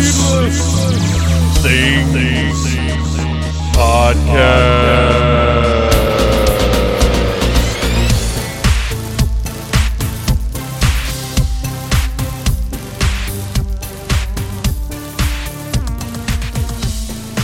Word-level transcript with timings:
Needless, 0.00 1.60
Things, 1.60 2.74
Podcast. 3.76 5.20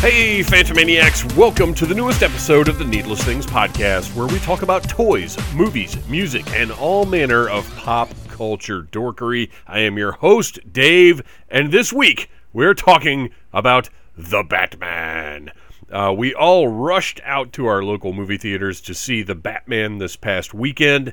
Hey, 0.00 0.40
Phantomaniacs, 0.40 1.36
welcome 1.36 1.74
to 1.74 1.84
the 1.84 1.94
newest 1.94 2.22
episode 2.22 2.68
of 2.68 2.78
the 2.78 2.84
Needless 2.86 3.22
Things 3.22 3.44
Podcast, 3.44 4.16
where 4.16 4.26
we 4.26 4.38
talk 4.38 4.62
about 4.62 4.88
toys, 4.88 5.36
movies, 5.54 5.98
music, 6.08 6.50
and 6.54 6.72
all 6.72 7.04
manner 7.04 7.50
of 7.50 7.70
pop 7.76 8.08
culture 8.28 8.82
dorkery. 8.84 9.50
I 9.66 9.80
am 9.80 9.98
your 9.98 10.12
host, 10.12 10.58
Dave, 10.72 11.20
and 11.50 11.70
this 11.70 11.92
week 11.92 12.30
we're 12.56 12.72
talking 12.72 13.28
about 13.52 13.90
The 14.16 14.42
Batman. 14.42 15.52
Uh, 15.92 16.14
we 16.16 16.32
all 16.32 16.68
rushed 16.68 17.20
out 17.22 17.52
to 17.52 17.66
our 17.66 17.84
local 17.84 18.14
movie 18.14 18.38
theaters 18.38 18.80
to 18.80 18.94
see 18.94 19.22
The 19.22 19.34
Batman 19.34 19.98
this 19.98 20.16
past 20.16 20.54
weekend, 20.54 21.12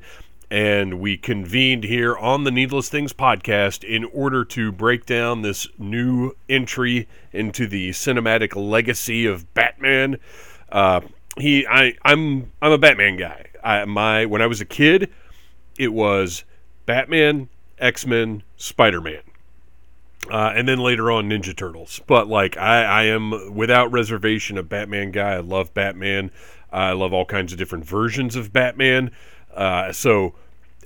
and 0.50 1.02
we 1.02 1.18
convened 1.18 1.84
here 1.84 2.16
on 2.16 2.46
the 2.46 2.52
Needless 2.52 2.88
Things 2.88 3.12
podcast 3.12 3.84
in 3.84 4.06
order 4.06 4.46
to 4.46 4.72
break 4.72 5.06
down 5.06 5.42
this 5.42 5.68
new 5.78 6.32
entry 6.48 7.10
into 7.34 7.68
the 7.68 7.90
cinematic 7.90 8.56
legacy 8.56 9.26
of 9.26 9.54
Batman. 9.54 10.20
Uh, 10.72 11.02
he, 11.38 11.68
I, 11.68 11.96
I'm, 12.06 12.54
I'm 12.62 12.72
a 12.72 12.78
Batman 12.78 13.18
guy. 13.18 13.48
I, 13.62 13.84
my 13.84 14.26
when 14.26 14.42
I 14.42 14.48
was 14.48 14.62
a 14.62 14.66
kid, 14.66 15.12
it 15.78 15.92
was 15.92 16.46
Batman, 16.86 17.50
X 17.80 18.08
Men, 18.08 18.44
Spider 18.56 19.02
Man. 19.02 19.24
Uh, 20.32 20.54
and 20.56 20.68
then 20.68 20.80
later 20.80 21.12
on 21.12 21.30
Ninja 21.30 21.56
Turtles. 21.56 22.00
But 22.08 22.28
like 22.28 22.56
I, 22.58 22.84
I 22.84 23.04
am 23.04 23.54
without 23.54 23.92
reservation 23.92 24.58
a 24.58 24.64
Batman 24.64 25.12
guy. 25.12 25.34
I 25.34 25.40
love 25.40 25.74
Batman. 25.74 26.32
I 26.72 26.94
love 26.94 27.14
all 27.14 27.26
kinds 27.26 27.52
of 27.52 27.60
different 27.60 27.86
versions 27.86 28.36
of 28.36 28.54
Batman. 28.54 29.12
Uh, 29.54 29.92
so 29.92 30.34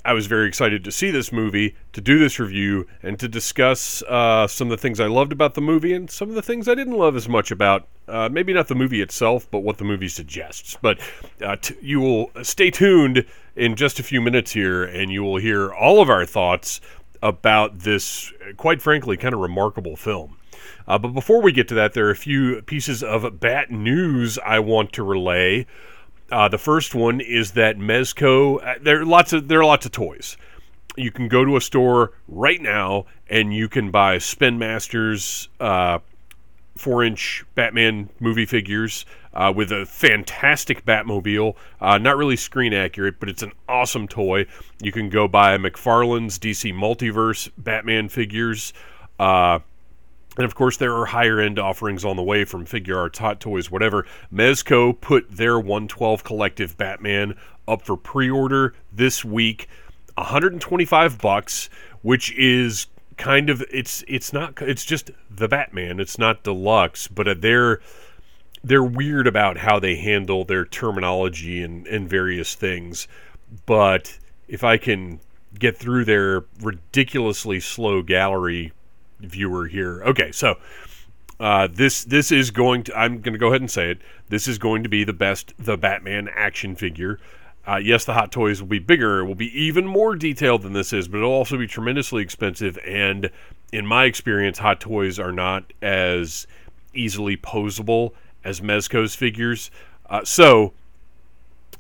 I 0.08 0.14
was 0.14 0.28
very 0.28 0.48
excited 0.48 0.86
to 0.86 0.92
see 0.92 1.12
this 1.12 1.34
movie, 1.34 1.76
to 1.92 2.00
do 2.00 2.18
this 2.18 2.40
review, 2.40 2.88
and 3.04 3.20
to 3.20 3.28
discuss 3.28 4.02
uh, 4.04 4.48
some 4.48 4.68
of 4.68 4.72
the 4.72 4.82
things 4.82 5.02
I 5.02 5.08
loved 5.08 5.34
about 5.34 5.54
the 5.54 5.62
movie 5.62 5.94
and 5.94 6.10
some 6.10 6.30
of 6.30 6.36
the 6.36 6.42
things 6.42 6.70
I 6.70 6.76
didn't 6.76 6.98
love 6.98 7.18
as 7.18 7.28
much 7.28 7.52
about. 7.52 7.88
Uh, 8.08 8.30
maybe 8.32 8.54
not 8.54 8.70
the 8.70 8.76
movie 8.76 9.02
itself, 9.02 9.50
but 9.52 9.60
what 9.60 9.80
the 9.80 9.84
movie 9.84 10.08
suggests. 10.08 10.78
But 10.82 11.00
uh, 11.42 11.58
t- 11.58 11.76
you 11.82 12.00
will 12.00 12.32
stay 12.42 12.72
tuned 12.72 13.26
in 13.58 13.76
just 13.76 14.00
a 14.00 14.04
few 14.04 14.22
minutes 14.22 14.52
here, 14.52 14.86
and 14.86 15.12
you 15.12 15.24
will 15.24 15.38
hear 15.38 15.74
all 15.74 16.02
of 16.02 16.10
our 16.10 16.26
thoughts 16.26 16.80
about 17.22 17.80
this, 17.80 18.32
quite 18.58 18.82
frankly, 18.82 19.18
kind 19.18 19.34
of 19.34 19.40
remarkable 19.40 19.96
film. 19.96 20.38
Uh, 20.88 20.98
but 20.98 21.10
before 21.10 21.42
we 21.42 21.52
get 21.52 21.68
to 21.68 21.76
that, 21.76 21.94
there 21.94 22.08
are 22.08 22.12
a 22.12 22.16
few 22.16 22.62
pieces 22.62 23.04
of 23.04 23.40
bat 23.40 23.70
news 23.70 24.40
I 24.40 24.59
want 24.59 24.94
to 24.94 25.04
relay. 25.04 25.66
Uh, 26.32 26.48
the 26.48 26.58
first 26.58 26.96
one 26.96 27.20
is 27.22 27.52
that 27.52 27.78
Mezco. 27.78 28.66
Uh, 28.66 28.76
there 28.82 29.02
are 29.02 29.06
lots 29.06 29.34
of 29.34 29.48
there 29.48 29.59
are 29.59 29.66
lots 29.66 29.86
of 29.86 29.92
toys. 29.92 30.38
You 30.96 31.12
can 31.12 31.28
go 31.28 31.46
to 31.46 31.56
a 31.56 31.62
store 31.62 32.14
right 32.28 32.62
now 32.62 33.06
and 33.30 33.54
you 33.54 33.70
can 33.70 33.92
buy 33.92 34.18
Spin 34.18 34.58
Masters 34.58 35.48
uh, 35.59 36.00
four 36.78 37.03
inch 37.03 37.44
Batman 37.56 38.09
movie 38.20 38.45
figures 38.45 39.06
uh, 39.33 39.52
with 39.56 39.72
a 39.72 39.86
fantastic 39.86 40.85
Batmobile. 40.85 41.56
Uh, 41.79 41.97
not 41.97 42.18
really 42.18 42.35
screen 42.35 42.74
accurate, 42.74 43.19
but 43.19 43.29
it's 43.29 43.44
an 43.44 43.53
awesome 43.68 44.07
toy. 44.07 44.46
You 44.81 44.91
can 44.91 45.09
go 45.09 45.28
buy 45.28 45.57
McFarlane's 45.57 46.40
DC 46.40 46.74
Multiverse 46.74 47.50
Batman 47.57 48.09
figures. 48.09 48.74
Uh, 49.19 49.59
and 50.38 50.46
of 50.46 50.53
course, 50.56 50.78
there 50.78 50.96
are 50.96 51.06
higher 51.06 51.40
end 51.40 51.57
offerings 51.57 52.06
on 52.06 52.16
the 52.16 52.24
way 52.24 52.46
from 52.46 52.66
Figuarts, 52.66 53.18
Hot 53.18 53.40
Toys, 53.40 53.72
whatever. 53.72 54.06
Mezco 54.31 55.00
put 55.00 55.29
their 55.31 55.59
112 55.59 56.23
Collective 56.23 56.78
Batman 56.78 57.35
up 57.68 57.81
for 57.81 57.97
pre 57.97 58.29
order 58.29 58.73
this 58.91 59.25
week. 59.25 59.68
125 60.16 61.19
bucks, 61.19 61.69
which 62.02 62.34
is 62.35 62.88
kind 63.17 63.50
of 63.50 63.63
it's 63.72 64.03
it's 64.07 64.31
not 64.31 64.61
it's 64.61 64.85
just 64.85 65.11
the 65.29 65.47
Batman. 65.47 66.00
It's 66.00 66.17
not 66.17 66.44
deluxe, 66.44 67.07
but 67.07 67.28
uh, 67.28 67.35
they're 67.38 67.81
they're 68.63 68.83
weird 68.83 69.28
about 69.28 69.57
how 69.57 69.79
they 69.79 69.95
handle 69.95 70.45
their 70.45 70.66
terminology 70.66 71.61
and 71.61 71.85
and 71.88 72.09
various 72.09 72.55
things. 72.55 73.07
But 73.66 74.17
if 74.47 74.63
I 74.63 74.78
can 74.78 75.19
get 75.57 75.78
through 75.78 76.05
their 76.05 76.45
ridiculously 76.61 77.59
slow 77.59 78.01
gallery 78.01 78.72
viewer 79.19 79.67
here, 79.67 80.01
okay, 80.03 80.31
so. 80.31 80.55
Uh, 81.39 81.67
this 81.72 82.03
this 82.03 82.31
is 82.31 82.49
going 82.49 82.81
to 82.81 82.97
I'm 82.97 83.22
going 83.22 83.34
to 83.34 83.38
go 83.38 83.49
ahead 83.49 83.61
and 83.61 83.69
say 83.69 83.91
it. 83.91 83.99
This 84.29 84.47
is 84.47 84.57
going 84.57 84.81
to 84.81 84.89
be 84.89 85.03
the 85.03 85.13
best 85.13 85.53
the 85.59 85.78
Batman 85.78 86.29
action 86.35 86.75
figure. 86.75 87.19
Uh, 87.67 87.75
yes, 87.75 88.05
the 88.05 88.13
Hot 88.13 88.31
Toys 88.31 88.61
will 88.61 88.69
be 88.69 88.79
bigger, 88.79 89.19
It 89.19 89.25
will 89.25 89.35
be 89.35 89.51
even 89.61 89.85
more 89.85 90.16
detailed 90.16 90.61
than 90.61 90.72
this 90.72 90.94
is, 90.94 91.09
but 91.09 91.17
it'll 91.17 91.31
also 91.31 91.57
be 91.57 91.67
tremendously 91.67 92.23
expensive. 92.23 92.79
And 92.85 93.29
in 93.73 93.85
my 93.85 94.05
experience, 94.05 94.59
Hot 94.59 94.79
Toys 94.79 95.19
are 95.19 95.33
not 95.33 95.73
as 95.81 96.47
easily 96.94 97.35
posable 97.35 98.11
as 98.45 98.61
Mezco's 98.61 99.16
figures. 99.16 99.69
Uh, 100.09 100.23
so 100.23 100.73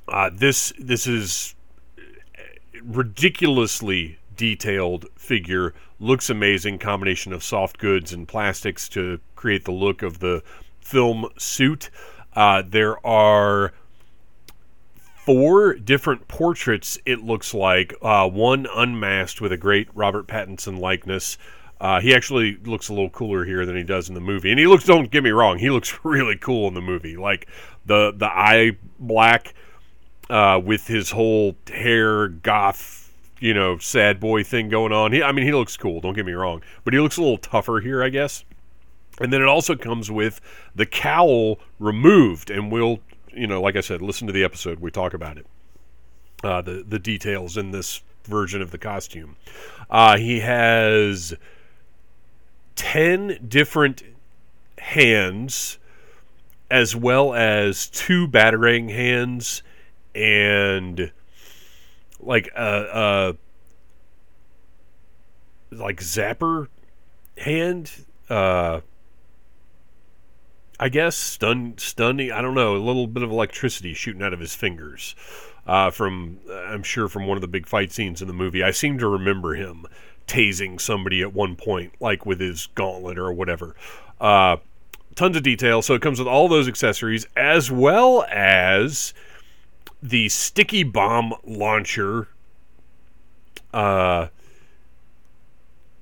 uh, 0.09 0.29
this 0.33 0.73
this 0.77 1.07
is 1.07 1.55
ridiculously 2.83 4.19
detailed 4.35 5.05
figure. 5.15 5.73
Looks 6.01 6.29
amazing. 6.29 6.79
Combination 6.79 7.31
of 7.31 7.43
soft 7.43 7.77
goods 7.77 8.11
and 8.11 8.27
plastics 8.27 8.89
to 8.89 9.21
create 9.35 9.63
the 9.63 9.71
look 9.71 10.03
of 10.03 10.19
the 10.19 10.43
film 10.81 11.29
suit. 11.37 11.89
Uh, 12.35 12.61
there 12.65 13.05
are 13.07 13.71
four 15.27 15.73
different 15.73 16.25
portraits, 16.29 16.97
it 17.05 17.21
looks 17.21 17.53
like. 17.53 17.93
Uh, 18.01 18.29
one 18.29 18.65
unmasked 18.73 19.41
with 19.41 19.51
a 19.51 19.57
great 19.57 19.89
Robert 19.93 20.25
Pattinson 20.25 20.79
likeness. 20.79 21.37
Uh, 21.81 21.99
he 21.99 22.15
actually 22.15 22.55
looks 22.63 22.87
a 22.87 22.93
little 22.93 23.09
cooler 23.09 23.43
here 23.43 23.65
than 23.65 23.75
he 23.75 23.83
does 23.83 24.07
in 24.07 24.15
the 24.15 24.21
movie, 24.21 24.51
and 24.51 24.57
he 24.57 24.67
looks. 24.67 24.85
Don't 24.85 25.11
get 25.11 25.25
me 25.25 25.31
wrong, 25.31 25.59
he 25.59 25.69
looks 25.69 25.99
really 26.05 26.37
cool 26.37 26.69
in 26.69 26.75
the 26.75 26.81
movie. 26.81 27.17
Like 27.17 27.49
the 27.85 28.13
the 28.15 28.25
eye 28.25 28.77
black 28.99 29.53
uh, 30.29 30.61
with 30.63 30.87
his 30.87 31.11
whole 31.11 31.57
hair 31.67 32.29
goth, 32.29 33.13
you 33.41 33.53
know, 33.53 33.77
sad 33.79 34.21
boy 34.21 34.45
thing 34.45 34.69
going 34.69 34.93
on. 34.93 35.11
He, 35.11 35.21
I 35.21 35.33
mean, 35.33 35.43
he 35.45 35.53
looks 35.53 35.75
cool. 35.75 35.99
Don't 35.99 36.13
get 36.13 36.25
me 36.25 36.31
wrong, 36.31 36.63
but 36.85 36.93
he 36.93 37.01
looks 37.01 37.17
a 37.17 37.21
little 37.21 37.37
tougher 37.37 37.81
here, 37.81 38.01
I 38.01 38.07
guess. 38.07 38.45
And 39.19 39.33
then 39.33 39.41
it 39.41 39.47
also 39.47 39.75
comes 39.75 40.09
with 40.09 40.39
the 40.73 40.85
cowl 40.85 41.59
removed, 41.79 42.49
and 42.49 42.71
we'll, 42.71 42.99
you 43.37 43.47
know, 43.47 43.61
like 43.61 43.75
I 43.75 43.81
said, 43.81 44.01
listen 44.01 44.27
to 44.27 44.33
the 44.33 44.43
episode. 44.43 44.79
We 44.79 44.91
talk 44.91 45.13
about 45.13 45.37
it, 45.37 45.45
uh, 46.43 46.61
the 46.61 46.83
the 46.87 46.99
details 46.99 47.57
in 47.57 47.71
this 47.71 48.01
version 48.23 48.61
of 48.61 48.71
the 48.71 48.77
costume. 48.77 49.35
Uh, 49.89 50.17
he 50.17 50.41
has 50.41 51.33
10 52.75 53.47
different 53.47 54.03
hands 54.77 55.79
as 56.69 56.95
well 56.95 57.33
as 57.33 57.87
two 57.87 58.27
battering 58.27 58.89
hands 58.89 59.63
and 60.13 61.11
like 62.19 62.49
a, 62.55 63.35
a 65.71 65.75
like 65.75 65.99
zapper 65.99 66.67
hand 67.37 67.91
uh 68.29 68.81
I 70.79 70.89
guess 70.89 71.15
stun 71.15 71.75
stunning 71.77 72.31
I 72.31 72.41
don't 72.41 72.55
know 72.55 72.75
a 72.75 72.77
little 72.77 73.07
bit 73.07 73.23
of 73.23 73.31
electricity 73.31 73.93
shooting 73.93 74.21
out 74.21 74.33
of 74.33 74.39
his 74.39 74.55
fingers 74.55 75.15
uh, 75.65 75.89
from 75.91 76.39
I'm 76.51 76.83
sure 76.83 77.07
from 77.07 77.27
one 77.27 77.37
of 77.37 77.41
the 77.41 77.47
big 77.47 77.67
fight 77.67 77.91
scenes 77.91 78.21
in 78.21 78.27
the 78.27 78.33
movie 78.33 78.63
I 78.63 78.71
seem 78.71 78.97
to 78.99 79.07
remember 79.07 79.55
him 79.55 79.85
tasing 80.27 80.79
somebody 80.79 81.21
at 81.21 81.33
one 81.33 81.55
point, 81.55 81.93
like 81.99 82.25
with 82.25 82.39
his 82.39 82.67
gauntlet 82.75 83.17
or 83.17 83.31
whatever. 83.31 83.75
Uh, 84.19 84.57
tons 85.15 85.35
of 85.35 85.43
detail. 85.43 85.81
So 85.81 85.95
it 85.95 86.01
comes 86.01 86.19
with 86.19 86.27
all 86.27 86.47
those 86.47 86.67
accessories 86.67 87.25
as 87.35 87.71
well 87.71 88.25
as 88.29 89.13
the 90.03 90.29
sticky 90.29 90.83
bomb 90.83 91.33
launcher. 91.45 92.27
Uh, 93.73 94.27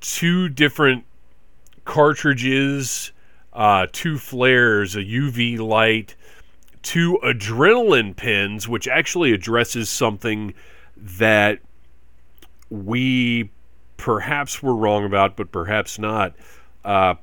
two 0.02 0.50
different 0.50 1.06
cartridges, 1.86 3.12
uh, 3.56 3.88
two 3.92 4.18
flares, 4.18 4.96
a 4.96 5.00
UV 5.00 5.58
light, 5.58 6.16
two 6.84 7.18
adrenaline 7.24 8.16
pins, 8.16 8.68
which 8.68 8.88
actually 8.88 9.32
addresses 9.32 9.90
something 9.90 10.54
that 10.98 11.60
we 12.70 13.50
perhaps 13.98 14.62
we're 14.62 14.74
wrong 14.74 15.06
about, 15.06 15.36
but 15.36 15.52
perhaps 15.52 15.98
not. 15.98 16.36
Uh, 16.84 17.16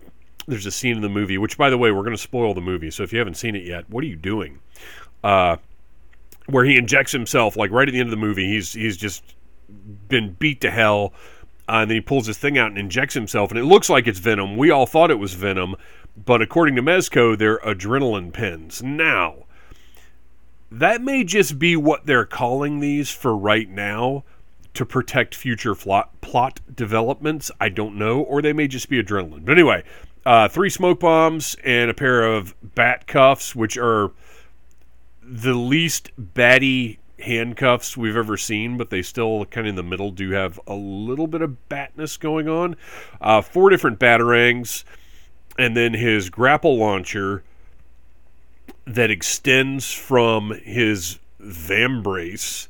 there's 0.47 0.67
a 0.67 0.71
scene 0.71 0.97
in 0.97 1.03
the 1.03 1.09
movie, 1.09 1.39
which, 1.39 1.57
by 1.57 1.71
the 1.71 1.79
way, 1.79 1.93
we're 1.93 2.03
going 2.03 2.17
to 2.17 2.23
spoil 2.23 2.55
the 2.55 2.61
movie. 2.61 2.91
So 2.91 3.03
if 3.03 3.13
you 3.13 3.19
haven't 3.19 3.37
seen 3.37 3.55
it 3.55 3.65
yet, 3.65 3.89
what 3.89 4.03
are 4.03 4.09
you 4.09 4.17
doing? 4.17 4.59
Uh, 5.23 5.59
where 6.47 6.65
he 6.65 6.77
injects 6.77 7.13
himself, 7.13 7.57
like 7.57 7.71
right 7.71 7.89
at 7.89 7.93
the 7.93 8.01
end 8.01 8.09
of 8.09 8.11
the 8.11 8.17
movie, 8.17 8.47
he's 8.47 8.73
he's 8.73 8.97
just 8.97 9.23
been 10.09 10.33
beat 10.39 10.61
to 10.63 10.71
hell, 10.71 11.13
Uh, 11.69 11.83
and 11.83 11.91
then 11.91 11.97
he 11.97 12.01
pulls 12.01 12.27
his 12.27 12.39
thing 12.39 12.59
out 12.59 12.69
and 12.69 12.79
injects 12.79 13.15
himself, 13.15 13.51
and 13.51 13.59
it 13.59 13.65
looks 13.65 13.89
like 13.89 14.09
it's 14.09 14.19
venom. 14.19 14.57
We 14.57 14.71
all 14.71 14.87
thought 14.87 15.11
it 15.11 15.19
was 15.19 15.35
venom, 15.35 15.77
but 16.17 16.43
according 16.43 16.77
to 16.77 16.83
Mezco, 16.83 17.37
they're 17.37 17.59
adrenaline 17.59 18.33
pins. 18.33 18.83
Now, 18.83 19.47
that 20.71 21.03
may 21.03 21.25
just 21.25 21.59
be 21.59 21.77
what 21.77 22.07
they're 22.07 22.25
calling 22.25 22.81
these 22.81 23.11
for 23.11 23.37
right 23.37 23.69
now 23.69 24.25
to 24.75 24.87
protect 24.87 25.35
future 25.35 25.75
plot, 25.75 26.21
plot 26.21 26.61
developments. 26.75 27.51
I 27.61 27.69
don't 27.69 27.97
know, 27.97 28.21
or 28.21 28.41
they 28.41 28.53
may 28.53 28.69
just 28.69 28.89
be 28.89 29.03
adrenaline. 29.03 29.45
But 29.45 29.53
anyway, 29.53 29.85
uh, 30.25 30.49
three 30.49 30.71
smoke 30.71 31.01
bombs 31.01 31.57
and 31.65 31.91
a 31.91 31.95
pair 31.95 32.25
of 32.25 32.55
bat 32.75 33.07
cuffs, 33.07 33.55
which 33.55 33.77
are 33.77 34.13
the 35.23 35.55
least 35.55 36.11
batty 36.17 36.99
handcuffs 37.21 37.97
we've 37.97 38.17
ever 38.17 38.37
seen, 38.37 38.77
but 38.77 38.91
they 38.91 39.03
still 39.03 39.45
kind 39.47 39.67
of 39.67 39.71
in 39.71 39.77
the 39.77 39.83
middle 39.83 40.11
do 40.11 40.31
have 40.31 40.59
a 40.67 40.75
little 40.75 41.27
bit 41.27 41.43
of 41.43 41.57
batness 41.69 42.19
going 42.19 42.49
on. 42.49 42.77
Uh, 43.21 43.41
four 43.41 43.71
different 43.71 43.99
batarangs, 43.99 44.85
and 45.59 45.77
then 45.77 45.95
his 45.95 46.31
grapple 46.31 46.77
launcher 46.77 47.43
that 48.87 49.11
extends 49.11 49.93
from 49.93 50.59
his 50.65 51.19
vambrace. 51.41 52.69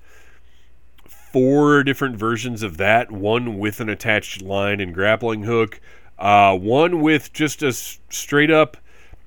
Four 1.06 1.82
different 1.82 2.16
versions 2.16 2.62
of 2.62 2.76
that, 2.76 3.10
one 3.10 3.58
with 3.58 3.80
an 3.80 3.88
attached 3.88 4.42
line 4.42 4.80
and 4.80 4.92
grappling 4.92 5.44
hook, 5.44 5.80
uh, 6.18 6.56
one 6.56 7.00
with 7.00 7.32
just 7.32 7.62
a 7.62 7.72
straight 7.72 8.50
up. 8.50 8.76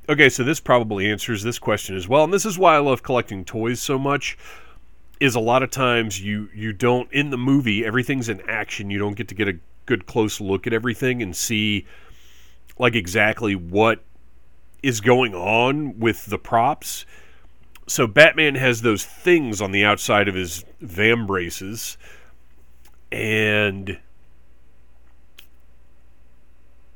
Okay, 0.08 0.30
so 0.30 0.44
this 0.44 0.60
probably 0.60 1.10
answers 1.10 1.42
this 1.42 1.58
question 1.58 1.96
as 1.96 2.08
well, 2.08 2.24
and 2.24 2.34
this 2.34 2.46
is 2.46 2.60
why 2.60 2.76
I 2.76 2.80
love 2.80 3.02
collecting 3.02 3.44
toys 3.44 3.80
so 3.80 3.98
much 3.98 4.38
is 5.20 5.36
a 5.36 5.40
lot 5.40 5.64
of 5.64 5.72
times 5.72 6.22
you 6.22 6.50
you 6.54 6.74
don't 6.74 7.12
in 7.12 7.30
the 7.30 7.38
movie 7.38 7.86
everything's 7.86 8.30
in 8.30 8.42
action 8.50 8.90
you 8.90 9.00
don't 9.00 9.16
get 9.16 9.28
to 9.28 9.36
get 9.36 9.48
a 9.48 9.58
good 9.86 10.06
close 10.06 10.42
look 10.42 10.68
at 10.68 10.74
everything 10.74 11.22
and 11.22 11.36
see 11.36 11.86
like 12.78 12.96
exactly 12.96 13.56
what 13.56 14.04
is 14.84 15.02
going 15.02 15.34
on 15.34 16.00
with 16.00 16.26
the 16.26 16.38
props. 16.38 17.06
So 17.88 18.08
batman 18.08 18.56
has 18.56 18.82
those 18.82 19.06
things 19.06 19.62
on 19.62 19.72
the 19.72 19.86
outside 19.86 20.28
of 20.28 20.36
his 20.36 20.66
vambraces 20.82 21.98
and 23.12 24.00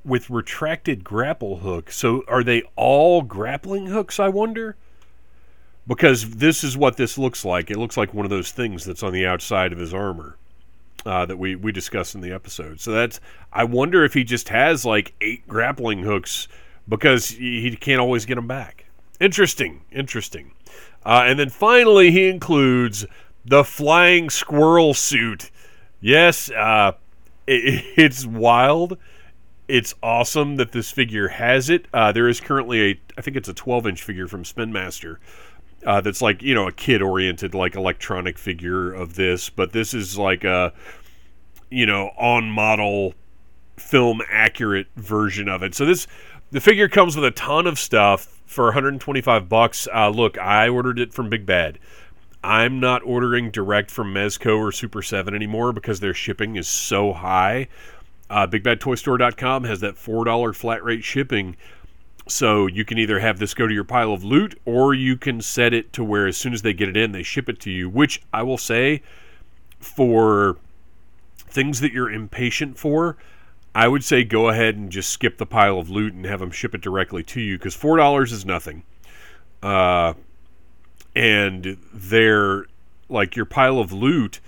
with 0.04 0.30
retracted 0.30 1.04
grapple 1.04 1.58
hook 1.58 1.92
so 1.92 2.24
are 2.28 2.44
they 2.44 2.64
all 2.75 3.22
grappling 3.22 3.88
hooks 3.88 4.20
i 4.20 4.28
wonder? 4.28 4.75
Because 5.86 6.30
this 6.32 6.64
is 6.64 6.78
what 6.78 6.98
this 6.98 7.18
looks 7.18 7.44
like. 7.44 7.72
It 7.72 7.80
looks 7.80 7.98
like 7.98 8.14
one 8.14 8.25
of 8.25 8.30
those 8.30 8.52
things 8.52 8.86
that's 8.86 9.02
on 9.02 9.12
the 9.12 9.25
outside 9.25 9.74
of 9.74 9.80
his 9.80 9.92
armor 9.94 10.38
uh, 11.06 11.25
that 11.25 11.38
we 11.38 11.56
we 11.56 11.72
discussed 11.72 12.16
in 12.16 12.22
the 12.22 12.31
episode. 12.31 12.80
So 12.80 12.92
that's 12.92 13.19
I 13.51 13.63
wonder 13.63 14.04
if 14.04 14.13
he 14.13 14.24
just 14.24 14.50
has 14.50 14.86
like 14.86 15.13
eight 15.22 15.48
grappling 15.48 16.04
hooks 16.04 16.48
because 16.88 17.30
he, 17.30 17.75
can't 17.80 18.01
always 18.01 18.25
get 18.25 18.36
them 18.36 18.48
back. 18.48 18.86
Interesting, 19.19 19.81
interesting. 19.92 20.51
Uh, 21.06 21.24
and 21.25 21.40
then 21.40 21.50
finally, 21.50 22.12
he 22.12 22.28
includes 22.28 23.06
the 23.46 23.63
flying 23.63 24.30
squirrel 24.30 24.94
suit. 24.94 25.51
Yes, 26.01 26.50
uh, 26.50 26.94
it, 27.46 27.86
it's 27.96 28.25
wild. 28.25 28.98
It's 29.68 29.94
awesome 30.01 30.56
that 30.56 30.72
this 30.72 30.90
figure 30.90 31.28
has 31.28 31.69
it. 31.69 31.86
Uh, 31.94 32.12
there 32.12 32.28
is 32.28 32.42
currently 32.42 32.92
a, 32.92 33.00
I 33.18 33.22
think 33.22 33.38
it's 33.38 33.48
a 33.48 33.54
12 33.54 33.86
inch 33.88 34.01
figure 34.01 34.28
from 34.28 34.44
Spin 34.44 34.74
Master 34.74 35.19
uh, 35.86 36.02
that's 36.02 36.22
like 36.22 36.42
you 36.42 36.54
know 36.54 36.68
a 36.68 36.72
kid 36.72 37.02
oriented 37.02 37.54
like 37.54 37.76
electronic 37.76 38.38
figure 38.38 38.92
of 38.92 39.16
this 39.16 39.50
but 39.50 39.72
this 39.72 39.94
is 39.94 40.18
like 40.18 40.44
a 40.44 40.74
you 41.70 41.86
know 41.86 42.12
on 42.18 42.50
model 42.50 43.14
film 43.80 44.22
accurate 44.30 44.88
version 44.96 45.48
of 45.48 45.64
it. 45.64 45.74
So 45.74 45.86
this 45.86 46.08
the 46.52 46.62
figure 46.62 46.90
comes 46.90 47.16
with 47.16 47.26
a 47.26 47.31
ton 47.31 47.68
of 47.68 47.80
stuff 47.80 48.42
for 48.46 48.66
125 48.66 49.50
bucks. 49.50 49.88
Uh, 49.94 50.10
look 50.10 50.38
i 50.38 50.68
ordered 50.68 51.00
it 51.00 51.14
from 51.14 51.30
big 51.30 51.46
bad. 51.46 51.80
I'm 52.44 52.80
not 52.80 53.04
ordering 53.04 53.52
direct 53.52 53.92
from 53.92 54.14
mezco 54.14 54.58
or 54.58 54.72
super 54.72 55.02
7 55.02 55.36
anymore 55.36 55.74
because 55.74 56.00
their 56.00 56.14
shipping 56.14 56.56
is 56.56 56.68
so 56.68 57.12
high. 57.14 57.68
Uh, 58.30 58.48
bigbadtoystore.com 58.48 59.64
has 59.66 59.82
that 59.82 59.96
$4 59.96 60.56
flat 60.56 60.84
rate 60.84 61.04
shipping 61.04 61.58
so 62.30 62.68
you 62.68 62.86
can 62.86 62.98
either 62.98 63.20
have 63.20 63.40
this 63.40 63.54
go 63.54 63.68
to 63.68 63.74
your 63.74 63.84
pile 63.84 64.14
of 64.14 64.24
loot 64.24 64.60
or 64.66 64.94
you 64.94 65.18
can 65.18 65.42
set 65.42 65.74
it 65.74 65.92
to 65.94 66.04
where 66.04 66.28
as 66.28 66.38
soon 66.38 66.54
as 66.54 66.62
they 66.62 66.74
get 66.74 66.90
it 66.90 66.96
in, 66.96 67.12
they 67.12 67.24
ship 67.24 67.50
it 67.50 67.60
to 67.62 67.72
you, 67.72 67.90
which 67.90 68.22
I 68.31 68.44
will 68.44 68.58
say 68.58 69.02
for 69.80 70.58
things 71.38 71.80
that 71.80 71.92
you're 71.92 72.12
impatient 72.12 72.78
for, 72.78 73.18
I 73.74 73.88
would 73.88 74.04
say 74.04 74.24
go 74.24 74.50
ahead 74.50 74.76
and 74.76 74.92
just 74.92 75.10
skip 75.10 75.38
the 75.38 75.46
pile 75.46 75.80
of 75.80 75.90
loot 75.90 76.14
and 76.14 76.26
have 76.26 76.40
them 76.40 76.52
ship 76.52 76.76
it 76.76 76.81
directly 76.81 77.24
to 77.24 77.42
you 77.42 77.58
because 77.58 77.76
$4 77.76 78.32
is 78.32 78.46
nothing. 78.46 78.84
Uh, 79.62 80.14
and 81.16 81.78
they're 81.94 82.66
like 83.10 83.36
your 83.36 83.46
pile 83.46 83.80
of 83.80 83.92
loot. 83.92 84.40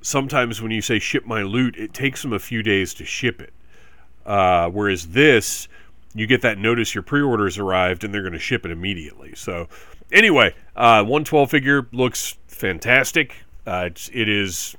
Sometimes 0.00 0.62
when 0.62 0.70
you 0.70 0.80
say 0.80 0.98
ship 0.98 1.26
my 1.26 1.42
loot, 1.42 1.76
it 1.76 1.92
takes 1.92 2.22
them 2.22 2.32
a 2.32 2.38
few 2.38 2.62
days 2.62 2.94
to 2.94 3.04
ship 3.04 3.40
it. 3.40 3.52
Uh, 4.24 4.68
whereas 4.68 5.08
this, 5.08 5.68
you 6.16 6.26
get 6.26 6.42
that 6.42 6.58
notice 6.58 6.94
your 6.94 7.02
pre-orders 7.02 7.58
arrived 7.58 8.02
and 8.02 8.12
they're 8.12 8.22
going 8.22 8.32
to 8.32 8.38
ship 8.38 8.64
it 8.64 8.70
immediately. 8.70 9.34
So 9.34 9.68
anyway, 10.10 10.54
uh, 10.74 11.02
112 11.02 11.50
figure 11.50 11.86
looks 11.92 12.38
fantastic. 12.46 13.44
Uh, 13.66 13.84
it's, 13.90 14.08
it 14.14 14.28
is 14.28 14.76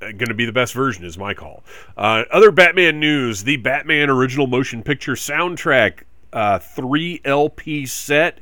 going 0.00 0.18
to 0.18 0.34
be 0.34 0.44
the 0.44 0.52
best 0.52 0.74
version 0.74 1.04
is 1.04 1.16
my 1.16 1.34
call. 1.34 1.62
Uh, 1.96 2.24
other 2.32 2.50
Batman 2.50 3.00
news: 3.00 3.44
the 3.44 3.56
Batman 3.58 4.10
original 4.10 4.46
motion 4.46 4.82
picture 4.82 5.14
soundtrack 5.14 6.02
uh, 6.32 6.58
three 6.58 7.20
LP 7.24 7.86
set, 7.86 8.40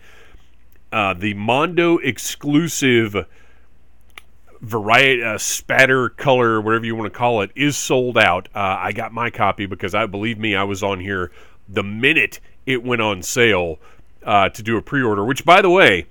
uh, 0.92 1.14
the 1.14 1.34
Mondo 1.34 1.98
exclusive 1.98 3.26
variety 4.60 5.22
uh, 5.22 5.36
spatter 5.36 6.08
color 6.08 6.58
whatever 6.58 6.86
you 6.86 6.96
want 6.96 7.12
to 7.12 7.16
call 7.16 7.42
it 7.42 7.50
is 7.54 7.76
sold 7.76 8.16
out 8.16 8.48
uh, 8.54 8.78
i 8.80 8.92
got 8.92 9.12
my 9.12 9.28
copy 9.28 9.66
because 9.66 9.94
i 9.94 10.06
believe 10.06 10.38
me 10.38 10.56
i 10.56 10.62
was 10.62 10.82
on 10.82 10.98
here 10.98 11.30
the 11.68 11.82
minute 11.82 12.40
it 12.66 12.82
went 12.82 13.02
on 13.02 13.22
sale 13.22 13.78
uh, 14.24 14.48
to 14.48 14.62
do 14.62 14.76
a 14.76 14.82
pre-order. 14.82 15.24
Which, 15.24 15.44
by 15.44 15.62
the 15.62 15.70
way, 15.70 16.06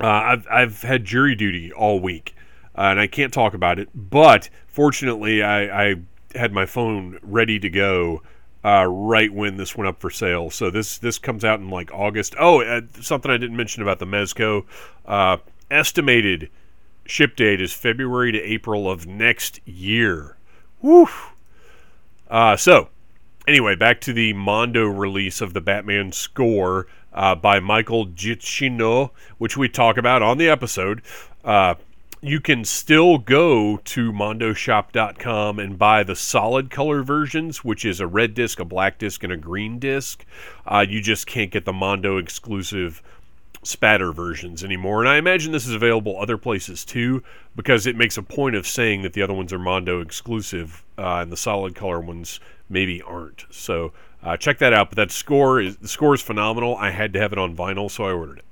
uh, 0.00 0.06
I've 0.06 0.46
I've 0.50 0.82
had 0.82 1.04
jury 1.04 1.34
duty 1.34 1.72
all 1.72 2.00
week, 2.00 2.34
uh, 2.76 2.82
and 2.82 3.00
I 3.00 3.06
can't 3.06 3.32
talk 3.32 3.54
about 3.54 3.78
it. 3.78 3.88
But 3.94 4.50
fortunately, 4.66 5.42
I, 5.42 5.90
I 5.90 5.94
had 6.34 6.52
my 6.52 6.66
phone 6.66 7.18
ready 7.22 7.58
to 7.58 7.70
go 7.70 8.22
uh, 8.64 8.84
right 8.84 9.32
when 9.32 9.56
this 9.56 9.76
went 9.76 9.88
up 9.88 10.00
for 10.00 10.10
sale. 10.10 10.50
So 10.50 10.70
this 10.70 10.98
this 10.98 11.18
comes 11.18 11.44
out 11.44 11.60
in 11.60 11.70
like 11.70 11.92
August. 11.92 12.34
Oh, 12.38 12.62
uh, 12.62 12.82
something 13.00 13.30
I 13.30 13.36
didn't 13.36 13.56
mention 13.56 13.82
about 13.82 13.98
the 13.98 14.06
Mezco 14.06 14.64
uh, 15.06 15.38
estimated 15.70 16.50
ship 17.06 17.36
date 17.36 17.60
is 17.60 17.72
February 17.72 18.32
to 18.32 18.42
April 18.42 18.90
of 18.90 19.06
next 19.06 19.60
year. 19.64 20.36
Woo! 20.82 21.08
so 22.56 22.88
anyway, 23.46 23.74
back 23.74 24.00
to 24.02 24.12
the 24.12 24.32
Mondo 24.32 24.86
release 24.86 25.40
of 25.40 25.54
the 25.54 25.60
Batman 25.60 26.12
score 26.12 26.86
uh, 27.12 27.34
by 27.34 27.60
Michael 27.60 28.06
Giacchino, 28.06 29.10
which 29.38 29.56
we 29.56 29.68
talk 29.68 29.96
about 29.96 30.22
on 30.22 30.38
the 30.38 30.48
episode. 30.48 31.02
Uh, 31.44 31.74
you 32.20 32.40
can 32.40 32.64
still 32.64 33.18
go 33.18 33.76
to 33.76 34.12
mondoshop.com 34.12 35.58
and 35.58 35.78
buy 35.78 36.02
the 36.02 36.16
solid 36.16 36.70
color 36.70 37.02
versions, 37.02 37.62
which 37.62 37.84
is 37.84 38.00
a 38.00 38.06
red 38.06 38.34
disc, 38.34 38.58
a 38.58 38.64
black 38.64 38.98
disc, 38.98 39.22
and 39.22 39.32
a 39.32 39.36
green 39.36 39.78
disc. 39.78 40.24
Uh, 40.66 40.84
you 40.88 41.00
just 41.00 41.26
can't 41.26 41.50
get 41.50 41.64
the 41.64 41.72
Mondo 41.72 42.16
exclusive 42.16 43.02
spatter 43.62 44.12
versions 44.12 44.64
anymore. 44.64 45.00
And 45.00 45.08
I 45.08 45.16
imagine 45.16 45.52
this 45.52 45.66
is 45.66 45.74
available 45.74 46.18
other 46.18 46.38
places 46.38 46.84
too, 46.84 47.22
because 47.54 47.86
it 47.86 47.96
makes 47.96 48.16
a 48.16 48.22
point 48.22 48.56
of 48.56 48.66
saying 48.66 49.02
that 49.02 49.12
the 49.12 49.22
other 49.22 49.34
ones 49.34 49.52
are 49.52 49.58
Mondo 49.58 50.00
exclusive 50.00 50.84
uh, 50.98 51.18
and 51.20 51.32
the 51.32 51.36
solid 51.36 51.74
color 51.74 52.00
ones 52.00 52.40
maybe 52.68 53.02
aren't. 53.02 53.44
So 53.50 53.92
uh, 54.22 54.36
check 54.36 54.58
that 54.58 54.72
out. 54.72 54.90
But 54.90 54.96
that 54.96 55.10
score 55.10 55.60
is 55.60 55.76
the 55.76 55.88
score 55.88 56.14
is 56.14 56.22
phenomenal. 56.22 56.76
I 56.76 56.90
had 56.90 57.12
to 57.14 57.20
have 57.20 57.32
it 57.32 57.38
on 57.38 57.56
vinyl, 57.56 57.90
so 57.90 58.04
I 58.04 58.12
ordered 58.12 58.38
it. 58.38 58.44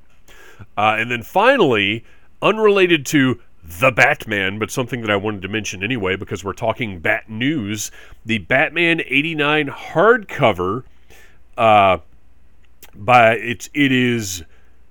Uh, 0.77 0.97
and 0.99 1.11
then 1.11 1.23
finally, 1.23 2.05
unrelated 2.41 3.05
to 3.07 3.41
the 3.63 3.91
Batman, 3.91 4.59
but 4.59 4.71
something 4.71 5.01
that 5.01 5.11
I 5.11 5.17
wanted 5.17 5.43
to 5.43 5.49
mention 5.49 5.83
anyway 5.83 6.17
because 6.17 6.45
we're 6.45 6.53
talking 6.53 7.01
Bat 7.01 7.31
News, 7.31 7.91
the 8.25 8.39
Batman 8.39 9.01
'89 9.01 9.69
hardcover. 9.69 10.85
Uh, 11.57 11.99
by 12.95 13.35
it's 13.35 13.69
it 13.75 13.91
is 13.91 14.45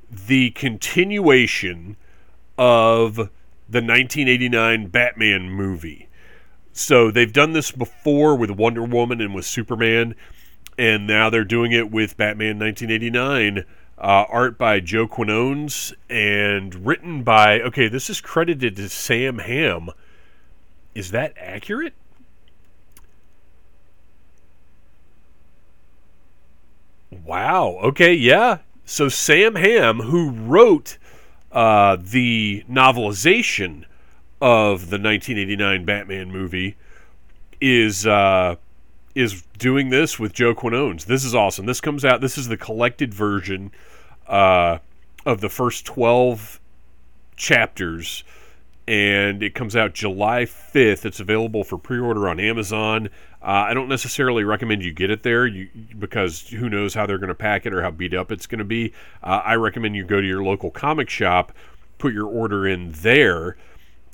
the 0.09 0.51
continuation 0.51 1.97
of 2.57 3.15
the 3.15 3.79
1989 3.79 4.87
Batman 4.87 5.49
movie. 5.49 6.07
So 6.73 7.11
they've 7.11 7.31
done 7.31 7.53
this 7.53 7.71
before 7.71 8.35
with 8.35 8.49
Wonder 8.49 8.83
Woman 8.83 9.21
and 9.21 9.33
with 9.35 9.45
Superman, 9.45 10.15
and 10.75 11.05
now 11.05 11.29
they're 11.29 11.43
doing 11.43 11.71
it 11.71 11.91
with 11.91 12.17
Batman 12.17 12.57
1989. 12.59 13.63
Uh, 13.99 14.25
art 14.27 14.57
by 14.57 14.79
Joe 14.79 15.07
Quinones 15.07 15.93
and 16.09 16.85
written 16.85 17.21
by 17.21 17.61
okay, 17.61 17.87
this 17.87 18.09
is 18.09 18.19
credited 18.19 18.75
to 18.77 18.89
Sam 18.89 19.37
Hamm. 19.37 19.91
Is 20.95 21.11
that 21.11 21.33
accurate? 21.37 21.93
Wow. 27.23 27.77
Okay. 27.83 28.13
Yeah. 28.13 28.59
So 28.83 29.09
Sam 29.09 29.55
Hamm, 29.55 29.99
who 29.99 30.31
wrote 30.31 30.97
uh, 31.51 31.97
the 32.01 32.65
novelization 32.69 33.85
of 34.43 34.89
the 34.89 34.99
1989 34.99 35.85
Batman 35.85 36.29
movie, 36.29 36.75
is 37.61 38.05
uh, 38.05 38.57
is 39.15 39.43
doing 39.57 39.89
this 39.89 40.19
with 40.19 40.33
Joe 40.33 40.53
Quinones. 40.53 41.05
This 41.05 41.23
is 41.23 41.33
awesome. 41.33 41.65
This 41.65 41.79
comes 41.79 42.03
out. 42.03 42.19
This 42.19 42.37
is 42.37 42.49
the 42.49 42.57
collected 42.57 43.13
version 43.13 43.71
uh, 44.27 44.79
of 45.25 45.39
the 45.39 45.47
first 45.47 45.85
12 45.85 46.59
chapters 47.37 48.25
and 48.85 49.41
it 49.41 49.55
comes 49.55 49.77
out 49.77 49.93
July 49.93 50.43
5th. 50.43 51.05
It's 51.05 51.21
available 51.21 51.63
for 51.63 51.77
pre-order 51.77 52.27
on 52.27 52.37
Amazon. 52.37 53.07
Uh, 53.41 53.45
I 53.69 53.73
don't 53.73 53.87
necessarily 53.87 54.43
recommend 54.43 54.83
you 54.83 54.91
get 54.91 55.09
it 55.09 55.23
there 55.23 55.47
you, 55.47 55.69
because 55.97 56.49
who 56.49 56.69
knows 56.69 56.93
how 56.93 57.05
they're 57.05 57.17
going 57.17 57.29
to 57.29 57.35
pack 57.35 57.65
it 57.65 57.73
or 57.73 57.81
how 57.81 57.91
beat 57.91 58.13
up 58.13 58.29
it's 58.29 58.45
going 58.45 58.59
to 58.59 58.65
be. 58.65 58.91
Uh, 59.23 59.41
I 59.45 59.55
recommend 59.55 59.95
you 59.95 60.03
go 60.03 60.19
to 60.19 60.27
your 60.27 60.43
local 60.43 60.69
comic 60.69 61.09
shop, 61.09 61.53
put 61.97 62.13
your 62.13 62.27
order 62.27 62.67
in 62.67 62.91
there, 62.91 63.55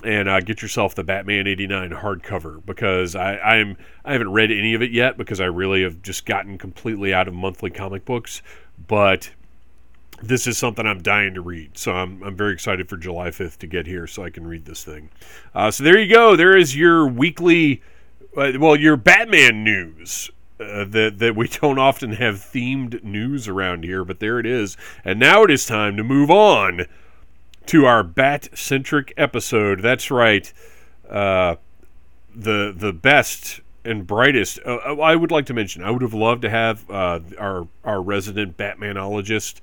and 0.03 0.29
uh, 0.29 0.39
get 0.39 0.61
yourself 0.61 0.95
the 0.95 1.03
Batman 1.03 1.47
'89 1.47 1.91
hardcover 1.91 2.65
because 2.65 3.15
I, 3.15 3.37
I'm 3.37 3.77
I 4.05 4.13
haven't 4.13 4.31
read 4.31 4.51
any 4.51 4.73
of 4.73 4.81
it 4.81 4.91
yet 4.91 5.17
because 5.17 5.39
I 5.39 5.45
really 5.45 5.83
have 5.83 6.01
just 6.01 6.25
gotten 6.25 6.57
completely 6.57 7.13
out 7.13 7.27
of 7.27 7.33
monthly 7.33 7.69
comic 7.69 8.05
books, 8.05 8.41
but 8.87 9.31
this 10.21 10.47
is 10.47 10.57
something 10.57 10.85
I'm 10.85 11.01
dying 11.01 11.33
to 11.35 11.41
read. 11.41 11.77
So 11.77 11.93
I'm, 11.93 12.21
I'm 12.23 12.35
very 12.35 12.53
excited 12.53 12.89
for 12.89 12.97
July 12.97 13.29
5th 13.29 13.57
to 13.59 13.67
get 13.67 13.87
here 13.87 14.07
so 14.07 14.23
I 14.23 14.29
can 14.29 14.45
read 14.45 14.65
this 14.65 14.83
thing. 14.83 15.09
Uh, 15.55 15.71
so 15.71 15.83
there 15.83 15.97
you 15.97 16.13
go. 16.13 16.35
There 16.35 16.57
is 16.57 16.75
your 16.75 17.07
weekly, 17.07 17.81
uh, 18.35 18.53
well, 18.59 18.75
your 18.75 18.97
Batman 18.97 19.63
news. 19.63 20.29
Uh, 20.59 20.83
that 20.83 21.19
that 21.19 21.37
we 21.37 21.47
don't 21.61 21.79
often 21.79 22.11
have 22.11 22.35
themed 22.35 23.01
news 23.01 23.47
around 23.47 23.85
here, 23.85 24.03
but 24.03 24.19
there 24.19 24.39
it 24.39 24.45
is. 24.45 24.75
And 25.05 25.17
now 25.17 25.43
it 25.43 25.51
is 25.51 25.65
time 25.65 25.95
to 25.95 26.03
move 26.03 26.29
on 26.29 26.85
to 27.69 27.85
our 27.85 28.01
bat 28.01 28.49
centric 28.57 29.13
episode. 29.15 29.83
That's 29.83 30.09
right, 30.09 30.51
uh, 31.07 31.55
the 32.35 32.73
the 32.75 32.91
best 32.91 33.61
and 33.85 34.07
brightest. 34.07 34.59
Uh, 34.65 34.79
uh, 34.83 34.95
I 34.99 35.15
would 35.15 35.29
like 35.29 35.45
to 35.47 35.53
mention. 35.53 35.83
I 35.83 35.91
would 35.91 36.01
have 36.01 36.15
loved 36.15 36.41
to 36.41 36.49
have 36.49 36.89
uh, 36.89 37.19
our 37.37 37.67
our 37.83 38.01
resident 38.01 38.57
Batmanologist 38.57 39.61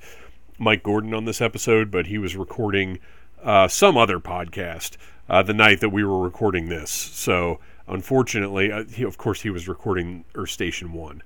Mike 0.56 0.84
Gordon 0.84 1.14
on 1.14 1.25
this 1.25 1.40
episode, 1.40 1.90
but 1.90 2.06
he 2.06 2.16
was 2.16 2.36
recording 2.36 3.00
uh, 3.42 3.66
some 3.66 3.96
other 3.96 4.20
podcast 4.20 4.96
uh, 5.28 5.42
the 5.42 5.54
night 5.54 5.80
that 5.80 5.90
we 5.90 6.04
were 6.04 6.20
recording 6.20 6.68
this. 6.68 6.90
So 6.92 7.58
unfortunately, 7.88 8.70
he, 8.92 9.02
of 9.02 9.18
course, 9.18 9.42
he 9.42 9.50
was 9.50 9.66
recording 9.66 10.25
Earth 10.36 10.50
Station 10.50 10.92
One. 10.92 11.25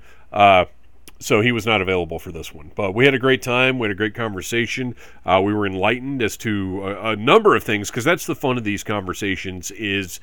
So 1.20 1.42
he 1.42 1.52
was 1.52 1.66
not 1.66 1.82
available 1.82 2.18
for 2.18 2.32
this 2.32 2.52
one. 2.52 2.72
But 2.74 2.92
we 2.92 3.04
had 3.04 3.14
a 3.14 3.18
great 3.18 3.42
time. 3.42 3.78
We 3.78 3.84
had 3.84 3.92
a 3.92 3.96
great 3.96 4.14
conversation. 4.14 4.96
Uh, 5.24 5.40
we 5.44 5.52
were 5.52 5.66
enlightened 5.66 6.22
as 6.22 6.36
to 6.38 6.82
a, 6.82 7.12
a 7.12 7.16
number 7.16 7.54
of 7.54 7.62
things 7.62 7.90
because 7.90 8.04
that's 8.04 8.26
the 8.26 8.34
fun 8.34 8.56
of 8.56 8.64
these 8.64 8.82
conversations. 8.82 9.70
Is 9.72 10.18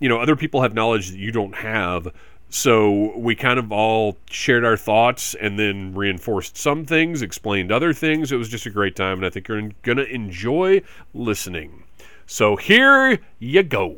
you 0.00 0.08
know 0.08 0.20
other 0.20 0.36
people 0.36 0.62
have 0.62 0.74
knowledge 0.74 1.10
that 1.10 1.18
you 1.18 1.32
don't 1.32 1.54
have 1.54 2.12
so 2.54 3.12
we 3.18 3.34
kind 3.34 3.58
of 3.58 3.72
all 3.72 4.16
shared 4.30 4.64
our 4.64 4.76
thoughts 4.76 5.34
and 5.34 5.58
then 5.58 5.92
reinforced 5.92 6.56
some 6.56 6.84
things, 6.84 7.20
explained 7.20 7.72
other 7.72 7.92
things. 7.92 8.30
It 8.30 8.36
was 8.36 8.48
just 8.48 8.64
a 8.64 8.70
great 8.70 8.94
time, 8.94 9.18
and 9.18 9.26
I 9.26 9.30
think 9.30 9.48
you're 9.48 9.70
going 9.82 9.98
to 9.98 10.06
enjoy 10.06 10.82
listening. 11.12 11.82
So 12.26 12.54
here 12.54 13.18
you 13.40 13.64
go. 13.64 13.96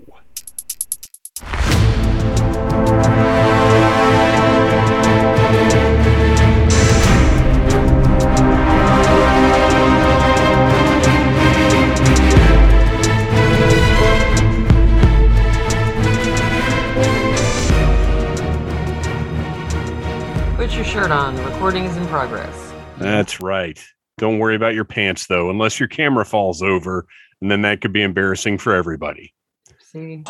Shirt 20.85 21.11
on. 21.11 21.35
The 21.35 21.42
Recording 21.42 21.85
is 21.85 21.97
in 21.97 22.06
progress. 22.06 22.73
That's 22.99 23.40
right. 23.40 23.83
Don't 24.18 24.38
worry 24.38 24.56
about 24.56 24.75
your 24.75 24.85
pants 24.85 25.26
though, 25.26 25.50
unless 25.50 25.78
your 25.80 25.88
camera 25.88 26.25
falls 26.25 26.62
over, 26.62 27.06
and 27.40 27.50
then 27.50 27.62
that 27.62 27.80
could 27.80 27.92
be 27.92 28.02
embarrassing 28.02 28.59
for 28.59 28.75
everybody. 28.75 29.35
See, 29.80 30.23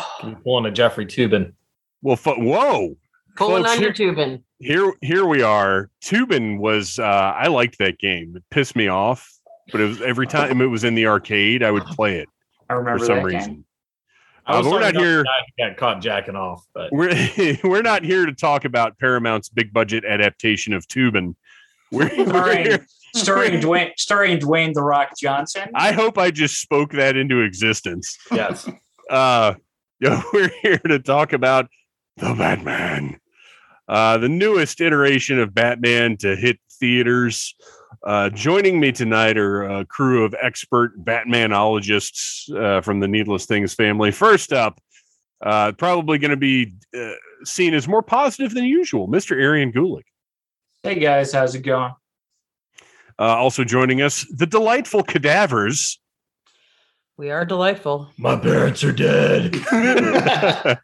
pulling 0.43 0.65
a 0.65 0.71
Jeffrey 0.71 1.05
Toobin. 1.05 1.53
Well, 2.01 2.15
fo- 2.15 2.39
whoa, 2.39 2.97
pulling 3.37 3.63
Folks, 3.63 3.77
on 3.77 3.81
your 3.81 3.93
Toobin. 3.93 4.41
Here, 4.59 4.93
here 5.01 5.25
we 5.25 5.41
are. 5.41 5.89
Toobin 6.03 6.59
was. 6.59 6.99
Uh, 6.99 7.03
I 7.03 7.47
liked 7.47 7.77
that 7.79 7.99
game. 7.99 8.33
It 8.35 8.43
pissed 8.49 8.75
me 8.75 8.87
off, 8.87 9.29
but 9.71 9.79
it 9.79 9.85
was 9.85 10.01
every 10.01 10.27
time 10.27 10.61
it 10.61 10.65
was 10.65 10.83
in 10.83 10.95
the 10.95 11.07
arcade, 11.07 11.63
I 11.63 11.71
would 11.71 11.85
play 11.85 12.17
it. 12.19 12.27
I 12.69 12.73
remember 12.73 12.99
for 12.99 13.05
some 13.05 13.23
reason. 13.23 13.53
Game. 13.53 13.65
Uh, 14.47 14.61
we're 14.63 14.79
not 14.79 14.95
here. 14.95 15.25
Got 15.59 15.75
caught 15.75 16.01
jacking 16.01 16.35
off, 16.35 16.65
but 16.73 16.91
we're 16.91 17.13
we're 17.63 17.81
not 17.81 18.03
here 18.03 18.25
to 18.25 18.33
talk 18.33 18.63
about 18.63 18.97
Paramount's 18.97 19.49
big 19.49 19.73
budget 19.73 20.05
adaptation 20.05 20.73
of 20.73 20.87
Toobin. 20.87 21.35
We're, 21.91 22.09
starring, 22.09 22.67
we're 22.67 22.85
starring 23.15 23.53
Dwayne, 23.61 23.91
starring 23.97 24.39
Dwayne 24.39 24.73
the 24.73 24.83
Rock 24.83 25.11
Johnson. 25.19 25.69
I 25.73 25.91
hope 25.91 26.17
I 26.17 26.31
just 26.31 26.61
spoke 26.61 26.91
that 26.93 27.17
into 27.17 27.41
existence. 27.41 28.17
Yes. 28.31 28.69
Uh, 29.09 29.53
yo, 30.01 30.21
we're 30.33 30.51
here 30.61 30.79
to 30.79 30.99
talk 30.99 31.31
about 31.31 31.69
the 32.17 32.33
Batman, 32.33 33.17
uh, 33.87 34.17
the 34.17 34.27
newest 34.27 34.81
iteration 34.81 35.39
of 35.39 35.53
Batman 35.53 36.17
to 36.17 36.35
hit 36.35 36.59
theaters. 36.77 37.55
Uh, 38.03 38.29
joining 38.29 38.79
me 38.79 38.91
tonight 38.91 39.37
are 39.37 39.63
a 39.63 39.85
crew 39.85 40.23
of 40.23 40.35
expert 40.41 41.03
Batmanologists 41.03 42.53
uh, 42.55 42.81
from 42.81 42.99
the 42.99 43.07
Needless 43.07 43.45
Things 43.45 43.73
family. 43.73 44.11
First 44.11 44.53
up, 44.53 44.79
uh, 45.41 45.71
probably 45.73 46.17
going 46.17 46.31
to 46.31 46.37
be 46.37 46.73
uh, 46.97 47.11
seen 47.43 47.73
as 47.73 47.87
more 47.87 48.01
positive 48.01 48.53
than 48.53 48.65
usual, 48.65 49.07
Mr. 49.07 49.39
Arian 49.39 49.71
Gulick. 49.71 50.03
Hey 50.83 50.99
guys, 50.99 51.31
how's 51.31 51.55
it 51.55 51.61
going? 51.61 51.93
Uh, 53.19 53.35
also 53.35 53.63
joining 53.63 54.01
us, 54.01 54.25
the 54.35 54.45
delightful 54.45 55.03
cadavers. 55.03 55.99
We 57.17 57.31
are 57.31 57.45
delightful. 57.45 58.11
My 58.19 58.35
parents 58.37 58.83
are 58.83 58.91
dead. 58.91 59.55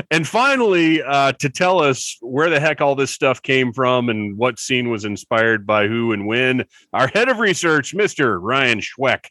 and 0.10 0.26
finally, 0.26 1.02
uh, 1.02 1.32
to 1.32 1.50
tell 1.50 1.82
us 1.82 2.16
where 2.22 2.48
the 2.48 2.58
heck 2.58 2.80
all 2.80 2.94
this 2.94 3.10
stuff 3.10 3.42
came 3.42 3.74
from 3.74 4.08
and 4.08 4.38
what 4.38 4.58
scene 4.58 4.88
was 4.88 5.04
inspired 5.04 5.66
by 5.66 5.88
who 5.88 6.12
and 6.12 6.26
when, 6.26 6.64
our 6.94 7.08
head 7.08 7.28
of 7.28 7.38
research, 7.38 7.94
Mr. 7.94 8.38
Ryan 8.40 8.80
Schweck. 8.80 9.26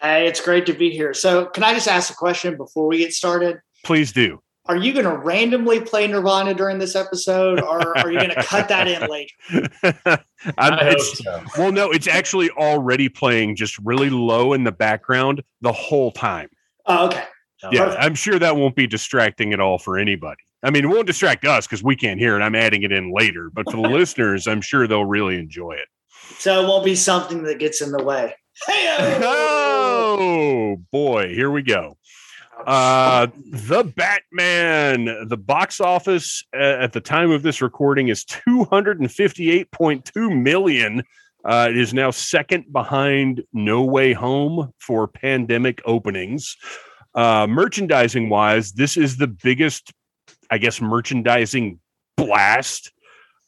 Hey, 0.00 0.28
it's 0.28 0.40
great 0.40 0.66
to 0.66 0.72
be 0.72 0.90
here. 0.90 1.12
So, 1.12 1.46
can 1.46 1.64
I 1.64 1.74
just 1.74 1.88
ask 1.88 2.12
a 2.12 2.16
question 2.16 2.56
before 2.56 2.86
we 2.86 2.98
get 2.98 3.12
started? 3.12 3.58
Please 3.82 4.12
do 4.12 4.40
are 4.68 4.76
you 4.76 4.92
going 4.92 5.04
to 5.04 5.16
randomly 5.16 5.80
play 5.80 6.06
Nirvana 6.06 6.54
during 6.54 6.78
this 6.78 6.96
episode, 6.96 7.60
or 7.60 7.96
are 7.98 8.10
you 8.10 8.18
going 8.18 8.30
to 8.30 8.42
cut 8.42 8.68
that 8.68 8.88
in 8.88 9.08
later? 9.08 9.34
so. 10.98 11.44
Well, 11.56 11.72
no, 11.72 11.90
it's 11.90 12.08
actually 12.08 12.50
already 12.50 13.08
playing 13.08 13.56
just 13.56 13.78
really 13.78 14.10
low 14.10 14.52
in 14.52 14.64
the 14.64 14.72
background 14.72 15.42
the 15.60 15.72
whole 15.72 16.10
time. 16.10 16.48
Oh, 16.86 17.06
okay. 17.06 17.24
Yeah, 17.72 17.84
Perfect. 17.84 18.02
I'm 18.02 18.14
sure 18.14 18.38
that 18.38 18.56
won't 18.56 18.76
be 18.76 18.86
distracting 18.86 19.52
at 19.52 19.60
all 19.60 19.78
for 19.78 19.98
anybody. 19.98 20.42
I 20.62 20.70
mean, 20.70 20.84
it 20.84 20.88
won't 20.88 21.06
distract 21.06 21.44
us 21.44 21.66
because 21.66 21.82
we 21.82 21.96
can't 21.96 22.18
hear 22.18 22.36
it. 22.38 22.42
I'm 22.42 22.54
adding 22.54 22.82
it 22.82 22.92
in 22.92 23.12
later, 23.14 23.50
but 23.52 23.70
for 23.70 23.76
the 23.76 23.88
listeners, 23.88 24.46
I'm 24.46 24.60
sure 24.60 24.86
they'll 24.86 25.04
really 25.04 25.38
enjoy 25.38 25.72
it. 25.72 25.88
So 26.38 26.62
it 26.62 26.66
won't 26.66 26.84
be 26.84 26.96
something 26.96 27.44
that 27.44 27.58
gets 27.58 27.80
in 27.80 27.92
the 27.92 28.02
way. 28.02 28.34
Hey, 28.66 29.18
oh 29.22 30.76
boy, 30.90 31.28
here 31.28 31.50
we 31.50 31.62
go. 31.62 31.98
Uh, 32.64 33.26
the 33.50 33.84
Batman, 33.84 35.28
the 35.28 35.36
box 35.36 35.80
office 35.80 36.44
at 36.54 36.92
the 36.92 37.00
time 37.00 37.30
of 37.30 37.42
this 37.42 37.60
recording 37.60 38.08
is 38.08 38.24
258.2 38.24 40.42
million. 40.42 41.02
Uh, 41.44 41.68
it 41.70 41.76
is 41.76 41.94
now 41.94 42.10
second 42.10 42.72
behind 42.72 43.42
No 43.52 43.84
Way 43.84 44.12
Home 44.14 44.72
for 44.80 45.06
pandemic 45.06 45.80
openings. 45.84 46.56
Uh, 47.14 47.46
merchandising 47.46 48.28
wise, 48.28 48.72
this 48.72 48.96
is 48.96 49.16
the 49.16 49.28
biggest, 49.28 49.92
I 50.50 50.58
guess, 50.58 50.80
merchandising 50.80 51.78
blast 52.16 52.92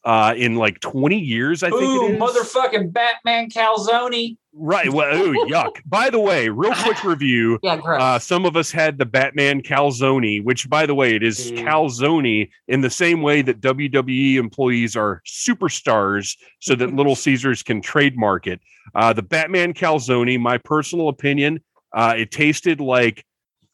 uh, 0.04 0.34
in 0.36 0.54
like 0.54 0.80
20 0.80 1.18
years, 1.18 1.62
I 1.62 1.70
think. 1.70 1.82
Ooh, 1.82 2.16
motherfucking 2.16 2.92
Batman 2.92 3.50
calzone. 3.50 4.36
Right. 4.60 4.92
Well, 4.92 5.16
ooh, 5.16 5.46
yuck. 5.46 5.80
By 5.86 6.10
the 6.10 6.18
way, 6.18 6.48
real 6.48 6.74
quick 6.74 7.04
review. 7.04 7.60
yeah, 7.62 7.76
gross. 7.76 8.02
Uh, 8.02 8.18
some 8.18 8.44
of 8.44 8.56
us 8.56 8.72
had 8.72 8.98
the 8.98 9.06
Batman 9.06 9.62
calzone, 9.62 10.42
which, 10.42 10.68
by 10.68 10.84
the 10.84 10.94
way, 10.94 11.14
it 11.14 11.22
is 11.22 11.52
mm. 11.52 11.58
calzone 11.64 12.50
in 12.66 12.80
the 12.80 12.90
same 12.90 13.22
way 13.22 13.40
that 13.42 13.60
WWE 13.60 14.34
employees 14.34 14.96
are 14.96 15.22
superstars, 15.24 16.36
so 16.58 16.74
that 16.74 16.92
Little 16.92 17.14
Caesars 17.24 17.62
can 17.62 17.80
trademark 17.80 18.48
it. 18.48 18.60
Uh, 18.94 19.12
the 19.12 19.22
Batman 19.22 19.72
calzone, 19.74 20.40
my 20.40 20.58
personal 20.58 21.08
opinion, 21.08 21.60
uh, 21.92 22.14
it 22.16 22.32
tasted 22.32 22.80
like 22.80 23.24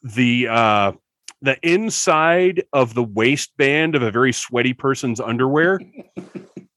the 0.03 0.47
uh, 0.47 0.91
the 1.41 1.57
inside 1.67 2.63
of 2.73 2.93
the 2.93 3.03
waistband 3.03 3.95
of 3.95 4.03
a 4.03 4.11
very 4.11 4.33
sweaty 4.33 4.73
person's 4.73 5.19
underwear. 5.19 5.79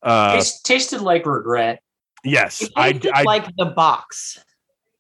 Uh, 0.02 0.36
Taste, 0.36 0.64
tasted 0.64 1.02
like 1.02 1.26
regret. 1.26 1.82
Yes, 2.28 2.68
I, 2.76 3.00
I, 3.12 3.22
like 3.22 3.46
the 3.56 3.66
box. 3.66 4.38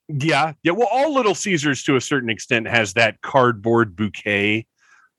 yeah, 0.08 0.52
yeah. 0.62 0.72
Well, 0.72 0.88
all 0.90 1.14
Little 1.14 1.34
Caesars 1.34 1.82
to 1.84 1.96
a 1.96 2.00
certain 2.00 2.30
extent 2.30 2.66
has 2.68 2.94
that 2.94 3.20
cardboard 3.22 3.94
bouquet. 3.96 4.66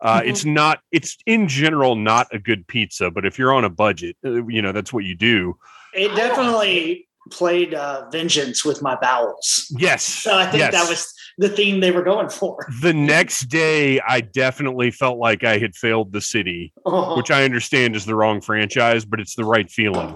Uh, 0.01 0.21
Mhm. 0.21 0.27
It's 0.29 0.45
not. 0.45 0.79
It's 0.91 1.17
in 1.25 1.47
general 1.47 1.95
not 1.95 2.27
a 2.31 2.39
good 2.39 2.65
pizza, 2.67 3.11
but 3.11 3.25
if 3.25 3.37
you're 3.37 3.53
on 3.53 3.65
a 3.65 3.69
budget, 3.69 4.15
uh, 4.25 4.45
you 4.47 4.61
know 4.61 4.71
that's 4.71 4.93
what 4.93 5.03
you 5.03 5.15
do. 5.15 5.57
It 5.93 6.15
definitely 6.15 7.07
played 7.31 7.73
uh, 7.73 8.09
vengeance 8.09 8.63
with 8.65 8.81
my 8.81 8.95
bowels. 8.95 9.67
Yes. 9.77 10.03
So 10.03 10.35
I 10.37 10.45
think 10.45 10.59
yes. 10.61 10.73
that 10.73 10.89
was 10.89 11.13
the 11.37 11.49
theme 11.49 11.79
they 11.79 11.91
were 11.91 12.01
going 12.01 12.29
for. 12.29 12.65
the 12.81 12.93
next 12.93 13.41
day. 13.49 13.99
I 13.99 14.21
definitely 14.21 14.89
felt 14.91 15.17
like 15.19 15.43
I 15.43 15.57
had 15.59 15.75
failed 15.75 16.11
the 16.13 16.21
city, 16.21 16.73
Uh-huh. 16.85 17.15
which 17.15 17.29
I 17.29 17.43
understand 17.43 17.95
is 17.95 18.05
the 18.05 18.15
wrong 18.15 18.41
franchise, 18.41 19.05
but 19.05 19.19
it's 19.19 19.35
the 19.35 19.45
right 19.45 19.69
feeling. 19.69 20.15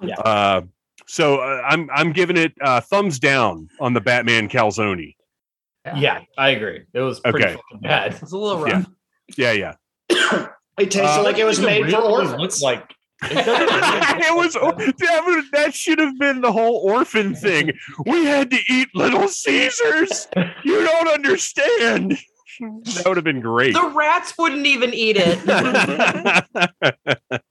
Yeah. 0.00 0.14
Uh, 0.16 0.60
so 1.12 1.36
uh, 1.40 1.60
I'm 1.68 1.90
I'm 1.94 2.12
giving 2.12 2.38
it 2.38 2.54
uh, 2.62 2.80
thumbs 2.80 3.18
down 3.18 3.68
on 3.80 3.92
the 3.92 4.00
Batman 4.00 4.48
calzone. 4.48 5.14
Yeah, 5.96 6.20
I 6.38 6.50
agree. 6.50 6.84
It 6.94 7.00
was 7.00 7.20
pretty 7.20 7.44
Okay. 7.44 7.54
fucking 7.54 7.80
bad. 7.82 8.12
It's 8.22 8.32
a 8.32 8.36
little 8.38 8.66
Yeah. 8.66 8.74
rough. 8.76 8.86
Yeah, 9.36 9.52
yeah. 9.52 9.74
it 10.78 10.90
tasted 10.90 11.02
Uh, 11.04 11.22
like 11.22 11.36
it 11.38 11.44
was 11.44 11.58
Doesn't 11.58 11.82
made 11.82 11.90
for 11.90 11.96
orphans. 12.00 12.60
Look 12.60 12.60
like 12.62 12.94
it 13.24 14.34
was 14.36 14.54
that, 14.54 15.22
was- 15.26 15.50
that 15.52 15.74
should 15.74 15.98
have 15.98 16.18
been 16.18 16.40
the 16.40 16.50
whole 16.52 16.76
orphan 16.78 17.34
thing. 17.34 17.72
We 18.06 18.24
had 18.24 18.50
to 18.50 18.58
eat 18.68 18.88
Little 18.94 19.28
Caesars. 19.28 20.28
You 20.64 20.84
don't 20.84 21.08
understand. 21.08 22.18
That 22.84 23.04
would 23.06 23.16
have 23.16 23.24
been 23.24 23.40
great. 23.40 23.74
The 23.74 23.92
rats 23.94 24.34
wouldn't 24.38 24.66
even 24.66 24.94
eat 24.94 25.16
it. 25.18 25.48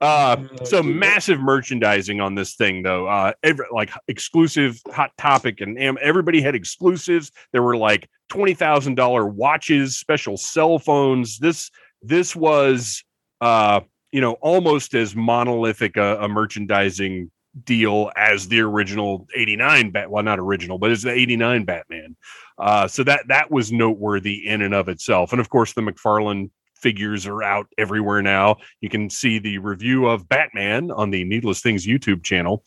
uh, 0.00 0.36
so 0.64 0.82
massive 0.82 1.40
merchandising 1.40 2.20
on 2.20 2.34
this 2.34 2.54
thing, 2.54 2.82
though. 2.82 3.06
Uh, 3.06 3.32
every, 3.42 3.66
like 3.70 3.90
exclusive 4.08 4.80
Hot 4.88 5.12
Topic, 5.18 5.60
and 5.60 5.78
everybody 5.78 6.40
had 6.40 6.54
exclusives. 6.54 7.30
There 7.52 7.62
were 7.62 7.76
like 7.76 8.08
twenty 8.28 8.54
thousand 8.54 8.96
dollar 8.96 9.26
watches, 9.26 9.98
special 9.98 10.36
cell 10.36 10.78
phones. 10.78 11.38
This 11.38 11.70
this 12.02 12.34
was, 12.34 13.04
uh, 13.40 13.80
you 14.10 14.20
know, 14.20 14.32
almost 14.40 14.94
as 14.94 15.14
monolithic 15.14 15.96
a, 15.96 16.18
a 16.20 16.28
merchandising 16.28 17.30
deal 17.64 18.10
as 18.16 18.48
the 18.48 18.60
original 18.60 19.26
89 19.34 19.90
bat 19.90 20.10
well 20.10 20.22
not 20.22 20.38
original 20.38 20.78
but 20.78 20.90
it's 20.90 21.02
the 21.02 21.12
89 21.12 21.64
batman. 21.64 22.16
Uh 22.58 22.86
so 22.88 23.02
that 23.04 23.28
that 23.28 23.50
was 23.50 23.72
noteworthy 23.72 24.46
in 24.46 24.62
and 24.62 24.74
of 24.74 24.88
itself. 24.88 25.32
And 25.32 25.40
of 25.40 25.48
course 25.48 25.72
the 25.72 25.80
mcfarlane 25.80 26.50
figures 26.74 27.26
are 27.26 27.42
out 27.42 27.66
everywhere 27.78 28.20
now. 28.20 28.56
You 28.80 28.90
can 28.90 29.08
see 29.08 29.38
the 29.38 29.58
review 29.58 30.06
of 30.06 30.28
batman 30.28 30.90
on 30.90 31.10
the 31.10 31.24
needless 31.24 31.62
things 31.62 31.86
youtube 31.86 32.22
channel. 32.22 32.62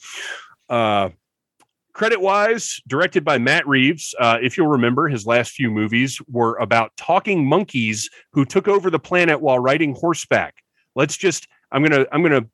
Uh 0.69 1.10
credit 1.93 2.22
wise 2.22 2.79
directed 2.88 3.25
by 3.25 3.38
matt 3.38 3.67
reeves 3.67 4.15
uh, 4.19 4.38
if 4.41 4.55
you'll 4.55 4.67
remember 4.67 5.08
his 5.08 5.25
last 5.25 5.51
few 5.51 5.69
movies 5.69 6.22
were 6.29 6.55
about 6.58 6.96
talking 6.96 7.46
monkeys 7.46 8.10
who 8.31 8.46
took 8.46 8.67
over 8.67 8.89
the 8.89 9.00
planet 9.00 9.41
while 9.41 9.60
riding 9.60 9.93
horseback. 9.93 10.55
Let's 10.96 11.17
just 11.17 11.48
i'm 11.72 11.84
gonna 11.84 12.05
i'm 12.12 12.24
gonna 12.24 12.46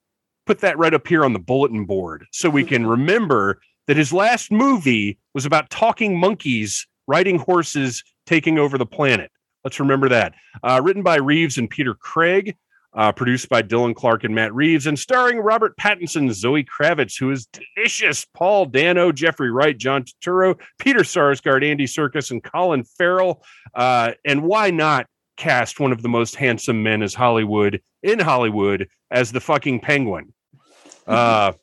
put 0.45 0.59
that 0.59 0.77
right 0.77 0.93
up 0.93 1.07
here 1.07 1.25
on 1.25 1.33
the 1.33 1.39
bulletin 1.39 1.85
board 1.85 2.25
so 2.31 2.49
we 2.49 2.63
can 2.63 2.85
remember 2.85 3.59
that 3.87 3.97
his 3.97 4.13
last 4.13 4.51
movie 4.51 5.17
was 5.33 5.45
about 5.45 5.69
talking 5.69 6.19
monkeys 6.19 6.87
riding 7.07 7.37
horses 7.37 8.03
taking 8.25 8.57
over 8.57 8.77
the 8.77 8.85
planet. 8.85 9.31
Let's 9.63 9.79
remember 9.79 10.09
that. 10.09 10.33
Uh, 10.63 10.81
written 10.83 11.03
by 11.03 11.17
reeves 11.17 11.57
and 11.57 11.69
peter 11.69 11.93
craig 11.93 12.55
uh, 12.93 13.11
produced 13.11 13.49
by 13.49 13.61
dylan 13.61 13.93
clark 13.93 14.23
and 14.23 14.33
matt 14.33 14.53
reeves 14.53 14.87
and 14.87 14.97
starring 14.97 15.39
robert 15.39 15.75
pattinson 15.77 16.31
zoe 16.31 16.63
kravitz 16.63 17.19
who 17.19 17.31
is 17.31 17.47
delicious. 17.47 18.25
Paul 18.33 18.65
dano 18.65 19.11
jeffrey 19.11 19.51
wright 19.51 19.77
john 19.77 20.03
turturro 20.03 20.59
peter 20.79 21.01
sarsgaard 21.01 21.63
andy 21.63 21.85
Serkis, 21.85 22.31
and 22.31 22.43
colin 22.43 22.83
farrell. 22.83 23.43
Uh, 23.73 24.11
and 24.23 24.43
why 24.43 24.71
not 24.71 25.07
cast 25.37 25.79
one 25.79 25.91
of 25.91 26.01
the 26.01 26.09
most 26.09 26.35
handsome 26.35 26.81
men 26.81 27.01
as 27.01 27.13
hollywood 27.13 27.81
in 28.03 28.19
hollywood 28.19 28.87
as 29.11 29.31
the 29.31 29.41
fucking 29.41 29.79
penguin 29.79 30.33
uh, 31.07 31.53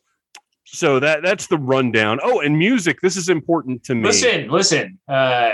so 0.65 0.99
that 1.01 1.23
that's 1.23 1.47
the 1.49 1.59
rundown. 1.59 2.19
Oh, 2.23 2.41
and 2.41 2.59
music. 2.59 3.01
This 3.01 3.17
is 3.17 3.29
important 3.29 3.85
to 3.85 3.95
me. 3.95 4.05
Listen, 4.05 4.49
listen. 4.49 4.99
Uh, 5.09 5.53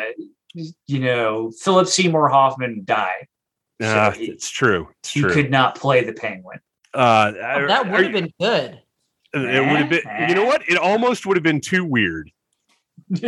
you 0.86 0.98
know, 0.98 1.50
Philip 1.60 1.86
Seymour 1.88 2.28
Hoffman 2.28 2.82
died. 2.84 3.26
Uh, 3.82 4.12
so 4.12 4.18
he- 4.18 4.26
it's 4.26 4.50
true. 4.50 4.88
It's 5.00 5.12
He 5.12 5.20
true. 5.20 5.32
could 5.32 5.50
not 5.50 5.74
play 5.76 6.02
the 6.04 6.12
penguin. 6.12 6.58
uh, 6.94 7.32
Oh, 7.36 7.66
that 7.66 7.90
would 7.90 8.02
have 8.04 8.12
been 8.12 8.32
good. 8.40 8.80
It 9.34 9.38
would 9.70 9.80
have 9.80 9.90
been. 9.90 10.02
You 10.28 10.34
know 10.34 10.44
what? 10.44 10.62
It 10.68 10.78
almost 10.78 11.26
would 11.26 11.36
have 11.36 11.44
been 11.44 11.60
too 11.60 11.84
weird. 11.84 12.30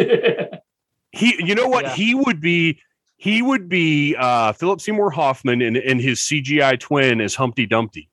He. 1.13 1.35
You 1.45 1.55
know 1.57 1.67
what? 1.69 1.85
Yeah. 1.87 1.95
He 1.95 2.15
would 2.15 2.41
be. 2.41 2.81
He 3.17 3.43
would 3.43 3.69
be 3.69 4.15
uh, 4.17 4.53
Philip 4.53 4.81
Seymour 4.81 5.11
Hoffman 5.11 5.61
and, 5.61 5.77
and 5.77 6.01
his 6.01 6.21
CGI 6.21 6.79
twin 6.81 7.21
as 7.21 7.35
Humpty 7.35 7.67
Dumpty, 7.67 8.09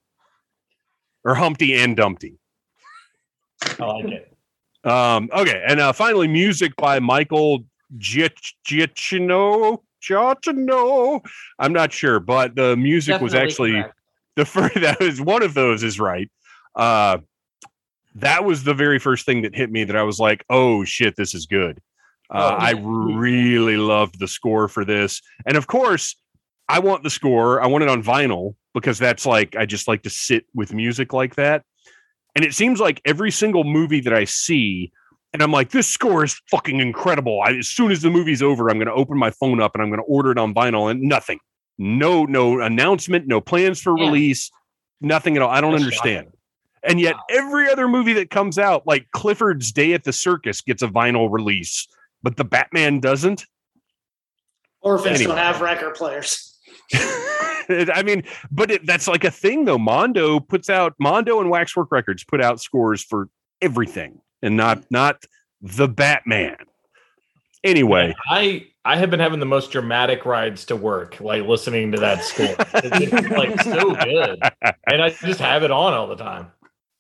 or 1.28 1.36
Humpty 1.36 1.76
and 1.76 1.96
Dumpty. 1.98 2.40
I 3.80 3.86
like 3.86 4.06
it. 4.06 4.34
Um, 4.90 5.30
okay, 5.36 5.62
and 5.68 5.80
uh, 5.82 5.92
finally, 5.92 6.28
music 6.28 6.74
by 6.78 7.00
Michael 7.00 7.66
Giac- 7.98 8.54
Giacchino. 8.66 9.80
Giacchino. 10.02 11.22
I'm 11.60 11.74
not 11.74 11.92
sure, 11.92 12.20
but 12.22 12.56
the 12.56 12.78
music 12.78 13.20
was 13.20 13.34
actually 13.36 13.74
correct. 13.74 13.94
the 14.36 14.46
first. 14.54 14.76
That 14.76 15.00
was 15.02 15.20
one 15.20 15.44
of 15.44 15.54
those 15.54 15.84
is 15.84 16.00
right. 16.00 16.32
Uh, 16.76 17.18
that 18.16 18.46
was 18.46 18.64
the 18.64 18.74
very 18.74 19.00
first 19.00 19.26
thing 19.26 19.42
that 19.42 19.54
hit 19.54 19.70
me 19.70 19.84
that 19.84 19.96
I 19.98 20.04
was 20.04 20.20
like, 20.20 20.46
"Oh 20.50 20.86
shit, 20.86 21.16
this 21.18 21.36
is 21.36 21.46
good." 21.46 21.80
Uh, 22.30 22.52
Oh, 22.54 22.56
I 22.58 22.72
really 22.78 23.78
loved 23.78 24.20
the 24.20 24.28
score 24.28 24.68
for 24.70 24.86
this, 24.86 25.22
and 25.46 25.58
of 25.58 25.68
course, 25.68 26.16
I 26.70 26.80
want 26.80 27.04
the 27.04 27.10
score. 27.10 27.62
I 27.62 27.68
want 27.68 27.84
it 27.84 27.90
on 27.90 28.04
vinyl 28.04 28.56
because 28.74 29.00
that's 29.00 29.26
like 29.26 29.56
I 29.56 29.66
just 29.66 29.88
like 29.88 30.04
to 30.04 30.10
sit 30.10 30.46
with 30.54 30.74
music 30.74 31.14
like 31.14 31.36
that. 31.36 31.64
And 32.36 32.46
it 32.46 32.54
seems 32.54 32.80
like 32.80 33.02
every 33.06 33.32
single 33.32 33.64
movie 33.64 34.02
that 34.02 34.14
I 34.14 34.26
see, 34.26 34.92
and 35.34 35.42
I'm 35.42 35.52
like, 35.52 35.72
this 35.72 35.88
score 35.88 36.24
is 36.24 36.40
fucking 36.52 36.80
incredible. 36.80 37.42
I, 37.42 37.54
as 37.54 37.68
soon 37.68 37.92
as 37.92 38.02
the 38.02 38.12
movie's 38.12 38.44
over, 38.44 38.70
I'm 38.70 38.78
going 38.78 38.88
to 38.88 38.94
open 38.94 39.18
my 39.18 39.32
phone 39.32 39.60
up 39.60 39.74
and 39.74 39.82
I'm 39.82 39.90
going 39.90 40.00
to 40.02 40.06
order 40.06 40.32
it 40.32 40.38
on 40.38 40.54
vinyl, 40.54 40.92
and 40.92 41.02
nothing, 41.02 41.40
no, 41.78 42.26
no 42.26 42.60
announcement, 42.62 43.28
no 43.28 43.42
plans 43.42 43.82
for 43.82 43.98
Yeah. 43.98 44.06
release, 44.06 44.52
nothing 45.02 45.36
at 45.36 45.42
all. 45.42 45.50
I 45.50 45.62
don't 45.62 45.72
That's 45.72 45.84
understand. 45.84 46.28
And 46.84 47.00
yet, 47.02 47.16
every 47.30 47.70
other 47.70 47.88
movie 47.88 48.14
that 48.14 48.30
comes 48.30 48.60
out, 48.60 48.86
like 48.86 49.08
Clifford's 49.12 49.72
Day 49.72 49.94
at 49.94 50.04
the 50.04 50.14
Circus, 50.14 50.62
gets 50.62 50.84
a 50.84 50.88
vinyl 50.88 51.28
release, 51.32 51.88
but 52.22 52.38
the 52.38 52.46
Batman 52.46 53.00
doesn't. 53.00 53.46
Orphans 54.82 55.16
Anyway. 55.20 55.36
don't 55.36 55.38
have 55.38 55.60
record 55.62 55.96
players. 55.96 56.57
I 57.70 58.02
mean, 58.04 58.24
but 58.50 58.72
it, 58.72 58.86
that's 58.86 59.08
like 59.08 59.24
a 59.24 59.32
thing 59.32 59.66
though. 59.66 59.78
Mondo 59.78 60.40
puts 60.40 60.70
out 60.70 60.94
Mondo 61.00 61.42
and 61.42 61.50
Waxwork 61.50 61.92
Records 61.92 62.24
put 62.24 62.42
out 62.42 62.62
scores 62.62 63.04
for 63.04 63.28
everything, 63.62 64.22
and 64.42 64.56
not 64.56 64.84
not 64.90 65.24
the 65.62 65.88
Batman. 65.88 66.58
Anyway, 67.64 68.16
I 68.30 68.68
I 68.86 68.96
have 68.96 69.10
been 69.10 69.20
having 69.20 69.40
the 69.40 69.46
most 69.46 69.72
dramatic 69.72 70.26
rides 70.26 70.66
to 70.66 70.76
work, 70.76 71.20
like 71.20 71.44
listening 71.44 71.92
to 71.92 72.00
that 72.00 72.24
score. 72.24 72.56
It's, 72.76 73.14
it's, 73.14 73.30
like 73.30 73.62
so 73.62 73.94
good, 73.96 74.40
and 74.90 75.02
I 75.02 75.10
just 75.10 75.42
have 75.42 75.64
it 75.64 75.72
on 75.72 75.94
all 75.94 76.08
the 76.08 76.16
time. 76.16 76.48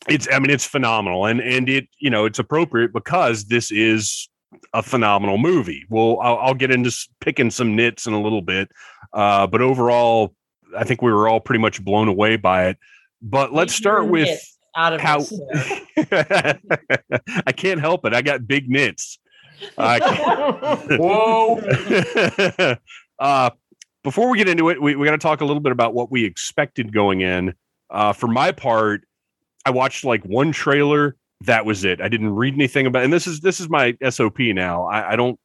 it's 0.10 0.28
I 0.32 0.39
mean 0.39 0.50
it's 0.50 0.65
phenomenal, 0.65 1.26
and 1.26 1.39
and 1.39 1.69
it 1.69 1.88
you 2.00 2.10
know 2.10 2.26
it's 2.26 2.39
appropriate 2.39 2.91
because 2.91 3.45
this 3.45 3.71
is 3.71 4.28
a 4.73 4.84
phenomenal 4.84 5.38
movie. 5.38 5.86
Well, 5.89 6.19
I'll, 6.21 6.38
I'll 6.38 6.54
get 6.54 6.71
into 6.71 6.91
picking 7.19 7.52
some 7.52 7.76
nits 7.76 8.08
in 8.08 8.13
a 8.13 8.21
little 8.21 8.41
bit, 8.41 8.69
uh, 9.13 9.48
but 9.48 9.62
overall, 9.62 10.34
I 10.78 10.84
think 10.84 11.02
we 11.02 11.12
were 11.12 11.28
all 11.28 11.39
pretty 11.39 11.60
much 11.60 11.84
blown 11.84 12.08
away 12.08 12.36
by 12.38 12.67
it. 12.67 12.78
But 13.22 13.54
let's 13.54 13.74
start 13.74 14.08
with 14.08 14.39
out 14.76 14.93
of 14.93 15.02
how. 15.02 15.20
I 17.46 17.52
can't 17.56 17.80
help 17.80 18.06
it. 18.06 18.13
I 18.13 18.22
got 18.22 18.48
big 18.48 18.70
nits. 18.70 19.20
Whoa! 20.98 21.58
uh, 23.20 23.50
before 24.04 24.30
we 24.30 24.38
get 24.38 24.48
into 24.48 24.70
it, 24.70 24.82
we, 24.82 24.96
we 24.96 25.06
got 25.06 25.12
to 25.12 25.17
talk 25.17 25.41
a 25.41 25.46
little 25.46 25.62
bit 25.62 25.72
about 25.72 25.93
what 25.93 26.12
we 26.12 26.24
expected 26.24 26.93
going 26.93 27.22
in. 27.22 27.54
Uh, 27.89 28.13
for 28.13 28.28
my 28.28 28.52
part, 28.52 29.02
I 29.65 29.72
watched 29.72 30.06
like 30.06 30.24
one 30.24 30.52
trailer. 30.52 31.15
That 31.41 31.65
was 31.65 31.84
it. 31.84 32.02
I 32.02 32.08
didn't 32.08 32.34
read 32.34 32.54
anything 32.54 32.86
about. 32.88 33.04
And 33.04 33.12
this 33.13 33.28
is 33.28 33.41
this 33.41 33.60
is 33.60 33.70
my 33.70 33.96
SOP 34.10 34.39
now. 34.39 34.86
I, 34.86 35.13
I 35.13 35.15
don't 35.15 35.39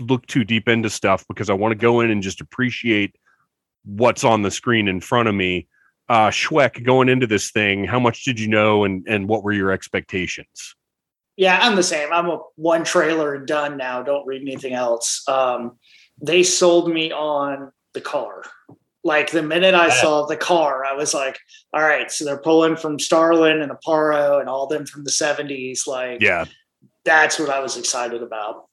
look 0.00 0.26
too 0.26 0.44
deep 0.44 0.68
into 0.68 0.90
stuff 0.90 1.24
because 1.28 1.50
I 1.50 1.54
want 1.54 1.72
to 1.72 1.76
go 1.78 2.00
in 2.00 2.10
and 2.10 2.22
just 2.22 2.40
appreciate 2.40 3.14
what's 3.84 4.24
on 4.24 4.42
the 4.42 4.50
screen 4.50 4.88
in 4.88 5.00
front 5.00 5.28
of 5.28 5.34
me. 5.34 5.68
Uh, 6.08 6.30
Schweck, 6.30 6.84
going 6.84 7.08
into 7.08 7.26
this 7.26 7.50
thing, 7.50 7.84
how 7.84 7.98
much 7.98 8.24
did 8.24 8.38
you 8.38 8.48
know, 8.48 8.84
and 8.84 9.04
and 9.08 9.28
what 9.28 9.42
were 9.42 9.52
your 9.52 9.72
expectations? 9.72 10.74
Yeah, 11.36 11.58
I'm 11.60 11.76
the 11.76 11.82
same. 11.82 12.12
I'm 12.12 12.28
a 12.30 12.38
one 12.54 12.84
trailer 12.84 13.34
and 13.34 13.46
done 13.46 13.76
now. 13.76 14.02
Don't 14.02 14.26
read 14.26 14.40
anything 14.42 14.72
else. 14.72 15.22
Um, 15.28 15.78
they 16.20 16.42
sold 16.42 16.90
me 16.90 17.12
on 17.12 17.72
the 17.92 18.00
car. 18.00 18.42
Like 19.04 19.30
the 19.30 19.42
minute 19.42 19.74
I 19.74 19.90
saw 19.90 20.26
the 20.26 20.36
car, 20.36 20.84
I 20.84 20.94
was 20.94 21.12
like, 21.12 21.38
all 21.72 21.82
right, 21.82 22.10
so 22.10 22.24
they're 22.24 22.38
pulling 22.38 22.74
from 22.76 22.98
Starlin 22.98 23.60
and 23.60 23.70
Aparo 23.70 24.40
and 24.40 24.48
all 24.48 24.66
them 24.66 24.86
from 24.86 25.04
the 25.04 25.10
70s. 25.10 25.86
Like, 25.86 26.20
Yeah. 26.20 26.46
that's 27.04 27.38
what 27.38 27.50
I 27.50 27.60
was 27.60 27.76
excited 27.76 28.22
about. 28.22 28.64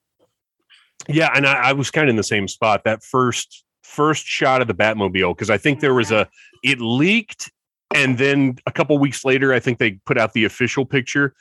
Yeah, 1.08 1.30
and 1.36 1.46
I, 1.46 1.70
I 1.70 1.74
was 1.74 1.92
kind 1.92 2.08
of 2.08 2.10
in 2.12 2.16
the 2.16 2.24
same 2.24 2.48
spot. 2.48 2.84
That 2.86 3.04
first 3.04 3.64
first 3.84 4.26
shot 4.26 4.62
of 4.62 4.68
the 4.68 4.74
Batmobile, 4.74 5.36
because 5.36 5.50
I 5.50 5.58
think 5.58 5.80
there 5.80 5.94
was 5.94 6.12
a 6.12 6.30
it 6.64 6.80
leaked, 6.80 7.52
and 7.94 8.18
then 8.18 8.58
a 8.66 8.72
couple 8.72 8.98
weeks 8.98 9.26
later, 9.26 9.54
I 9.54 9.60
think 9.60 9.80
they 9.80 9.92
put 10.06 10.18
out 10.18 10.34
the 10.34 10.46
official 10.46 10.86
picture. 10.86 11.34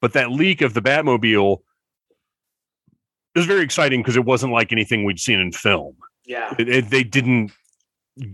But 0.00 0.12
that 0.12 0.30
leak 0.30 0.60
of 0.62 0.74
the 0.74 0.82
Batmobile 0.82 1.58
it 3.34 3.38
was 3.38 3.46
very 3.46 3.62
exciting 3.62 4.00
because 4.00 4.16
it 4.16 4.24
wasn't 4.24 4.52
like 4.52 4.72
anything 4.72 5.04
we'd 5.04 5.20
seen 5.20 5.38
in 5.38 5.52
film. 5.52 5.94
Yeah. 6.26 6.54
It, 6.58 6.68
it- 6.68 6.90
they 6.90 7.04
didn't 7.04 7.52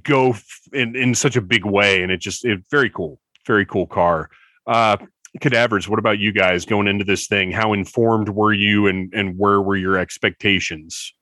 go 0.02 0.34
in 0.72 0.96
in 0.96 1.14
such 1.14 1.36
a 1.36 1.40
big 1.42 1.64
way, 1.64 2.02
and 2.02 2.10
it 2.12 2.18
just 2.18 2.44
it 2.44 2.60
very 2.70 2.90
cool, 2.90 3.18
very 3.46 3.66
cool 3.66 3.86
car. 3.86 4.30
Uh, 4.66 4.96
cadavers. 5.40 5.88
What 5.88 5.98
about 5.98 6.18
you 6.18 6.32
guys 6.32 6.64
going 6.64 6.86
into 6.86 7.04
this 7.04 7.26
thing? 7.26 7.50
How 7.50 7.72
informed 7.72 8.28
were 8.28 8.52
you, 8.52 8.86
and 8.86 9.12
and 9.14 9.38
where 9.38 9.60
were 9.60 9.76
your 9.76 9.96
expectations? 9.98 11.12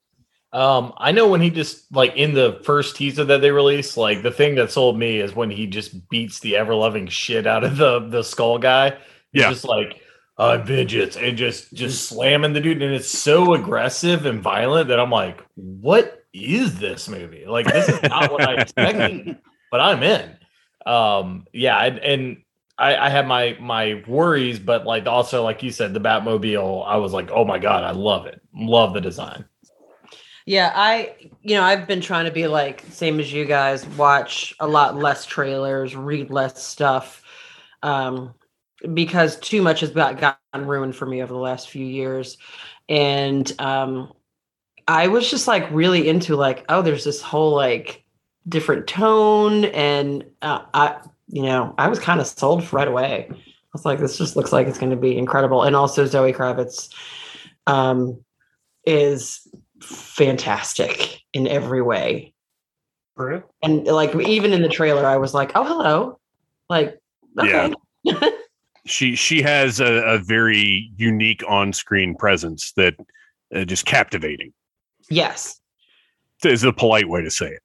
Um, 0.53 0.93
I 0.99 1.13
know 1.13 1.29
when 1.29 1.41
he 1.41 1.49
just 1.49 1.91
like 1.95 2.15
in 2.15 2.35
the 2.35 2.61
first 2.65 2.97
teaser 2.97 3.25
that 3.25 3.41
they 3.41 3.51
released, 3.51 3.97
like 3.97 4.23
the 4.23 4.31
thing 4.31 4.55
that 4.57 4.71
sold 4.71 4.99
me 4.99 5.19
is 5.19 5.35
when 5.35 5.51
he 5.51 5.67
just 5.67 6.09
beats 6.11 6.41
the 6.41 6.57
ever 6.57 6.75
loving 6.75 7.07
shit 7.07 7.47
out 7.47 7.65
of 7.65 7.77
the 7.79 8.01
the 8.01 8.23
skull 8.23 8.59
guy. 8.59 8.91
He's 9.33 9.43
Yeah. 9.43 9.51
just 9.51 9.65
like 9.65 10.01
I'm 10.39 10.65
vengeance 10.65 11.17
and 11.17 11.37
just 11.39 11.73
just 11.73 12.07
slamming 12.09 12.53
the 12.53 12.61
dude, 12.61 12.83
and 12.83 12.95
it's 12.95 13.09
so 13.09 13.55
aggressive 13.55 14.27
and 14.27 14.43
violent 14.43 14.89
that 14.89 15.01
I'm 15.01 15.11
like, 15.11 15.43
what 15.55 16.25
is 16.35 16.79
this 16.79 17.09
movie? 17.09 17.45
Like 17.47 17.67
this 17.67 17.89
is 17.89 18.03
not 18.03 18.31
what 18.31 18.47
I 18.47 18.55
expected, 18.61 19.39
but 19.71 19.81
I'm 19.81 20.03
in. 20.03 20.37
Um, 20.85 21.47
yeah, 21.53 21.79
and, 21.85 21.99
and 21.99 22.37
I, 22.79 22.97
I 22.97 23.09
had 23.11 23.27
my 23.27 23.57
my 23.61 24.03
worries, 24.07 24.59
but 24.59 24.87
like 24.87 25.07
also 25.07 25.43
like 25.43 25.63
you 25.63 25.71
said, 25.71 25.95
the 25.95 26.01
Batmobile, 26.01 26.87
I 26.87 26.97
was 26.97 27.13
like, 27.13 27.31
oh 27.31 27.45
my 27.45 27.59
god, 27.59 27.85
I 27.85 27.93
love 27.93 28.27
it, 28.27 28.41
love 28.55 28.95
the 28.95 29.01
design. 29.01 29.45
Yeah, 30.47 30.73
I 30.75 31.15
you 31.43 31.55
know, 31.55 31.63
I've 31.63 31.87
been 31.87 32.01
trying 32.01 32.25
to 32.25 32.33
be 32.33 32.47
like 32.49 32.85
same 32.91 33.21
as 33.21 33.33
you 33.33 33.45
guys, 33.45 33.87
watch 33.87 34.55
a 34.59 34.67
lot 34.67 34.97
less 34.97 35.25
trailers, 35.25 35.95
read 35.95 36.31
less 36.31 36.63
stuff. 36.63 37.23
Um 37.83 38.35
because 38.95 39.37
too 39.39 39.63
much 39.63 39.81
has 39.81 39.91
got 39.91 40.19
gotten 40.19 40.67
ruined 40.67 40.97
for 40.97 41.07
me 41.07 41.23
over 41.23 41.33
the 41.33 41.39
last 41.39 41.71
few 41.71 41.87
years. 41.87 42.39
And 42.89 43.53
um 43.61 44.13
I 44.89 45.09
was 45.09 45.31
just 45.31 45.47
like 45.47 45.71
really 45.71 46.09
into 46.09 46.35
like, 46.35 46.65
oh, 46.69 46.83
there's 46.83 47.05
this 47.05 47.23
whole 47.23 47.55
like 47.55 48.05
different 48.49 48.89
tone 48.89 49.67
and 49.67 50.25
uh, 50.43 50.65
I 50.75 51.01
you 51.33 51.43
know, 51.43 51.75
I 51.79 51.89
was 51.89 51.99
kind 51.99 52.21
of 52.21 52.27
sold 52.27 52.73
right 52.73 52.87
away. 52.87 53.27
I 53.31 53.35
was 53.73 53.85
like, 53.87 53.99
this 53.99 54.19
just 54.19 54.37
looks 54.37 54.53
like 54.53 54.67
it's 54.67 54.79
going 54.79 54.91
to 54.91 54.97
be 54.97 55.17
incredible. 55.17 55.63
And 55.63 55.75
also 55.75 56.05
Zoe 56.05 56.33
Kravitz 56.33 56.93
um 57.67 58.23
is 58.85 59.49
fantastic 59.81 61.21
in 61.33 61.49
every 61.49 61.81
way. 61.83 62.35
True. 63.17 63.43
And 63.63 63.87
like 63.87 64.15
even 64.15 64.53
in 64.53 64.63
the 64.63 64.69
trailer, 64.69 65.07
I 65.07 65.17
was 65.17 65.35
like, 65.35 65.53
"Oh, 65.55 65.65
hello!" 65.65 66.19
Like, 66.69 66.99
okay, 67.39 67.73
She 68.87 69.15
she 69.15 69.43
has 69.43 69.81
a, 69.81 70.03
a 70.05 70.19
very 70.19 70.91
unique 70.97 71.45
on 71.49 71.73
screen 71.73 72.17
presence 72.17 72.73
that 72.77 72.95
uh, 73.55 73.65
just 73.65 73.87
captivating. 73.87 74.53
yes. 75.09 75.59
Is 76.45 76.63
the 76.63 76.73
polite 76.73 77.09
way 77.09 77.23
to 77.23 77.31
say 77.31 77.57
it. 77.57 77.63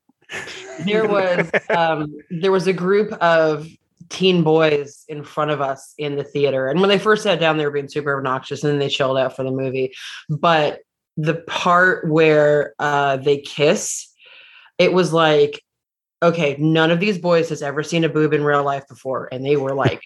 There 0.85 1.07
was 1.07 1.49
um, 1.69 2.15
there 2.29 2.51
was 2.51 2.67
a 2.67 2.73
group 2.73 3.11
of 3.13 3.67
teen 4.09 4.43
boys 4.43 5.03
in 5.07 5.23
front 5.23 5.51
of 5.51 5.61
us 5.61 5.93
in 5.97 6.15
the 6.15 6.23
theater, 6.23 6.67
and 6.67 6.79
when 6.79 6.89
they 6.89 6.99
first 6.99 7.23
sat 7.23 7.39
down, 7.39 7.57
they 7.57 7.65
were 7.65 7.71
being 7.71 7.89
super 7.89 8.17
obnoxious, 8.17 8.63
and 8.63 8.71
then 8.71 8.79
they 8.79 8.89
chilled 8.89 9.17
out 9.17 9.35
for 9.35 9.43
the 9.43 9.51
movie. 9.51 9.93
But 10.29 10.81
the 11.17 11.35
part 11.35 12.09
where 12.09 12.73
uh, 12.79 13.17
they 13.17 13.39
kiss, 13.39 14.07
it 14.77 14.93
was 14.93 15.11
like, 15.11 15.63
okay, 16.21 16.55
none 16.59 16.91
of 16.91 16.99
these 16.99 17.17
boys 17.17 17.49
has 17.49 17.61
ever 17.61 17.83
seen 17.83 18.03
a 18.03 18.09
boob 18.09 18.33
in 18.33 18.43
real 18.43 18.63
life 18.63 18.87
before, 18.87 19.27
and 19.31 19.45
they 19.45 19.57
were 19.57 19.73
like 19.73 20.01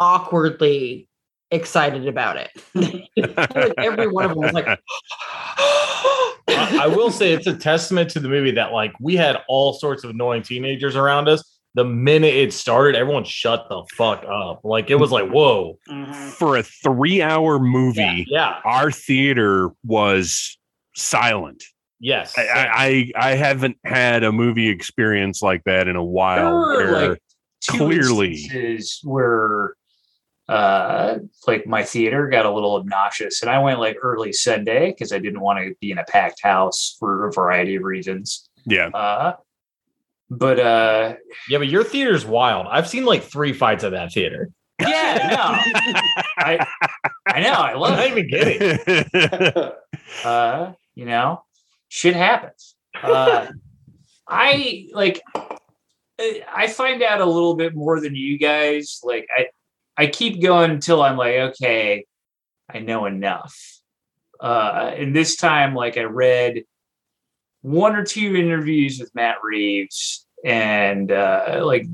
awkwardly 0.00 1.08
excited 1.50 2.06
about 2.06 2.36
it. 2.36 2.50
every 3.78 4.08
one 4.08 4.24
of 4.24 4.30
them 4.30 4.40
was 4.40 4.52
like, 4.52 4.66
I, 6.48 6.80
I 6.84 6.86
will 6.86 7.10
say 7.10 7.32
it's 7.32 7.46
a 7.46 7.54
testament 7.56 8.10
to 8.10 8.20
the 8.20 8.28
movie 8.28 8.52
that 8.52 8.72
like 8.72 8.92
we 9.00 9.16
had 9.16 9.36
all 9.48 9.72
sorts 9.72 10.04
of 10.04 10.10
annoying 10.10 10.42
teenagers 10.42 10.96
around 10.96 11.28
us. 11.28 11.42
The 11.74 11.84
minute 11.84 12.34
it 12.34 12.52
started, 12.52 12.96
everyone 12.98 13.24
shut 13.24 13.66
the 13.68 13.84
fuck 13.94 14.24
up. 14.24 14.62
Like 14.64 14.90
it 14.90 14.96
was 14.96 15.12
like, 15.12 15.28
whoa, 15.30 15.78
Mhm. 15.88 16.30
For 16.32 16.56
a 16.56 16.62
three 16.62 17.22
hour 17.22 17.58
movie, 17.58 18.26
yeah, 18.28 18.60
our 18.64 18.90
theater 18.90 19.70
was 19.84 20.58
silent. 20.96 21.62
yes. 22.00 22.36
I, 22.36 22.42
I 22.48 22.66
I 22.76 23.12
I 23.30 23.34
haven't 23.34 23.76
had 23.84 24.24
a 24.24 24.32
movie 24.32 24.68
experience 24.68 25.42
like 25.42 25.62
that 25.64 25.86
in 25.88 25.96
a 25.96 26.00
There 26.00 26.02
while. 26.02 26.52
were 26.58 26.76
where- 26.92 27.08
like 27.10 27.22
two 27.60 27.76
clearly- 27.78 28.32
instances 28.34 29.00
where 29.04 29.74
uh 30.48 31.18
like 31.46 31.66
my 31.66 31.82
theater 31.82 32.26
got 32.28 32.46
a 32.46 32.50
little 32.50 32.76
obnoxious 32.76 33.42
and 33.42 33.50
I 33.50 33.58
went 33.58 33.80
like 33.80 33.96
early 34.02 34.32
Sunday 34.32 34.90
because 34.92 35.12
I 35.12 35.18
didn't 35.18 35.40
want 35.40 35.58
to 35.58 35.74
be 35.80 35.90
in 35.90 35.98
a 35.98 36.04
packed 36.04 36.42
house 36.42 36.96
for 36.98 37.26
a 37.28 37.32
variety 37.32 37.76
of 37.76 37.82
reasons. 37.82 38.48
yeah, 38.64 38.86
Uh 38.88 39.34
but 40.30 40.58
uh 40.58 41.14
yeah, 41.48 41.58
but 41.58 41.68
your 41.68 41.84
theater's 41.84 42.24
wild. 42.24 42.66
I've 42.70 42.88
seen 42.88 43.04
like 43.04 43.22
three 43.22 43.52
fights 43.52 43.84
at 43.84 43.92
that 43.92 44.12
theater. 44.12 44.50
yeah, 44.80 45.28
no. 45.30 46.00
I 46.38 46.66
I 47.26 47.40
know, 47.40 47.52
I 47.52 47.74
love 47.74 47.98
I'm 47.98 47.98
love 47.98 47.98
not 47.98 48.06
it. 48.06 48.88
even 48.88 49.04
kidding. 49.10 49.72
uh 50.24 50.72
you 50.94 51.04
know 51.04 51.42
shit 51.88 52.16
happens 52.16 52.74
uh 53.02 53.46
i 54.28 54.86
like 54.92 55.22
i 56.18 56.66
find 56.66 57.02
out 57.02 57.20
a 57.20 57.24
little 57.24 57.54
bit 57.54 57.74
more 57.74 58.00
than 58.00 58.14
you 58.14 58.38
guys 58.38 59.00
like 59.04 59.26
i 59.36 59.46
i 59.98 60.06
keep 60.06 60.40
going 60.40 60.70
until 60.70 61.02
i'm 61.02 61.16
like 61.16 61.34
okay 61.34 62.06
i 62.72 62.78
know 62.78 63.06
enough 63.06 63.54
uh 64.40 64.92
and 64.96 65.14
this 65.14 65.36
time 65.36 65.74
like 65.74 65.98
i 65.98 66.04
read 66.04 66.62
one 67.62 67.96
or 67.96 68.04
two 68.04 68.36
interviews 68.36 68.98
with 68.98 69.14
matt 69.14 69.36
reeves 69.42 70.26
and 70.44 71.12
uh 71.12 71.60
like 71.64 71.84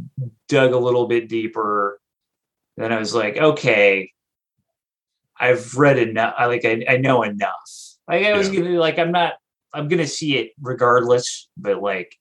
dug 0.48 0.72
a 0.72 0.78
little 0.78 1.08
bit 1.08 1.28
deeper 1.28 1.98
then 2.76 2.92
i 2.92 2.98
was 2.98 3.14
like 3.14 3.36
okay 3.38 4.10
I've 5.38 5.76
read 5.76 5.98
enough. 5.98 6.34
I 6.38 6.46
like 6.46 6.64
I, 6.64 6.84
I 6.88 6.96
know 6.96 7.22
enough. 7.22 7.70
Like 8.08 8.24
I 8.24 8.36
was 8.36 8.48
gonna 8.48 8.78
like 8.78 8.98
I'm 8.98 9.12
not 9.12 9.34
I'm 9.72 9.88
gonna 9.88 10.06
see 10.06 10.36
it 10.36 10.52
regardless, 10.60 11.48
but 11.56 11.82
like 11.82 12.14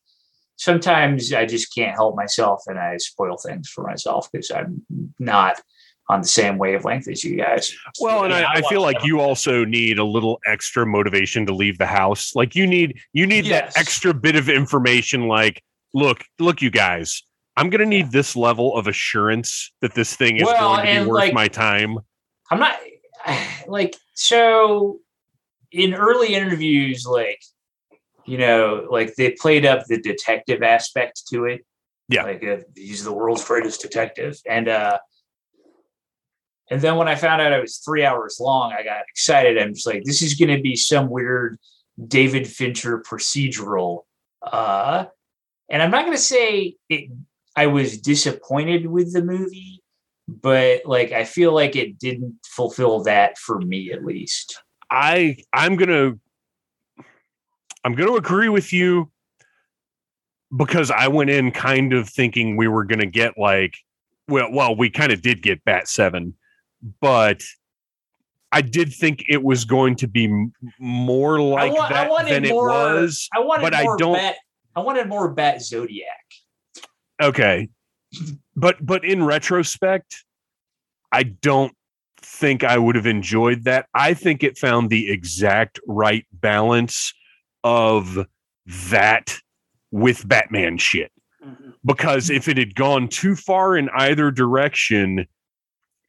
sometimes 0.55 1.33
I 1.33 1.45
just 1.45 1.73
can't 1.73 1.95
help 1.95 2.15
myself 2.15 2.63
and 2.67 2.79
I 2.79 2.97
spoil 2.97 3.37
things 3.37 3.69
for 3.69 3.83
myself 3.83 4.29
because 4.31 4.49
I'm 4.51 4.85
not 5.19 5.61
on 6.09 6.21
the 6.21 6.27
same 6.27 6.57
wavelength 6.57 7.07
as 7.07 7.23
you 7.23 7.37
guys. 7.37 7.73
Well, 7.99 8.23
and 8.25 8.33
I, 8.33 8.41
I 8.41 8.51
I 8.55 8.61
feel 8.63 8.81
like 8.81 8.99
that. 8.99 9.05
you 9.07 9.19
also 9.21 9.63
need 9.65 9.99
a 9.99 10.03
little 10.03 10.39
extra 10.45 10.85
motivation 10.85 11.45
to 11.45 11.53
leave 11.55 11.77
the 11.77 11.85
house. 11.85 12.35
Like 12.35 12.55
you 12.55 12.67
need 12.67 12.99
you 13.13 13.25
need 13.25 13.45
Yes. 13.45 13.73
that 13.73 13.79
extra 13.79 14.13
bit 14.13 14.35
of 14.35 14.49
information. 14.49 15.27
Like, 15.27 15.63
look, 15.93 16.23
look, 16.39 16.61
you 16.61 16.69
guys, 16.71 17.23
I'm 17.55 17.69
gonna 17.69 17.85
need 17.85 18.11
this 18.11 18.35
level 18.35 18.75
of 18.75 18.87
assurance 18.87 19.71
that 19.81 19.93
this 19.93 20.15
thing 20.15 20.37
is 20.37 20.43
Well, 20.43 20.75
going 20.77 20.85
to 20.95 21.01
be 21.03 21.07
worth 21.09 21.19
like- 21.19 21.33
my 21.33 21.47
time. 21.47 21.97
I'm 22.51 22.59
not 22.59 22.75
like 23.67 23.95
so 24.15 24.99
in 25.71 25.93
early 25.93 26.35
interviews, 26.35 27.05
like 27.05 27.41
you 28.25 28.37
know, 28.37 28.87
like 28.89 29.15
they 29.15 29.31
played 29.31 29.65
up 29.65 29.85
the 29.85 29.99
detective 30.01 30.63
aspect 30.63 31.23
to 31.29 31.45
it. 31.45 31.65
Yeah. 32.09 32.23
like 32.23 32.43
uh, 32.43 32.57
he's 32.75 33.03
the 33.03 33.13
world's 33.13 33.43
greatest 33.45 33.81
detective, 33.81 34.37
and 34.47 34.67
uh, 34.67 34.99
and 36.69 36.81
then 36.81 36.95
when 36.95 37.07
I 37.07 37.15
found 37.15 37.41
out 37.41 37.51
it 37.51 37.61
was 37.61 37.77
three 37.77 38.05
hours 38.05 38.37
long, 38.39 38.73
I 38.73 38.83
got 38.83 39.03
excited. 39.09 39.57
I'm 39.57 39.73
just 39.73 39.87
like, 39.87 40.03
this 40.03 40.21
is 40.21 40.35
going 40.35 40.55
to 40.55 40.61
be 40.61 40.75
some 40.75 41.09
weird 41.09 41.59
David 42.07 42.47
Fincher 42.47 42.99
procedural. 42.99 44.01
Uh, 44.41 45.05
and 45.69 45.81
I'm 45.81 45.91
not 45.91 46.05
going 46.05 46.17
to 46.17 46.23
say 46.23 46.75
it. 46.89 47.09
I 47.55 47.67
was 47.67 47.99
disappointed 47.99 48.87
with 48.87 49.13
the 49.13 49.23
movie 49.23 49.83
but 50.27 50.85
like 50.85 51.11
I 51.11 51.25
feel 51.25 51.53
like 51.53 51.75
it 51.75 51.99
didn't 51.99 52.35
fulfill 52.45 53.03
that 53.03 53.37
for 53.37 53.59
me 53.59 53.91
at 53.91 54.05
least. 54.05 54.61
I 54.89 55.37
I'm 55.51 55.75
gonna 55.75 56.13
I'm 57.83 57.95
gonna 57.95 58.13
agree 58.13 58.49
with 58.49 58.71
you 58.71 59.11
because 60.55 60.91
I 60.91 61.07
went 61.07 61.29
in 61.29 61.51
kind 61.51 61.93
of 61.93 62.09
thinking 62.09 62.55
we 62.55 62.67
were 62.67 62.83
gonna 62.83 63.05
get 63.05 63.37
like 63.37 63.77
well 64.27 64.51
well 64.51 64.75
we 64.75 64.89
kind 64.89 65.11
of 65.11 65.21
did 65.21 65.41
get 65.41 65.63
Bat 65.65 65.87
Seven, 65.87 66.35
but 67.01 67.43
I 68.51 68.61
did 68.61 68.93
think 68.93 69.23
it 69.27 69.41
was 69.43 69.65
going 69.65 69.95
to 69.97 70.07
be 70.07 70.27
more 70.79 71.39
like 71.41 71.71
I 71.77 71.89
that 71.89 72.09
wanted 72.09 72.43
than 72.43 72.49
more- 72.51 72.69
it 72.69 72.73
was. 73.01 73.27
I 73.35 73.39
wanted 73.39 73.63
But 73.63 73.73
I 73.73 73.83
more 73.83 73.97
don't- 73.97 74.13
Bat, 74.15 74.35
I 74.75 74.79
wanted 74.81 75.07
more 75.07 75.29
Bat 75.33 75.61
Zodiac. 75.63 76.25
Okay. 77.21 77.69
But 78.55 78.85
but 78.85 79.03
in 79.03 79.23
retrospect, 79.23 80.23
I 81.11 81.23
don't 81.23 81.73
think 82.21 82.63
I 82.63 82.77
would 82.77 82.95
have 82.95 83.07
enjoyed 83.07 83.63
that. 83.63 83.87
I 83.93 84.13
think 84.13 84.43
it 84.43 84.57
found 84.57 84.89
the 84.89 85.09
exact 85.11 85.79
right 85.87 86.25
balance 86.31 87.13
of 87.63 88.25
that 88.89 89.35
with 89.91 90.27
Batman 90.27 90.77
shit. 90.77 91.11
Mhm. 91.43 91.73
Because 91.85 92.29
if 92.29 92.47
it 92.47 92.57
had 92.57 92.75
gone 92.75 93.07
too 93.07 93.35
far 93.35 93.75
in 93.75 93.89
either 93.95 94.31
direction, 94.31 95.25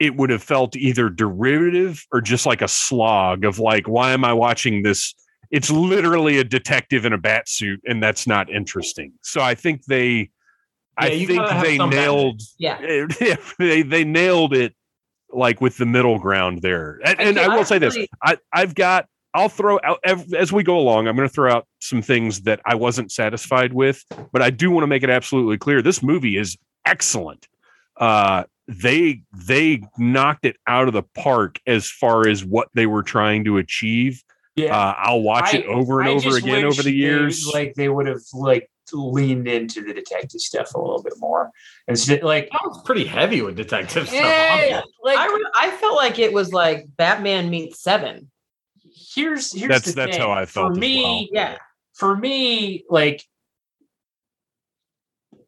it 0.05 0.17
would 0.17 0.31
have 0.31 0.43
felt 0.43 0.77
either 0.77 1.09
derivative 1.09 2.05
or 2.13 2.21
just 2.21 2.47
like 2.47 2.63
a 2.63 2.69
slog 2.69 3.45
of 3.45 3.59
like, 3.59 3.89
why 3.89 4.13
am 4.13 4.25
I 4.25 4.33
watching 4.33 4.83
this? 4.83 5.15
It's 5.51 5.71
literally 5.71 6.39
a 6.39 6.45
detective 6.45 7.05
in 7.05 7.13
a 7.13 7.19
bat 7.19 7.49
suit, 7.49 7.81
and 7.85 8.03
that's 8.03 8.27
not 8.27 8.51
interesting. 8.51 9.13
So 9.23 9.41
I 9.41 9.55
think 9.55 9.85
they 9.87 10.31
I 10.97 11.09
Yeah, 11.09 11.13
you 11.15 11.27
think 11.27 11.49
they 11.63 11.79
nailed 11.79 12.43
Yeah. 12.59 13.07
they 13.59 13.83
they 13.83 14.05
nailed 14.05 14.55
it 14.55 14.75
like 15.33 15.61
with 15.61 15.77
the 15.77 15.87
middle 15.87 16.19
ground 16.19 16.63
there. 16.63 17.01
And, 17.05 17.21
and 17.21 17.39
I, 17.39 17.45
I 17.45 17.57
will 17.57 17.65
say 17.65 17.79
this: 17.79 17.97
I 18.23 18.39
I've 18.53 18.75
got 18.75 19.07
I'll 19.35 19.49
throw 19.49 19.81
out 19.83 19.99
as 20.05 20.53
we 20.53 20.63
go 20.63 20.79
along. 20.79 21.09
I'm 21.09 21.17
going 21.17 21.29
to 21.29 21.35
throw 21.35 21.51
out 21.51 21.67
some 21.81 22.03
things 22.03 22.43
that 22.43 22.61
I 22.65 22.77
wasn't 22.77 23.11
satisfied 23.11 23.73
with, 23.73 24.05
but 24.33 24.43
I 24.43 24.51
do 24.51 24.71
want 24.71 24.85
to 24.85 24.87
make 24.87 25.03
it 25.03 25.11
absolutely 25.11 25.59
clear: 25.59 25.83
this 25.83 26.03
movie 26.03 26.37
is 26.37 26.57
excellent. 26.87 27.49
Uh, 27.97 28.45
they 28.69 29.23
they 29.33 29.83
knocked 29.99 30.45
it 30.47 30.57
out 30.67 30.89
of 30.89 30.95
the 30.95 31.03
park 31.15 31.59
as 31.67 31.91
far 31.91 32.27
as 32.29 32.45
what 32.45 32.69
they 32.75 32.87
were 32.87 33.03
trying 33.03 33.45
to 33.45 33.59
achieve. 33.59 34.23
Yeah. 34.57 34.77
Uh, 34.77 34.95
I'll 34.97 35.21
watch 35.23 35.53
it 35.53 35.67
over 35.67 36.01
and 36.01 36.09
I 36.09 36.13
over 36.13 36.37
again 36.37 36.65
over 36.65 36.83
the 36.83 36.91
they- 36.91 36.97
years. 36.97 37.47
like 37.53 37.75
they 37.75 37.89
would 37.89 38.07
have 38.07 38.21
like 38.33 38.71
leaned 38.93 39.49
into 39.49 39.83
the 39.83 39.93
detective 39.93 40.41
stuff 40.41 40.75
a 40.75 40.79
little 40.79 41.03
bit 41.03 41.15
more 41.19 41.51
instead. 41.89 42.23
Like, 42.23 42.49
That 42.53 42.61
was 42.65 42.81
pretty 42.85 43.05
heavy 43.05 43.41
with 43.43 43.57
detective 43.57 44.07
stuff. 44.09 44.21
eh, 44.23 44.81
like 45.03 45.19
I, 45.19 45.27
re- 45.27 45.51
I 45.57 45.71
felt 45.73 45.97
like 45.97 46.19
it 46.19 46.33
was 46.33 46.53
like 46.53 46.87
Batman 46.97 47.51
meets 47.51 47.83
Seven. 47.83 48.31
here's 49.15 49.53
here's 49.53 49.69
That's- 49.69 49.85
the 49.87 49.93
that's 49.93 50.13
thing. 50.13 50.21
how 50.21 50.31
I 50.31 50.47
felt 50.47 50.75
For 50.75 50.79
me, 50.81 51.03
well. 51.03 51.43
Yeah. 51.45 51.59
for 51.95 52.17
me, 52.17 52.85
like 52.89 53.25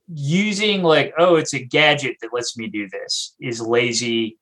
using 0.09 0.83
like 0.83 1.13
oh, 1.19 1.37
it's 1.37 1.53
a 1.55 1.59
gadget 1.65 2.17
that 2.23 2.33
lets 2.33 2.57
me 2.57 2.69
do 2.69 2.89
this 2.89 3.35
is 3.41 3.61
lazy 3.61 4.39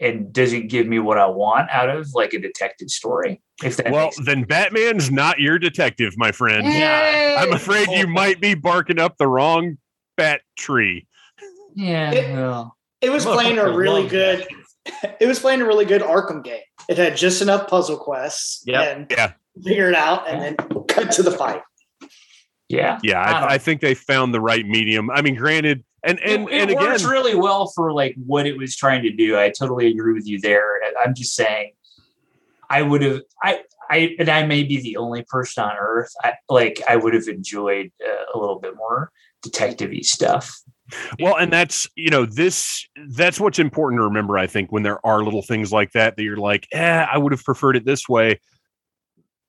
and 0.00 0.32
doesn't 0.32 0.68
give 0.68 0.86
me 0.86 0.98
what 0.98 1.18
I 1.18 1.26
want 1.26 1.70
out 1.70 1.88
of 1.88 2.08
like 2.14 2.32
a 2.34 2.38
detective 2.38 2.90
story. 2.90 3.40
If 3.62 3.76
that 3.76 3.92
well, 3.92 4.10
then 4.24 4.42
Batman's 4.42 5.10
not 5.10 5.38
your 5.38 5.58
detective, 5.58 6.14
my 6.16 6.32
friend. 6.32 6.66
Eh, 6.66 7.36
I'm 7.38 7.52
afraid 7.52 7.88
you 7.90 8.06
might 8.08 8.40
be 8.40 8.54
barking 8.54 8.98
up 8.98 9.16
the 9.18 9.28
wrong 9.28 9.78
bat 10.16 10.40
tree. 10.58 11.06
Yeah. 11.74 12.10
It- 12.12 12.32
well, 12.34 12.76
It 13.00 13.10
was 13.10 13.24
playing 13.24 13.58
a 13.58 13.70
really 13.70 14.02
loves 14.02 14.10
good. 14.12 14.48
It 15.20 15.26
was 15.26 15.38
playing 15.38 15.62
a 15.62 15.64
really 15.64 15.86
good 15.86 16.02
Arkham 16.02 16.44
game. 16.44 16.60
It 16.90 16.98
had 16.98 17.16
just 17.16 17.40
enough 17.40 17.68
puzzle 17.68 17.96
quests 17.96 18.62
Yep. 18.66 18.96
and 18.96 19.06
Yeah. 19.10 19.32
figure 19.64 19.88
it 19.88 19.94
out, 19.94 20.28
and 20.28 20.42
then 20.42 20.56
cut 20.88 21.10
to 21.12 21.22
the 21.22 21.30
fight. 21.30 21.62
Yeah. 22.74 22.98
Yeah, 23.02 23.20
I 23.20 23.54
I, 23.54 23.58
think 23.58 23.80
they 23.80 23.94
found 23.94 24.34
the 24.34 24.40
right 24.40 24.66
medium. 24.66 25.10
I 25.10 25.22
mean, 25.22 25.34
granted, 25.34 25.84
and 26.02 26.20
and 26.20 26.48
it, 26.48 26.52
it 26.52 26.60
and 26.62 26.70
again, 26.70 26.84
works 26.84 27.04
really 27.04 27.34
well 27.34 27.66
for 27.68 27.92
like 27.92 28.14
what 28.26 28.46
it 28.46 28.56
was 28.56 28.76
trying 28.76 29.02
to 29.02 29.10
do. 29.10 29.38
I 29.38 29.50
totally 29.50 29.88
agree 29.88 30.12
with 30.12 30.26
you 30.26 30.40
there. 30.40 30.80
I'm 31.04 31.14
just 31.14 31.34
saying, 31.34 31.72
I 32.70 32.82
would 32.82 33.02
have, 33.02 33.20
I, 33.42 33.60
I, 33.90 34.16
and 34.18 34.28
I 34.28 34.44
may 34.46 34.64
be 34.64 34.80
the 34.80 34.96
only 34.96 35.24
person 35.28 35.64
on 35.64 35.76
earth. 35.78 36.12
I 36.22 36.34
like, 36.48 36.82
I 36.88 36.96
would 36.96 37.14
have 37.14 37.28
enjoyed 37.28 37.92
uh, 38.04 38.24
a 38.34 38.38
little 38.38 38.58
bit 38.58 38.74
more 38.76 39.10
detective-y 39.42 40.00
stuff. 40.00 40.60
well, 41.20 41.36
and 41.36 41.52
that's 41.52 41.88
you 41.94 42.10
know 42.10 42.26
this 42.26 42.86
that's 43.10 43.40
what's 43.40 43.58
important 43.58 44.00
to 44.00 44.04
remember. 44.04 44.36
I 44.36 44.46
think 44.46 44.70
when 44.70 44.82
there 44.82 45.04
are 45.06 45.22
little 45.22 45.42
things 45.42 45.72
like 45.72 45.92
that 45.92 46.16
that 46.16 46.22
you're 46.22 46.36
like, 46.36 46.66
eh, 46.72 47.06
I 47.10 47.16
would 47.16 47.32
have 47.32 47.42
preferred 47.42 47.76
it 47.76 47.86
this 47.86 48.08
way. 48.08 48.40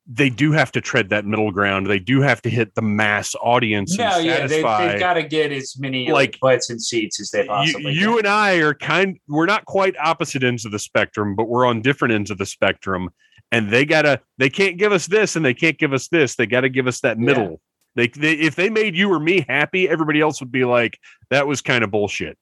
They 0.08 0.30
do 0.30 0.52
have 0.52 0.70
to 0.72 0.80
tread 0.80 1.08
that 1.08 1.24
middle 1.24 1.50
ground. 1.50 1.88
They 1.88 1.98
do 1.98 2.20
have 2.20 2.40
to 2.42 2.50
hit 2.50 2.74
the 2.76 2.82
mass 2.82 3.34
audience. 3.42 3.98
No, 3.98 4.18
yeah, 4.18 4.46
they, 4.46 4.62
they've 4.62 5.00
got 5.00 5.14
to 5.14 5.24
get 5.24 5.50
as 5.50 5.76
many 5.80 6.12
Like, 6.12 6.38
butts 6.40 6.70
and 6.70 6.80
seats 6.80 7.18
as 7.20 7.30
they 7.30 7.44
possibly 7.44 7.92
you 7.92 8.10
can. 8.10 8.18
and 8.20 8.28
I 8.28 8.54
are 8.58 8.72
kind 8.74 9.18
we're 9.26 9.46
not 9.46 9.64
quite 9.64 9.96
opposite 9.98 10.44
ends 10.44 10.64
of 10.64 10.70
the 10.70 10.78
spectrum, 10.78 11.34
but 11.34 11.48
we're 11.48 11.66
on 11.66 11.82
different 11.82 12.14
ends 12.14 12.30
of 12.30 12.38
the 12.38 12.46
spectrum. 12.46 13.10
And 13.50 13.70
they 13.70 13.84
gotta 13.84 14.20
they 14.38 14.48
can't 14.48 14.76
give 14.78 14.92
us 14.92 15.06
this 15.06 15.34
and 15.34 15.44
they 15.44 15.54
can't 15.54 15.76
give 15.78 15.92
us 15.92 16.06
this. 16.08 16.36
They 16.36 16.46
gotta 16.46 16.68
give 16.68 16.86
us 16.86 17.00
that 17.00 17.18
Yeah. 17.18 17.24
middle. 17.24 17.60
They, 17.96 18.06
they 18.08 18.34
if 18.34 18.54
they 18.54 18.70
made 18.70 18.94
you 18.94 19.10
or 19.12 19.18
me 19.18 19.44
happy, 19.48 19.88
everybody 19.88 20.20
else 20.20 20.38
would 20.40 20.52
be 20.52 20.64
like, 20.64 20.98
that 21.30 21.46
was 21.48 21.62
kind 21.62 21.82
of 21.82 21.90
bullshit. 21.90 22.38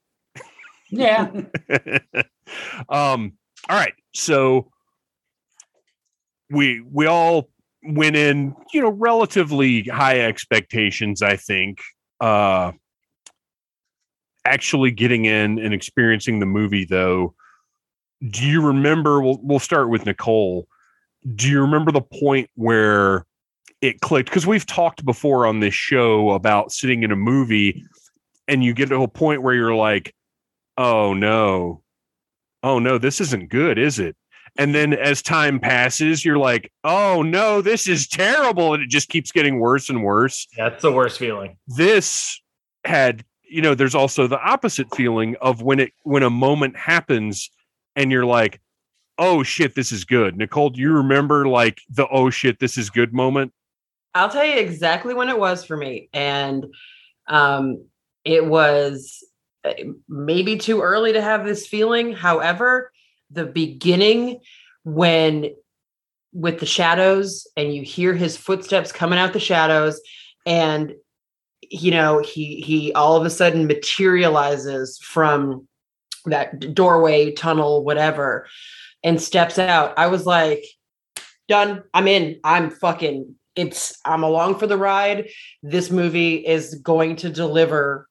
Yeah, 0.91 1.31
um 2.89 3.33
all 3.67 3.75
right. 3.75 3.93
So 4.13 4.69
we 6.51 6.81
we 6.81 7.07
all 7.07 7.49
went 7.87 8.15
in, 8.15 8.55
you 8.73 8.81
know, 8.81 8.89
relatively 8.89 9.83
high 9.83 10.21
expectations, 10.21 11.21
I 11.21 11.37
think. 11.37 11.79
Uh 12.19 12.71
actually 14.45 14.91
getting 14.91 15.25
in 15.25 15.59
and 15.59 15.73
experiencing 15.73 16.39
the 16.39 16.45
movie 16.45 16.85
though. 16.85 17.33
Do 18.29 18.45
you 18.45 18.61
remember 18.65 19.21
we'll, 19.21 19.39
we'll 19.41 19.59
start 19.59 19.89
with 19.89 20.05
nicole. 20.05 20.67
Do 21.35 21.49
you 21.49 21.61
remember 21.61 21.91
the 21.91 22.01
point 22.01 22.49
where 22.55 23.25
it 23.81 24.01
clicked? 24.01 24.29
Because 24.29 24.45
we've 24.45 24.65
talked 24.65 25.03
before 25.03 25.47
on 25.47 25.59
this 25.59 25.73
show 25.73 26.31
about 26.31 26.71
sitting 26.71 27.03
in 27.03 27.11
a 27.11 27.15
movie 27.15 27.83
and 28.47 28.63
you 28.63 28.73
get 28.73 28.89
to 28.89 29.01
a 29.01 29.07
point 29.07 29.41
where 29.41 29.55
you're 29.55 29.75
like 29.75 30.13
oh 30.77 31.13
no. 31.13 31.81
Oh 32.61 32.79
no 32.79 32.97
this 32.97 33.19
isn't 33.19 33.49
good 33.49 33.77
is 33.77 33.99
it 33.99 34.15
and 34.57 34.73
then 34.73 34.93
as 34.93 35.21
time 35.21 35.59
passes 35.59 36.23
you're 36.23 36.37
like 36.37 36.71
oh 36.83 37.21
no 37.21 37.61
this 37.61 37.87
is 37.87 38.07
terrible 38.07 38.73
and 38.73 38.83
it 38.83 38.89
just 38.89 39.09
keeps 39.09 39.31
getting 39.31 39.59
worse 39.59 39.89
and 39.89 40.03
worse 40.03 40.47
That's 40.57 40.81
the 40.81 40.91
worst 40.91 41.19
feeling. 41.19 41.57
this 41.67 42.39
had 42.83 43.23
you 43.49 43.61
know 43.61 43.75
there's 43.75 43.95
also 43.95 44.27
the 44.27 44.39
opposite 44.39 44.93
feeling 44.95 45.35
of 45.41 45.61
when 45.61 45.79
it 45.79 45.91
when 46.03 46.23
a 46.23 46.29
moment 46.29 46.77
happens 46.77 47.49
and 47.95 48.11
you're 48.11 48.25
like 48.25 48.59
oh 49.17 49.43
shit 49.43 49.75
this 49.75 49.91
is 49.91 50.03
good 50.03 50.37
nicole 50.37 50.69
do 50.69 50.81
you 50.81 50.91
remember 50.91 51.47
like 51.47 51.79
the 51.89 52.07
oh 52.09 52.29
shit 52.29 52.59
this 52.59 52.77
is 52.77 52.89
good 52.89 53.13
moment 53.13 53.51
I'll 54.15 54.29
tell 54.29 54.45
you 54.45 54.55
exactly 54.57 55.13
when 55.13 55.27
it 55.27 55.37
was 55.37 55.65
for 55.65 55.75
me. 55.75 56.07
And 56.13 56.67
um, 57.27 57.85
it 58.23 58.45
was 58.45 59.25
uh, 59.65 59.73
maybe 60.07 60.55
too 60.57 60.81
early 60.81 61.11
to 61.11 61.21
have 61.21 61.45
this 61.45 61.67
feeling. 61.67 62.13
However, 62.13 62.93
the 63.31 63.45
beginning 63.45 64.39
when 64.83 65.49
with 66.33 66.59
the 66.59 66.65
shadows 66.65 67.47
and 67.55 67.73
you 67.73 67.81
hear 67.81 68.13
his 68.13 68.35
footsteps 68.35 68.91
coming 68.91 69.17
out 69.17 69.33
the 69.33 69.39
shadows 69.39 70.01
and 70.45 70.93
you 71.61 71.91
know 71.91 72.19
he 72.19 72.61
he 72.61 72.93
all 72.93 73.15
of 73.15 73.25
a 73.25 73.29
sudden 73.29 73.67
materializes 73.67 74.99
from 74.99 75.67
that 76.25 76.73
doorway 76.73 77.31
tunnel 77.31 77.83
whatever 77.83 78.47
and 79.05 79.21
steps 79.21 79.59
out. 79.59 79.93
I 79.97 80.07
was 80.07 80.25
like 80.25 80.65
done. 81.47 81.83
I'm 81.93 82.07
in. 82.07 82.39
I'm 82.43 82.71
fucking 82.71 83.35
it's 83.55 83.97
i'm 84.03 84.23
along 84.23 84.59
for 84.59 84.67
the 84.67 84.77
ride. 84.77 85.29
This 85.63 85.89
movie 85.89 86.35
is 86.35 86.75
going 86.75 87.15
to 87.17 87.29
deliver 87.29 88.09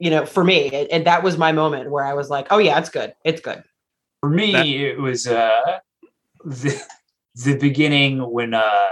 you 0.00 0.10
know 0.10 0.26
for 0.26 0.42
me. 0.42 0.88
And, 0.90 1.06
that 1.06 1.22
was 1.22 1.38
my 1.38 1.52
moment 1.52 1.90
where 1.90 2.04
i 2.04 2.14
was 2.14 2.30
like 2.30 2.48
oh 2.50 2.58
yeah 2.58 2.78
it's 2.80 2.88
good. 2.88 3.14
It's 3.24 3.40
good 3.40 3.62
for 4.24 4.30
me 4.30 4.52
That- 4.52 4.66
it 4.66 4.98
was 4.98 5.26
uh 5.26 5.78
the, 6.44 6.80
the 7.34 7.56
beginning 7.58 8.18
when 8.20 8.54
uh 8.54 8.90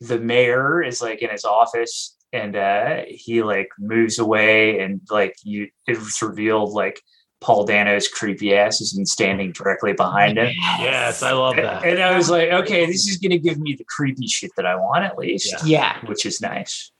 the 0.00 0.18
mayor 0.18 0.82
is 0.82 1.02
like 1.02 1.20
in 1.20 1.28
his 1.30 1.44
office 1.44 2.16
and 2.32 2.56
uh 2.56 3.02
he 3.06 3.42
like 3.42 3.68
moves 3.78 4.18
away 4.18 4.80
and 4.80 5.00
like 5.10 5.34
you 5.44 5.68
it's 5.86 6.22
revealed 6.22 6.70
like 6.72 7.02
paul 7.42 7.66
dano's 7.66 8.08
creepy 8.08 8.54
ass 8.54 8.78
has 8.78 8.94
been 8.94 9.04
standing 9.06 9.52
directly 9.52 9.92
behind 9.92 10.38
him 10.38 10.52
Yes, 10.78 11.22
I 11.22 11.32
love 11.32 11.56
that. 11.56 11.84
and 11.84 11.98
i 12.02 12.16
was 12.16 12.30
like 12.30 12.48
okay 12.50 12.86
this 12.86 13.06
is 13.08 13.18
gonna 13.18 13.38
give 13.38 13.58
me 13.58 13.74
the 13.74 13.84
creepy 13.94 14.26
shit 14.26 14.52
that 14.56 14.64
i 14.64 14.74
want 14.74 15.04
at 15.04 15.18
least 15.18 15.52
Yeah. 15.66 15.98
yeah 16.00 16.06
which 16.08 16.24
is 16.24 16.40
nice 16.40 16.92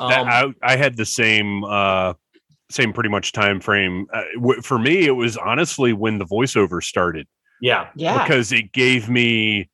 Um, 0.00 0.10
I, 0.12 0.52
I 0.62 0.76
had 0.76 0.96
the 0.96 1.04
same 1.06 1.62
uh 1.64 2.14
same 2.70 2.92
pretty 2.92 3.08
much 3.08 3.32
time 3.32 3.60
frame. 3.60 4.06
Uh, 4.12 4.22
w- 4.36 4.60
for 4.62 4.78
me 4.78 5.06
it 5.06 5.12
was 5.12 5.36
honestly 5.36 5.92
when 5.92 6.18
the 6.18 6.26
voiceover 6.26 6.82
started. 6.82 7.26
Yeah, 7.60 7.88
yeah. 7.96 8.22
Because 8.22 8.52
it 8.52 8.72
gave 8.72 9.08
me 9.08 9.68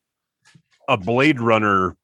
a 0.88 0.96
blade 0.96 1.40
runner 1.40 1.96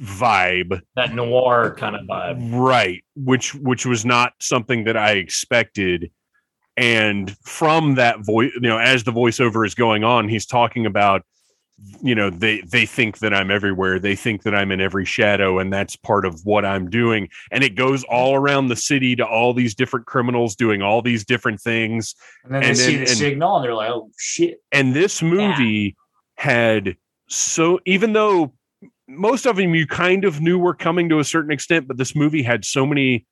vibe. 0.00 0.80
That 0.96 1.14
noir 1.14 1.74
kind 1.76 1.96
of 1.96 2.02
vibe. 2.06 2.50
right 2.52 3.02
which 3.16 3.54
which 3.56 3.84
was 3.84 4.04
not 4.04 4.32
something 4.40 4.84
that 4.84 4.96
i 4.96 5.12
expected. 5.12 6.10
And 6.76 7.36
from 7.42 7.96
that 7.96 8.24
voice 8.24 8.52
you 8.54 8.60
know 8.60 8.78
as 8.78 9.02
the 9.04 9.10
voiceover 9.12 9.66
is 9.66 9.74
going 9.74 10.04
on 10.04 10.28
he's 10.28 10.46
talking 10.46 10.86
about 10.86 11.22
you 12.02 12.14
know 12.14 12.28
they 12.28 12.60
they 12.62 12.84
think 12.86 13.18
that 13.18 13.32
i'm 13.32 13.50
everywhere. 13.50 13.98
They 13.98 14.16
think 14.16 14.42
that 14.42 14.54
i'm 14.54 14.72
in 14.72 14.80
every 14.80 15.04
shadow 15.04 15.58
and 15.58 15.72
that's 15.72 15.96
part 15.96 16.24
of 16.24 16.40
what 16.44 16.64
i'm 16.64 16.90
doing. 16.90 17.28
And 17.50 17.62
it 17.62 17.74
goes 17.76 18.02
mm-hmm. 18.02 18.14
all 18.14 18.34
around 18.34 18.68
the 18.68 18.76
city 18.76 19.14
to 19.16 19.26
all 19.26 19.54
these 19.54 19.74
different 19.74 20.06
criminals 20.06 20.56
doing 20.56 20.82
all 20.82 21.02
these 21.02 21.24
different 21.24 21.60
things. 21.60 22.14
And 22.44 22.54
then 22.54 22.62
they 22.62 22.68
And 22.68 22.76
see 22.78 22.94
the 22.96 23.00
and- 23.02 23.08
signal 23.10 23.56
and 23.56 23.64
they're 23.64 23.74
like, 23.74 23.90
"Oh 23.90 24.10
shit!" 24.18 24.60
and 24.72 24.94
this 24.94 25.22
movie 25.22 25.96
had 26.36 26.96
so 27.28 27.78
even 27.86 28.12
though 28.12 28.52
most 29.08 29.46
of 29.46 29.56
them 29.56 29.74
you 29.74 29.86
kind 29.86 30.24
of 30.24 30.40
knew 30.40 30.58
were 30.58 30.74
coming 30.74 31.08
to 31.08 31.18
a 31.18 31.24
certain 31.24 31.50
extent 31.50 31.88
but 31.88 31.96
this 31.96 32.14
movie 32.14 32.42
had 32.42 32.64
so 32.64 32.84
many 32.86 33.26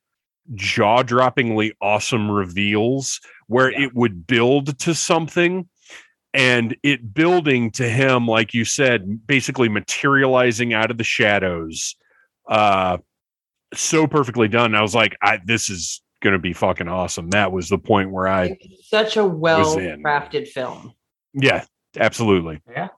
jaw-droppingly 0.55 1.71
awesome 1.81 2.31
reveals 2.31 3.19
where 3.47 3.71
Yeah. 3.71 3.83
it 3.85 3.95
would 3.95 4.27
build 4.27 4.77
to 4.79 4.93
something 4.95 5.67
and 6.33 6.75
it 6.83 7.13
building 7.13 7.71
to 7.71 7.87
him 7.87 8.27
like 8.27 8.53
you 8.53 8.65
said 8.65 9.25
basically 9.27 9.69
materializing 9.69 10.73
out 10.73 10.91
of 10.91 10.97
the 10.97 11.03
shadows 11.03 11.95
uh 12.49 12.97
so 13.73 14.07
perfectly 14.07 14.47
done 14.47 14.75
i 14.75 14.81
was 14.81 14.93
like 14.95 15.15
i 15.21 15.39
this 15.45 15.69
is 15.69 16.01
gonna 16.21 16.39
be 16.39 16.53
fucking 16.53 16.87
awesome 16.87 17.29
that 17.29 17.51
was 17.51 17.69
the 17.69 17.77
point 17.77 18.11
where 18.11 18.27
i 18.27 18.45
It's 18.59 18.89
such 18.89 19.17
a 19.17 19.25
well 19.25 19.75
crafted 19.75 20.47
film. 20.47 20.93
yeah 21.33 21.63
absolutely 21.97 22.61
Yeah. 22.69 22.89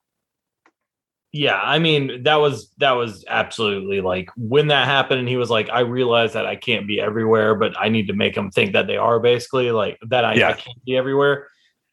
Yeah, 1.31 1.59
I 1.61 1.77
mean 1.77 2.23
that 2.23 2.37
was 2.37 2.71
that 2.79 2.93
was 2.93 3.23
absolutely 3.27 4.01
like 4.01 4.31
when 4.35 4.69
that 4.69 4.87
happened, 4.87 5.19
and 5.19 5.29
he 5.29 5.37
was 5.37 5.51
like, 5.51 5.69
I 5.69 5.81
realize 5.81 6.33
that 6.33 6.47
I 6.47 6.55
can't 6.55 6.87
be 6.87 6.99
everywhere, 6.99 7.53
but 7.53 7.79
I 7.79 7.89
need 7.89 8.07
to 8.07 8.13
make 8.13 8.33
them 8.33 8.49
think 8.49 8.73
that 8.73 8.87
they 8.87 8.97
are 8.97 9.19
basically 9.19 9.69
like 9.71 9.99
that. 10.09 10.25
I, 10.25 10.33
Yeah. 10.33 10.47
I 10.49 10.53
can't 10.53 10.83
be 10.85 10.97
everywhere. 10.97 11.47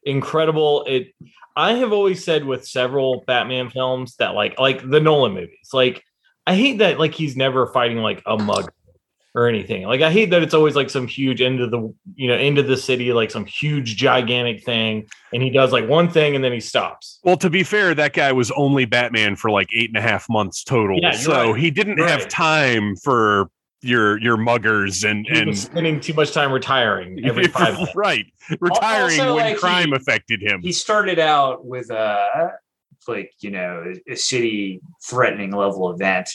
Incredible. 0.07 0.85
It. 0.87 1.13
I 1.55 1.73
have 1.73 1.91
always 1.91 2.23
said 2.23 2.45
with 2.45 2.67
several 2.67 3.23
Batman 3.27 3.69
films 3.69 4.15
that 4.17 4.35
like 4.35 4.59
like 4.59 4.87
the 4.89 4.99
Nolan 4.99 5.33
movies, 5.33 5.69
like 5.73 6.03
I 6.45 6.55
hate 6.55 6.77
that 6.77 6.99
like 6.99 7.13
he's 7.13 7.35
never 7.35 7.67
fighting 7.67 7.97
like 7.97 8.23
a 8.25 8.37
mug 8.37 8.71
or 9.35 9.47
anything. 9.47 9.83
Like 9.83 10.01
I 10.01 10.11
hate 10.11 10.29
that 10.31 10.41
it's 10.41 10.53
always 10.53 10.75
like 10.75 10.89
some 10.89 11.07
huge 11.07 11.41
into 11.41 11.67
the 11.67 11.93
you 12.15 12.27
know 12.27 12.35
into 12.35 12.63
the 12.63 12.77
city 12.77 13.11
like 13.11 13.31
some 13.31 13.45
huge 13.45 13.97
gigantic 13.97 14.63
thing, 14.63 15.07
and 15.33 15.43
he 15.43 15.49
does 15.49 15.71
like 15.71 15.87
one 15.87 16.09
thing 16.09 16.35
and 16.35 16.43
then 16.43 16.53
he 16.53 16.59
stops. 16.59 17.19
Well, 17.23 17.37
to 17.37 17.49
be 17.49 17.63
fair, 17.63 17.93
that 17.93 18.13
guy 18.13 18.31
was 18.31 18.49
only 18.51 18.85
Batman 18.85 19.35
for 19.35 19.51
like 19.51 19.67
eight 19.73 19.89
and 19.89 19.97
a 19.97 20.01
half 20.01 20.29
months 20.29 20.63
total. 20.63 20.99
Yeah, 21.01 21.11
so 21.11 21.51
right. 21.51 21.59
he 21.59 21.69
didn't 21.69 21.97
You're 21.97 22.07
have 22.07 22.27
time 22.29 22.95
for 22.95 23.49
your 23.81 24.19
your 24.19 24.37
muggers 24.37 25.03
and 25.03 25.25
He 25.27 25.39
and 25.39 25.57
spending 25.57 25.99
too 25.99 26.13
much 26.13 26.31
time 26.31 26.51
retiring 26.51 27.23
every 27.23 27.47
five 27.47 27.73
minutes. 27.75 27.95
right 27.95 28.25
retiring 28.59 29.19
Also, 29.19 29.35
when 29.35 29.45
like, 29.45 29.57
crime 29.57 29.89
he- 29.89 29.95
affected 29.95 30.41
him. 30.41 30.61
He 30.61 30.71
started 30.71 31.19
out 31.19 31.65
with 31.65 31.89
a 31.91 32.51
like 33.07 33.31
you 33.39 33.51
know 33.51 33.93
a 34.09 34.15
city 34.15 34.81
threatening 35.05 35.51
level 35.51 35.91
event 35.91 36.29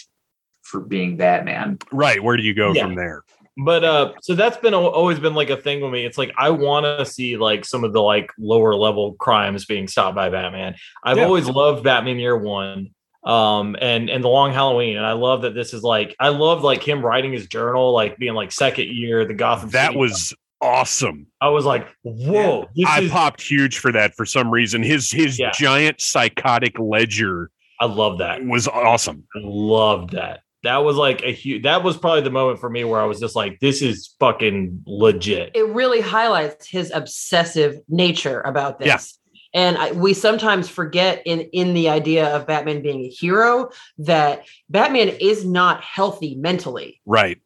for 0.62 0.80
being 0.80 1.16
Batman. 1.16 1.78
Right. 1.90 2.22
Where 2.22 2.36
do 2.36 2.42
you 2.44 2.54
go 2.54 2.72
Yeah. 2.72 2.84
from 2.84 2.94
there? 2.94 3.24
But 3.58 3.84
uh, 3.84 4.12
so 4.22 4.34
that's 4.34 4.56
been 4.56 4.72
always 4.72 5.18
been 5.18 5.34
like 5.34 5.50
a 5.50 5.56
thing 5.58 5.82
with 5.82 5.92
me. 5.92 6.06
It's 6.06 6.16
like 6.16 6.32
I 6.38 6.48
want 6.50 6.86
to 6.86 7.04
see 7.04 7.36
like 7.36 7.66
some 7.66 7.84
of 7.84 7.92
the 7.92 8.00
like 8.00 8.30
lower 8.38 8.74
level 8.74 9.12
crimes 9.14 9.66
being 9.66 9.86
stopped 9.88 10.14
by 10.14 10.30
Batman. 10.30 10.74
I've 11.04 11.18
Yeah. 11.18 11.24
always 11.24 11.46
loved 11.48 11.82
Batman 11.84 12.18
Year 12.18 12.38
One, 12.38 12.94
um, 13.24 13.76
and 13.80 14.10
and 14.10 14.22
the 14.24 14.28
Long 14.28 14.52
Halloween, 14.52 14.96
and 14.96 15.06
I 15.06 15.12
love 15.12 15.42
that 15.42 15.54
this 15.54 15.72
is 15.74 15.82
like 15.82 16.14
I 16.18 16.28
love 16.30 16.62
like 16.62 16.82
him 16.86 17.04
writing 17.04 17.32
his 17.32 17.46
journal, 17.46 17.92
like 17.92 18.18
being 18.18 18.34
like 18.34 18.52
second 18.52 18.88
year 18.88 19.24
the 19.24 19.34
Gotham. 19.34 19.70
That 19.70 19.88
City. 19.88 19.98
was 19.98 20.34
awesome. 20.60 21.26
I 21.40 21.48
was 21.48 21.64
like, 21.64 21.86
whoa, 22.02 22.68
this 22.74 22.86
I 22.88 23.00
is, 23.02 23.10
popped 23.10 23.42
huge 23.42 23.78
for 23.78 23.92
that 23.92 24.14
for 24.14 24.24
some 24.26 24.50
reason. 24.50 24.82
His 24.82 25.10
his 25.10 25.38
Yeah. 25.38 25.50
giant 25.52 26.00
psychotic 26.00 26.78
ledger 26.78 27.50
I 27.80 27.86
love 27.86 28.18
that. 28.18 28.44
was 28.44 28.68
awesome. 28.68 29.24
I 29.34 29.40
loved 29.42 30.10
that. 30.12 30.40
That 30.62 30.78
was 30.84 30.94
like 30.96 31.22
a 31.24 31.32
huge. 31.32 31.64
That 31.64 31.82
was 31.82 31.96
probably 31.96 32.20
the 32.20 32.30
moment 32.30 32.60
for 32.60 32.70
me 32.70 32.84
where 32.84 33.00
I 33.00 33.04
was 33.04 33.18
just 33.18 33.34
like, 33.34 33.58
this 33.58 33.82
is 33.82 34.14
fucking 34.20 34.84
legit. 34.86 35.50
It 35.56 35.66
really 35.66 36.00
highlights 36.00 36.68
his 36.68 36.92
obsessive 36.94 37.80
nature 37.88 38.40
about 38.42 38.78
this. 38.78 39.18
Yeah. 39.54 39.60
And 39.60 39.78
I, 39.78 39.92
we 39.92 40.14
sometimes 40.14 40.68
forget 40.68 41.22
in 41.26 41.40
in 41.52 41.74
the 41.74 41.88
idea 41.88 42.34
of 42.34 42.46
Batman 42.46 42.82
being 42.82 43.04
a 43.04 43.08
hero 43.08 43.70
that 43.98 44.44
Batman 44.70 45.08
is 45.08 45.44
not 45.44 45.82
healthy 45.82 46.34
mentally. 46.36 47.00
Right. 47.06 47.40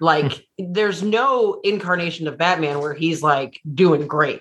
Like 0.00 0.46
there's 0.58 1.02
no 1.02 1.60
incarnation 1.64 2.26
of 2.28 2.38
Batman 2.38 2.80
where 2.80 2.94
he's 2.94 3.22
like 3.22 3.60
doing 3.74 4.06
great, 4.06 4.40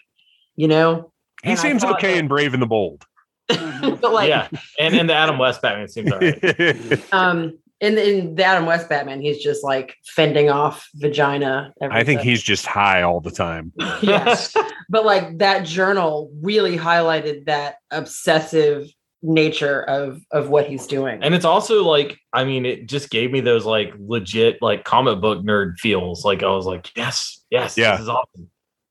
you 0.56 0.68
know? 0.68 1.12
He 1.44 1.52
And 1.52 1.60
seems 1.60 1.82
thought 1.84 1.96
okay 1.96 2.14
that- 2.14 2.20
in 2.20 2.28
Brave 2.28 2.54
and 2.54 2.62
the 2.62 2.68
Bold. 2.68 3.06
but 3.48 4.14
like 4.14 4.30
yeah, 4.30 4.48
and 4.80 4.96
and 4.96 5.10
the 5.10 5.14
Adam 5.14 5.38
West 5.38 5.62
Batman 5.62 5.88
seems 5.90 6.10
all 6.12 6.20
right. 6.20 7.04
um 7.14 7.58
in, 7.82 7.98
in 7.98 8.36
the 8.36 8.44
Adam 8.44 8.66
West 8.66 8.88
Batman, 8.88 9.22
he's 9.22 9.40
just 9.44 9.64
like 9.64 9.96
fending 10.16 10.50
off 10.50 10.88
vagina. 10.96 11.74
I 11.82 11.86
think 12.04 12.20
everything. 12.20 12.20
he's 12.30 12.42
just 12.44 12.66
high 12.66 13.02
all 13.02 13.20
the 13.20 13.32
time. 13.32 13.74
yes. 14.02 14.56
but 14.90 15.04
like 15.06 15.40
that 15.40 15.66
journal 15.66 16.32
really 16.42 16.78
highlighted 16.78 17.46
that 17.46 17.76
obsessive 17.90 18.88
nature 19.24 19.84
of 19.84 20.20
of 20.32 20.50
what 20.50 20.68
he's 20.68 20.88
doing. 20.88 21.22
And 21.24 21.34
it's 21.36 21.46
also 21.46 21.84
like, 21.84 22.18
I 22.34 22.44
mean, 22.44 22.66
it 22.66 22.88
just 22.88 23.10
gave 23.10 23.32
me 23.32 23.40
those 23.42 23.66
like 23.66 23.94
legit 24.00 24.60
like 24.62 24.84
comic 24.84 25.20
book 25.20 25.44
nerd 25.44 25.78
feels. 25.80 26.24
Like 26.24 26.44
I 26.44 26.50
was 26.52 26.66
like, 26.66 26.90
yes, 26.96 27.44
yes, 27.50 27.78
Yeah. 27.78 27.92
this 27.94 28.02
is 28.02 28.10
awesome. 28.10 28.50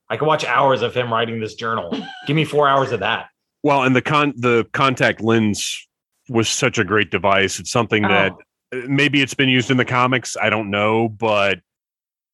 I 0.09 0.17
could 0.17 0.27
watch 0.27 0.45
hours 0.45 0.83
of 0.83 0.95
him 0.95 1.13
writing 1.13 1.41
this 1.41 1.55
journal. 1.55 1.97
Give 2.27 2.35
me 2.35 2.45
four 2.45 2.69
hours 2.69 2.91
of 2.91 2.99
that. 3.01 3.27
Well, 3.63 3.83
and 3.85 3.95
the 3.95 4.03
con 4.03 4.33
the 4.37 4.67
contact 4.73 5.21
lens 5.21 5.87
was 6.29 6.49
such 6.49 6.79
a 6.79 6.85
great 6.85 7.11
device. 7.11 7.59
It's 7.61 7.71
something 7.71 8.03
that 8.03 8.33
Oh. 8.33 8.39
Maybe 8.73 9.23
it's 9.23 9.35
been 9.35 9.49
used 9.49 9.71
in 9.71 9.77
the 9.77 9.85
comics. 9.85 10.37
I 10.41 10.51
don't 10.51 10.71
know, 10.71 11.09
but 11.09 11.61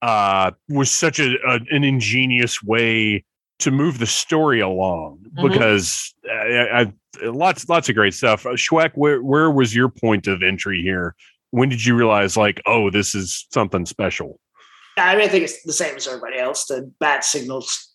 uh, 0.02 0.50
was 0.68 0.90
such 0.90 1.18
a, 1.20 1.36
a 1.46 1.60
an 1.70 1.84
ingenious 1.84 2.62
way 2.62 3.24
to 3.58 3.70
move 3.70 3.98
the 3.98 4.06
story 4.06 4.60
along 4.60 5.18
Mhm. 5.38 5.50
because 5.50 6.14
uh, 6.30 6.34
I, 6.34 6.80
I, 6.82 6.92
lots 7.24 7.68
lots 7.68 7.88
of 7.88 7.94
great 7.94 8.14
stuff. 8.14 8.44
Uh, 8.44 8.50
Schweck, 8.50 8.92
where 8.94 9.22
where 9.22 9.50
was 9.50 9.74
your 9.74 9.88
point 9.88 10.26
of 10.26 10.42
entry 10.42 10.82
here? 10.82 11.14
When 11.50 11.68
did 11.68 11.84
you 11.84 11.94
realize 11.96 12.36
like, 12.36 12.60
oh, 12.66 12.90
this 12.90 13.14
is 13.14 13.46
something 13.52 13.86
special? 13.86 14.38
I 14.98 15.14
mean, 15.14 15.24
I 15.24 15.28
think 15.28 15.44
it's 15.44 15.62
the 15.62 15.72
same 15.72 15.96
as 15.96 16.06
everybody 16.06 16.38
else. 16.38 16.66
The 16.66 16.90
bat 17.00 17.24
signals 17.24 17.94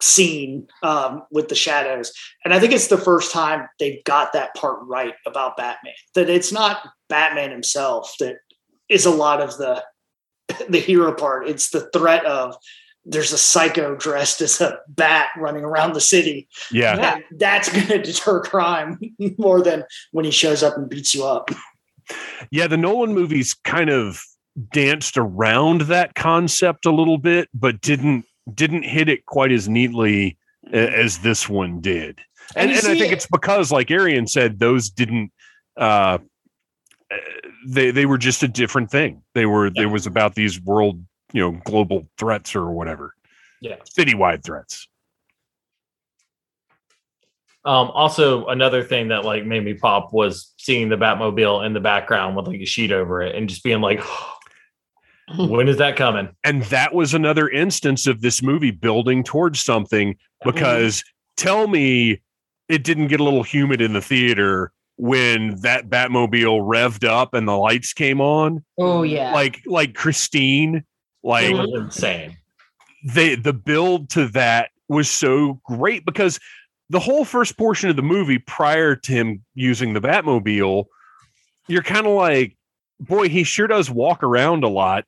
scene 0.00 0.66
um, 0.82 1.22
with 1.30 1.48
the 1.48 1.54
shadows, 1.54 2.12
and 2.44 2.54
I 2.54 2.60
think 2.60 2.72
it's 2.72 2.88
the 2.88 2.98
first 2.98 3.32
time 3.32 3.68
they've 3.78 4.02
got 4.04 4.32
that 4.32 4.54
part 4.54 4.78
right 4.82 5.14
about 5.26 5.56
Batman. 5.56 5.94
That 6.14 6.30
it's 6.30 6.52
not 6.52 6.88
Batman 7.08 7.50
himself 7.50 8.14
that 8.20 8.36
is 8.88 9.06
a 9.06 9.10
lot 9.10 9.40
of 9.40 9.56
the 9.56 9.82
the 10.68 10.80
hero 10.80 11.12
part. 11.12 11.48
It's 11.48 11.70
the 11.70 11.88
threat 11.90 12.24
of 12.24 12.56
there's 13.04 13.32
a 13.32 13.38
psycho 13.38 13.94
dressed 13.94 14.40
as 14.40 14.60
a 14.60 14.78
bat 14.88 15.28
running 15.36 15.64
around 15.64 15.94
the 15.94 16.00
city. 16.00 16.48
Yeah. 16.70 17.14
And 17.14 17.24
that's 17.38 17.68
going 17.72 17.86
to 17.86 18.02
deter 18.02 18.42
crime 18.42 18.98
more 19.38 19.62
than 19.62 19.84
when 20.12 20.24
he 20.24 20.30
shows 20.30 20.62
up 20.62 20.76
and 20.76 20.88
beats 20.88 21.14
you 21.14 21.24
up. 21.24 21.50
yeah. 22.50 22.66
The 22.66 22.76
Nolan 22.76 23.14
movies 23.14 23.54
kind 23.64 23.90
of 23.90 24.22
danced 24.72 25.16
around 25.16 25.82
that 25.82 26.14
concept 26.14 26.84
a 26.84 26.90
little 26.90 27.18
bit, 27.18 27.48
but 27.54 27.80
didn't 27.80 28.26
didn't 28.54 28.82
hit 28.84 29.08
it 29.08 29.26
quite 29.26 29.52
as 29.52 29.68
neatly 29.68 30.36
as 30.72 31.18
this 31.18 31.48
one 31.48 31.80
did. 31.80 32.20
And, 32.56 32.70
you 32.70 32.78
and 32.78 32.86
I 32.86 32.90
think 32.94 33.06
it- 33.06 33.12
it's 33.12 33.26
because, 33.26 33.70
like 33.72 33.90
Arian 33.90 34.26
said, 34.26 34.58
those 34.58 34.90
didn't. 34.90 35.32
Uh, 35.76 36.18
uh, 37.10 37.16
they 37.66 37.90
they 37.90 38.06
were 38.06 38.18
just 38.18 38.42
a 38.42 38.48
different 38.48 38.90
thing. 38.90 39.22
They 39.34 39.46
were 39.46 39.66
Yeah. 39.66 39.72
there 39.76 39.88
was 39.88 40.06
about 40.06 40.34
these 40.34 40.60
world, 40.60 41.04
you 41.32 41.40
know, 41.40 41.60
global 41.64 42.08
threats 42.18 42.54
or 42.56 42.70
whatever, 42.70 43.14
Yeah. 43.60 43.76
citywide 43.98 44.42
threats. 44.44 44.88
Um, 47.64 47.90
also, 47.90 48.46
another 48.46 48.82
thing 48.82 49.08
that 49.08 49.24
like 49.24 49.44
made 49.44 49.64
me 49.64 49.74
pop 49.74 50.12
was 50.12 50.54
seeing 50.56 50.88
the 50.88 50.96
Batmobile 50.96 51.66
in 51.66 51.74
the 51.74 51.80
background 51.80 52.34
with 52.36 52.46
like 52.46 52.60
a 52.60 52.64
sheet 52.64 52.90
over 52.90 53.20
it 53.22 53.34
and 53.34 53.48
just 53.48 53.62
being 53.62 53.80
like, 53.82 54.00
when 55.36 55.68
is 55.68 55.76
that 55.78 55.96
coming? 55.96 56.28
And 56.44 56.62
that 56.64 56.94
was 56.94 57.14
another 57.14 57.48
instance 57.48 58.06
of 58.06 58.20
this 58.20 58.42
movie 58.42 58.70
building 58.70 59.22
towards 59.22 59.60
something 59.60 60.16
because 60.44 61.04
tell 61.36 61.66
me 61.68 62.20
it 62.68 62.84
didn't 62.84 63.08
get 63.08 63.20
a 63.20 63.24
little 63.24 63.42
humid 63.42 63.80
in 63.80 63.92
the 63.92 64.00
theater 64.00 64.72
when 64.96 65.56
that 65.62 65.88
Batmobile 65.88 66.60
revved 66.62 67.08
up 67.08 67.32
and 67.34 67.48
the 67.48 67.56
lights 67.56 67.92
came 67.92 68.20
on. 68.20 68.64
oh 68.78 69.02
yeah. 69.02 69.32
Like 69.32 69.60
like 69.66 69.94
Christine, 69.94 70.76
It 70.76 70.84
like 71.22 71.52
was 71.52 71.70
insane. 71.74 72.36
they 73.04 73.34
the 73.34 73.52
build 73.52 74.10
to 74.10 74.28
that 74.28 74.70
was 74.88 75.08
so 75.10 75.60
great 75.64 76.04
because 76.04 76.38
the 76.90 76.98
whole 77.00 77.24
first 77.24 77.56
portion 77.56 77.88
of 77.88 77.96
the 77.96 78.02
movie 78.02 78.38
prior 78.38 78.96
to 78.96 79.12
him 79.12 79.44
using 79.54 79.92
the 79.94 80.00
Batmobile, 80.00 80.86
you're 81.68 81.82
kind 81.84 82.04
of 82.06 82.14
like, 82.14 82.56
boy, 83.00 83.28
he 83.28 83.44
sure 83.44 83.66
does 83.66 83.90
walk 83.90 84.22
around 84.22 84.64
a 84.64 84.68
lot. 84.68 85.04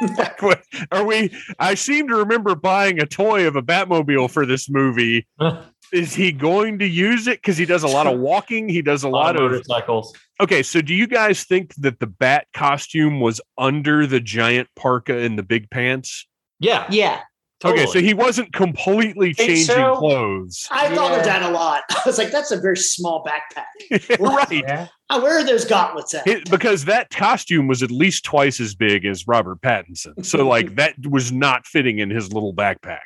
Like, 0.00 0.40
what- 0.42 0.62
Are 0.90 1.04
we? 1.04 1.30
I 1.58 1.74
seem 1.74 2.08
to 2.08 2.16
remember 2.16 2.54
buying 2.54 3.00
a 3.00 3.06
toy 3.06 3.46
of 3.46 3.56
a 3.56 3.62
Batmobile 3.62 4.30
for 4.30 4.46
this 4.46 4.68
movie. 4.70 5.26
Is 5.92 6.14
he 6.14 6.32
going 6.32 6.78
to 6.80 6.86
use 6.86 7.28
it? 7.28 7.38
Because 7.40 7.56
he 7.56 7.66
does 7.66 7.82
a 7.84 7.88
lot 7.88 8.06
of 8.06 8.18
walking. 8.20 8.68
He 8.68 8.82
does 8.82 9.04
a 9.04 9.08
lot 9.08 9.36
of. 9.36 9.42
motorcycles. 9.42 10.12
Okay, 10.40 10.62
so 10.62 10.80
do 10.80 10.92
you 10.94 11.06
guys 11.06 11.44
think 11.44 11.74
that 11.76 12.00
the 12.00 12.06
bat 12.06 12.46
costume 12.54 13.20
was 13.20 13.40
under 13.58 14.06
the 14.06 14.18
giant 14.18 14.68
parka 14.74 15.16
and 15.18 15.38
the 15.38 15.42
big 15.44 15.70
pants? 15.70 16.26
Yeah. 16.58 16.86
Yeah. 16.90 17.20
Okay, 17.64 17.86
so 17.86 18.00
he 18.00 18.12
wasn't 18.12 18.52
completely 18.52 19.32
changing 19.32 19.64
so? 19.64 19.96
clothes. 19.96 20.66
I 20.70 20.94
thought 20.94 21.18
of 21.18 21.24
that 21.24 21.42
a 21.42 21.50
lot. 21.50 21.82
I 21.90 22.00
was 22.04 22.18
like, 22.18 22.30
that's 22.30 22.50
a 22.50 22.60
very 22.60 22.76
small 22.76 23.24
backpack. 23.24 24.18
right. 24.20 24.50
Yeah. 24.52 24.88
Oh, 25.08 25.22
where 25.22 25.38
are 25.38 25.44
those 25.44 25.64
gauntlets 25.64 26.14
at? 26.14 26.26
It- 26.26 26.50
because 26.50 26.84
that 26.86 27.10
costume 27.10 27.66
was 27.66 27.82
at 27.82 27.90
least 27.90 28.24
twice 28.24 28.60
as 28.60 28.74
big 28.74 29.06
as 29.06 29.26
Robert 29.26 29.60
Pattinson. 29.62 30.24
So 30.24 30.46
like 30.46 30.74
that 30.76 30.94
was 31.06 31.32
not 31.32 31.66
fitting 31.66 31.98
in 31.98 32.10
his 32.10 32.32
little 32.32 32.54
backpack. 32.54 32.98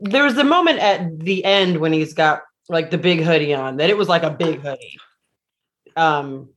There 0.00 0.24
was 0.24 0.38
a 0.38 0.44
moment 0.44 0.78
at 0.78 1.20
the 1.20 1.44
end 1.44 1.76
when 1.76 1.92
he's 1.92 2.14
got 2.14 2.42
like 2.68 2.90
the 2.90 2.98
big 2.98 3.20
hoodie 3.20 3.54
on 3.54 3.76
that 3.76 3.90
it 3.90 3.96
was 3.96 4.08
like 4.08 4.22
a 4.22 4.30
big 4.30 4.60
hoodie. 4.60 4.96
Um 5.96 6.48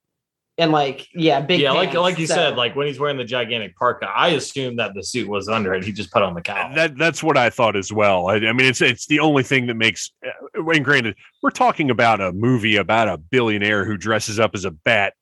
and 0.57 0.71
like 0.71 1.07
yeah, 1.15 1.41
big 1.41 1.61
yeah, 1.61 1.71
like 1.71 1.89
pants, 1.89 2.01
like 2.01 2.19
you 2.19 2.27
so- 2.27 2.35
said, 2.35 2.55
like 2.55 2.75
when 2.75 2.85
he's 2.87 2.99
wearing 2.99 3.17
the 3.17 3.23
gigantic 3.25 3.75
parka, 3.75 4.05
I 4.07 4.29
assume 4.29 4.75
that 4.75 4.93
the 4.93 5.01
suit 5.03 5.27
was 5.27 5.49
under 5.49 5.73
it. 5.73 5.83
He 5.83 5.91
just 5.91 6.11
put 6.11 6.21
on 6.21 6.33
the 6.35 6.41
cowl. 6.41 6.73
That 6.75 6.97
that's 6.97 7.23
what 7.23 7.37
I 7.37 7.49
thought 7.49 7.75
as 7.75 7.91
well. 7.91 8.27
I, 8.27 8.35
I 8.35 8.53
mean, 8.53 8.67
it's 8.67 8.81
it's 8.81 9.07
the 9.07 9.19
only 9.19 9.43
thing 9.43 9.67
that 9.67 9.75
makes. 9.75 10.11
uh, 10.25 10.61
And 10.71 10.85
granted, 10.85 11.15
we're 11.41 11.49
talking 11.49 11.89
about 11.89 12.21
a 12.21 12.31
movie 12.33 12.75
about 12.75 13.07
a 13.07 13.17
billionaire 13.17 13.83
who 13.85 13.97
dresses 13.97 14.39
up 14.39 14.51
as 14.53 14.63
a 14.65 14.71
bat 14.71 15.13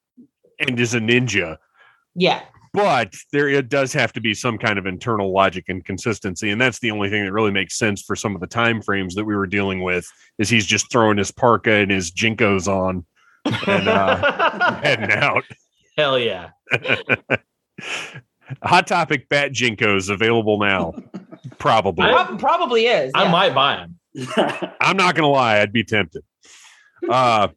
and 0.59 0.79
is 0.79 0.93
a 0.93 0.99
ninja. 0.99 1.57
yeah. 2.15 2.41
But 2.73 3.13
there 3.33 3.49
it 3.49 3.67
does 3.67 3.91
have 3.91 4.13
to 4.13 4.21
be 4.21 4.33
some 4.33 4.57
kind 4.57 4.79
of 4.79 4.85
internal 4.85 5.33
logic 5.33 5.65
and 5.67 5.83
consistency, 5.83 6.51
and 6.51 6.61
that's 6.61 6.79
the 6.79 6.89
only 6.91 7.09
thing 7.09 7.25
that 7.25 7.33
really 7.33 7.51
makes 7.51 7.77
sense 7.77 8.01
for 8.01 8.15
some 8.15 8.33
of 8.33 8.39
the 8.39 8.47
time 8.47 8.81
frames 8.81 9.13
that 9.15 9.25
we 9.25 9.35
were 9.35 9.45
dealing 9.45 9.81
with. 9.81 10.09
Is 10.39 10.47
he's 10.47 10.65
just 10.65 10.89
throwing 10.89 11.17
his 11.17 11.31
parka 11.31 11.71
and 11.71 11.91
his 11.91 12.11
JNCOs 12.13 12.69
on 12.69 13.05
and 13.45 13.87
uh, 13.87 14.81
heading 14.83 15.11
out. 15.11 15.43
Hell 15.97 16.19
yeah. 16.19 16.49
Hot 18.63 18.87
topic 18.87 19.29
bat 19.29 19.51
JNCOs 19.51 20.09
available 20.09 20.59
now. 20.59 20.93
Probably. 21.57 22.09
Prob- 22.09 22.39
probably 22.39 22.87
is. 22.87 23.11
I 23.15 23.23
yeah. 23.23 23.31
might 23.31 23.55
buy 23.55 23.77
them. 23.77 23.97
I'm 24.81 24.97
not 24.97 25.15
gonna 25.15 25.29
lie, 25.29 25.59
I'd 25.59 25.71
be 25.71 25.83
tempted. 25.83 26.23
Uh 27.09 27.47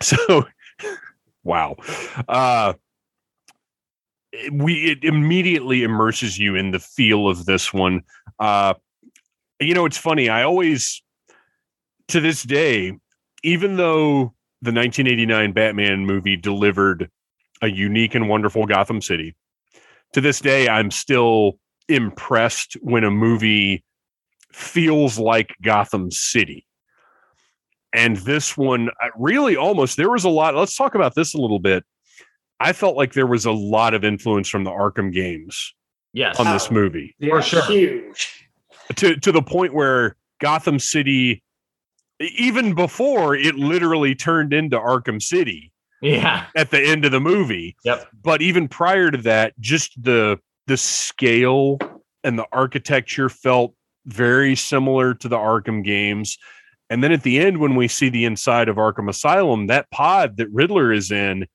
so 0.00 0.46
wow. 1.44 1.76
Uh 2.28 2.74
we 4.50 4.92
it 4.92 5.04
immediately 5.04 5.82
immerses 5.82 6.38
you 6.38 6.56
in 6.56 6.70
the 6.70 6.78
feel 6.78 7.28
of 7.28 7.44
this 7.44 7.72
one. 7.72 8.02
Uh 8.38 8.74
you 9.60 9.74
know, 9.74 9.84
it's 9.84 9.98
funny, 9.98 10.28
I 10.28 10.42
always 10.42 11.02
to 12.08 12.20
this 12.20 12.42
day, 12.42 12.92
even 13.42 13.76
though 13.76 14.34
the 14.62 14.70
1989 14.72 15.52
Batman 15.52 16.06
movie 16.06 16.36
delivered 16.36 17.10
a 17.62 17.68
unique 17.68 18.14
and 18.14 18.28
wonderful 18.28 18.66
Gotham 18.66 19.00
City, 19.00 19.34
to 20.12 20.20
this 20.20 20.40
day 20.40 20.68
I'm 20.68 20.90
still 20.90 21.58
impressed 21.88 22.74
when 22.82 23.04
a 23.04 23.10
movie 23.10 23.84
feels 24.52 25.18
like 25.18 25.54
Gotham 25.62 26.10
City. 26.10 26.66
And 27.94 28.16
this 28.18 28.56
one 28.56 28.90
really 29.18 29.56
almost 29.56 29.96
there 29.96 30.10
was 30.10 30.24
a 30.24 30.28
lot. 30.30 30.54
Let's 30.54 30.76
talk 30.76 30.94
about 30.94 31.14
this 31.14 31.34
a 31.34 31.38
little 31.38 31.58
bit. 31.58 31.84
I 32.60 32.72
felt 32.72 32.96
like 32.96 33.12
there 33.12 33.26
was 33.26 33.44
a 33.44 33.52
lot 33.52 33.92
of 33.92 34.04
influence 34.04 34.48
from 34.48 34.64
the 34.64 34.70
Arkham 34.70 35.12
games 35.12 35.74
Yes. 36.14 36.38
on 36.38 36.46
this 36.52 36.68
uh, 36.70 36.74
movie 36.74 37.14
Yeah. 37.18 37.30
For 37.30 37.42
sure. 37.42 37.64
Huge. 37.66 38.48
to 38.96 39.16
to 39.16 39.32
the 39.32 39.42
point 39.42 39.74
where 39.74 40.16
Gotham 40.40 40.78
City 40.78 41.42
even 42.22 42.74
before 42.74 43.34
it 43.34 43.54
literally 43.56 44.14
turned 44.14 44.52
into 44.52 44.78
Arkham 44.78 45.22
City 45.22 45.72
Yeah. 46.00 46.46
at 46.56 46.70
the 46.70 46.80
end 46.80 47.04
of 47.04 47.12
the 47.12 47.20
movie. 47.20 47.76
Yep. 47.84 48.08
But 48.22 48.42
even 48.42 48.68
prior 48.68 49.10
to 49.10 49.18
that, 49.18 49.58
just 49.60 50.00
the 50.02 50.38
the 50.66 50.76
scale 50.76 51.78
and 52.22 52.38
the 52.38 52.46
architecture 52.52 53.28
felt 53.28 53.74
very 54.06 54.54
similar 54.54 55.12
to 55.14 55.28
the 55.28 55.36
Arkham 55.36 55.84
games. 55.84 56.38
And 56.88 57.02
then 57.02 57.10
at 57.10 57.22
the 57.22 57.40
end, 57.40 57.58
when 57.58 57.74
we 57.74 57.88
see 57.88 58.08
the 58.08 58.24
inside 58.24 58.68
of 58.68 58.76
Arkham 58.76 59.08
Asylum, 59.08 59.66
that 59.68 59.90
pod 59.90 60.36
that 60.36 60.48
Riddler 60.50 60.92
is 60.92 61.10
in 61.10 61.46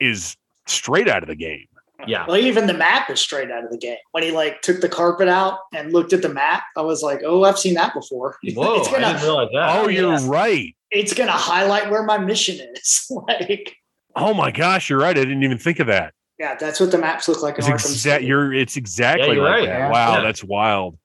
is 0.00 0.36
straight 0.66 1.08
out 1.08 1.22
of 1.22 1.28
the 1.28 1.36
game. 1.36 1.66
Yeah. 2.06 2.24
Well, 2.26 2.36
even 2.36 2.66
the 2.66 2.74
map 2.74 3.08
is 3.10 3.20
straight 3.20 3.50
out 3.50 3.64
of 3.64 3.70
the 3.70 3.78
game. 3.78 3.96
When 4.12 4.22
he 4.22 4.30
like 4.30 4.62
took 4.62 4.80
the 4.80 4.88
carpet 4.88 5.28
out 5.28 5.58
and 5.74 5.92
looked 5.92 6.12
at 6.12 6.22
the 6.22 6.28
map, 6.28 6.62
I 6.76 6.82
was 6.82 7.02
like, 7.02 7.20
"Oh, 7.24 7.44
I've 7.44 7.58
seen 7.58 7.74
that 7.74 7.94
before." 7.94 8.36
Whoa. 8.54 8.76
it's 8.80 8.88
gonna 8.88 9.06
didn't 9.12 9.22
realize 9.22 9.48
that. 9.54 9.76
Oh, 9.78 9.88
you're 9.88 10.12
yeah. 10.12 10.26
right. 10.28 10.74
it's 10.90 11.14
gonna 11.14 11.32
highlight 11.32 11.90
where 11.90 12.02
my 12.02 12.18
mission 12.18 12.58
is. 12.74 13.06
like, 13.28 13.76
Oh 14.16 14.34
my 14.34 14.50
gosh, 14.50 14.90
you're 14.90 14.98
right. 14.98 15.16
I 15.16 15.20
didn't 15.24 15.42
even 15.42 15.58
think 15.58 15.78
of 15.80 15.86
that. 15.86 16.12
yeah, 16.38 16.54
that's 16.56 16.78
what 16.80 16.90
the 16.90 16.98
maps 16.98 17.28
look 17.28 17.42
like 17.42 17.58
in 17.58 17.60
It's 17.60 17.68
Arkham. 17.86 17.96
City. 17.96 18.26
You're. 18.26 18.52
It's 18.52 18.76
exactly 18.76 19.34
you're 19.36 19.44
like 19.44 19.52
right. 19.60 19.66
that. 19.66 19.78
Yeah. 19.78 19.90
Wow, 19.90 20.14
Yeah. 20.16 20.20
that's 20.22 20.44
wild. 20.44 20.98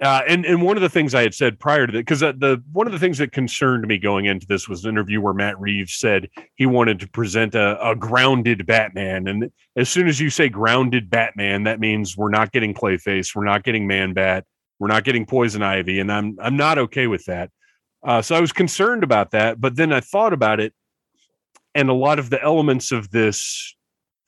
Uh, 0.00 0.22
and 0.28 0.44
and 0.44 0.62
one 0.62 0.76
of 0.76 0.80
the 0.80 0.88
things 0.88 1.12
I 1.12 1.22
had 1.22 1.34
said 1.34 1.58
prior 1.58 1.84
to 1.84 1.92
that, 1.92 1.98
because 1.98 2.20
the, 2.20 2.32
the 2.32 2.62
one 2.70 2.86
of 2.86 2.92
the 2.92 3.00
things 3.00 3.18
that 3.18 3.32
concerned 3.32 3.84
me 3.88 3.98
going 3.98 4.26
into 4.26 4.46
this 4.46 4.68
was 4.68 4.84
an 4.84 4.90
interview 4.90 5.20
where 5.20 5.34
Matt 5.34 5.58
Reeves 5.58 5.96
said 5.96 6.28
he 6.54 6.66
wanted 6.66 7.00
to 7.00 7.08
present 7.08 7.56
a, 7.56 7.84
a 7.84 7.96
grounded 7.96 8.64
Batman, 8.64 9.26
and 9.26 9.50
as 9.74 9.88
soon 9.88 10.06
as 10.06 10.20
you 10.20 10.30
say 10.30 10.48
grounded 10.48 11.10
Batman, 11.10 11.64
that 11.64 11.80
means 11.80 12.16
we're 12.16 12.30
not 12.30 12.52
getting 12.52 12.74
Clayface, 12.74 13.34
we're 13.34 13.44
not 13.44 13.64
getting 13.64 13.88
Man 13.88 14.12
Bat, 14.12 14.44
we're 14.78 14.86
not 14.86 15.02
getting 15.02 15.26
Poison 15.26 15.62
Ivy, 15.64 15.98
and 15.98 16.12
I'm 16.12 16.36
I'm 16.40 16.56
not 16.56 16.78
okay 16.78 17.08
with 17.08 17.24
that. 17.24 17.50
Uh, 18.04 18.22
so 18.22 18.36
I 18.36 18.40
was 18.40 18.52
concerned 18.52 19.02
about 19.02 19.32
that, 19.32 19.60
but 19.60 19.74
then 19.74 19.92
I 19.92 19.98
thought 19.98 20.32
about 20.32 20.60
it, 20.60 20.72
and 21.74 21.88
a 21.88 21.94
lot 21.94 22.20
of 22.20 22.30
the 22.30 22.40
elements 22.40 22.92
of 22.92 23.10
this 23.10 23.74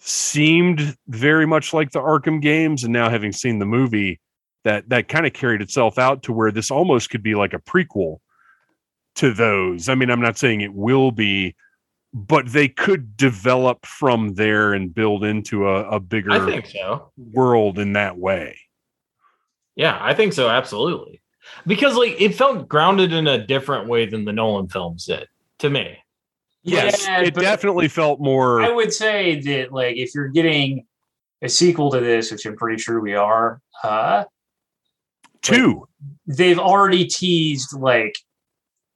seemed 0.01 0.97
very 1.07 1.47
much 1.47 1.73
like 1.73 1.93
the 1.93 2.01
Arkham 2.01 2.43
games, 2.43 2.83
and 2.83 2.93
now 2.93 3.09
having 3.09 3.31
seen 3.31 3.61
the 3.61 3.66
movie, 3.66 4.18
that 4.64 4.88
that 4.88 5.08
kind 5.08 5.26
of 5.26 5.32
carried 5.32 5.62
itself 5.62 5.98
out 5.98 6.22
to 6.24 6.32
where 6.32 6.52
this 6.52 6.70
almost 6.70 7.11
could 7.11 7.22
be 7.22 7.34
like 7.34 7.54
a 7.54 7.58
prequel 7.58 8.18
to 9.16 9.32
those. 9.32 9.88
I 9.88 9.94
mean, 9.94 10.11
I'm 10.11 10.20
not 10.20 10.38
saying 10.38 10.61
it 10.61 10.74
will 10.74 11.11
be, 11.11 11.54
but 12.12 12.52
they 12.52 12.68
could 12.68 13.16
develop 13.16 13.86
from 13.86 14.34
there 14.34 14.72
and 14.72 14.94
build 14.94 15.24
into 15.24 15.68
a, 15.68 15.88
a 15.90 16.00
bigger 16.00 16.32
I 16.32 16.44
think 16.44 16.66
so. 16.66 17.11
world 17.16 17.78
in 17.78 17.94
that 17.94 18.18
way. 18.18 18.58
Yeah, 19.76 19.98
I 20.00 20.14
think 20.14 20.32
so. 20.32 20.48
Absolutely. 20.48 21.22
Because 21.66 21.96
like 21.96 22.20
it 22.20 22.34
felt 22.34 22.68
grounded 22.68 23.12
in 23.12 23.26
a 23.26 23.44
different 23.44 23.88
way 23.88 24.06
than 24.06 24.24
the 24.24 24.32
Nolan 24.32 24.68
films 24.68 25.06
did 25.06 25.26
to 25.58 25.70
me. 25.70 25.98
Yes, 26.62 27.06
Yeah, 27.06 27.22
it 27.22 27.34
definitely 27.34 27.88
felt 27.88 28.20
more. 28.20 28.61
I 28.61 28.70
would 28.70 28.92
say 28.92 29.40
that 29.40 29.72
like 29.72 29.96
if 29.96 30.14
you're 30.14 30.28
getting 30.28 30.86
a 31.42 31.48
sequel 31.48 31.90
to 31.92 32.00
this, 32.00 32.30
which 32.30 32.44
I'm 32.44 32.56
pretty 32.56 32.80
sure 32.82 33.00
we 33.00 33.14
are, 33.14 33.62
uh, 33.82 34.24
two. 35.43 35.86
they've 36.26 36.59
already 36.59 37.07
teased 37.07 37.72
like 37.78 38.14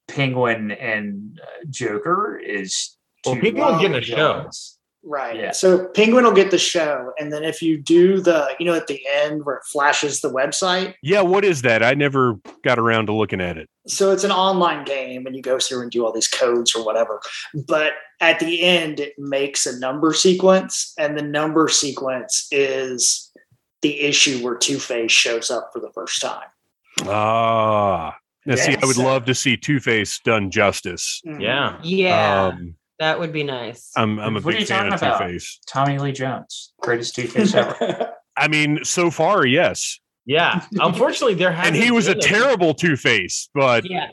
Penguin 0.09 0.71
and 0.73 1.41
uh, 1.43 1.65
Joker 1.71 2.39
is 2.39 2.97
Well, 3.25 3.35
two 3.37 3.41
Penguin's 3.41 3.81
getting 3.81 3.97
a 3.97 4.03
show. 4.03 4.49
Right. 5.07 5.37
Yeah. 5.37 5.53
So 5.53 5.89
Penguin 5.89 6.25
will 6.25 6.33
get 6.33 6.51
the 6.51 6.57
show, 6.59 7.13
and 7.19 7.31
then 7.31 7.45
if 7.45 7.61
you 7.61 7.77
do 7.77 8.21
the, 8.23 8.55
you 8.59 8.65
know, 8.65 8.73
at 8.73 8.87
the 8.87 9.03
end 9.17 9.45
where 9.45 9.57
it 9.57 9.63
flashes 9.71 10.23
the 10.23 10.31
website, 10.33 10.95
Yeah, 11.03 11.21
what 11.21 11.45
is 11.45 11.61
that? 11.61 11.83
I 11.83 11.93
never 11.93 12.37
got 12.65 12.79
around 12.79 13.07
to 13.07 13.13
looking 13.13 13.39
at 13.43 13.59
it. 13.59 13.69
so 13.87 14.13
it's 14.13 14.25
an 14.25 14.31
online 14.31 14.83
game, 14.87 15.27
and 15.27 15.37
you 15.37 15.43
go 15.43 15.59
through 15.59 15.83
and 15.83 15.91
do 15.91 16.07
all 16.07 16.13
these 16.13 16.29
codes 16.29 16.75
or 16.75 16.83
whatever. 16.83 17.21
But 17.69 17.93
at 18.23 18.41
the 18.41 18.63
end, 18.63 18.99
it 18.99 19.13
makes 19.19 19.67
a 19.67 19.79
number 19.79 20.15
sequence, 20.15 20.95
and 20.99 21.19
the 21.19 21.23
number 21.23 21.69
sequence 21.69 22.47
is 22.51 23.31
the 23.85 24.01
issue 24.01 24.43
where 24.43 24.57
Two 24.57 24.79
Face 24.79 25.13
shows 25.13 25.51
up 25.51 25.71
for 25.73 25.79
the 25.79 25.91
first 25.95 26.21
time. 26.21 26.49
Ah, 27.07 28.17
now 28.47 28.55
see, 28.57 28.75
I 28.83 28.87
would 28.87 28.97
love 28.97 29.27
to 29.27 29.35
see 29.35 29.57
Two 29.57 29.79
Face 29.79 30.19
done 30.25 30.51
justice. 30.51 31.21
Yeah. 31.25 31.79
Yeah, 31.83 32.47
Um, 32.47 32.75
that 32.99 33.19
would 33.19 33.33
be 33.33 33.43
nice. 33.45 33.91
I'm 33.97 34.19
I'm 34.19 34.37
a 34.37 34.41
What 34.41 34.55
big 34.57 34.67
fan 34.67 34.93
of 34.93 34.99
Two 35.01 35.13
Face. 35.19 35.61
Tommy 35.69 35.99
Lee 35.99 36.13
Jones, 36.13 36.73
greatest 36.81 37.15
Two 37.15 37.27
Face 37.29 37.55
ever. 37.55 38.13
I 38.37 38.49
mean, 38.49 38.81
so 38.85 39.11
far, 39.11 39.47
yes. 39.47 39.99
Yeah. 40.27 40.65
Unfortunately, 40.81 41.35
there 41.35 41.53
has 41.53 41.67
And 41.67 41.77
he 41.77 41.91
was 41.91 42.09
a 42.09 42.15
terrible 42.15 42.73
Two 42.75 42.97
Face, 42.97 43.49
but 43.55 43.89
yeah, 43.89 44.09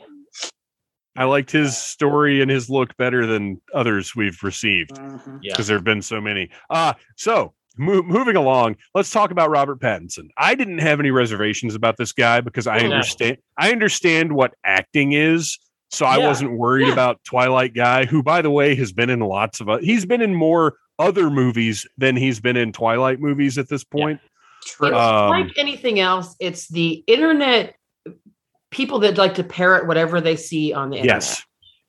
I 1.16 1.24
liked 1.24 1.50
his 1.50 1.76
story 1.76 2.42
and 2.42 2.50
his 2.50 2.68
look 2.68 2.96
better 2.98 3.26
than 3.26 3.60
others 3.74 4.14
we've 4.14 4.42
received 4.42 4.90
Mhm. 4.92 5.38
Yeah. 5.42 5.52
because 5.52 5.66
there 5.66 5.76
have 5.78 5.84
been 5.84 6.02
so 6.02 6.20
many. 6.20 6.50
Uh 6.68 6.92
so 7.16 7.54
mo- 7.76 8.02
moving 8.02 8.36
along, 8.36 8.76
let's 8.94 9.10
talk 9.10 9.30
about 9.30 9.50
Robert 9.50 9.80
Pattinson. 9.80 10.28
I 10.36 10.54
didn't 10.54 10.78
have 10.78 11.00
any 11.00 11.10
reservations 11.10 11.74
about 11.74 11.96
this 11.96 12.12
guy 12.12 12.40
because 12.40 12.66
I 12.66 12.78
no. 12.80 12.92
understand 12.92 13.38
I 13.58 13.72
understand 13.72 14.32
what 14.32 14.54
acting 14.64 15.12
is. 15.12 15.58
So 15.90 16.06
I 16.06 16.18
Yeah. 16.18 16.26
wasn't 16.28 16.52
worried 16.52 16.86
Yeah. 16.86 16.92
about 16.94 17.22
Twilight 17.24 17.74
guy, 17.74 18.06
who 18.06 18.22
by 18.22 18.42
the 18.42 18.50
way 18.50 18.74
has 18.76 18.92
been 18.92 19.10
in 19.10 19.20
lots 19.20 19.60
of 19.60 19.68
uh, 19.68 19.78
he's 19.78 20.04
been 20.06 20.22
in 20.22 20.34
more 20.34 20.76
other 20.98 21.30
movies 21.30 21.86
than 21.98 22.16
he's 22.16 22.40
been 22.40 22.56
in 22.56 22.72
Twilight 22.72 23.20
movies 23.20 23.58
at 23.58 23.68
this 23.68 23.84
point. 23.84 24.20
True. 24.64 24.88
It's 24.88 24.96
Um, 24.96 25.30
like 25.30 25.52
anything 25.58 25.98
else, 26.00 26.36
it's 26.40 26.68
the 26.68 27.02
internet 27.06 27.74
people 28.70 29.00
that 29.00 29.18
like 29.18 29.34
to 29.34 29.44
parrot 29.44 29.86
whatever 29.86 30.20
they 30.20 30.36
see 30.36 30.72
on 30.72 30.90
the 30.90 30.96
internet. 30.96 31.16
Yes. 31.22 31.42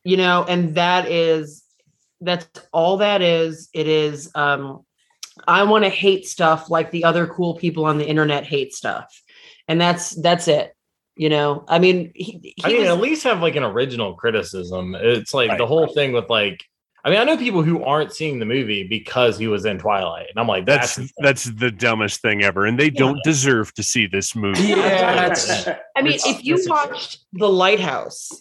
You 0.04 0.18
know, 0.18 0.44
and 0.48 0.76
that 0.76 1.10
is 1.10 1.64
that's 2.20 2.48
all 2.72 2.98
that 2.98 3.22
is. 3.22 3.70
It 3.74 3.88
is 3.88 4.32
um 4.36 4.86
I 5.48 5.64
want 5.64 5.84
to 5.84 5.90
hate 5.90 6.28
stuff 6.28 6.70
like 6.70 6.92
the 6.92 7.04
other 7.06 7.28
cool 7.28 7.56
people 7.56 7.86
on 7.86 7.98
the 7.98 8.08
internet 8.08 8.46
hate 8.46 8.74
stuff. 8.74 9.22
And 9.68 9.80
that's 9.80 10.12
that's 10.12 10.48
it. 10.48 10.76
You 11.16 11.30
know, 11.30 11.64
I 11.68 11.78
mean, 11.80 12.12
he, 12.16 12.54
he 12.56 12.56
I 12.64 12.68
mean, 12.70 12.80
was- 12.82 12.90
at 12.90 13.00
least 13.00 13.24
have 13.24 13.42
like 13.42 13.56
an 13.56 13.64
original 13.64 14.16
criticism. 14.16 14.96
It's 14.96 15.34
like 15.34 15.50
Right. 15.50 15.58
the 15.58 15.68
whole 15.68 15.88
thing 15.88 16.12
with 16.12 16.30
like, 16.30 16.64
I 17.06 17.10
mean, 17.10 17.20
I 17.20 17.24
know 17.26 17.38
people 17.38 17.62
who 17.64 17.84
aren't 17.84 18.14
seeing 18.14 18.40
the 18.40 18.46
movie 18.46 18.88
because 18.88 19.38
he 19.38 19.48
was 19.48 19.66
in 19.66 19.78
Twilight, 19.78 20.28
and 20.30 20.40
I'm 20.40 20.48
like, 20.48 20.66
That's 20.66 20.96
that's, 20.96 21.12
that's 21.18 21.44
the 21.44 21.70
dumbest 21.70 22.22
thing 22.22 22.44
ever, 22.44 22.66
and 22.66 22.80
they 22.80 22.90
don't 22.90 23.20
deserve 23.24 23.74
to 23.76 23.84
see 23.84 24.08
this 24.08 24.36
movie. 24.36 24.64
Yeah, 24.64 25.14
that's, 25.14 25.68
I 25.68 26.02
mean, 26.02 26.14
it's- 26.14 26.26
if 26.26 26.44
you 26.46 26.58
watched 26.66 27.20
The 27.34 27.50
Lighthouse, 27.50 28.32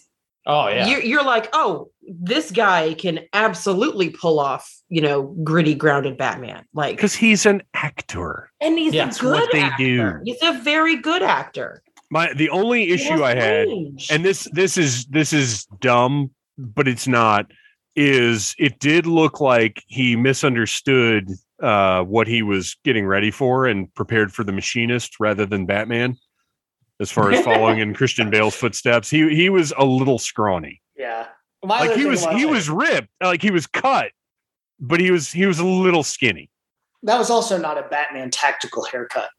oh 0.45 0.67
yeah, 0.69 0.87
you're, 0.87 1.01
you're 1.01 1.23
like, 1.25 1.49
oh, 1.53 1.91
this 2.07 2.51
guy 2.51 2.93
can 2.93 3.19
absolutely 3.33 4.09
pull 4.09 4.39
off, 4.39 4.69
you 4.89 5.01
know, 5.01 5.23
gritty, 5.43 5.73
grounded 5.75 6.17
Batman. 6.17 6.65
Like, 6.73 6.95
Because 6.97 7.13
he's 7.15 7.45
an 7.45 7.63
actor. 7.73 8.49
and 8.61 8.77
he's 8.77 8.93
Yeah, 8.93 9.09
a 9.09 9.13
good 9.13 9.31
what 9.31 9.49
they 9.51 9.61
actor. 9.61 10.21
do. 10.23 10.31
He's 10.31 10.41
a 10.43 10.61
very 10.63 10.95
good 10.97 11.23
actor. 11.23 11.81
My 12.11 12.31
the 12.33 12.49
only 12.49 12.85
He 12.85 12.93
issue 12.93 13.23
I 13.23 13.33
had, 13.35 13.67
range. 13.67 14.07
and 14.11 14.23
this 14.23 14.47
this 14.53 14.77
is 14.77 15.05
this 15.05 15.33
is 15.33 15.65
dumb, 15.79 16.29
but 16.57 16.87
it's 16.87 17.07
not. 17.07 17.51
Is 17.95 18.55
it 18.59 18.79
did 18.79 19.05
look 19.07 19.39
like 19.39 19.81
he 19.87 20.15
misunderstood 20.15 21.29
uh, 21.61 22.03
what 22.03 22.27
he 22.27 22.41
was 22.43 22.75
getting 22.83 23.05
ready 23.07 23.31
for 23.31 23.65
and 23.65 23.93
prepared 23.95 24.33
for 24.33 24.43
the 24.43 24.51
machinist 24.51 25.19
rather 25.19 25.45
than 25.45 25.65
Batman. 25.65 26.17
As 26.99 27.09
far 27.11 27.31
as 27.31 27.39
following 27.45 27.79
in 27.79 27.93
Christian 27.93 28.29
Bale's 28.29 28.55
footsteps, 28.55 29.09
he 29.09 29.33
he 29.35 29.49
was 29.49 29.73
a 29.77 29.85
little 29.85 30.19
scrawny. 30.19 30.81
yeah. 30.97 31.27
My 31.63 31.79
Like 31.81 31.95
he 31.97 32.05
was 32.05 32.25
he 32.27 32.45
was 32.45 32.69
ripped, 32.69 33.07
like 33.21 33.41
he 33.41 33.51
was 33.51 33.67
cut, 33.67 34.11
but 34.79 34.99
he 34.99 35.11
was 35.11 35.31
he 35.31 35.45
was 35.45 35.59
a 35.59 35.65
little 35.65 36.03
skinny. 36.03 36.49
that 37.03 37.17
was 37.17 37.29
also 37.29 37.57
not 37.57 37.77
a 37.77 37.83
Batman 37.89 38.29
tactical 38.31 38.83
haircut. 38.85 39.29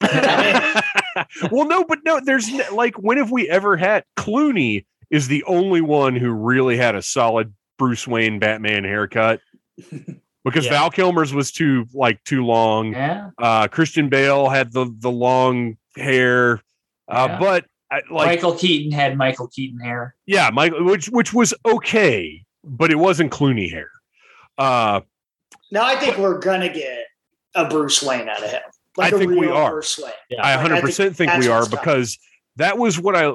well, 1.50 1.66
no, 1.66 1.84
but 1.84 2.00
no, 2.04 2.20
there's 2.22 2.50
like, 2.72 2.94
when 2.96 3.16
have 3.18 3.30
we 3.30 3.48
ever 3.48 3.76
had 3.76 4.04
Clooney 4.16 4.84
is 5.10 5.28
the 5.28 5.42
only 5.44 5.80
one 5.80 6.16
who 6.16 6.30
really 6.30 6.76
had 6.76 6.94
a 6.94 7.02
solid 7.02 7.54
Bruce 7.78 8.06
Wayne 8.06 8.38
Batman 8.38 8.84
haircut 8.84 9.40
because 10.44 10.64
Yeah. 10.66 10.70
Val 10.72 10.90
Kilmer's 10.90 11.32
was 11.32 11.52
too 11.52 11.86
like 11.94 12.22
too 12.24 12.44
long. 12.44 12.92
yeah. 12.92 13.30
Uh, 13.38 13.68
Christian 13.68 14.08
Bale 14.08 14.48
had 14.48 14.72
the 14.72 14.92
the 14.98 15.10
long 15.10 15.76
hair, 15.96 16.60
uh, 17.08 17.28
Yeah. 17.30 17.38
but 17.38 17.64
I, 17.90 17.96
like, 18.10 18.26
Michael 18.26 18.54
Keaton 18.56 18.90
had 18.92 19.16
Michael 19.16 19.48
Keaton 19.48 19.78
hair. 19.78 20.14
yeah, 20.26 20.50
Michael, 20.52 20.84
which 20.84 21.06
which 21.08 21.32
was 21.32 21.54
okay, 21.64 22.44
but 22.64 22.90
it 22.90 22.96
wasn't 22.96 23.30
Clooney 23.32 23.70
hair. 23.70 23.90
Uh, 24.58 25.00
Now 25.70 25.84
I 25.84 25.96
think 25.96 26.18
we're 26.18 26.38
gonna 26.38 26.72
get 26.72 27.06
a 27.54 27.68
Bruce 27.68 28.02
Wayne 28.02 28.28
out 28.28 28.42
of 28.42 28.50
him. 28.50 28.62
I 28.98 29.08
a 29.08 29.10
think 29.12 29.30
we 29.32 29.48
are. 29.48 29.70
Bruce 29.72 29.98
Wayne. 29.98 30.12
yeah. 30.30 30.42
I 30.42 30.56
Like, 30.56 30.82
100% 30.82 30.96
think, 30.96 31.16
think 31.16 31.32
we 31.34 31.48
are 31.48 31.60
what's 31.60 31.68
coming. 31.68 31.82
because 31.82 32.18
that 32.56 32.78
was 32.78 32.98
what 32.98 33.14
I 33.14 33.28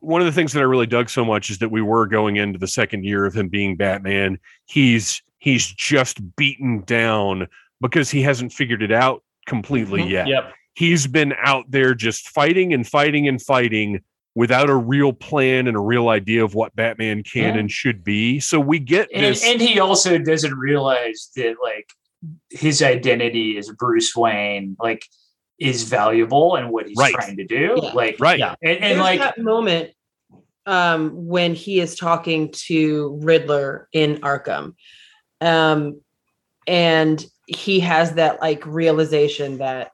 one 0.00 0.20
of 0.20 0.26
the 0.26 0.32
things 0.32 0.52
that 0.52 0.60
I 0.60 0.64
really 0.64 0.86
dug 0.86 1.08
so 1.08 1.24
much 1.24 1.48
is 1.50 1.58
that 1.58 1.70
we 1.70 1.80
were 1.82 2.06
going 2.06 2.36
into 2.36 2.58
the 2.58 2.66
second 2.66 3.04
year 3.04 3.24
of 3.26 3.34
him 3.34 3.48
being 3.48 3.76
Batman. 3.76 4.38
He's 4.66 5.22
he's 5.38 5.66
just 5.66 6.18
beaten 6.36 6.80
down 6.84 7.46
because 7.80 8.10
he 8.10 8.22
hasn't 8.22 8.52
figured 8.52 8.82
it 8.82 8.92
out 8.92 9.22
completely 9.46 10.02
Mhm. 10.02 10.10
yet. 10.10 10.26
Yep. 10.26 10.52
He's 10.74 11.06
been 11.06 11.34
out 11.38 11.70
there 11.70 11.94
just 11.94 12.28
fighting 12.28 12.72
and 12.72 12.86
fighting 12.86 13.28
and 13.28 13.40
fighting 13.40 14.02
without 14.34 14.68
a 14.68 14.74
real 14.74 15.12
plan 15.12 15.68
and 15.68 15.76
a 15.76 15.80
real 15.80 16.08
idea 16.08 16.44
of 16.44 16.54
what 16.54 16.74
Batman 16.74 17.22
can 17.22 17.54
Yeah. 17.54 17.60
and 17.60 17.70
should 17.70 18.02
be. 18.02 18.40
So 18.40 18.58
we 18.58 18.80
get 18.80 19.08
And, 19.14 19.24
this 19.24 19.44
and 19.44 19.60
he 19.60 19.78
also 19.78 20.18
doesn't 20.18 20.54
realize 20.54 21.30
that 21.36 21.54
like 21.62 21.88
his 22.50 22.82
identity 22.82 23.56
as 23.58 23.70
Bruce 23.78 24.16
Wayne 24.16 24.76
like 24.80 25.04
is 25.60 25.84
valuable 25.84 26.56
and 26.56 26.70
what 26.70 26.88
he's 26.88 26.96
Right. 26.96 27.14
trying 27.14 27.36
to 27.36 27.44
do. 27.44 27.78
Yeah. 27.80 27.92
Like 27.92 28.16
right. 28.18 28.38
Yeah. 28.40 28.56
and, 28.60 28.78
and 28.82 28.98
like 28.98 29.20
that 29.20 29.38
moment 29.38 29.92
um, 30.66 31.10
when 31.26 31.54
he 31.54 31.78
is 31.78 31.94
talking 31.94 32.50
to 32.66 33.20
Riddler 33.22 33.88
in 33.92 34.16
Arkham, 34.16 34.74
um, 35.40 36.00
and 36.66 37.24
he 37.46 37.80
has 37.80 38.14
that 38.14 38.40
like 38.40 38.64
realization 38.64 39.58
that 39.58 39.92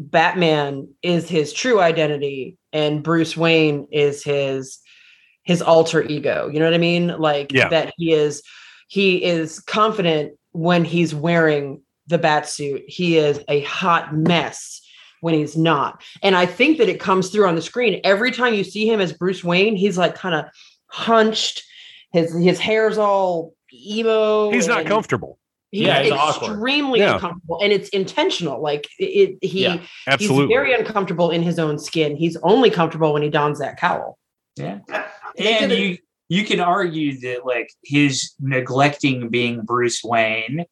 Batman 0.00 0.88
is 1.02 1.28
his 1.28 1.52
true 1.52 1.78
identity 1.80 2.56
and 2.72 3.02
Bruce 3.02 3.36
Wayne 3.36 3.86
is 3.92 4.24
his 4.24 4.78
his 5.42 5.60
alter 5.60 6.02
ego. 6.02 6.48
You 6.50 6.58
know 6.58 6.64
what 6.64 6.74
I 6.74 6.78
mean? 6.78 7.08
Like 7.18 7.52
Yeah. 7.52 7.68
that 7.68 7.92
he 7.98 8.12
is 8.12 8.42
he 8.88 9.22
is 9.22 9.60
confident 9.60 10.32
when 10.52 10.84
he's 10.84 11.14
wearing 11.14 11.82
the 12.06 12.18
bat 12.18 12.48
suit. 12.48 12.82
He 12.88 13.18
is 13.18 13.40
a 13.48 13.60
hot 13.62 14.14
mess 14.14 14.80
when 15.20 15.34
he's 15.34 15.56
not. 15.56 16.02
And 16.22 16.34
I 16.34 16.46
think 16.46 16.78
that 16.78 16.88
it 16.88 16.98
comes 16.98 17.28
through 17.28 17.46
on 17.46 17.54
the 17.54 17.62
screen 17.62 18.00
every 18.02 18.32
time 18.32 18.54
you 18.54 18.64
see 18.64 18.88
him 18.90 19.00
as 19.00 19.12
Bruce 19.12 19.44
Wayne. 19.44 19.76
He's 19.76 19.98
like 19.98 20.14
kind 20.14 20.34
of 20.34 20.46
hunched. 20.86 21.62
His 22.12 22.34
his 22.34 22.58
hair's 22.58 22.96
all 22.96 23.54
emo. 23.72 24.50
He's 24.50 24.66
not 24.66 24.80
and 24.80 24.88
comfortable. 24.88 25.38
He's 25.70 25.82
Yeah, 25.82 26.02
he's 26.02 26.12
awkward. 26.12 26.50
extremely 26.52 26.98
Yeah. 27.00 27.14
uncomfortable, 27.14 27.60
and 27.62 27.72
it's 27.72 27.88
intentional. 27.90 28.60
Like 28.60 28.88
it, 28.98 29.38
he 29.40 29.62
Yeah, 29.62 29.82
Absolutely. 30.08 30.46
he's 30.46 30.54
very 30.54 30.74
uncomfortable 30.74 31.30
in 31.30 31.42
his 31.42 31.58
own 31.58 31.78
skin. 31.78 32.16
He's 32.16 32.36
only 32.42 32.70
comfortable 32.70 33.12
when 33.12 33.22
he 33.22 33.30
dons 33.30 33.58
that 33.60 33.78
cowl. 33.78 34.18
yeah. 34.56 34.80
And 35.38 35.70
you 35.72 35.98
you 36.28 36.44
can 36.44 36.60
argue 36.60 37.18
that 37.20 37.44
like 37.46 37.70
his 37.84 38.32
neglecting 38.40 39.28
being 39.30 39.62
Bruce 39.62 40.02
Wayne 40.04 40.64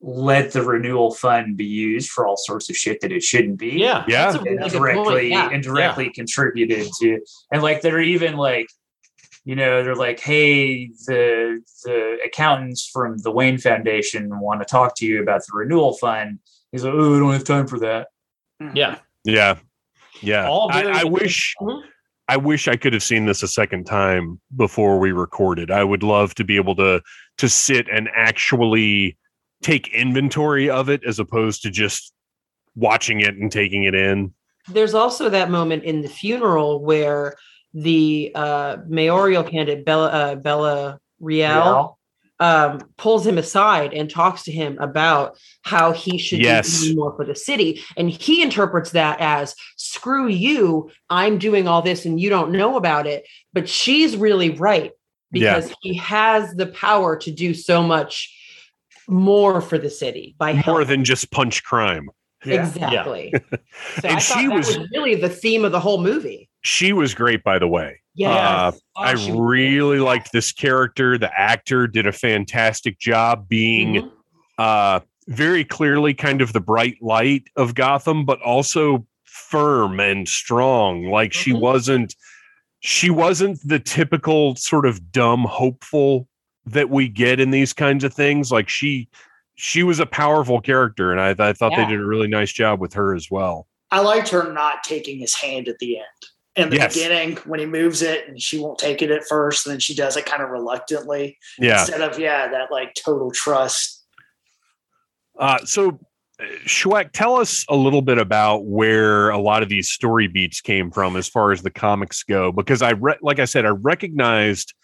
let 0.00 0.50
the 0.52 0.62
renewal 0.62 1.14
fund 1.14 1.56
be 1.56 1.64
used 1.64 2.10
for 2.10 2.26
all 2.26 2.36
sorts 2.36 2.68
of 2.68 2.76
shit 2.76 3.00
that 3.00 3.12
it 3.12 3.22
shouldn't 3.22 3.56
be. 3.58 3.70
Yeah. 3.78 4.04
yeah. 4.08 4.32
That's 4.58 4.74
a 4.74 4.80
really 4.80 5.28
good 5.30 5.38
point. 5.38 5.52
indirectly 5.52 6.06
Yeah. 6.06 6.10
contributed 6.14 6.88
to 7.00 7.20
and 7.52 7.62
like 7.62 7.80
they're 7.82 8.00
even 8.00 8.36
like 8.36 8.66
you 9.44 9.56
know 9.56 9.82
they're 9.82 9.96
like 9.96 10.20
hey 10.20 10.86
the 11.06 11.60
the 11.84 12.18
accountants 12.24 12.86
from 12.86 13.18
the 13.18 13.30
wayne 13.30 13.58
foundation 13.58 14.40
want 14.40 14.60
to 14.60 14.64
talk 14.64 14.94
to 14.96 15.06
you 15.06 15.20
about 15.20 15.40
the 15.40 15.52
renewal 15.52 15.94
fund 15.94 16.38
he's 16.70 16.84
like 16.84 16.94
oh 16.94 17.16
i 17.16 17.18
don't 17.18 17.32
have 17.32 17.44
time 17.44 17.66
for 17.66 17.78
that 17.78 18.08
hmm. 18.60 18.70
Yeah. 18.74 18.98
Yeah. 19.24 19.58
Yeah. 20.20 20.48
All 20.48 20.70
I, 20.70 21.00
I 21.00 21.04
wish. 21.04 21.54
I 22.28 22.36
wish 22.36 22.68
I 22.68 22.76
could 22.76 22.92
have 22.92 23.02
seen 23.02 23.26
this 23.26 23.42
a 23.42 23.48
second 23.48 23.84
time 23.84 24.40
before 24.56 24.98
we 24.98 25.12
recorded. 25.12 25.70
I 25.70 25.84
would 25.84 26.02
love 26.02 26.34
to 26.36 26.44
be 26.44 26.56
able 26.56 26.76
to 26.76 27.02
to 27.38 27.48
sit 27.48 27.88
and 27.92 28.08
actually 28.14 29.18
take 29.62 29.92
inventory 29.92 30.70
of 30.70 30.88
it 30.88 31.02
as 31.04 31.18
opposed 31.18 31.62
to 31.62 31.70
just 31.70 32.12
watching 32.74 33.20
it 33.20 33.34
and 33.34 33.50
taking 33.50 33.84
it 33.84 33.94
in. 33.94 34.32
There's 34.68 34.94
also 34.94 35.28
that 35.28 35.50
moment 35.50 35.82
in 35.82 36.02
the 36.02 36.08
funeral 36.08 36.82
where 36.82 37.34
the 37.74 38.32
uh, 38.34 38.76
mayoral 38.86 39.42
candidate 39.44 39.84
Bella 39.84 40.08
uh, 40.08 40.34
Bella 40.36 40.98
Reál 41.22 41.94
um, 42.40 42.80
pulls 42.96 43.24
him 43.26 43.38
aside 43.38 43.94
and 43.94 44.10
talks 44.10 44.42
to 44.44 44.52
him 44.52 44.76
about 44.80 45.38
how 45.62 45.92
he 45.92 46.18
should 46.18 46.40
Yes. 46.40 46.80
be 46.80 46.86
doing 46.88 46.96
more 46.98 47.16
for 47.16 47.24
the 47.24 47.36
city. 47.36 47.80
And 47.96 48.10
he 48.10 48.42
interprets 48.42 48.90
that 48.90 49.20
as 49.20 49.54
screw 49.76 50.26
you, 50.28 50.90
I'm 51.08 51.38
doing 51.38 51.68
all 51.68 51.82
this 51.82 52.04
and 52.04 52.18
you 52.20 52.28
don't 52.30 52.50
know 52.50 52.76
about 52.76 53.06
it. 53.06 53.26
But 53.52 53.68
she's 53.68 54.16
really 54.16 54.50
right 54.50 54.90
Yeah. 55.30 55.54
because 55.60 55.72
he 55.82 55.94
has 55.98 56.52
the 56.54 56.66
power 56.66 57.16
to 57.18 57.30
do 57.30 57.54
so 57.54 57.80
much 57.82 58.36
more 59.08 59.60
for 59.60 59.78
the 59.78 59.90
city 59.90 60.34
by 60.38 60.52
More 60.52 60.62
helping. 60.62 60.86
than 60.88 61.04
just 61.04 61.30
punch 61.30 61.62
crime. 61.62 62.10
Yeah. 62.44 62.66
exactly. 62.66 63.32
So 64.00 64.08
And 64.08 64.16
I 64.16 64.18
she 64.18 64.32
thought 64.34 64.48
that 64.48 64.56
was- 64.56 64.78
was 64.78 64.88
really 64.92 65.14
the 65.14 65.28
theme 65.28 65.64
of 65.64 65.70
the 65.72 65.80
whole 65.80 66.02
movie. 66.02 66.48
She 66.62 66.92
was 66.92 67.14
great, 67.14 67.42
by 67.44 67.58
the 67.58 67.68
way. 67.68 68.00
Yeah. 68.14 68.30
Uh, 68.30 68.72
Oh, 68.96 69.02
I 69.02 69.14
she 69.14 69.30
was 69.32 69.40
really 69.40 69.98
liked 70.00 70.32
this 70.32 70.52
character. 70.52 71.16
The 71.18 71.30
actor 71.38 71.86
did 71.86 72.06
a 72.06 72.12
fantastic 72.12 72.98
job 72.98 73.48
being 73.48 73.94
Mhm. 73.94 74.10
uh 74.58 75.00
very 75.28 75.64
clearly 75.64 76.12
kind 76.14 76.42
of 76.42 76.52
the 76.52 76.60
bright 76.60 76.96
light 77.00 77.44
of 77.56 77.74
Gotham, 77.74 78.24
but 78.26 78.40
also 78.42 79.06
firm 79.24 79.98
and 80.00 80.28
strong. 80.28 81.06
Like 81.10 81.32
she 81.32 81.52
Mhm. 81.52 81.60
wasn't 81.60 82.14
she 82.80 83.10
wasn't 83.10 83.58
the 83.64 83.78
typical 83.78 84.56
sort 84.56 84.84
of 84.86 85.12
dumb 85.12 85.44
hopeful 85.44 86.28
that 86.66 86.90
we 86.90 87.06
get 87.08 87.38
in 87.40 87.50
these 87.50 87.72
kinds 87.72 88.02
of 88.04 88.12
things. 88.12 88.50
Like 88.52 88.68
she 88.68 89.08
she 89.54 89.82
was 89.82 90.00
a 90.00 90.06
powerful 90.06 90.60
character, 90.60 91.12
and 91.12 91.20
I, 91.20 91.30
I 91.50 91.52
thought 91.52 91.72
Yeah. 91.72 91.84
they 91.84 91.92
did 91.92 92.00
a 92.00 92.06
really 92.06 92.26
nice 92.28 92.52
job 92.52 92.80
with 92.80 92.92
her 92.94 93.14
as 93.14 93.28
well. 93.30 93.68
I 93.90 94.00
liked 94.00 94.28
her 94.30 94.52
not 94.52 94.82
taking 94.84 95.18
his 95.18 95.34
hand 95.34 95.68
at 95.68 95.78
the 95.78 95.98
end. 95.98 96.06
In 96.54 96.68
the 96.68 96.76
Yes. 96.76 96.94
beginning, 96.94 97.36
when 97.46 97.60
he 97.60 97.66
moves 97.66 98.02
it 98.02 98.28
and 98.28 98.40
she 98.40 98.58
won't 98.58 98.78
take 98.78 99.00
it 99.00 99.10
at 99.10 99.24
first, 99.26 99.66
and 99.66 99.72
then 99.72 99.80
she 99.80 99.94
does 99.94 100.16
it 100.18 100.26
kind 100.26 100.42
of 100.42 100.50
reluctantly 100.50 101.38
Yeah. 101.58 101.80
instead 101.80 102.02
of 102.02 102.18
yeah, 102.18 102.48
that 102.48 102.70
like 102.70 102.94
total 102.94 103.30
trust. 103.30 104.04
Uh, 105.38 105.64
so, 105.64 105.98
uh, 106.38 106.44
Schweck, 106.66 107.12
tell 107.12 107.36
us 107.36 107.64
a 107.70 107.74
little 107.74 108.02
bit 108.02 108.18
about 108.18 108.66
where 108.66 109.30
a 109.30 109.38
lot 109.38 109.62
of 109.62 109.70
these 109.70 109.90
story 109.90 110.28
beats 110.28 110.60
came 110.60 110.90
from 110.90 111.16
as 111.16 111.26
far 111.26 111.52
as 111.52 111.62
the 111.62 111.70
comics 111.70 112.22
go, 112.22 112.52
because 112.52 112.82
I, 112.82 112.90
re- 112.90 113.18
like 113.22 113.38
I 113.38 113.46
said, 113.46 113.64
I 113.64 113.70
recognized 113.70 114.74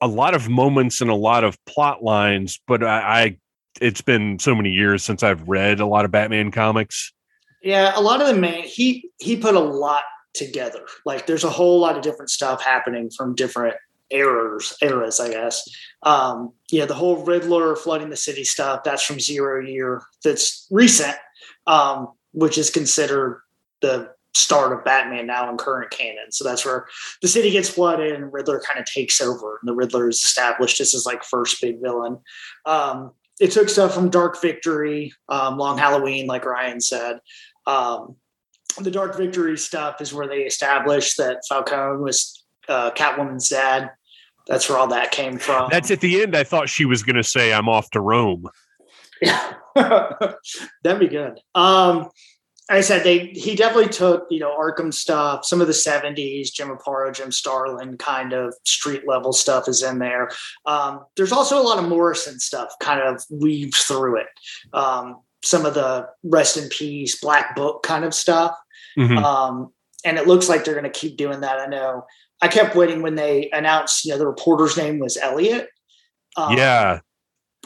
a 0.00 0.06
lot 0.06 0.34
of 0.34 0.48
moments 0.48 1.00
and 1.00 1.10
a 1.10 1.14
lot 1.14 1.42
of 1.42 1.58
plot 1.66 2.04
lines, 2.04 2.60
but 2.68 2.84
I, 2.84 3.22
I, 3.22 3.36
it's 3.80 4.00
been 4.00 4.38
so 4.38 4.54
many 4.54 4.70
years 4.70 5.02
since 5.02 5.24
I've 5.24 5.48
read 5.48 5.80
a 5.80 5.86
lot 5.86 6.04
of 6.04 6.12
Batman 6.12 6.52
comics. 6.52 7.12
Yeah, 7.62 7.92
a 7.96 8.00
lot 8.00 8.20
of 8.22 8.28
the 8.28 8.34
man 8.34 8.62
he 8.62 9.10
he 9.18 9.36
put 9.36 9.54
a 9.54 9.60
lot 9.60 10.02
together. 10.34 10.86
Like 11.04 11.26
there's 11.26 11.44
a 11.44 11.50
whole 11.50 11.80
lot 11.80 11.96
of 11.96 12.02
different 12.02 12.30
stuff 12.30 12.62
happening 12.62 13.10
from 13.10 13.34
different 13.34 13.76
eras, 14.10 14.76
eras, 14.82 15.20
I 15.20 15.30
guess. 15.30 15.68
Um, 16.02 16.52
yeah, 16.70 16.86
the 16.86 16.94
whole 16.94 17.24
Riddler 17.24 17.76
flooding 17.76 18.10
the 18.10 18.16
city 18.16 18.44
stuff, 18.44 18.82
that's 18.84 19.02
from 19.02 19.20
Zero 19.20 19.64
Year. 19.64 20.02
That's 20.24 20.66
recent, 20.70 21.16
um, 21.66 22.08
which 22.32 22.58
is 22.58 22.70
considered 22.70 23.42
the 23.80 24.12
start 24.34 24.72
of 24.72 24.84
Batman 24.84 25.26
now 25.26 25.50
in 25.50 25.56
current 25.56 25.90
canon. 25.90 26.30
So 26.30 26.44
that's 26.44 26.64
where 26.64 26.86
the 27.20 27.28
city 27.28 27.50
gets 27.50 27.68
flooded 27.68 28.12
and 28.12 28.32
Riddler 28.32 28.60
kind 28.60 28.78
of 28.78 28.86
takes 28.86 29.20
over. 29.20 29.58
And 29.60 29.68
the 29.68 29.74
Riddler 29.74 30.08
is 30.08 30.22
established 30.22 30.80
as 30.80 30.92
his 30.92 31.06
like 31.06 31.24
first 31.24 31.60
big 31.60 31.80
villain. 31.80 32.18
Um, 32.66 33.12
it 33.40 33.50
took 33.50 33.68
stuff 33.68 33.94
from 33.94 34.10
Dark 34.10 34.40
Victory, 34.40 35.12
um, 35.28 35.56
Long 35.56 35.78
Halloween, 35.78 36.26
like 36.26 36.44
Ryan 36.44 36.80
said. 36.80 37.20
Um, 37.66 38.16
the 38.78 38.90
Dark 38.90 39.16
Victory 39.16 39.56
stuff 39.58 40.00
is 40.00 40.12
where 40.12 40.28
they 40.28 40.40
established 40.40 41.16
that 41.18 41.42
Falcone 41.48 42.02
was 42.02 42.44
uh, 42.68 42.90
Catwoman's 42.92 43.48
dad. 43.48 43.90
That's 44.46 44.68
where 44.68 44.78
all 44.78 44.88
that 44.88 45.12
came 45.12 45.38
from. 45.38 45.68
That's 45.70 45.90
at 45.90 46.00
the 46.00 46.22
end. 46.22 46.36
I 46.36 46.44
thought 46.44 46.68
she 46.68 46.84
was 46.84 47.02
going 47.02 47.16
to 47.16 47.22
say, 47.22 47.52
I'm 47.52 47.68
off 47.68 47.90
to 47.90 48.00
Rome. 48.00 48.46
Yeah. 49.20 49.54
That'd 49.74 50.98
be 50.98 51.08
good. 51.08 51.40
Um, 51.54 52.08
I 52.70 52.82
said 52.82 53.02
they 53.02 53.26
he 53.26 53.56
definitely 53.56 53.90
took, 53.90 54.26
you 54.30 54.38
know, 54.38 54.56
Arkham 54.56 54.94
stuff, 54.94 55.44
some 55.44 55.60
of 55.60 55.66
the 55.66 55.72
70s, 55.72 56.52
Jim 56.52 56.68
Aparo, 56.68 57.12
Jim 57.12 57.32
Starlin 57.32 57.96
kind 57.96 58.32
of 58.32 58.54
street 58.64 59.02
level 59.08 59.32
stuff 59.32 59.68
is 59.68 59.82
in 59.82 59.98
there. 59.98 60.30
Um, 60.66 61.04
there's 61.16 61.32
also 61.32 61.60
a 61.60 61.64
lot 61.64 61.82
of 61.82 61.88
Morrison 61.88 62.38
stuff 62.38 62.72
kind 62.80 63.00
of 63.00 63.24
weaves 63.28 63.82
through 63.82 64.20
it. 64.20 64.28
Um, 64.72 65.16
some 65.42 65.64
of 65.66 65.74
the 65.74 66.08
rest 66.24 66.56
in 66.56 66.68
peace, 66.68 67.20
black 67.20 67.54
book 67.56 67.82
kind 67.82 68.04
of 68.04 68.14
stuff. 68.14 68.54
Mhm. 68.98 69.22
Um, 69.22 69.72
and 70.04 70.18
it 70.18 70.26
looks 70.26 70.48
like 70.48 70.64
they're 70.64 70.74
going 70.74 70.90
to 70.90 70.98
keep 70.98 71.16
doing 71.16 71.40
that. 71.40 71.58
I 71.58 71.66
know. 71.66 72.06
I 72.42 72.48
kept 72.48 72.74
waiting 72.74 73.02
when 73.02 73.14
they 73.16 73.50
announced, 73.52 74.04
you 74.04 74.12
know, 74.12 74.18
the 74.18 74.26
reporter's 74.26 74.76
name 74.76 74.98
was 74.98 75.16
Elliot. 75.16 75.68
Um, 76.36 76.56
yeah. 76.56 77.00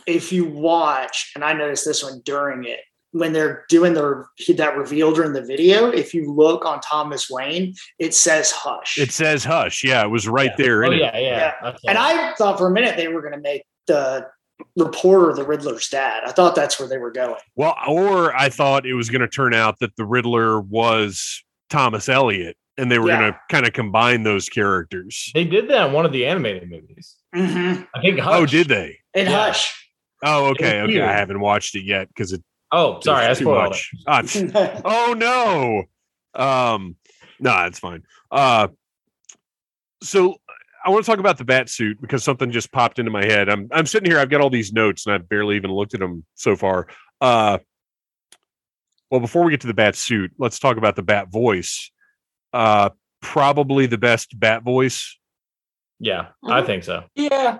If 0.07 0.33
you 0.33 0.45
watch, 0.45 1.31
and 1.35 1.45
I 1.45 1.53
noticed 1.53 1.85
this 1.85 2.03
one 2.03 2.21
during 2.25 2.65
it, 2.65 2.81
when 3.13 3.33
they're 3.33 3.65
doing 3.69 3.95
their 3.95 4.27
that 4.57 4.77
reveal 4.77 5.13
during 5.15 5.33
the 5.33 5.43
video, 5.43 5.89
if 5.91 6.13
you 6.13 6.33
look 6.33 6.65
on 6.65 6.81
Thomas 6.81 7.31
Wayne, 7.31 7.75
it 8.01 8.13
says 8.13 8.51
"hush." 8.51 8.99
It 8.99 9.13
says 9.13 9.45
hush. 9.45 9.85
Yeah. 9.85 10.03
It 10.05 10.11
was 10.11 10.27
right 10.27 10.51
Yeah. 10.59 10.65
there. 10.67 10.85
Oh 10.85 10.89
in 10.89 10.95
it. 10.95 11.01
yeah, 11.01 11.17
yeah. 11.19 11.21
Yeah. 11.29 11.53
That's 11.63 11.85
and. 11.87 11.97
I 11.97 12.35
thought 12.35 12.59
for 12.59 12.67
a 12.67 12.73
minute 12.73 12.97
they 12.97 13.07
were 13.07 13.21
going 13.21 13.35
to 13.35 13.41
make 13.41 13.63
the 13.87 14.27
reporter 14.77 15.33
the 15.35 15.45
Riddler's 15.47 15.89
dad. 15.89 16.23
I 16.27 16.33
thought 16.33 16.55
that's 16.55 16.79
where 16.79 16.89
they 16.89 16.99
were 16.99 17.11
going. 17.13 17.37
Well, 17.57 17.75
or 17.89 18.35
I 18.37 18.49
thought 18.49 18.87
it 18.87 18.95
was 18.95 19.11
going 19.11 19.21
to 19.23 19.29
turn 19.29 19.55
out 19.55 19.79
that 19.81 19.97
the 19.97 20.05
Riddler 20.05 20.61
was 20.61 21.43
Thomas 21.71 22.09
Elliot, 22.09 22.57
and 22.79 22.91
they 22.91 22.99
were 22.99 23.09
Yeah. 23.09 23.19
going 23.21 23.33
to 23.33 23.41
kind 23.51 23.67
of 23.67 23.73
combine 23.73 24.23
those 24.23 24.49
characters. 24.49 25.31
they 25.35 25.45
did 25.45 25.69
that 25.69 25.89
in 25.89 25.93
one 25.93 26.07
of 26.07 26.13
the 26.13 26.27
animated 26.27 26.69
movies. 26.71 27.17
Mm-hmm. 27.35 27.83
I 27.95 28.01
think. 28.01 28.21
Oh, 28.23 28.47
did 28.47 28.69
they? 28.69 28.99
In 29.15 29.27
Yeah. 29.27 29.47
hush. 29.47 29.91
Oh, 30.25 30.47
okay, 30.51 30.81
was 30.83 30.91
okay. 30.91 31.03
I 31.03 31.13
haven't 31.13 31.41
watched 31.41 31.75
it 31.75 31.85
yet 31.85 32.09
because 32.09 32.33
it 32.33 32.43
Oh, 32.73 32.99
sorry, 33.05 33.27
I 33.27 33.31
it's 33.31 33.39
too 33.41 33.45
spoiled 33.45 33.75
it. 33.75 33.83
much. 34.09 34.53
Ah, 34.55 34.81
oh 34.85 35.15
no. 35.15 35.83
Um, 36.35 36.97
no, 37.39 37.51
that's 37.51 37.79
fine. 37.79 38.03
Uh, 38.31 38.69
so 40.03 40.37
I 40.85 40.91
want 40.91 41.05
to 41.05 41.11
talk 41.11 41.19
about 41.19 41.39
the 41.39 41.45
bat 41.45 41.69
suit 41.69 42.01
because 42.01 42.23
something 42.23 42.51
just 42.51 42.71
popped 42.73 42.99
into 42.99 43.11
my 43.11 43.25
head. 43.25 43.49
I'm 43.49 43.69
I'm 43.73 43.87
sitting 43.87 44.11
here. 44.11 44.19
I've 44.21 44.31
got 44.31 44.41
all 44.41 44.51
these 44.51 44.73
notes 44.73 45.07
and 45.07 45.15
I've 45.15 45.29
barely 45.29 45.57
even 45.57 45.71
looked 45.73 45.95
at 45.95 46.01
them 46.01 46.25
so 46.35 46.57
far. 46.57 46.89
Uh, 47.21 47.59
well, 49.11 49.21
before 49.21 49.45
we 49.45 49.51
get 49.51 49.61
to 49.63 49.67
the 49.67 49.75
bat 49.75 49.97
suit, 49.97 50.33
let's 50.39 50.59
talk 50.59 50.77
about 50.77 50.97
the 50.97 51.03
bat 51.03 51.31
voice. 51.31 51.91
Uh, 52.53 52.91
probably 53.23 53.87
the 53.87 53.99
best 53.99 54.39
bat 54.39 54.63
voice 54.63 55.19
Yeah, 55.99 56.29
I 56.45 56.61
Mhm. 56.61 56.67
think 56.67 56.85
so. 56.85 57.05
Yeah. 57.15 57.59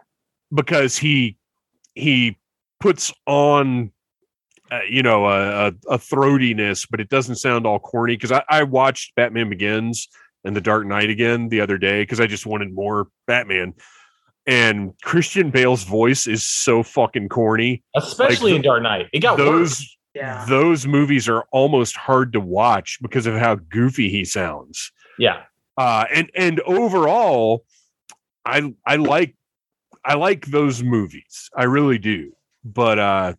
because 0.55 0.97
he 0.99 1.37
he 1.95 2.37
puts 2.81 3.13
on 3.27 3.91
uh, 4.71 4.81
you 4.89 5.03
know 5.03 5.27
a, 5.27 5.69
a, 5.69 5.73
a 5.89 5.99
throatiness 5.99 6.87
but 6.91 7.01
it 7.01 7.09
doesn't 7.09 7.37
sound 7.37 7.67
all 7.67 7.79
corny 7.79 8.15
because 8.17 8.31
I, 8.33 8.43
I 8.49 8.63
watched 8.65 9.15
batman 9.15 9.49
begins 9.49 10.09
and 10.45 10.55
the 10.55 10.61
dark 10.61 10.87
knight 10.87 11.11
again 11.11 11.49
the 11.49 11.61
other 11.61 11.79
day 11.79 12.03
because 12.03 12.21
i 12.21 12.27
just 12.27 12.47
wanted 12.47 12.73
more 12.73 13.09
batman 13.27 13.73
and 14.47 14.93
christian 15.03 15.51
bale's 15.51 15.85
voice 15.85 16.27
is 16.27 16.43
so 16.45 16.83
fucking 16.83 17.29
corny 17.29 17.83
Especially 17.97 18.53
Like, 18.53 18.57
in 18.57 18.63
Dark 18.63 18.83
Knight. 18.83 19.07
It 19.13 19.21
got 19.21 19.39
those 19.39 19.81
worse. 19.81 19.97
yeah. 20.15 20.45
those 20.49 20.87
movies 20.87 21.29
are 21.29 21.45
almost 21.53 21.97
hard 21.97 22.33
to 22.35 22.41
watch 22.41 22.99
because 23.01 23.27
of 23.27 23.35
how 23.37 23.55
goofy 23.57 24.09
he 24.11 24.25
sounds 24.25 24.93
Yeah. 25.19 25.43
uh 25.79 26.05
and 26.13 26.31
and 26.35 26.61
overall 26.61 27.65
i 28.45 28.75
i 28.87 28.97
like 28.97 29.35
i 30.05 30.15
like 30.15 30.45
those 30.47 30.83
movies 30.83 31.49
i 31.57 31.65
really 31.65 31.99
do 31.99 32.33
but 32.63 32.99
uh 32.99 33.33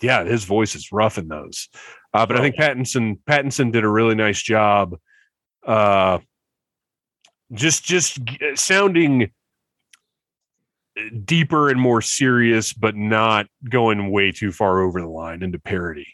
yeah 0.00 0.22
his 0.24 0.44
voice 0.44 0.74
is 0.76 0.92
rough 0.92 1.18
in 1.18 1.26
those 1.26 1.68
uh 2.12 2.24
but 2.24 2.36
i 2.36 2.38
Oh, 2.38 2.42
think 2.42 2.56
pattinson 2.56 3.18
pattinson 3.28 3.72
did 3.72 3.82
a 3.82 3.88
really 3.88 4.14
nice 4.14 4.40
job 4.40 4.94
uh 5.66 6.18
just 7.52 7.84
just 7.84 8.18
sounding 8.54 9.30
deeper 11.24 11.70
and 11.70 11.80
more 11.80 12.00
serious 12.00 12.72
but 12.72 12.94
not 12.96 13.46
going 13.68 14.10
way 14.10 14.30
too 14.30 14.52
far 14.52 14.80
over 14.80 15.00
the 15.00 15.08
line 15.08 15.42
into 15.42 15.58
parody 15.58 16.06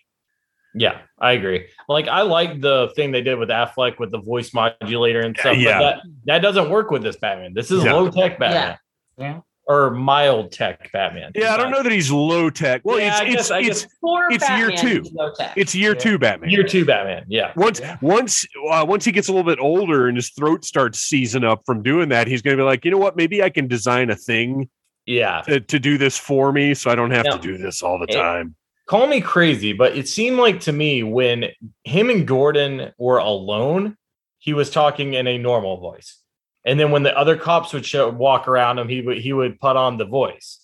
Yeah, 0.74 1.00
I 1.18 1.32
agree. 1.32 1.66
Like 1.88 2.06
I 2.08 2.22
like 2.22 2.60
the 2.60 2.90
thing 2.96 3.10
they 3.10 3.22
did 3.22 3.38
with 3.38 3.48
Affleck 3.50 3.98
with 3.98 4.10
the 4.12 4.20
voice 4.20 4.54
modulator 4.54 5.20
and 5.20 5.36
stuff. 5.36 5.56
Yeah. 5.56 5.78
But 5.78 5.96
that, 5.96 6.02
that 6.26 6.38
doesn't 6.42 6.70
work 6.70 6.90
with 6.92 7.02
this 7.02 7.16
Batman. 7.16 7.52
This 7.54 7.70
is 7.72 7.82
Yeah. 7.84 7.92
low 7.94 8.08
tech 8.10 8.38
Batman. 8.38 8.78
Yeah. 9.18 9.40
Or 9.70 9.90
mild 9.90 10.50
tech 10.50 10.90
Batman. 10.92 11.30
yeah 11.36 11.54
i 11.54 11.56
don't 11.56 11.70
know 11.70 11.82
that 11.82 11.92
he's 11.92 12.10
low 12.10 12.50
tech 12.50 12.80
well 12.84 12.98
Yeah, 12.98 13.22
it's 13.22 13.48
guess- 13.50 13.50
it's 13.68 13.82
it's, 13.84 13.94
It's 14.02 14.50
year 14.50 14.70
two. 14.72 15.02
he's 15.02 15.12
low 15.12 15.32
tech. 15.32 15.52
it's 15.56 15.74
year 15.76 15.92
Yeah. 15.92 15.98
two 16.00 16.18
batman 16.18 16.50
Year 16.50 16.64
two 16.64 16.84
Batman. 16.84 17.24
Yeah. 17.28 17.52
once 17.54 17.78
Yeah. 17.78 17.96
once 18.00 18.44
uh, 18.68 18.84
once 18.88 19.04
he 19.04 19.12
gets 19.12 19.28
a 19.28 19.32
little 19.32 19.48
bit 19.48 19.60
older 19.60 20.08
and 20.08 20.16
his 20.16 20.30
throat 20.30 20.64
starts 20.64 20.98
seizing 20.98 21.44
up 21.44 21.62
from 21.66 21.82
doing 21.84 22.08
that 22.08 22.26
he's 22.26 22.42
going 22.42 22.56
to 22.56 22.60
be 22.60 22.66
like 22.66 22.84
you 22.84 22.90
know 22.90 22.98
what 22.98 23.16
maybe 23.16 23.42
i 23.44 23.48
can 23.50 23.68
design 23.68 24.10
a 24.10 24.16
thing 24.16 24.68
Yeah. 25.06 25.42
to, 25.42 25.60
to 25.60 25.78
do 25.78 25.98
this 25.98 26.18
for 26.18 26.50
me 26.52 26.74
so 26.74 26.90
i 26.90 26.96
don't 26.96 27.12
have 27.12 27.26
to 27.26 27.38
do 27.38 27.56
this 27.56 27.80
all 27.82 27.98
the 27.98 28.06
It- 28.12 28.16
time 28.20 28.56
Call 28.86 29.06
me 29.06 29.20
crazy, 29.20 29.72
but 29.72 29.96
it 29.96 30.08
seemed 30.08 30.36
like 30.38 30.58
to 30.62 30.72
me 30.72 31.04
when 31.04 31.44
him 31.84 32.10
and 32.10 32.26
Gordon 32.26 32.90
were 32.98 33.18
alone, 33.18 33.96
he 34.40 34.52
was 34.52 34.68
talking 34.68 35.14
in 35.14 35.28
a 35.28 35.38
normal 35.38 35.76
voice. 35.78 36.18
And 36.64 36.78
then 36.78 36.90
when 36.90 37.02
the 37.02 37.16
other 37.16 37.36
cops 37.36 37.72
would 37.72 37.86
show 37.86 38.08
walk 38.10 38.46
around 38.48 38.78
him, 38.78 38.88
he 38.88 39.00
would 39.00 39.18
he 39.18 39.32
would 39.32 39.58
put 39.60 39.76
on 39.76 39.96
the 39.98 40.04
voice. 40.04 40.58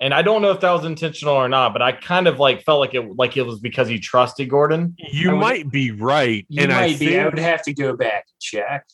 And 0.00 0.14
I 0.14 0.22
don't 0.22 0.42
know 0.42 0.52
if 0.52 0.60
that 0.60 0.70
was 0.70 0.84
intentional 0.84 1.34
or 1.34 1.48
not, 1.48 1.72
but 1.72 1.82
I 1.82 1.90
kind 1.92 2.28
of 2.28 2.38
like 2.38 2.62
felt 2.62 2.78
like 2.80 2.94
it 2.94 3.16
like 3.16 3.36
it 3.36 3.42
was 3.42 3.58
because 3.58 3.88
he 3.88 3.98
trusted 3.98 4.48
Gordon. 4.48 4.94
you 4.98 5.30
would- 5.32 5.38
might 5.38 5.70
be 5.70 5.90
right 5.90 6.44
You 6.48 6.62
and 6.64 6.72
i 6.72 6.88
might 6.88 6.98
be. 7.00 7.18
I 7.18 7.24
would 7.24 7.38
have 7.38 7.62
to 7.62 7.72
go 7.74 7.96
back 7.96 8.24
and 8.28 8.40
check. 8.40 8.84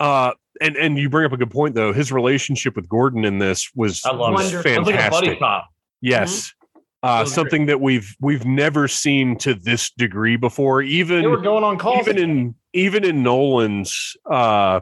uh 0.00 0.32
and 0.60 0.76
and 0.76 0.96
you 0.98 1.10
bring 1.10 1.26
up 1.26 1.32
a 1.32 1.36
good 1.36 1.50
point 1.50 1.74
though 1.74 1.92
his 1.92 2.10
relationship 2.12 2.74
with 2.76 2.88
gordon 2.88 3.24
in 3.24 3.38
this 3.38 3.70
was, 3.74 4.04
I 4.04 4.12
love 4.12 4.32
was 4.32 4.52
it. 4.52 4.56
Wonderful. 4.56 4.72
It 4.72 4.78
was 4.78 4.86
like 4.88 4.94
a 4.94 5.10
buddy 5.10 5.26
fantastic 5.26 5.38
cop. 5.40 5.68
yes 6.00 6.52
It 6.76 6.82
uh 7.02 7.20
was 7.24 7.32
something 7.34 7.66
that 7.66 7.80
we've 7.80 8.16
we've 8.20 8.44
never 8.46 8.88
seen 8.88 9.36
to 9.38 9.54
this 9.54 9.90
degree 9.90 10.36
before 10.36 10.80
even 10.82 11.20
They 11.22 11.26
were 11.28 11.40
going 11.42 11.62
on 11.64 11.76
calls. 11.78 12.08
even 12.08 12.18
in 12.18 12.54
even 12.72 13.04
in 13.04 13.22
Nolan's 13.22 14.16
uh 14.30 14.80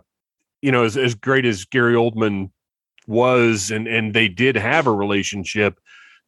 you 0.67 0.73
know 0.73 0.83
as, 0.83 0.97
as 0.97 1.15
great 1.15 1.47
as 1.47 1.65
Gary 1.65 1.95
Oldman 1.95 2.51
was 3.07 3.71
and 3.71 3.87
and 3.87 4.13
they 4.13 4.27
did 4.27 4.57
have 4.57 4.89
a 4.89 4.93
relationship 4.93 5.79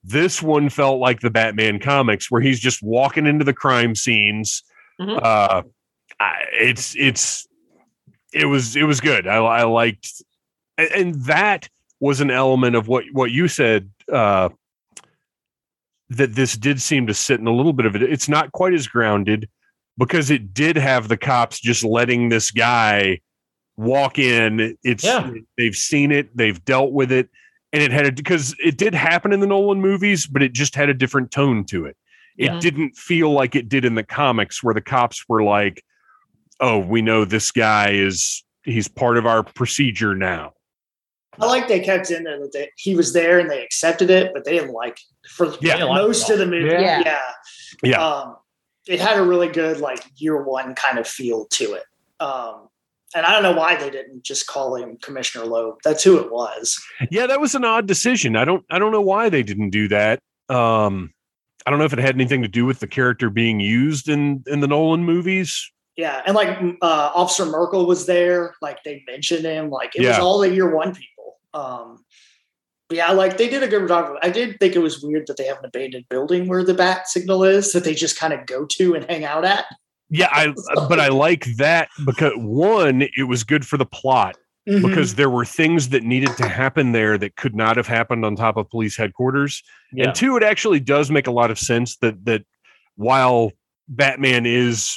this 0.05 0.41
one 0.41 0.69
felt 0.71 1.01
like 1.01 1.21
the 1.21 1.31
Batman 1.31 1.81
comics 1.81 2.31
where 2.31 2.41
he's 2.41 2.61
just 2.61 2.81
walking 2.85 3.27
into 3.27 3.45
the 3.45 3.53
crime 3.53 3.97
scenes. 3.97 4.63
Mhm. 5.01 5.21
uh 5.21 5.63
I, 6.21 6.35
it's 6.53 6.95
it's 6.97 7.49
it 8.33 8.47
was 8.47 8.77
it 8.77 8.85
was 8.85 9.01
good. 9.01 9.27
I, 9.27 9.39
I 9.39 9.63
liked 9.65 10.23
and, 10.77 10.91
and 10.93 11.15
that 11.25 11.69
was 11.99 12.21
an 12.21 12.31
element 12.31 12.77
of 12.77 12.87
what 12.87 13.05
what 13.13 13.33
you 13.33 13.49
said 13.49 13.91
uh 14.13 14.51
that 16.11 16.35
this 16.37 16.57
did 16.57 16.81
seem 16.81 17.09
to 17.09 17.15
sit 17.15 17.41
in 17.41 17.49
a 17.49 17.53
little 17.53 17.73
bit 17.73 17.87
of 17.87 17.97
it. 17.97 18.03
It's 18.03 18.29
not 18.29 18.53
quite 18.53 18.73
as 18.73 18.87
grounded 18.87 19.49
because 19.99 20.31
it 20.31 20.55
did 20.55 20.77
have 20.77 21.09
the 21.09 21.17
cops 21.17 21.61
just 21.61 21.83
letting 21.83 22.29
this 22.29 22.53
guy 22.53 23.21
walk 23.79 24.19
in. 24.19 24.77
It's 24.83 25.05
Yeah. 25.05 25.31
they've 25.57 25.75
seen 25.75 26.13
it, 26.13 26.37
they've 26.37 26.63
dealt 26.65 26.93
with 26.93 27.11
it, 27.13 27.31
and 27.73 27.83
it 27.83 27.93
had 27.93 28.07
a 28.07 28.13
because 28.13 28.55
it 28.63 28.77
did 28.77 28.95
happen 28.95 29.33
in 29.33 29.41
the 29.41 29.47
Nolan 29.47 29.81
movies, 29.81 30.27
but 30.27 30.43
it 30.43 30.53
just 30.53 30.75
had 30.75 30.89
a 30.91 30.95
different 30.95 31.31
tone 31.31 31.65
to 31.67 31.87
it. 31.87 31.97
It 32.37 32.47
Yeah. 32.47 32.59
didn't 32.61 32.97
feel 32.97 33.33
like 33.33 33.55
it 33.57 33.69
did 33.69 33.85
in 33.85 33.95
the 33.95 34.03
comics, 34.03 34.63
where 34.63 34.75
the 34.75 34.81
cops 34.83 35.25
were 35.29 35.43
like, 35.43 35.83
"Oh, 36.61 36.79
we 36.79 37.01
know 37.01 37.25
this 37.25 37.51
guy 37.53 37.91
is 37.93 38.45
he's 38.65 38.89
part 38.89 39.17
of 39.17 39.27
our 39.27 39.43
procedure 39.43 40.15
now." 40.15 40.53
I 41.41 41.47
like 41.47 41.69
they 41.69 41.79
kept 41.79 42.11
in 42.11 42.25
there 42.25 42.41
that 42.41 42.53
they, 42.53 42.71
he 42.77 42.97
was 42.97 43.13
there 43.13 43.39
and 43.39 43.49
they 43.49 43.63
accepted 43.63 44.11
it, 44.11 44.33
but 44.35 44.45
they 44.45 44.59
didn't 44.59 44.73
like 44.73 44.99
it 45.25 45.31
for 45.31 45.55
Yeah. 45.61 45.85
Most 45.85 46.29
it 46.29 46.33
of 46.33 46.39
the 46.41 46.47
movie. 46.47 46.67
Yeah. 46.71 47.01
Yeah. 47.05 47.21
Yeah. 47.85 48.05
Um, 48.05 48.37
it 48.89 48.99
had 48.99 49.19
a 49.19 49.23
really 49.23 49.47
good 49.47 49.79
like 49.79 50.03
year 50.17 50.43
one 50.43 50.75
kind 50.75 50.99
of 50.99 51.07
feel 51.07 51.45
to 51.53 51.75
it. 51.75 51.85
Um, 52.19 52.69
and 53.15 53.25
I 53.25 53.33
don't 53.33 53.43
know 53.43 53.59
why 53.59 53.77
they 53.77 53.91
didn't 53.91 54.23
just 54.23 54.47
call 54.47 54.77
him 54.77 54.99
Commissioner 55.03 55.45
Loeb. 55.45 55.79
That's 55.85 56.05
who 56.05 56.19
it 56.19 56.31
was. 56.31 56.81
Yeah, 57.11 57.27
that 57.27 57.41
was 57.41 57.55
an 57.55 57.65
odd 57.65 57.87
decision. 57.87 58.37
I 58.37 58.45
don't 58.45 58.65
I 58.71 58.79
don't 58.79 58.93
know 58.93 59.01
why 59.01 59.29
they 59.29 59.43
didn't 59.43 59.71
do 59.71 59.89
that. 59.89 60.21
Um 60.49 61.13
I 61.67 61.71
don't 61.71 61.79
know 61.79 61.85
if 61.85 61.93
it 61.93 61.99
had 61.99 62.15
anything 62.15 62.43
to 62.43 62.49
do 62.49 62.65
with 62.65 62.81
the 62.81 62.87
character 62.87 63.31
being 63.31 63.61
used 63.61 64.09
in 64.09 64.43
in 64.47 64.61
the 64.61 64.67
Nolan 64.67 65.05
movies. 65.05 65.71
Yeah, 65.97 66.23
and 66.25 66.37
like 66.37 66.57
uh, 66.81 67.11
Officer 67.13 67.45
Merkel 67.45 67.85
was 67.85 68.07
there. 68.07 68.55
Like 68.63 68.85
they 68.85 69.03
mentioned 69.09 69.45
him. 69.45 69.69
Like 69.69 69.97
it 69.97 70.07
was 70.07 70.19
all 70.19 70.39
the 70.39 70.49
year 70.49 70.73
one 70.73 70.95
people. 70.95 71.39
Um, 71.53 72.05
yeah, 72.91 73.11
like 73.11 73.37
they 73.37 73.49
did 73.49 73.65
a 73.65 73.69
good 73.69 73.89
job. 73.89 74.17
I 74.23 74.31
did 74.31 74.59
think 74.61 74.77
it 74.77 74.79
was 74.79 75.03
weird 75.03 75.27
that 75.27 75.37
they 75.37 75.45
have 75.47 75.59
an 75.59 75.67
abandoned 75.67 76.09
building 76.09 76.47
where 76.47 76.65
the 76.65 76.73
bat 76.73 77.09
signal 77.09 77.43
is 77.45 77.73
that 77.73 77.83
they 77.83 77.95
just 77.95 78.19
kind 78.19 78.33
of 78.33 78.47
go 78.47 78.65
to 78.65 78.95
and 78.95 79.05
hang 79.11 79.25
out 79.25 79.45
at. 79.45 79.67
Yeah, 80.11 80.29
I 80.33 80.55
but 80.89 81.01
I 81.01 81.09
like 81.09 81.45
that 81.57 81.89
because 82.05 82.33
one, 82.37 83.03
it 83.17 83.25
was 83.29 83.45
good 83.45 83.67
for 83.67 83.77
the 83.77 83.87
plot 83.87 84.37
Mhm. 84.69 84.87
because 84.87 85.15
there 85.15 85.31
were 85.31 85.45
things 85.47 85.89
that 85.91 86.03
needed 86.03 86.37
to 86.37 86.47
happen 86.49 86.93
there 86.93 87.17
that 87.19 87.37
could 87.37 87.55
not 87.55 87.77
have 87.79 87.87
happened 87.87 88.25
on 88.25 88.37
top 88.37 88.57
of 88.59 88.69
police 88.69 88.97
headquarters. 88.99 89.63
Yeah. 89.95 90.05
And 90.07 90.15
two, 90.15 90.37
it 90.37 90.43
actually 90.43 90.81
does 90.81 91.11
make 91.11 91.27
a 91.27 91.31
lot 91.31 91.51
of 91.51 91.59
sense 91.59 91.97
that 91.99 92.25
that 92.27 92.43
while 92.97 93.53
Batman 93.89 94.45
is 94.45 94.95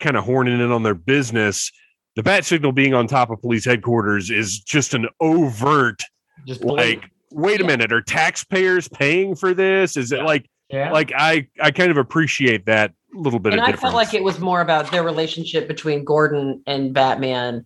kind 0.00 0.16
of 0.16 0.24
horning 0.24 0.58
in 0.60 0.72
on 0.72 0.82
their 0.82 0.94
business, 0.96 1.70
the 2.16 2.22
bat 2.24 2.44
signal 2.44 2.72
being 2.72 2.94
on 2.94 3.06
top 3.06 3.30
of 3.30 3.40
police 3.40 3.64
headquarters 3.64 4.28
is 4.30 4.58
just 4.58 4.92
an 4.94 5.06
overt 5.20 6.02
Just 6.46 6.64
like 6.64 7.04
wait 7.30 7.60
a 7.60 7.62
Yeah. 7.62 7.68
minute 7.68 7.92
are 7.92 8.02
taxpayers 8.02 8.88
paying 8.88 9.34
for 9.36 9.54
this 9.54 9.96
is 9.96 10.10
it 10.12 10.22
like 10.22 10.46
Yeah. 10.68 10.90
like 10.90 11.12
i 11.16 11.46
i 11.62 11.70
kind 11.70 11.90
of 11.90 11.96
appreciate 11.96 12.66
that 12.66 12.92
little 13.14 13.38
bit 13.38 13.52
and 13.52 13.60
of 13.60 13.64
I 13.66 13.70
difference 13.72 13.92
felt 13.92 13.94
like 13.94 14.14
it 14.14 14.22
was 14.24 14.38
more 14.40 14.60
about 14.60 14.90
their 14.90 15.02
relationship 15.02 15.68
between 15.68 16.04
Gordon 16.04 16.62
and 16.66 16.92
Batman, 16.94 17.64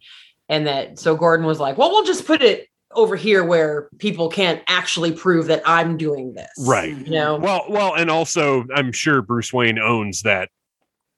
and 0.48 0.66
that 0.66 0.98
so 0.98 1.16
Gordon 1.16 1.46
was 1.46 1.60
like, 1.60 1.78
"Well, 1.78 1.90
we'll 1.90 2.04
just 2.04 2.26
put 2.26 2.42
it 2.42 2.68
over 2.92 3.16
here 3.16 3.44
where 3.44 3.88
people 3.98 4.28
can't 4.28 4.62
actually 4.68 5.12
prove 5.12 5.46
that 5.46 5.62
I'm 5.66 5.96
doing 5.96 6.34
this." 6.34 6.50
right 6.66 6.96
You 6.96 7.10
know. 7.10 7.36
well 7.36 7.64
well 7.68 7.94
and 7.94 8.10
also 8.10 8.64
i'm 8.74 8.90
sure 8.92 9.20
bruce 9.20 9.52
wayne 9.52 9.78
owns 9.78 10.22
that 10.22 10.48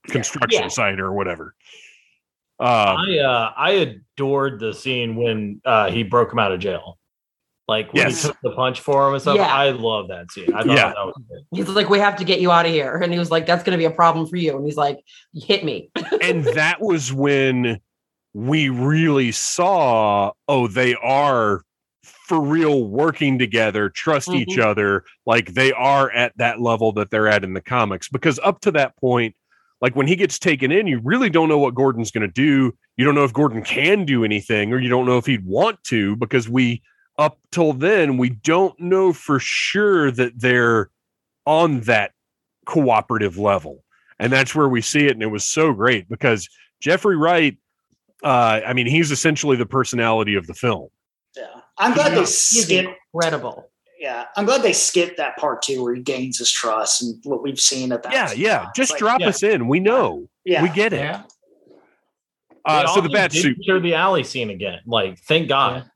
construction 0.08 0.62
Yeah. 0.62 0.68
site 0.68 0.98
or 0.98 1.12
whatever 1.12 1.54
uh 2.58 2.96
I 2.98 3.18
uh 3.18 3.52
I 3.56 3.70
adored 4.16 4.58
the 4.58 4.72
scene 4.72 5.14
when 5.14 5.60
uh 5.64 5.90
he 5.90 6.02
broke 6.02 6.32
him 6.32 6.38
out 6.40 6.50
of 6.50 6.58
jail. 6.58 6.97
Like 7.68 7.92
when 7.92 8.04
Yes. 8.06 8.22
he 8.22 8.28
took 8.28 8.38
the 8.42 8.52
punch 8.52 8.80
for 8.80 9.06
him 9.06 9.12
and 9.12 9.20
stuff. 9.22 9.36
Yeah. 9.36 9.54
I 9.54 9.70
love 9.70 10.08
that 10.08 10.32
scene. 10.32 10.52
I 10.54 10.62
thought 10.62 10.68
Yeah. 10.76 10.88
that 10.94 11.04
was 11.04 11.14
good. 11.28 11.44
He's 11.52 11.68
like, 11.68 11.90
"We 11.90 11.98
have 11.98 12.16
to 12.16 12.24
get 12.24 12.40
you 12.40 12.50
out 12.50 12.64
of 12.64 12.72
here," 12.72 12.96
and 12.96 13.12
he 13.12 13.18
was 13.18 13.30
like, 13.30 13.44
"That's 13.44 13.62
going 13.62 13.72
to 13.72 13.78
be 13.78 13.84
a 13.84 13.90
problem 13.90 14.26
for 14.26 14.36
you." 14.36 14.56
And 14.56 14.64
he's 14.64 14.78
like, 14.78 15.00
"Hit 15.34 15.64
me." 15.64 15.90
and 16.22 16.44
that 16.44 16.80
was 16.80 17.12
when 17.12 17.78
we 18.34 18.68
really 18.68 19.32
saw 19.32 20.30
oh 20.48 20.66
they 20.68 20.94
are 20.96 21.62
for 22.02 22.40
real 22.40 22.84
working 22.86 23.38
together 23.38 23.88
trust 23.88 24.28
each 24.30 24.56
Mhm. 24.56 24.64
other 24.64 25.04
like 25.26 25.54
they 25.54 25.72
are 25.72 26.10
at 26.12 26.32
that 26.36 26.60
level 26.60 26.92
that 26.92 27.10
they're 27.10 27.26
at 27.26 27.42
in 27.42 27.54
the 27.54 27.60
comics 27.60 28.08
because 28.08 28.38
up 28.44 28.60
to 28.60 28.70
that 28.72 28.94
point 28.98 29.34
like 29.80 29.96
when 29.96 30.06
he 30.06 30.14
gets 30.14 30.38
taken 30.38 30.70
in 30.70 30.86
you 30.86 31.00
really 31.02 31.30
don't 31.30 31.48
know 31.48 31.58
what 31.58 31.74
gordon's 31.74 32.10
going 32.10 32.26
to 32.26 32.32
do 32.32 32.72
you 32.98 33.04
don't 33.04 33.14
know 33.14 33.24
if 33.24 33.32
gordon 33.32 33.62
can 33.62 34.04
do 34.04 34.24
anything 34.24 34.72
or 34.74 34.78
you 34.78 34.90
don't 34.90 35.06
know 35.06 35.16
if 35.16 35.24
he'd 35.26 35.44
want 35.46 35.82
to 35.84 36.14
because 36.16 36.48
we 36.50 36.82
up 37.18 37.38
till 37.52 37.72
then 37.72 38.16
we 38.16 38.30
don't 38.30 38.78
know 38.80 39.12
for 39.12 39.38
sure 39.40 40.10
that 40.12 40.32
they're 40.40 40.90
on 41.46 41.80
that 41.80 42.12
cooperative 42.66 43.36
level 43.38 43.82
and 44.18 44.32
that's 44.32 44.54
where 44.54 44.68
we 44.68 44.80
see 44.80 45.06
it 45.06 45.12
and 45.12 45.22
it 45.22 45.26
was 45.26 45.44
so 45.44 45.72
great 45.72 46.08
because 46.08 46.48
jeffrey 46.80 47.16
wright 47.16 47.56
uh 48.22 48.60
i 48.66 48.72
mean 48.72 48.86
he's 48.86 49.10
essentially 49.10 49.56
the 49.56 49.66
personality 49.66 50.34
of 50.34 50.46
the 50.46 50.54
film 50.54 50.88
Yeah, 51.36 51.46
I'm 51.78 51.94
glad 51.94 52.12
they 52.12 52.20
He's 52.20 52.36
skipped. 52.64 52.88
incredible. 53.14 53.70
Yeah, 54.00 54.26
I'm 54.36 54.44
glad 54.44 54.62
they 54.62 54.72
skipped 54.72 55.16
that 55.16 55.36
part 55.38 55.60
too, 55.62 55.82
where 55.82 55.94
he 55.94 56.02
gains 56.02 56.38
his 56.38 56.50
trust 56.52 57.02
and 57.02 57.20
what 57.24 57.42
we've 57.42 57.58
seen 57.58 57.90
at 57.92 58.02
that. 58.04 58.12
yeah 58.12 58.32
yeah 58.32 58.66
just 58.76 58.92
Like, 58.92 58.98
drop 59.00 59.20
yeah. 59.20 59.28
us 59.28 59.42
in 59.42 59.66
we 59.66 59.80
know 59.80 60.28
Yeah, 60.44 60.62
we 60.62 60.68
get 60.68 60.92
it 60.92 61.00
yeah. 61.00 61.22
uh, 62.64 62.86
so 62.86 63.00
the 63.00 63.08
also 63.08 63.12
bat 63.12 63.30
did 63.32 63.42
suit 63.42 63.56
show 63.66 63.80
the 63.80 63.94
alley 63.94 64.22
scene 64.24 64.50
again. 64.50 64.80
Like, 64.86 65.18
thank 65.20 65.48
God. 65.48 65.88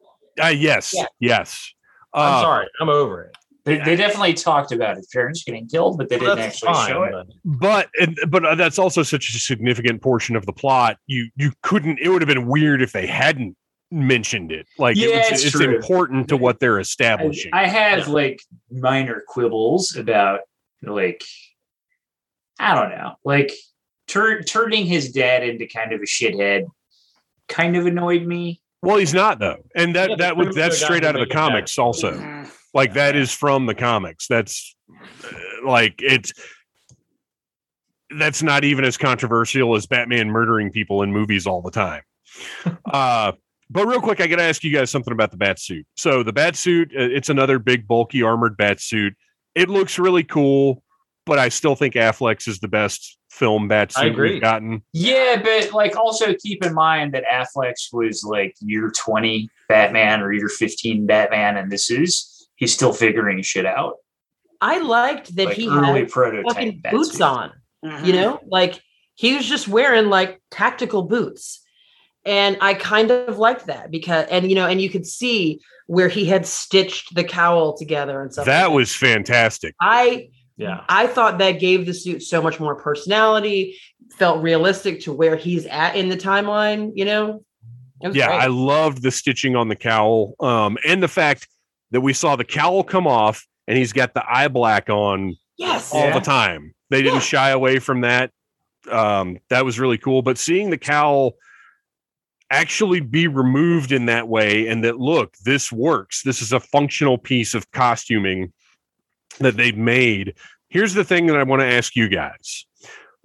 Uh, 0.43 0.49
yes 0.49 0.93
Yeah. 0.95 1.05
yes 1.21 1.73
I'm 2.15 2.35
Uh, 2.35 2.41
sorry. 2.43 2.69
I'm 2.81 2.89
over 2.91 3.25
it. 3.25 3.37
They, 3.65 3.79
they 3.79 3.95
definitely 3.97 4.35
talked 4.35 4.73
about 4.73 4.97
his 4.97 5.07
parents 5.07 5.45
getting 5.45 5.67
killed, 5.69 5.97
but 5.97 6.09
they 6.09 6.17
Well, 6.17 6.35
didn't 6.37 6.51
that's 6.51 6.63
actually 6.65 6.93
show 6.93 7.03
it. 7.05 7.13
but- 7.13 7.27
but 7.45 7.89
and, 8.01 8.19
but 8.29 8.45
uh, 8.45 8.55
that's 8.57 8.79
also 8.79 9.03
such 9.03 9.29
a 9.31 9.39
significant 9.39 10.03
portion 10.03 10.35
of 10.37 10.45
the 10.47 10.53
plot 10.53 10.97
you 11.07 11.31
you 11.37 11.53
couldn't 11.63 11.99
it 12.01 12.09
would 12.09 12.23
have 12.23 12.29
been 12.29 12.47
weird 12.47 12.83
if 12.83 12.93
they 12.93 13.07
hadn't 13.07 13.57
mentioned 13.93 14.51
it 14.51 14.67
like 14.79 14.97
Yeah, 14.97 15.09
it 15.09 15.31
was, 15.33 15.45
it's 15.45 15.55
it's 15.55 15.61
important 15.65 16.29
to 16.29 16.37
what 16.37 16.61
they're 16.61 16.79
I, 16.79 16.81
establishing 16.81 17.51
I 17.53 17.67
have 17.69 18.09
Yeah. 18.09 18.15
like 18.15 18.43
minor 18.71 19.23
quibbles 19.29 19.97
about 19.97 20.41
like 20.83 21.23
I 22.59 22.75
don't 22.75 22.91
know, 22.91 23.15
like 23.25 23.53
tur- 24.09 24.43
turning 24.43 24.87
his 24.87 25.13
dad 25.13 25.43
into 25.43 25.67
kind 25.67 25.93
of 25.93 26.01
a 26.01 26.05
shithead 26.05 26.65
kind 27.49 27.77
of 27.77 27.87
annoyed 27.87 28.25
me. 28.25 28.61
Well 28.83 28.97
he's 28.97 29.15
not 29.15 29.39
though. 29.39 29.63
And 29.75 29.95
that 29.97 30.11
Yeah, 30.11 30.17
that 30.17 30.37
was 30.37 30.55
that's 30.55 30.83
straight 30.83 31.05
out 31.05 31.15
of 31.15 31.21
the 31.21 31.27
made 31.27 31.31
it. 31.33 31.35
comics 31.35 31.79
also. 31.79 32.45
Like 32.75 32.95
that 32.95 33.17
is 33.17 33.33
from 33.33 33.67
the 33.67 33.75
comics. 33.75 34.27
That's 34.27 34.75
uh, 35.25 35.67
like 35.67 35.97
it's 35.99 36.33
that's 38.19 38.43
not 38.43 38.65
even 38.65 38.85
as 38.85 38.97
controversial 38.99 39.75
as 39.75 39.87
batman 39.87 40.29
murdering 40.29 40.71
people 40.71 41.03
in 41.03 41.13
movies 41.13 41.47
all 41.47 41.63
the 41.63 41.71
time. 41.71 42.03
Uh 42.93 43.33
but 43.71 43.87
real 43.87 44.01
quick 44.03 44.21
i 44.21 44.27
gotta 44.27 44.43
ask 44.43 44.63
you 44.65 44.73
guys 44.73 44.91
something 44.91 45.13
about 45.13 45.31
the 45.31 45.37
bat 45.37 45.59
suit. 45.59 45.87
So 45.97 46.23
the 46.23 46.33
bat 46.33 46.57
suit 46.57 46.91
uh, 46.95 47.01
it's 47.01 47.29
another 47.31 47.59
big 47.59 47.87
bulky 47.89 48.23
armored 48.23 48.57
bat 48.57 48.81
suit. 48.81 49.15
It 49.55 49.69
looks 49.71 49.99
really 49.99 50.25
cool 50.25 50.83
but 51.27 51.39
i 51.39 51.49
still 51.49 51.75
think 51.75 51.95
affleck's 51.95 52.47
is 52.49 52.59
the 52.61 52.69
best 52.69 53.19
film 53.31 53.67
bat 53.67 53.93
I 53.97 54.07
agree. 54.07 54.33
we've 54.35 54.43
gotten 54.43 54.83
Yeah, 54.93 55.41
but 55.43 55.73
like 55.73 55.97
also 55.97 56.35
keep 56.35 56.63
in 56.65 56.75
mind 56.75 57.15
that 57.15 57.25
Affleck's 57.25 57.89
was 57.91 58.23
like 58.23 58.55
year 58.61 58.91
20 58.95 59.49
Batman 59.71 60.21
or 60.21 60.35
year 60.35 60.51
15 60.51 61.07
Batman, 61.07 61.57
and 61.57 61.73
this 61.73 61.91
is 61.91 62.47
he's 62.57 62.75
still 62.75 62.93
figuring 62.93 63.41
shit 63.41 63.65
out. 63.65 63.95
I 64.61 64.81
liked 64.81 65.35
that 65.37 65.47
Like 65.47 65.57
he 65.57 65.67
early 65.67 66.01
had 66.01 66.11
prototype 66.11 66.45
fucking 66.47 66.83
Batsuit. 66.83 66.91
boots 66.91 67.21
on. 67.23 67.53
Mhm. 67.83 68.07
you 68.07 68.13
know 68.13 68.39
like 68.47 68.81
he 69.15 69.35
was 69.35 69.47
just 69.47 69.67
wearing 69.67 70.11
like 70.11 70.41
tactical 70.51 71.03
boots 71.03 71.65
and 72.27 72.57
i 72.61 72.75
kind 72.75 73.11
of 73.11 73.39
liked 73.39 73.67
that 73.67 73.91
because 73.91 74.27
and 74.31 74.49
you 74.49 74.55
know 74.55 74.67
and 74.69 74.81
you 74.81 74.91
could 74.91 75.07
see 75.07 75.59
where 75.87 76.09
he 76.09 76.27
had 76.27 76.47
stitched 76.47 77.15
the 77.15 77.25
cowl 77.25 77.77
together 77.77 78.21
and 78.23 78.31
stuff 78.33 78.45
that 78.47 78.67
like 78.67 78.75
was 78.75 78.95
fantastic 78.95 79.75
i 79.81 80.29
Yeah. 80.57 80.85
i 80.89 81.07
thought 81.07 81.39
that 81.39 81.53
gave 81.53 81.87
the 81.87 81.95
suit 81.95 82.23
so 82.23 82.43
much 82.43 82.61
more 82.61 82.75
personality 82.75 83.79
felt 84.19 84.43
realistic 84.43 85.01
to 85.03 85.13
where 85.13 85.37
he's 85.37 85.67
at 85.67 85.97
in 85.97 86.09
the 86.09 86.17
timeline 86.17 86.93
you 86.95 87.05
know 87.05 87.43
yeah 88.03 88.27
great. 88.29 88.41
i 88.41 88.47
loved 88.47 89.03
the 89.03 89.11
stitching 89.11 89.57
on 89.57 89.69
the 89.69 89.77
cowl 89.77 90.35
um 90.41 90.77
and 90.87 91.03
the 91.03 91.09
fact 91.09 91.49
that 91.91 92.01
we 92.01 92.13
saw 92.13 92.37
the 92.37 92.45
cowl 92.45 92.83
come 92.85 93.07
off 93.07 93.47
and 93.67 93.79
he's 93.79 93.93
got 93.93 94.13
the 94.15 94.23
eye 94.29 94.49
black 94.49 94.91
on 94.91 95.35
yes 95.57 95.93
all 95.93 96.05
Yeah. 96.07 96.19
the 96.19 96.25
time 96.25 96.75
they 96.91 97.01
didn't 97.03 97.15
Yeah. 97.17 97.21
shy 97.21 97.51
away 97.51 97.79
from 97.79 98.03
that 98.03 98.31
um 98.91 99.39
that 99.49 99.65
was 99.65 99.81
really 99.81 99.99
cool 99.99 100.23
but 100.23 100.37
seeing 100.39 100.71
the 100.71 100.79
cowl 100.79 101.35
actually 102.51 103.01
be 103.01 103.29
removed 103.29 103.93
in 103.93 104.07
that 104.07 104.29
way 104.29 104.69
and 104.69 104.85
that 104.85 104.99
look 104.99 105.35
this 105.45 105.73
works 105.73 106.23
this 106.23 106.43
is 106.43 106.53
a 106.53 106.61
functional 106.61 107.17
piece 107.17 107.55
of 107.55 107.71
costuming 107.71 108.53
that 109.39 109.57
they've 109.57 109.77
made. 109.77 110.35
Here's 110.69 110.95
the 110.95 111.05
thing 111.05 111.27
that 111.27 111.37
i 111.37 111.43
want 111.43 111.61
to 111.61 111.67
ask 111.67 111.97
you 111.97 112.09
guys. 112.09 112.67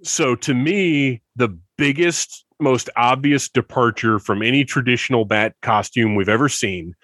So 0.02 0.34
to 0.36 0.54
me 0.54 1.22
the 1.36 1.56
biggest 1.76 2.44
most 2.60 2.90
obvious 2.96 3.48
departure 3.48 4.18
from 4.18 4.42
any 4.42 4.64
traditional 4.64 5.24
bat 5.24 5.54
costume 5.62 6.14
we've 6.14 6.28
ever 6.28 6.48
seen 6.48 6.94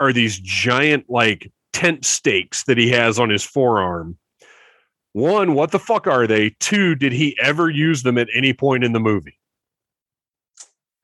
are 0.00 0.12
these 0.12 0.38
giant 0.40 1.08
like 1.08 1.50
tent 1.72 2.04
stakes 2.04 2.64
that 2.64 2.78
he 2.78 2.90
has 2.90 3.18
on 3.18 3.30
his 3.30 3.44
forearm. 3.44 4.18
One 5.12 5.54
what 5.54 5.70
the 5.70 5.78
fuck 5.78 6.06
are 6.06 6.26
they? 6.26 6.56
Two 6.60 6.94
did 6.94 7.12
he 7.12 7.36
ever 7.40 7.68
use 7.68 8.02
them 8.02 8.18
at 8.18 8.28
any 8.34 8.52
point 8.52 8.84
in 8.84 8.92
the 8.92 9.00
movie? 9.00 9.38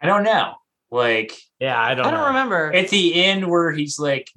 I 0.01 0.07
don't 0.07 0.23
know. 0.23 0.55
Like 0.91 1.33
Yeah. 1.61 1.79
I 1.81 1.95
don't, 1.95 2.07
i 2.07 2.11
don't 2.11 2.21
know. 2.21 2.27
remember 2.29 2.73
at 2.75 2.89
the 2.89 3.23
end 3.23 3.49
where 3.49 3.73
he's 3.73 3.99
like 3.99 4.31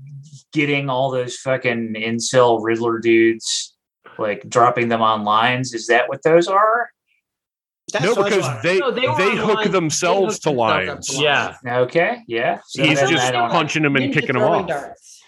getting 0.54 0.90
all 0.90 1.12
those 1.12 1.38
fucking 1.38 1.94
incel 1.96 2.60
Riddler 2.62 3.00
dudes. 3.00 3.76
like 4.18 4.48
dropping 4.50 4.90
them 4.90 5.02
on 5.02 5.24
lines. 5.24 5.74
Is 5.74 5.88
that 5.88 6.10
what 6.10 6.24
those 6.24 6.48
are? 6.48 6.90
That's 7.94 8.06
no, 8.06 8.16
because 8.24 8.46
they 8.64 8.80
No, 8.80 8.92
they 8.92 9.02
they 9.02 9.08
hook 9.36 9.56
lines. 9.56 9.66
They 9.66 9.72
themselves 9.72 10.36
hooked 10.36 10.44
to 10.44 10.50
themselves 10.50 10.50
up 10.50 10.56
lines. 10.56 11.08
to 11.08 11.22
Yeah. 11.22 11.56
Okay, 11.66 12.20
yeah. 12.28 12.60
So 12.68 12.84
He's 12.84 13.00
then 13.00 13.10
just 13.10 13.24
I 13.26 13.32
don't 13.32 13.48
know. 13.48 13.54
punching 13.54 13.84
them 13.84 13.96
and 13.96 14.06
Ninja 14.06 14.14
kicking 14.14 14.34
them 14.34 14.44
off. 14.44 14.68
darts. 14.68 15.22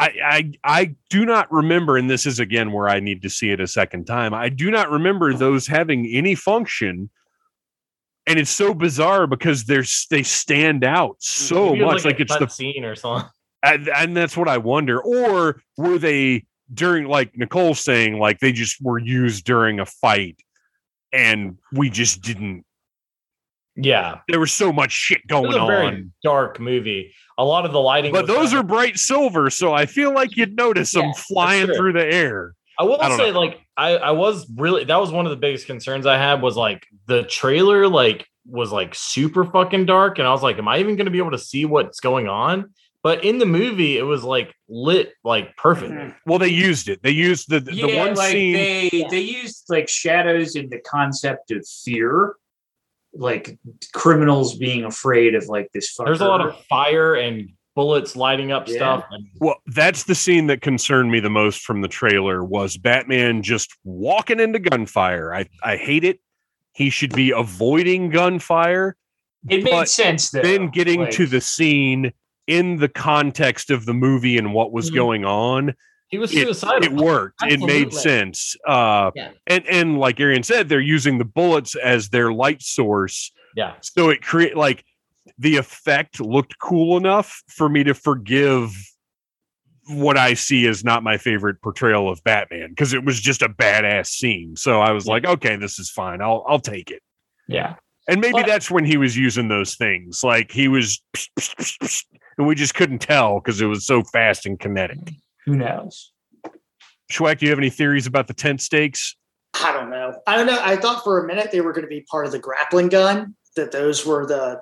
I, 0.00 0.12
I 0.24 0.52
I 0.62 0.94
do 1.10 1.24
not 1.24 1.50
remember, 1.50 1.96
and 1.96 2.08
this 2.08 2.24
is 2.26 2.38
again 2.38 2.70
where 2.72 2.88
I 2.88 3.00
need 3.00 3.22
to 3.22 3.30
see 3.30 3.50
it 3.50 3.60
a 3.60 3.66
second 3.66 4.04
time. 4.06 4.32
I 4.32 4.48
do 4.48 4.70
not 4.70 4.90
remember 4.90 5.34
those 5.34 5.66
having 5.66 6.06
any 6.06 6.34
function, 6.36 7.10
and 8.28 8.38
it's 8.38 8.50
so 8.50 8.74
bizarre 8.74 9.26
because 9.26 9.64
they're 9.64 9.84
they 10.10 10.22
stand 10.22 10.84
out 10.84 11.16
mm, 11.16 11.22
so 11.22 11.72
Maybe 11.72 11.84
much. 11.84 12.04
Like, 12.04 12.18
a 12.18 12.22
it's 12.22 12.38
the 12.38 12.48
scene 12.48 12.84
or 12.84 12.94
something. 12.94 13.28
and, 13.62 13.88
and 13.88 14.16
that's 14.16 14.36
what 14.36 14.48
I 14.48 14.58
wonder. 14.58 15.00
Or 15.00 15.60
were 15.76 15.98
they 15.98 16.44
during 16.72 17.06
like 17.06 17.36
Nicole 17.36 17.74
saying 17.74 18.18
like 18.18 18.38
they 18.40 18.52
just 18.52 18.76
were 18.82 18.98
used 18.98 19.44
during 19.44 19.80
a 19.80 19.86
fight, 19.86 20.38
and 21.12 21.58
we 21.72 21.90
just 21.90 22.22
didn't. 22.22 22.64
Yeah, 23.80 24.18
There 24.26 24.40
was 24.40 24.52
so 24.52 24.72
much 24.72 24.90
shit 24.90 25.18
it 25.18 25.28
going 25.28 25.46
was 25.46 25.54
a 25.56 25.64
very 25.64 25.86
on. 25.86 26.12
dark 26.24 26.58
movie. 26.58 27.14
A 27.38 27.44
lot 27.44 27.64
of 27.64 27.70
the 27.70 27.78
lighting, 27.78 28.10
But 28.12 28.26
those 28.26 28.52
are 28.52 28.64
bright 28.64 28.98
silver, 28.98 29.50
so 29.50 29.72
I 29.72 29.86
feel 29.86 30.12
like 30.12 30.36
you'd 30.36 30.56
notice 30.56 30.90
them 30.90 31.12
flying 31.14 31.68
through 31.68 31.92
the 31.92 32.04
air. 32.04 32.54
I 32.78 32.84
will 32.84 33.00
I 33.00 33.16
say, 33.16 33.32
know. 33.32 33.40
like, 33.40 33.60
I, 33.76 33.96
I 33.96 34.10
was 34.12 34.48
really 34.56 34.84
that 34.84 35.00
was 35.00 35.10
one 35.10 35.26
of 35.26 35.30
the 35.30 35.36
biggest 35.36 35.66
concerns 35.66 36.06
I 36.06 36.16
had 36.16 36.40
was 36.42 36.56
like 36.56 36.86
the 37.06 37.24
trailer, 37.24 37.88
like, 37.88 38.26
was 38.46 38.70
like 38.72 38.94
super 38.94 39.44
fucking 39.44 39.86
dark, 39.86 40.18
and 40.18 40.26
I 40.28 40.30
was 40.30 40.42
like, 40.42 40.58
am 40.58 40.68
I 40.68 40.78
even 40.78 40.96
going 40.96 41.06
to 41.06 41.10
be 41.10 41.18
able 41.18 41.32
to 41.32 41.38
see 41.38 41.64
what's 41.64 42.00
going 42.00 42.28
on? 42.28 42.72
But 43.02 43.24
in 43.24 43.38
the 43.38 43.46
movie, 43.46 43.96
it 43.96 44.02
was 44.02 44.24
like 44.24 44.54
lit 44.68 45.12
like 45.22 45.56
perfectly. 45.56 45.96
Mhm. 45.96 46.16
Well, 46.26 46.38
they 46.38 46.48
used 46.48 46.88
it. 46.88 47.00
They 47.02 47.12
used 47.12 47.48
the 47.48 47.60
the 47.60 47.74
yeah, 47.74 48.04
one 48.04 48.14
like 48.14 48.32
scene. 48.32 48.52
they 48.54 48.90
Yeah. 48.92 49.08
they 49.08 49.20
used 49.20 49.64
like 49.68 49.88
shadows 49.88 50.56
in 50.56 50.68
the 50.68 50.80
concept 50.80 51.50
of 51.52 51.66
fear, 51.84 52.34
like 53.12 53.58
criminals 53.92 54.56
being 54.56 54.84
afraid 54.84 55.34
of 55.34 55.46
like 55.46 55.70
this. 55.72 55.96
There's 55.96 56.20
a 56.20 56.26
lot 56.26 56.40
of 56.46 56.58
fire 56.66 57.14
and 57.14 57.50
bullets 57.78 58.16
lighting 58.16 58.50
up 58.50 58.66
Yeah. 58.66 58.74
stuff. 58.74 59.04
Well, 59.38 59.54
that's 59.68 60.02
the 60.02 60.16
scene 60.16 60.48
that 60.48 60.62
concerned 60.62 61.12
me 61.12 61.20
the 61.20 61.30
most 61.30 61.60
from 61.60 61.80
the 61.80 61.86
trailer 61.86 62.42
was 62.42 62.76
Batman 62.76 63.40
just 63.40 63.70
walking 63.84 64.40
into 64.40 64.58
gunfire. 64.58 65.32
I 65.32 65.46
I 65.62 65.76
hate 65.76 66.02
it. 66.02 66.18
He 66.72 66.90
should 66.90 67.14
be 67.14 67.30
avoiding 67.30 68.10
gunfire. 68.10 68.96
It 69.48 69.62
made 69.62 69.86
sense 69.86 70.30
though. 70.30 70.42
then 70.42 70.70
getting 70.70 71.02
like- 71.02 71.12
to 71.12 71.26
the 71.26 71.40
scene 71.40 72.12
in 72.48 72.78
the 72.78 72.88
context 72.88 73.70
of 73.70 73.86
the 73.86 73.94
movie 73.94 74.36
and 74.38 74.52
what 74.52 74.72
was 74.72 74.90
Mhm. 74.90 74.94
going 74.94 75.24
on, 75.24 75.74
he 76.08 76.18
was 76.18 76.32
suicidal. 76.32 76.82
it 76.82 76.92
worked. 76.92 77.42
It 77.44 77.60
made 77.60 77.92
sense. 77.92 78.56
Uh, 78.66 79.12
Yeah. 79.14 79.30
and 79.46 79.64
and 79.68 79.98
like 80.00 80.18
Arian 80.18 80.42
said, 80.42 80.68
they're 80.68 80.80
using 80.80 81.18
the 81.18 81.24
bullets 81.24 81.76
as 81.76 82.08
their 82.08 82.32
light 82.32 82.60
source. 82.60 83.30
yeah, 83.56 83.74
so 83.82 84.08
it 84.10 84.20
create 84.20 84.56
like 84.56 84.84
the 85.38 85.56
effect 85.56 86.20
looked 86.20 86.58
cool 86.58 86.96
enough 86.96 87.42
for 87.48 87.68
me 87.68 87.84
to 87.84 87.94
forgive 87.94 88.72
what 89.88 90.18
I 90.18 90.34
see 90.34 90.66
as 90.66 90.84
not 90.84 91.02
my 91.02 91.16
favorite 91.16 91.62
portrayal 91.62 92.10
of 92.10 92.22
Batman 92.24 92.70
because 92.70 92.92
it 92.92 93.04
was 93.04 93.20
just 93.20 93.40
a 93.40 93.48
badass 93.48 94.08
scene. 94.08 94.54
So 94.56 94.80
I 94.80 94.90
was 94.92 95.06
Yeah. 95.06 95.12
like, 95.12 95.26
okay, 95.26 95.56
this 95.56 95.78
is 95.78 95.90
fine. 95.90 96.20
I'll 96.20 96.44
I'll 96.48 96.60
take 96.60 96.90
it. 96.90 97.02
yeah. 97.46 97.76
And 98.10 98.22
maybe 98.22 98.32
But- 98.32 98.46
that's 98.46 98.70
when 98.70 98.84
he 98.86 98.96
was 98.96 99.16
using 99.18 99.48
those 99.48 99.74
things. 99.76 100.22
Like 100.24 100.50
he 100.50 100.66
was 100.68 101.02
and 102.38 102.46
we 102.46 102.54
just 102.54 102.74
couldn't 102.74 103.00
tell 103.00 103.40
because 103.40 103.60
it 103.60 103.66
was 103.66 103.86
so 103.86 104.02
fast 104.02 104.46
and 104.46 104.58
kinetic. 104.58 104.98
Who 105.46 105.56
knows? 105.56 106.12
Schweck, 107.12 107.38
do 107.38 107.46
you 107.46 107.50
have 107.50 107.58
any 107.58 107.70
theories 107.70 108.06
about 108.06 108.26
the 108.26 108.34
tent 108.34 108.60
stakes? 108.60 109.16
I 109.62 109.72
don't 109.72 109.90
know. 109.90 110.20
I 110.26 110.36
don't 110.36 110.46
know. 110.46 110.58
I 110.62 110.76
thought 110.76 111.02
for 111.04 111.22
a 111.22 111.26
minute 111.26 111.50
they 111.52 111.60
were 111.62 111.72
going 111.72 111.84
to 111.84 111.88
be 111.88 112.02
part 112.10 112.26
of 112.26 112.32
the 112.32 112.38
grappling 112.38 112.88
gun. 112.88 113.34
That 113.56 113.72
those 113.72 114.04
were 114.06 114.26
the 114.26 114.60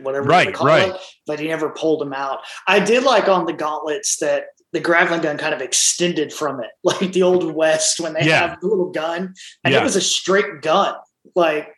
whatever 0.00 0.28
Right, 0.28 0.58
right. 0.60 0.88
it, 0.94 1.00
but 1.26 1.38
he 1.40 1.48
never 1.48 1.70
pulled 1.70 2.02
him 2.02 2.12
out. 2.12 2.40
I 2.66 2.80
did 2.80 3.02
like 3.04 3.28
on 3.28 3.46
the 3.46 3.52
gauntlets 3.52 4.16
that 4.18 4.44
the 4.72 4.80
grappling 4.80 5.20
gun 5.22 5.38
kind 5.38 5.54
of 5.54 5.60
extended 5.60 6.32
from 6.32 6.60
it, 6.62 6.70
like 6.84 7.12
the 7.12 7.22
old 7.22 7.54
west 7.54 8.00
when 8.00 8.12
they 8.14 8.22
Yeah. 8.24 8.48
have 8.48 8.60
the 8.60 8.66
little 8.66 8.90
gun, 8.90 9.34
and 9.64 9.72
Yeah. 9.74 9.80
it 9.80 9.84
was 9.84 9.96
a 9.96 10.00
straight 10.00 10.62
gun. 10.62 10.94
Like 11.34 11.72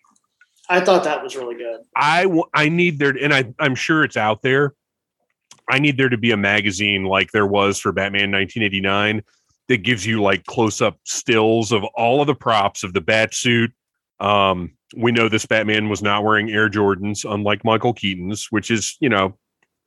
I 0.71 0.81
thought 0.81 1.05
that 1.05 1.23
was 1.23 1.35
really 1.37 1.55
good. 1.57 1.81
I 1.97 2.25
w- 2.25 2.45
I 2.53 2.69
need 2.69 2.99
there, 2.99 3.11
and 3.19 3.33
I 3.33 3.53
I'm 3.59 3.75
sure 3.75 4.05
it's 4.05 4.17
out 4.17 4.43
there. 4.43 4.75
I 5.71 5.79
need 5.79 5.97
there 5.99 6.09
to 6.09 6.17
be 6.19 6.31
a 6.31 6.37
magazine 6.37 7.05
like 7.05 7.31
there 7.33 7.47
was 7.47 7.79
for 7.79 7.93
Batman 7.93 8.31
1989 8.31 9.23
that 9.69 9.83
gives 9.83 10.07
you 10.07 10.23
like 10.23 10.45
close 10.47 10.81
up 10.81 10.99
stills 11.05 11.73
of 11.73 11.85
all 11.95 12.21
of 12.23 12.27
the 12.27 12.35
props 12.35 12.85
of 12.85 12.95
the 12.95 13.01
bat 13.03 13.35
suit. 13.35 13.71
Um, 14.19 14.73
we 14.97 15.13
know 15.13 15.29
this 15.29 15.47
Batman 15.47 15.89
was 15.89 16.03
not 16.03 16.25
wearing 16.25 16.51
Air 16.51 16.69
Jordans, 16.69 17.31
unlike 17.31 17.65
Michael 17.65 17.93
Keaton's, 17.93 18.47
which 18.51 18.71
is 18.71 18.97
you 19.01 19.09
know, 19.09 19.37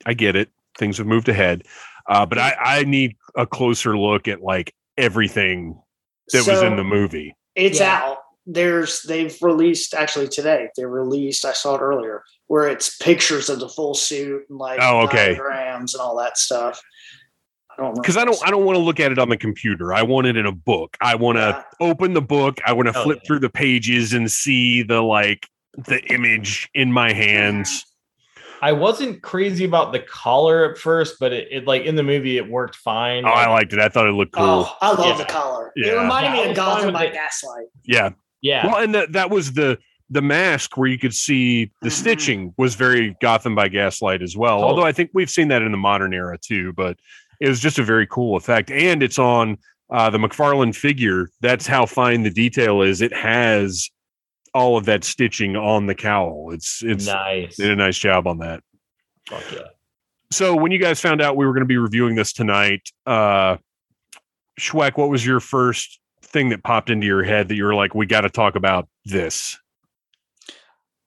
I 0.05 0.13
get 0.13 0.35
it. 0.35 0.49
Things 0.77 0.97
have 0.97 1.07
moved 1.07 1.27
ahead, 1.29 1.63
uh, 2.07 2.25
but 2.25 2.37
I 2.37 2.55
I 2.59 2.83
need 2.83 3.15
a 3.35 3.45
closer 3.45 3.97
look 3.97 4.27
at 4.27 4.41
like 4.41 4.73
everything 4.97 5.81
that 6.33 6.45
was 6.47 6.61
in 6.61 6.75
the 6.75 6.83
movie. 6.83 7.35
It's 7.55 7.79
Yeah. 7.79 7.97
out. 8.03 8.17
There's 8.45 9.01
they've 9.03 9.35
released 9.41 9.93
actually 9.93 10.27
today. 10.27 10.69
They 10.75 10.85
released. 10.85 11.45
I 11.45 11.53
saw 11.53 11.75
it 11.75 11.81
earlier 11.81 12.23
where 12.47 12.67
it's 12.67 12.97
pictures 12.97 13.49
of 13.49 13.59
the 13.59 13.69
full 13.69 13.93
suit 13.93 14.43
and 14.49 14.57
like 14.59 14.79
Oh, 14.81 15.01
okay. 15.01 15.29
diagrams 15.29 15.93
and 15.93 16.01
all 16.01 16.17
that 16.17 16.37
stuff. 16.37 16.81
I 17.81 17.85
don't 17.85 17.89
remember 17.89 18.01
because 18.01 18.17
I 18.17 18.25
don't 18.25 18.47
I 18.47 18.51
don't 18.51 18.65
want 18.65 18.75
to 18.77 18.81
look 18.83 18.99
at 18.99 19.11
it 19.11 19.17
on 19.19 19.29
the 19.29 19.37
computer. 19.37 19.93
I 19.93 20.03
want 20.03 20.27
it 20.27 20.37
in 20.37 20.45
a 20.45 20.51
book. 20.51 20.97
I 21.01 21.15
want 21.15 21.37
to 21.37 21.63
Yeah. 21.81 21.87
open 21.87 22.13
the 22.13 22.21
book. 22.21 22.59
I 22.65 22.73
want 22.73 22.87
to 22.87 22.97
Oh, 22.97 23.03
flip 23.03 23.19
yeah. 23.23 23.27
through 23.27 23.39
the 23.39 23.49
pages 23.49 24.13
and 24.13 24.31
see 24.31 24.83
the 24.83 25.01
like 25.01 25.47
the 25.77 26.01
image 26.13 26.69
in 26.73 26.91
my 26.91 27.11
hands. 27.13 27.85
I 28.61 28.73
wasn't 28.73 29.23
crazy 29.23 29.65
about 29.65 29.91
the 29.91 29.99
collar 29.99 30.71
at 30.71 30.77
first, 30.77 31.15
but 31.19 31.33
it, 31.33 31.47
it 31.49 31.65
like 31.65 31.83
in 31.83 31.95
the 31.95 32.03
movie 32.03 32.37
it 32.37 32.47
worked 32.47 32.75
fine. 32.75 33.25
Oh, 33.25 33.29
I 33.29 33.49
liked 33.49 33.73
it. 33.73 33.79
I 33.79 33.89
thought 33.89 34.05
it 34.07 34.11
looked 34.11 34.33
cool. 34.33 34.43
Oh, 34.69 34.77
I 34.81 34.89
love 34.91 35.17
Yeah. 35.17 35.17
the 35.17 35.25
collar. 35.25 35.71
Yeah. 35.75 35.87
It 35.93 35.97
reminded 36.01 36.37
Yeah, 36.37 36.43
me 36.43 36.49
of 36.51 36.55
Gotham 36.55 36.93
by. 36.93 37.07
Gaslight. 37.07 37.65
yeah. 37.83 38.09
yeah, 38.41 38.67
Well, 38.67 38.77
and 38.83 38.93
that 38.93 39.13
that 39.13 39.29
was 39.31 39.53
the 39.53 39.79
the 40.11 40.21
mask 40.21 40.75
where 40.77 40.89
you 40.89 40.99
could 40.99 41.15
see 41.15 41.71
the 41.81 41.87
Mhm. 41.87 41.91
stitching 41.93 42.53
was 42.57 42.75
very 42.75 43.15
Gotham 43.21 43.55
by 43.55 43.69
Gaslight 43.69 44.21
as 44.21 44.35
well. 44.35 44.57
Totally. 44.57 44.69
Although 44.69 44.85
I 44.85 44.91
think 44.91 45.09
we've 45.13 45.29
seen 45.29 45.47
that 45.47 45.61
in 45.61 45.71
the 45.71 45.77
modern 45.77 46.13
era 46.13 46.37
too, 46.37 46.73
but 46.73 46.97
it 47.41 47.49
was 47.49 47.59
just 47.59 47.79
a 47.79 47.83
very 47.83 48.07
cool 48.07 48.37
effect. 48.37 48.71
And 48.71 49.01
it's 49.01 49.19
on 49.19 49.57
uh, 49.89 50.09
the 50.09 50.19
McFarlane 50.19 50.75
figure. 50.75 51.29
That's 51.41 51.67
how 51.67 51.85
fine 51.85 52.23
the 52.23 52.29
detail 52.29 52.81
is. 52.81 53.01
It 53.01 53.13
has 53.13 53.89
all 54.53 54.77
of 54.77 54.85
that 54.85 55.03
stitching 55.03 55.55
on 55.55 55.87
the 55.87 55.95
cowl. 55.95 56.51
It's 56.53 56.81
it's 56.83 57.07
nice. 57.07 57.57
did 57.57 57.71
a 57.71 57.75
nice 57.75 57.97
job 57.97 58.27
on 58.27 58.37
that. 58.39 58.61
Fuck 59.27 59.43
yeah. 59.51 59.59
So 60.31 60.55
when 60.55 60.71
you 60.71 60.79
guys 60.79 61.01
found 61.01 61.21
out 61.21 61.35
we 61.35 61.45
were 61.45 61.51
going 61.51 61.61
to 61.61 61.67
be 61.67 61.77
reviewing 61.77 62.15
this 62.15 62.31
tonight, 62.31 62.89
uh 63.05 63.57
Schweck, 64.59 64.97
what 64.97 65.09
was 65.09 65.25
your 65.25 65.39
first 65.39 65.99
thing 66.21 66.49
that 66.49 66.63
popped 66.63 66.89
into 66.89 67.07
your 67.07 67.23
head 67.23 67.47
that 67.47 67.55
you 67.55 67.63
were 67.63 67.73
like, 67.73 67.95
we 67.95 68.05
got 68.05 68.21
to 68.21 68.29
talk 68.29 68.55
about 68.55 68.87
this? 69.05 69.57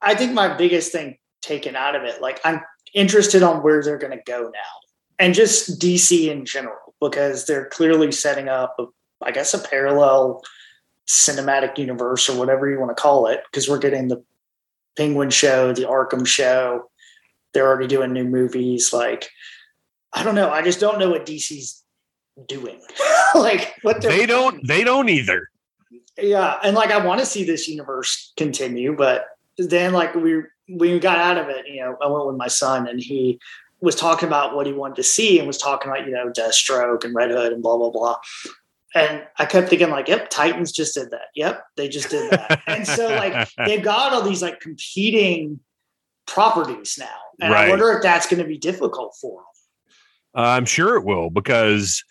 I 0.01 0.15
think 0.15 0.33
my 0.33 0.55
biggest 0.55 0.91
thing 0.91 1.17
taken 1.41 1.75
out 1.75 1.95
of 1.95 2.03
it, 2.03 2.21
like 2.21 2.41
I'm 2.43 2.61
interested 2.93 3.43
on 3.43 3.63
where 3.63 3.81
they're 3.81 3.97
going 3.97 4.17
to 4.17 4.23
go 4.25 4.43
now, 4.43 4.84
and 5.19 5.33
just 5.33 5.79
DC 5.79 6.29
in 6.29 6.45
general, 6.45 6.93
because 7.01 7.45
they're 7.45 7.65
clearly 7.67 8.11
setting 8.11 8.49
up, 8.49 8.75
a, 8.79 8.85
I 9.23 9.31
guess, 9.31 9.53
a 9.53 9.59
parallel 9.59 10.41
cinematic 11.07 11.77
universe 11.77 12.29
or 12.29 12.37
whatever 12.37 12.69
you 12.69 12.79
want 12.79 12.95
to 12.95 13.01
call 13.01 13.27
it, 13.27 13.41
because 13.51 13.69
we're 13.69 13.79
getting 13.79 14.07
the 14.07 14.23
Penguin 14.97 15.29
show, 15.29 15.73
the 15.73 15.83
Arkham 15.83 16.25
show. 16.25 16.89
They're 17.53 17.67
already 17.67 17.87
doing 17.87 18.11
new 18.13 18.25
movies. 18.25 18.91
Like, 18.93 19.29
I 20.13 20.23
don't 20.23 20.35
know. 20.35 20.49
I 20.49 20.61
just 20.61 20.79
don't 20.79 20.99
know 20.99 21.09
what 21.09 21.25
DC's 21.25 21.83
doing. 22.47 22.81
like, 23.35 23.75
what 23.81 24.01
They 24.01 24.25
don't 24.25 24.65
they 24.67 24.83
don't 24.83 25.09
either. 25.09 25.49
yeah 26.17 26.57
and 26.63 26.75
like 26.75 26.91
i 26.91 27.05
want 27.05 27.19
to 27.19 27.25
see 27.25 27.43
this 27.43 27.67
universe 27.67 28.31
continue 28.37 28.95
but 28.95 29.25
then 29.57 29.91
like 29.91 30.15
we 30.15 30.43
we 30.69 30.97
got 30.97 31.17
out 31.17 31.37
of 31.37 31.49
it 31.49 31.67
you 31.67 31.81
know 31.81 31.97
i 32.01 32.07
went 32.07 32.25
with 32.25 32.37
my 32.37 32.47
son 32.47 32.87
and 32.87 33.01
he 33.01 33.37
was 33.85 33.95
talking 33.95 34.27
about 34.27 34.55
what 34.55 34.65
he 34.67 34.73
wanted 34.73 34.95
to 34.97 35.03
see 35.03 35.37
and 35.37 35.47
was 35.47 35.57
talking 35.57 35.89
about 35.89 36.05
you 36.05 36.11
know 36.11 36.29
deathstroke 36.29 37.05
and 37.05 37.15
red 37.15 37.31
hood 37.31 37.53
and 37.53 37.63
blah 37.63 37.77
blah 37.77 37.89
blah. 37.91 38.17
And 38.93 39.23
i 39.37 39.45
kept 39.45 39.69
thinking 39.69 39.89
like 39.89 40.07
yep 40.07 40.29
titans 40.29 40.71
just 40.73 40.95
did 40.95 41.11
that. 41.11 41.27
Yep 41.35 41.63
they 41.77 41.87
just 41.87 42.09
did 42.09 42.31
that. 42.31 42.61
And 42.67 42.85
so 42.87 43.15
like 43.15 43.47
they've 43.65 43.83
got 43.83 44.11
all 44.13 44.21
these 44.23 44.41
like 44.41 44.59
competing 44.59 45.59
properties 46.25 46.97
now. 46.99 47.05
And 47.39 47.51
Right. 47.53 47.67
i 47.67 47.69
wonder 47.69 47.91
if 47.93 48.01
that's 48.01 48.27
going 48.27 48.41
to 48.41 48.47
be 48.47 48.57
difficult 48.57 49.15
for 49.21 49.41
them 49.41 50.43
Uh, 50.43 50.49
I'm 50.49 50.65
sure 50.65 50.95
it 50.97 51.05
will 51.05 51.29
because 51.29 52.03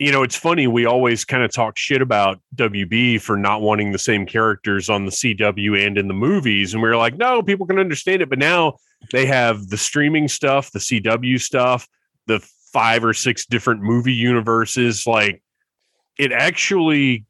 you 0.00 0.10
know 0.10 0.22
it's 0.24 0.34
funny. 0.34 0.66
We 0.66 0.86
always 0.86 1.24
kind 1.24 1.44
of 1.44 1.52
talk 1.52 1.76
shit 1.76 2.00
about 2.02 2.40
WB 2.56 3.20
for 3.20 3.36
not 3.36 3.60
wanting 3.60 3.92
the 3.92 3.98
same 3.98 4.26
characters 4.26 4.88
on 4.88 5.04
the 5.04 5.10
CW 5.12 5.86
and 5.86 5.96
in 5.98 6.08
the 6.08 6.14
movies, 6.14 6.72
and 6.74 6.82
we 6.82 6.88
are 6.88 6.96
like, 6.96 7.16
no, 7.16 7.42
people 7.42 7.66
can 7.66 7.78
understand 7.78 8.22
it. 8.22 8.30
But 8.30 8.38
now 8.38 8.78
they 9.12 9.26
have 9.26 9.68
the 9.68 9.76
streaming 9.76 10.26
stuff, 10.26 10.72
the 10.72 10.78
CW 10.80 11.38
stuff, 11.40 11.86
the 12.26 12.40
five 12.72 13.04
or 13.04 13.12
six 13.12 13.44
different 13.46 13.82
movie 13.82 14.12
universes. 14.14 15.06
Like 15.06 15.42
it 16.18 16.32
actually 16.32 17.26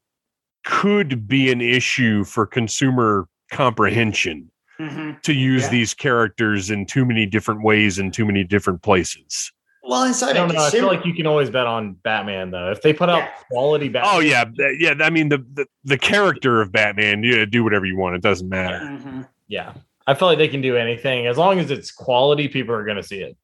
could 0.63 1.27
be 1.27 1.51
an 1.51 1.59
issue 1.61 2.23
for 2.23 2.45
consumer 2.45 3.27
comprehension 3.51 4.49
Mhm. 4.79 5.21
to 5.23 5.33
use 5.33 5.63
Yeah. 5.63 5.69
these 5.69 5.93
characters 5.93 6.69
in 6.71 6.85
too 6.85 7.03
many 7.05 7.25
different 7.25 7.63
ways 7.63 7.99
in 7.99 8.11
too 8.11 8.25
many 8.25 8.43
different 8.43 8.81
places. 8.81 9.51
Well, 9.83 10.03
I 10.03 10.09
inside 10.09 10.33
don't 10.33 10.49
of 10.49 10.55
know. 10.55 10.63
I 10.63 10.69
feel 10.69 10.85
like 10.85 11.05
you 11.05 11.13
can 11.13 11.25
always 11.25 11.49
bet 11.49 11.65
on 11.67 11.93
Batman 11.93 12.51
though. 12.51 12.71
If 12.71 12.81
they 12.83 12.93
put 12.93 13.09
out 13.09 13.19
Yeah. 13.19 13.31
quality 13.49 13.89
Batman, 13.89 14.11
Oh 14.15 14.19
yeah, 14.19 14.45
yeah. 14.77 14.93
I 15.01 15.09
mean 15.09 15.29
the 15.29 15.39
the, 15.53 15.65
the 15.83 15.97
character 15.97 16.61
of 16.61 16.71
Batman. 16.71 17.23
Yeah, 17.23 17.45
do 17.45 17.63
whatever 17.63 17.85
you 17.85 17.97
want. 17.97 18.15
It 18.15 18.21
doesn't 18.21 18.47
matter. 18.47 18.79
Mhm. 18.79 19.27
yeah. 19.47 19.73
I 20.07 20.13
feel 20.13 20.27
like 20.27 20.37
they 20.37 20.47
can 20.47 20.61
do 20.61 20.75
anything 20.77 21.27
as 21.27 21.37
long 21.37 21.59
as 21.59 21.71
it's 21.71 21.91
quality. 21.91 22.47
People 22.47 22.73
are 22.75 22.83
going 22.83 22.97
to 22.97 23.03
see 23.03 23.21
it. 23.21 23.37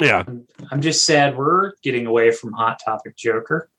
Yeah. 0.00 0.24
I'm 0.70 0.80
just 0.82 1.04
sad 1.06 1.36
we're 1.36 1.72
getting 1.82 2.06
away 2.06 2.32
from 2.32 2.52
Hot 2.52 2.80
Topic 2.84 3.16
Joker. 3.16 3.70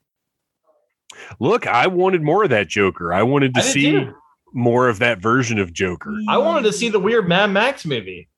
Look, 1.39 1.67
I 1.67 1.87
wanted 1.87 2.21
more 2.23 2.43
of 2.43 2.49
that 2.49 2.67
Joker. 2.67 3.13
I 3.13 3.21
wanted 3.23 3.53
to 3.53 3.59
I 3.59 3.63
see 3.63 3.91
too. 3.91 4.15
more 4.53 4.89
of 4.89 4.99
that 4.99 5.19
version 5.19 5.59
of 5.59 5.73
Joker. 5.73 6.13
I 6.27 6.37
wanted 6.39 6.63
to 6.63 6.73
see 6.73 6.89
the 6.89 6.99
weird 6.99 7.27
Mad 7.27 7.51
Max 7.51 7.85
movie 7.85 8.29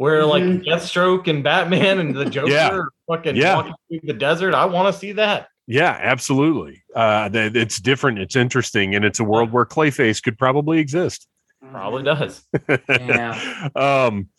where 0.00 0.24
like 0.24 0.42
Mhm. 0.42 0.64
Deathstroke 0.64 1.28
and 1.28 1.44
Batman 1.44 1.98
and 1.98 2.16
the 2.16 2.24
Joker 2.30 2.50
Yeah. 2.50 2.70
are 2.70 2.88
fucking 3.06 3.36
Yeah. 3.36 3.56
walking 3.56 3.74
through 3.90 4.00
the 4.04 4.14
desert. 4.14 4.54
I 4.54 4.64
want 4.64 4.90
to 4.90 4.98
see 4.98 5.12
that. 5.12 5.48
Yeah, 5.66 5.94
absolutely. 6.00 6.82
Uh, 6.96 7.28
th- 7.28 7.54
it's 7.54 7.78
different. 7.78 8.18
It's 8.18 8.34
interesting, 8.34 8.94
and 8.94 9.04
it's 9.04 9.20
a 9.20 9.24
world 9.24 9.52
where 9.52 9.66
Clayface 9.66 10.22
could 10.22 10.38
probably 10.38 10.78
exist. 10.78 11.28
Probably 11.70 12.02
does. 12.02 12.42
Yeah. 12.88 13.68
um, 13.76 14.30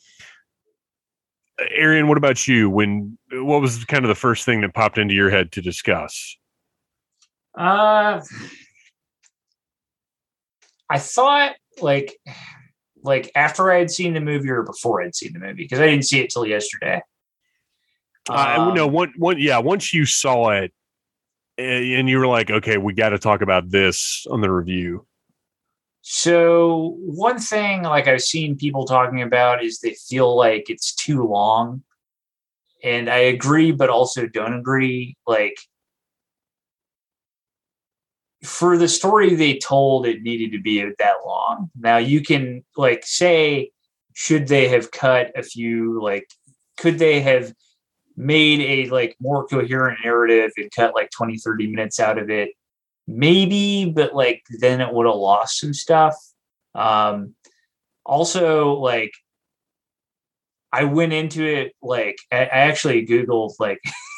Arian, 1.70 2.08
what 2.08 2.18
about 2.18 2.48
you? 2.48 2.68
When 2.68 3.20
what 3.32 3.62
was 3.62 3.86
kind 3.86 4.04
of 4.04 4.10
the 4.10 4.16
first 4.16 4.46
thing 4.46 4.62
that 4.62 4.74
popped 4.74 4.98
into 4.98 5.14
your 5.14 5.30
head 5.30 5.52
to 5.52 5.62
discuss? 5.62 6.38
Uh, 7.56 8.20
I 10.90 10.98
thought 10.98 11.54
like 11.82 12.18
like 13.04 13.32
after 13.36 13.72
I 13.72 13.80
had 13.80 13.92
seen 13.92 14.14
the 14.14 14.20
movie 14.22 14.50
or 14.50 14.64
before 14.64 15.02
I'd 15.02 15.16
seen 15.16 15.34
the 15.34 15.40
movie 15.40 15.64
because 15.64 15.80
I 15.80 15.88
didn't 15.88 16.06
see 16.06 16.20
it 16.20 16.30
till 16.30 16.46
yesterday. 16.46 17.02
Uh, 18.30 18.56
Um, 18.60 18.74
no, 18.76 18.88
one, 18.88 19.14
one, 19.18 19.40
yeah. 19.40 19.58
Once 19.58 19.94
you 19.94 20.06
saw 20.06 20.50
it, 20.50 20.72
eh, 21.58 21.98
and 21.98 22.08
you 22.08 22.20
were 22.20 22.28
like, 22.28 22.52
"Okay, 22.52 22.78
we 22.78 22.94
got 22.94 23.10
to 23.10 23.20
talk 23.20 23.42
about 23.42 23.70
this 23.72 24.26
on 24.30 24.42
the 24.42 24.52
review." 24.52 25.06
So 26.02 26.98
one 27.00 27.40
thing 27.40 27.84
like 27.84 28.08
I've 28.08 28.24
seen 28.24 28.58
people 28.58 28.86
talking 28.86 29.22
about 29.22 29.64
is 29.64 29.80
they 29.80 29.96
feel 30.10 30.36
like 30.36 30.70
it's 30.70 30.94
too 30.96 31.24
long. 31.24 31.84
And 32.84 33.10
I 33.10 33.18
agree, 33.18 33.72
but 33.72 33.90
also 33.90 34.26
don't 34.28 34.54
agree. 34.56 35.16
Like 35.28 35.58
for 38.44 38.78
the 38.78 38.88
story 38.88 39.36
they 39.36 39.58
told, 39.58 40.06
it 40.06 40.24
needed 40.24 40.52
to 40.54 40.62
be 40.62 40.84
that 40.84 41.16
long. 41.26 41.70
Now 41.80 41.98
you 41.98 42.22
can 42.22 42.64
like 42.76 43.06
say, 43.06 43.72
should 44.14 44.48
they 44.48 44.68
have 44.68 44.92
cut 44.92 45.32
a 45.36 45.44
few 45.44 46.02
like 46.02 46.30
could 46.78 47.00
they 47.00 47.22
have 47.22 47.54
made 48.18 48.60
a 48.60 48.90
like 48.92 49.16
more 49.20 49.46
coherent 49.46 50.00
narrative 50.04 50.52
and 50.58 50.72
cut 50.72 50.96
like 50.96 51.10
20, 51.12 51.38
30 51.38 51.68
minutes 51.68 52.00
out 52.00 52.18
of 52.18 52.30
it? 52.30 52.52
maybe 53.08 53.92
but 53.92 54.16
like 54.16 54.44
then 54.60 54.82
it 54.82 54.94
would 54.94 55.06
have 55.06 55.16
lost 55.16 55.60
some 55.60 55.74
stuff 55.74 56.16
um 56.76 57.34
also 58.06 58.74
like 58.74 59.12
i 60.72 60.84
went 60.84 61.12
into 61.12 61.44
it 61.44 61.74
like 61.82 62.18
i, 62.32 62.46
actually 62.46 63.06
googled 63.06 63.54
like 63.60 63.80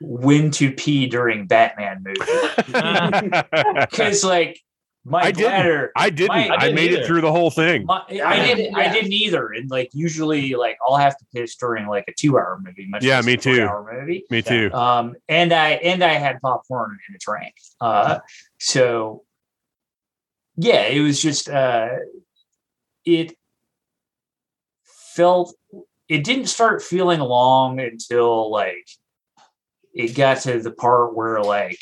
when 0.00 0.50
to 0.50 0.72
pee 0.72 1.06
during 1.06 1.46
batman 1.46 2.02
movie 2.04 2.20
because 3.90 4.24
like 4.24 4.60
my 5.04 5.22
I 5.22 5.32
didn't. 5.32 5.90
I 5.96 6.10
didn't. 6.10 6.28
My- 6.28 6.48
I, 6.48 6.54
I 6.54 6.58
didn't 6.58 6.74
made 6.74 6.90
either. 6.92 7.00
it 7.00 7.06
through 7.06 7.22
the 7.22 7.32
whole 7.32 7.50
thing. 7.50 7.86
my, 7.86 8.02
I 8.06 8.36
didn't. 8.46 8.76
I 8.76 8.92
didn't 8.92 9.12
either. 9.12 9.48
And 9.52 9.70
like 9.70 9.88
usually, 9.94 10.54
like 10.54 10.76
I'll 10.86 10.96
have 10.96 11.16
to 11.16 11.24
piss 11.34 11.56
during 11.56 11.86
like 11.86 12.04
a 12.06 12.12
two-hour 12.12 12.60
movie. 12.62 12.86
Much 12.86 13.02
Yeah, 13.02 13.22
me 13.22 13.36
too. 13.36 13.66
Four-hour 13.66 13.98
movie. 13.98 14.24
Me 14.30 14.42
too. 14.42 14.70
Um, 14.74 15.16
and 15.28 15.54
I 15.54 15.70
and 15.70 16.04
I 16.04 16.14
had 16.14 16.40
popcorn 16.42 16.98
in 17.08 17.14
a 17.14 17.18
drink. 17.18 17.54
Uh, 17.80 18.18
so 18.58 19.24
yeah, 20.56 20.82
it 20.82 21.00
was 21.00 21.20
just 21.20 21.48
uh, 21.48 21.96
it 23.06 23.34
felt 24.84 25.54
it 26.08 26.24
didn't 26.24 26.46
start 26.46 26.82
feeling 26.82 27.20
long 27.20 27.80
until 27.80 28.50
like 28.50 28.86
it 29.94 30.14
got 30.14 30.40
to 30.42 30.60
the 30.60 30.70
part 30.70 31.14
where 31.14 31.42
like 31.42 31.78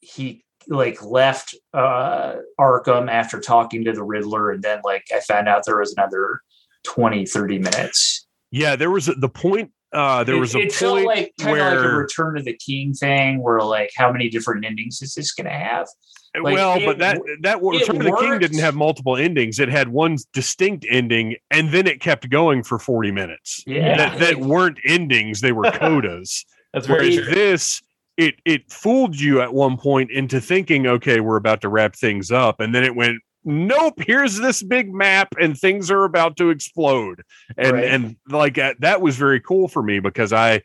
he 0.00 0.44
like 0.68 1.02
left 1.02 1.54
uh 1.74 2.34
Arkham 2.60 3.10
after 3.10 3.40
talking 3.40 3.84
to 3.84 3.92
the 3.92 4.02
Riddler 4.02 4.50
and 4.50 4.62
then 4.62 4.80
like 4.84 5.04
I 5.14 5.20
found 5.20 5.48
out 5.48 5.64
there 5.64 5.78
was 5.78 5.94
another 5.96 6.40
20 6.84 7.26
30 7.26 7.58
minutes. 7.58 8.26
Yeah, 8.50 8.76
there 8.76 8.90
was 8.90 9.08
a, 9.08 9.14
the 9.14 9.28
point. 9.28 9.72
Uh, 9.92 10.22
there 10.22 10.36
it, 10.36 10.40
was 10.40 10.54
a 10.54 10.58
it 10.58 10.72
felt 10.72 10.96
point 10.96 11.06
like 11.06 11.32
kind 11.40 11.58
of 11.58 11.66
like 11.66 11.84
a 11.84 11.96
return 11.96 12.36
of 12.36 12.44
the 12.44 12.52
king 12.52 12.92
thing 12.92 13.42
where 13.42 13.60
like 13.60 13.90
how 13.96 14.12
many 14.12 14.28
different 14.28 14.64
endings 14.64 15.00
is 15.00 15.14
this 15.14 15.32
gonna 15.32 15.48
have? 15.48 15.88
like, 16.42 16.54
well, 16.54 16.76
it 16.76 16.84
but 16.84 16.98
that 16.98 17.20
that 17.42 17.62
Return 17.62 17.96
of 17.96 18.02
the 18.02 18.16
King 18.20 18.38
didn't 18.38 18.58
have 18.58 18.74
multiple 18.74 19.16
endings. 19.16 19.58
It 19.58 19.68
had 19.68 19.88
one 19.88 20.16
distinct 20.32 20.86
ending, 20.88 21.36
and 21.50 21.70
then 21.72 21.86
it 21.86 22.00
kept 22.00 22.28
going 22.28 22.62
for 22.62 22.78
forty 22.78 23.10
minutes. 23.10 23.64
Yeah. 23.66 23.96
that, 23.96 24.18
that 24.18 24.36
weren't 24.36 24.78
endings; 24.84 25.40
they 25.40 25.52
were 25.52 25.62
codas. 25.64 26.44
That's 26.72 26.86
very 26.86 27.10
Whereas 27.10 27.24
true. 27.24 27.34
this, 27.34 27.82
it 28.16 28.34
it 28.44 28.70
fooled 28.70 29.18
you 29.18 29.40
at 29.40 29.52
one 29.52 29.76
point 29.76 30.10
into 30.10 30.40
thinking, 30.40 30.86
okay, 30.86 31.20
we're 31.20 31.36
about 31.36 31.60
to 31.62 31.68
wrap 31.68 31.96
things 31.96 32.30
up, 32.30 32.60
and 32.60 32.74
then 32.74 32.84
it 32.84 32.94
went, 32.94 33.20
nope, 33.44 33.94
here's 33.98 34.36
this 34.36 34.62
big 34.62 34.92
map, 34.92 35.34
and 35.40 35.58
things 35.58 35.90
are 35.90 36.04
about 36.04 36.36
to 36.36 36.50
explode, 36.50 37.22
and 37.56 37.72
Right. 37.72 37.84
and 37.84 38.16
like 38.28 38.58
uh, 38.58 38.74
that 38.80 39.00
was 39.00 39.16
very 39.16 39.40
cool 39.40 39.68
for 39.68 39.82
me 39.82 40.00
because 40.00 40.32
I, 40.32 40.62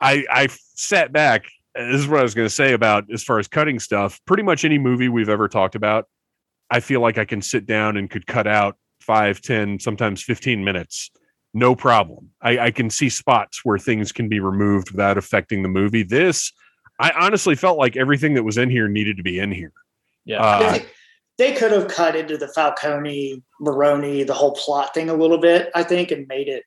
I 0.00 0.24
I 0.30 0.48
sat 0.74 1.12
back. 1.12 1.46
and 1.74 1.92
This 1.92 2.00
is 2.02 2.08
what 2.08 2.20
I 2.20 2.22
was 2.22 2.34
going 2.34 2.46
to 2.48 2.54
say 2.54 2.72
about 2.72 3.04
as 3.12 3.22
far 3.24 3.38
as 3.38 3.48
cutting 3.48 3.78
stuff. 3.78 4.20
Pretty 4.26 4.42
much 4.42 4.64
any 4.64 4.78
movie 4.78 5.08
we've 5.08 5.28
ever 5.28 5.48
talked 5.48 5.74
about, 5.74 6.06
I 6.70 6.80
feel 6.80 7.00
like 7.00 7.18
I 7.18 7.24
can 7.24 7.42
sit 7.42 7.66
down 7.66 7.96
and 7.96 8.10
could 8.10 8.26
cut 8.26 8.46
out 8.46 8.76
five, 9.00 9.40
ten, 9.40 9.78
sometimes 9.80 10.22
fifteen 10.22 10.64
minutes 10.64 11.10
no 11.54 11.74
problem. 11.74 12.30
I, 12.42 12.58
I 12.58 12.70
can 12.70 12.90
see 12.90 13.08
spots 13.08 13.62
where 13.64 13.78
things 13.78 14.12
can 14.12 14.28
be 14.28 14.38
removed 14.38 14.90
without 14.90 15.16
affecting 15.16 15.62
the 15.62 15.68
movie. 15.68 16.02
This, 16.02 16.52
I 17.00 17.10
honestly 17.10 17.54
felt 17.54 17.78
like 17.78 17.96
everything 17.96 18.34
that 18.34 18.42
was 18.42 18.58
in 18.58 18.68
here 18.68 18.86
needed 18.86 19.16
to 19.16 19.22
be 19.22 19.38
in 19.38 19.50
here. 19.50 19.72
Yeah. 20.26 20.42
Uh, 20.42 20.78
they, 21.38 21.50
they 21.52 21.56
could 21.56 21.72
have 21.72 21.88
cut 21.88 22.16
into 22.16 22.36
the 22.36 22.48
Falcone, 22.48 23.42
Maroni, 23.60 24.24
the 24.24 24.34
whole 24.34 24.52
plot 24.54 24.92
thing 24.94 25.08
a 25.08 25.14
little 25.14 25.38
bit, 25.38 25.70
I 25.74 25.82
think, 25.84 26.10
and 26.10 26.26
made 26.28 26.48
it 26.48 26.64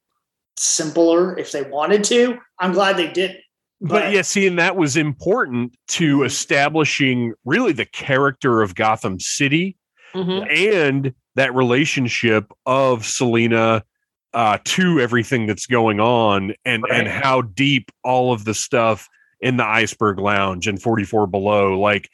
simpler 0.58 1.38
if 1.38 1.52
they 1.52 1.64
wanted 1.64 2.04
to. 2.06 2.38
I'm 2.60 2.74
glad 2.74 2.98
they 2.98 3.12
didn't. 3.12 3.40
but 3.82 4.12
yeah, 4.12 4.22
see, 4.22 4.46
and 4.48 4.60
that 4.60 4.76
was 4.78 4.96
important 4.96 5.76
to 5.90 6.24
establishing 6.24 7.34
really 7.46 7.74
the 7.74 7.86
character 7.86 8.62
of 8.62 8.76
Gotham 8.76 9.20
City 9.20 9.78
Mhm. 10.14 10.76
and 10.76 11.14
that 11.36 11.56
relationship 11.56 12.52
of 12.66 13.06
Selina 13.06 13.84
uh, 14.34 14.58
to 14.66 15.00
everything 15.00 15.46
that's 15.48 15.66
going 15.66 16.00
on 16.00 16.54
and 16.66 16.86
and 16.92 17.08
how 17.08 17.42
deep 17.42 17.92
all 18.04 18.32
of 18.34 18.44
the 18.46 18.54
stuff 18.54 19.08
in 19.40 19.58
the 19.58 19.66
iceberg 19.66 20.20
lounge 20.20 20.68
and 20.68 20.82
44 20.82 21.28
below 21.28 21.80
like 21.80 22.10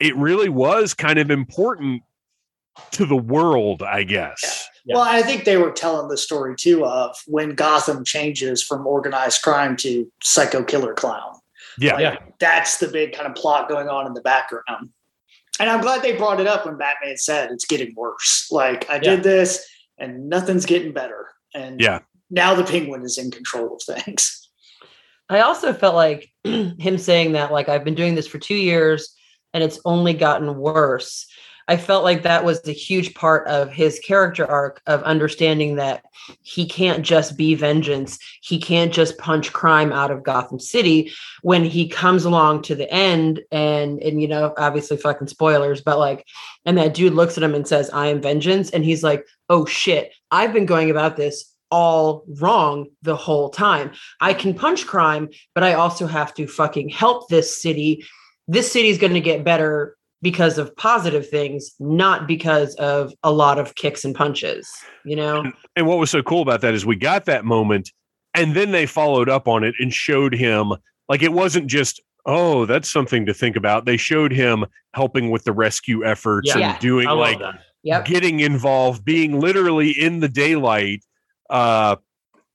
it 0.00 0.16
really 0.16 0.48
was 0.48 0.94
kind 0.94 1.18
of 1.18 1.30
important 1.30 2.02
to 2.90 3.04
the 3.06 3.16
world 3.16 3.82
i 3.82 4.02
guess 4.02 4.66
Yeah. 4.86 4.96
Well, 4.96 5.04
I 5.04 5.22
think 5.22 5.44
they 5.44 5.58
were 5.58 5.70
telling 5.72 6.08
the 6.08 6.16
story 6.16 6.54
too 6.56 6.86
of 6.86 7.14
when 7.26 7.54
Gotham 7.54 8.02
changes 8.04 8.62
from 8.62 8.86
organized 8.86 9.42
crime 9.42 9.76
to 9.78 10.10
psycho 10.22 10.64
killer 10.64 10.94
clown. 10.94 11.34
yeah 11.78 11.92
Like, 11.94 12.00
Yeah. 12.02 12.16
That's 12.38 12.78
the 12.78 12.88
big 12.88 13.12
kind 13.12 13.28
of 13.28 13.34
plot 13.34 13.68
going 13.68 13.88
on 13.88 14.06
in 14.06 14.14
the 14.14 14.22
background. 14.22 14.88
And 15.60 15.68
I'm 15.68 15.82
glad 15.82 16.00
they 16.02 16.16
brought 16.16 16.40
it 16.40 16.46
up 16.46 16.64
when 16.64 16.78
Batman 16.78 17.18
said 17.18 17.50
it's 17.50 17.66
getting 17.66 17.92
worse. 17.94 18.48
Like, 18.50 18.88
I 18.88 18.98
did 18.98 19.22
this 19.22 19.62
and 19.98 20.30
nothing's 20.30 20.64
getting 20.64 20.92
better. 20.94 21.28
And 21.54 21.78
Yeah. 21.78 21.98
now 22.30 22.54
the 22.54 22.64
penguin 22.64 23.02
is 23.02 23.18
in 23.18 23.30
control 23.30 23.76
of 23.76 23.82
things. 23.82 24.48
I 25.28 25.40
also 25.40 25.74
felt 25.74 25.94
like 25.94 26.30
him 26.44 26.96
saying 26.96 27.32
that, 27.32 27.52
like, 27.52 27.68
I've 27.68 27.84
been 27.84 27.94
doing 27.94 28.14
this 28.14 28.26
for 28.26 28.38
two 28.38 28.54
years 28.56 29.14
and 29.52 29.62
it's 29.62 29.80
only 29.84 30.14
gotten 30.14 30.56
worse. 30.56 31.26
I 31.68 31.76
felt 31.76 32.02
like 32.02 32.24
that 32.24 32.44
was 32.44 32.66
a 32.66 32.72
huge 32.72 33.14
part 33.14 33.46
of 33.46 33.72
his 33.72 34.00
character 34.00 34.44
arc 34.44 34.82
of 34.88 35.04
understanding 35.04 35.76
that 35.76 36.04
he 36.42 36.66
can't 36.66 37.04
just 37.04 37.36
be 37.36 37.54
vengeance. 37.54 38.18
He 38.42 38.58
can't 38.58 38.92
just 38.92 39.18
punch 39.18 39.52
crime 39.52 39.92
out 39.92 40.10
of 40.10 40.24
Gotham 40.24 40.58
City 40.58 41.12
when 41.42 41.64
he 41.64 41.88
comes 41.88 42.24
along 42.24 42.62
to 42.62 42.74
the 42.74 42.92
end 42.92 43.42
and 43.52 44.02
and 44.02 44.20
you 44.20 44.26
know, 44.26 44.52
obviously 44.58 44.96
fucking 44.96 45.28
spoilers, 45.28 45.80
but 45.80 46.00
like 46.00 46.26
and 46.64 46.76
that 46.76 46.94
dude 46.94 47.14
looks 47.14 47.36
at 47.36 47.44
him 47.44 47.54
and 47.54 47.68
says, 47.68 47.88
I 47.90 48.08
am 48.08 48.20
vengeance. 48.20 48.70
And 48.70 48.84
he's 48.84 49.04
like, 49.04 49.24
oh 49.48 49.64
shit, 49.64 50.12
I've 50.32 50.52
been 50.52 50.66
going 50.66 50.90
about 50.90 51.16
this 51.16 51.54
all 51.70 52.24
wrong 52.40 52.88
the 53.02 53.16
whole 53.16 53.48
time. 53.48 53.92
I 54.20 54.34
can 54.34 54.54
punch 54.54 54.86
crime, 54.86 55.28
but 55.54 55.62
I 55.64 55.74
also 55.74 56.06
have 56.06 56.34
to 56.34 56.46
fucking 56.46 56.88
help 56.88 57.28
this 57.28 57.62
city. 57.62 58.04
This 58.52 58.70
city 58.72 58.88
is 58.88 58.98
going 58.98 59.14
to 59.14 59.20
get 59.20 59.44
better 59.44 59.96
because 60.22 60.58
of 60.58 60.74
positive 60.76 61.28
things, 61.28 61.74
not 61.78 62.26
because 62.26 62.74
of 62.74 63.12
a 63.22 63.32
lot 63.32 63.58
of 63.58 63.74
kicks 63.74 64.04
and 64.04 64.14
punches, 64.14 64.68
you 65.04 65.16
know? 65.16 65.50
And 65.76 65.86
what 65.86 65.98
was 65.98 66.10
so 66.10 66.22
cool 66.22 66.42
about 66.42 66.60
that 66.62 66.74
is 66.74 66.84
we 66.84 66.96
got 66.96 67.24
that 67.26 67.44
moment 67.44 67.90
and 68.34 68.54
then 68.54 68.70
they 68.72 68.86
followed 68.86 69.28
up 69.28 69.48
on 69.48 69.64
it 69.64 69.74
and 69.78 69.92
showed 69.94 70.34
him 70.34 70.72
like 71.08 71.22
it 71.22 71.32
wasn't 71.32 71.66
just 71.68 72.00
oh 72.26 72.66
that's 72.66 72.90
something 72.90 73.24
to 73.26 73.32
think 73.34 73.56
about 73.56 73.86
they 73.86 73.96
showed 73.96 74.30
him 74.32 74.64
helping 74.94 75.30
with 75.30 75.44
the 75.44 75.52
rescue 75.52 76.04
efforts 76.04 76.48
Yeah. 76.48 76.54
and 76.54 76.62
Yeah. 76.62 76.78
doing 76.78 77.08
like. 77.08 77.40
Yep. 77.82 78.04
getting 78.04 78.40
involved 78.40 79.06
being 79.06 79.40
literally 79.40 79.90
in 79.90 80.20
the 80.20 80.28
daylight 80.28 81.02
uh 81.48 81.96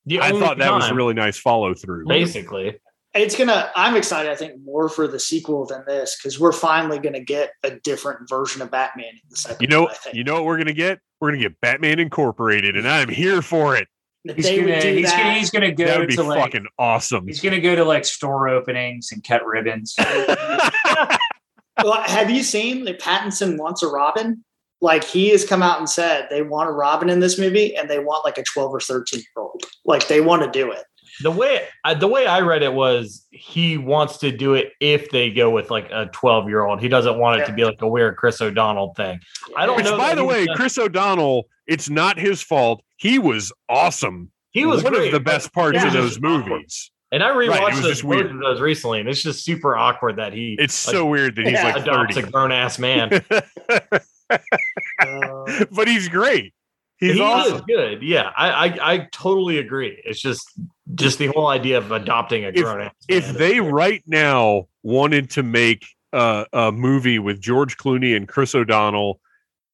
The 0.05 0.21
i 0.21 0.29
thought 0.29 0.59
that 0.59 0.71
was 0.71 0.87
a 0.87 0.93
really 0.93 1.15
nice 1.15 1.37
follow 1.37 1.73
through 1.73 2.05
basically. 2.05 2.79
It's 3.15 3.35
gonna. 3.35 3.71
I'm 3.75 3.95
excited. 3.95 4.31
I 4.31 4.35
think 4.35 4.61
more 4.63 4.89
for 4.89 5.07
the 5.07 5.19
sequel 5.19 5.65
than 5.65 5.83
this 5.87 6.17
because 6.17 6.39
we're 6.39 6.51
finally 6.51 6.99
gonna 6.99 7.21
get 7.23 7.51
a 7.63 7.71
different 7.71 8.27
version 8.29 8.61
of 8.61 8.69
Batman 8.69 9.09
in 9.13 9.19
the 9.29 9.37
second. 9.37 9.61
you 9.61 9.67
know 9.67 9.83
one, 9.83 9.91
I 9.91 9.95
think. 9.95 10.15
you 10.15 10.23
know 10.23 10.33
what 10.35 10.45
we're 10.45 10.57
gonna 10.57 10.73
get 10.73 10.99
we're 11.21 11.29
gonna 11.31 11.41
get 11.41 11.59
batman 11.61 11.97
incorporated 11.99 12.75
and 12.75 12.87
i'm 12.87 13.07
here 13.07 13.41
for 13.41 13.75
it 13.75 13.87
He's 14.35 14.45
gonna 14.49 14.81
do 14.81 14.95
he's 14.97 15.09
that, 15.09 15.17
gonna 15.17 15.33
he's 15.35 15.49
gonna 15.51 15.67
that 15.67 15.77
go 15.77 15.99
would 15.99 16.07
be 16.09 16.15
to 16.15 16.23
like 16.23 16.39
fucking 16.41 16.65
awesome 16.77 17.25
he's 17.27 17.39
gonna 17.41 17.61
go 17.61 17.75
to 17.75 17.85
like 17.85 18.05
store 18.05 18.49
openings 18.49 19.11
and 19.11 19.23
cut 19.23 19.45
ribbons. 19.45 19.95
well, 21.83 22.01
have 22.03 22.29
you 22.29 22.41
seen 22.43 22.85
that 22.85 22.99
Pattinson 22.99 23.57
wants 23.57 23.83
a 23.83 23.87
Robin? 23.87 24.43
Like 24.81 25.03
he 25.03 25.29
has 25.29 25.45
come 25.45 25.61
out 25.63 25.79
and 25.79 25.89
said 25.89 26.27
they 26.29 26.41
want 26.41 26.69
a 26.69 26.73
Robin 26.73 27.09
in 27.09 27.19
this 27.19 27.39
movie, 27.39 27.75
and 27.75 27.89
they 27.89 27.99
want 27.99 28.25
like 28.25 28.37
a 28.37 28.43
12 28.43 28.73
or 28.73 28.79
13 28.79 29.19
year 29.19 29.25
old. 29.43 29.63
Like 29.85 30.07
they 30.07 30.21
want 30.21 30.41
to 30.43 30.49
do 30.51 30.71
it. 30.71 30.83
The 31.21 31.31
way 31.31 31.67
I, 31.83 31.93
the 31.93 32.07
way 32.07 32.27
I 32.27 32.41
read 32.41 32.61
it 32.63 32.73
was 32.73 33.25
he 33.31 33.77
wants 33.77 34.17
to 34.17 34.31
do 34.31 34.53
it 34.53 34.73
if 34.79 35.09
they 35.11 35.31
go 35.31 35.49
with 35.49 35.71
like 35.71 35.89
a 35.91 36.07
12 36.11 36.47
year 36.49 36.63
old. 36.65 36.81
He 36.81 36.87
doesn't 36.89 37.17
want 37.17 37.41
it 37.41 37.45
to 37.45 37.53
be 37.53 37.63
like 37.63 37.81
a 37.81 37.87
weird 37.87 38.17
Chris 38.17 38.41
O'Donnell 38.41 38.93
thing. 38.95 39.19
I 39.55 39.65
don't 39.65 39.77
which 39.77 39.85
know 39.85 39.97
by 39.97 40.13
the 40.15 40.25
way 40.25 40.45
was- 40.45 40.57
chris 40.57 40.77
o'donnell 40.77 41.45
it's 41.67 41.89
not 41.89 42.17
his 42.19 42.41
fault 42.41 42.81
he 42.97 43.17
was 43.19 43.51
awesome 43.69 44.31
He 44.51 44.65
was 44.65 44.83
one 44.83 44.93
great, 44.93 45.07
of 45.07 45.13
the 45.13 45.19
best 45.19 45.53
parts 45.53 45.77
yeah, 45.77 45.87
of 45.87 45.93
those 45.93 46.03
was 46.03 46.11
just 46.15 46.25
awkward. 46.25 46.49
movies 46.51 46.91
And 47.11 47.23
I 47.23 47.29
rewatched 47.29 47.71
was 47.75 47.81
those, 47.81 48.01
both 48.01 48.09
weird. 48.09 48.31
of 48.31 48.39
those 48.39 48.59
recently, 48.61 48.99
and 48.99 49.07
it's 49.09 49.21
just 49.23 49.43
super 49.45 49.75
awkward 49.77 50.17
that 50.17 50.33
he 50.33 50.57
it's 50.59 50.85
like, 50.87 50.95
so 50.95 51.05
weird 51.05 51.35
that 51.37 51.45
he's 51.45 51.53
Yeah. 51.53 51.63
like 51.73 51.77
adopts 51.83 52.15
30 52.15 52.27
a 52.27 52.31
grown 52.31 52.51
ass 52.51 52.77
man. 52.79 53.09
Uh, 54.29 55.65
but 55.71 55.87
he's 55.87 56.07
great. 56.09 56.53
He's 56.97 57.13
he 57.15 57.21
awesome. 57.21 57.55
is 57.57 57.61
good. 57.67 58.01
Yeah, 58.03 58.31
I, 58.35 58.49
I 58.49 58.93
I 58.93 59.07
totally 59.11 59.57
agree. 59.59 60.01
It's 60.05 60.21
just 60.21 60.47
just 60.93 61.17
the 61.17 61.27
whole 61.27 61.47
idea 61.47 61.77
of 61.77 61.91
adopting 61.91 62.45
a 62.45 62.49
If- 62.49 62.63
grown 62.63 62.81
ass. 62.81 62.93
If 63.07 63.33
they 63.33 63.59
right 63.59 64.03
now 64.05 64.67
wanted 64.83 65.31
to 65.31 65.43
make 65.43 65.85
a, 66.13 66.45
a 66.53 66.71
movie 66.71 67.19
with 67.19 67.41
George 67.41 67.77
Clooney 67.77 68.15
and 68.15 68.27
Chris 68.27 68.53
O'Donnell, 68.53 69.19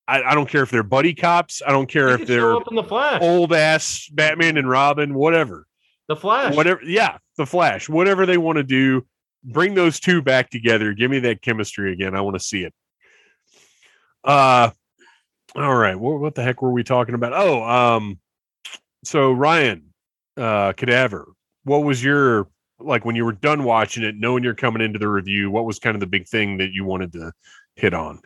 I, 0.07 0.24
I 0.24 0.36
don't 0.36 0.49
care 0.49 0.64
if 0.64 0.72
they're 0.72 0.84
buddy 0.84 1.14
cops. 1.14 1.62
I 1.66 1.72
don't 1.72 1.88
care 1.88 2.09
if 2.09 2.28
they're 2.28 2.53
the 2.53 3.20
old 3.22 3.53
ass 3.53 4.09
Batman 4.12 4.57
and 4.57 4.70
Robin, 4.70 5.14
whatever, 5.14 5.68
the 6.07 6.16
Flash, 6.16 6.55
whatever. 6.55 6.82
Yeah, 6.84 7.18
the 7.38 7.45
Flash, 7.45 7.89
whatever 7.89 8.26
they 8.26 8.38
want 8.38 8.57
to 8.57 8.64
do. 8.64 9.05
Bring 9.43 9.74
those 9.74 9.99
two 9.99 10.22
back 10.22 10.51
together. 10.51 10.93
Give 10.93 11.09
me 11.09 11.20
that 11.22 11.41
chemistry 11.41 11.93
again. 11.93 12.16
I 12.16 12.22
want 12.22 12.36
to 12.36 12.39
see 12.39 12.64
it. 12.64 12.74
Uh, 14.24 14.70
all 15.55 15.76
right. 15.76 15.95
What, 15.99 16.20
what 16.20 16.36
the 16.36 16.43
heck 16.43 16.62
were 16.62 16.72
we 16.72 16.84
talking 16.84 17.16
about? 17.16 17.34
Oh, 17.34 17.64
um, 17.64 18.20
so 19.03 19.32
Ryan, 19.32 19.91
uh, 20.38 20.74
Cadaver, 20.74 21.34
what 21.64 21.84
was 21.84 22.04
your 22.04 22.48
like 22.80 23.06
when 23.06 23.16
you 23.16 23.26
were 23.26 23.34
done 23.34 23.64
watching 23.64 24.04
it, 24.04 24.16
knowing 24.18 24.44
you're 24.44 24.56
coming 24.56 24.82
into 24.82 25.00
the 25.00 25.08
review? 25.08 25.52
What 25.52 25.66
was 25.66 25.80
kind 25.80 25.96
of 25.96 26.00
the 26.00 26.08
big 26.08 26.28
thing 26.28 26.58
that 26.58 26.72
you 26.72 26.86
wanted 26.86 27.14
to 27.14 27.32
hit 27.76 27.94
on? 27.94 28.22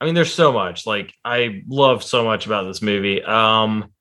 I 0.00 0.04
mean, 0.04 0.14
there's 0.14 0.32
so 0.32 0.52
much. 0.52 0.86
Like, 0.86 1.14
I 1.24 1.62
love 1.68 2.02
so 2.02 2.24
much 2.24 2.46
about 2.46 2.64
this 2.64 2.82
movie. 2.82 3.22
Um, 3.22 3.92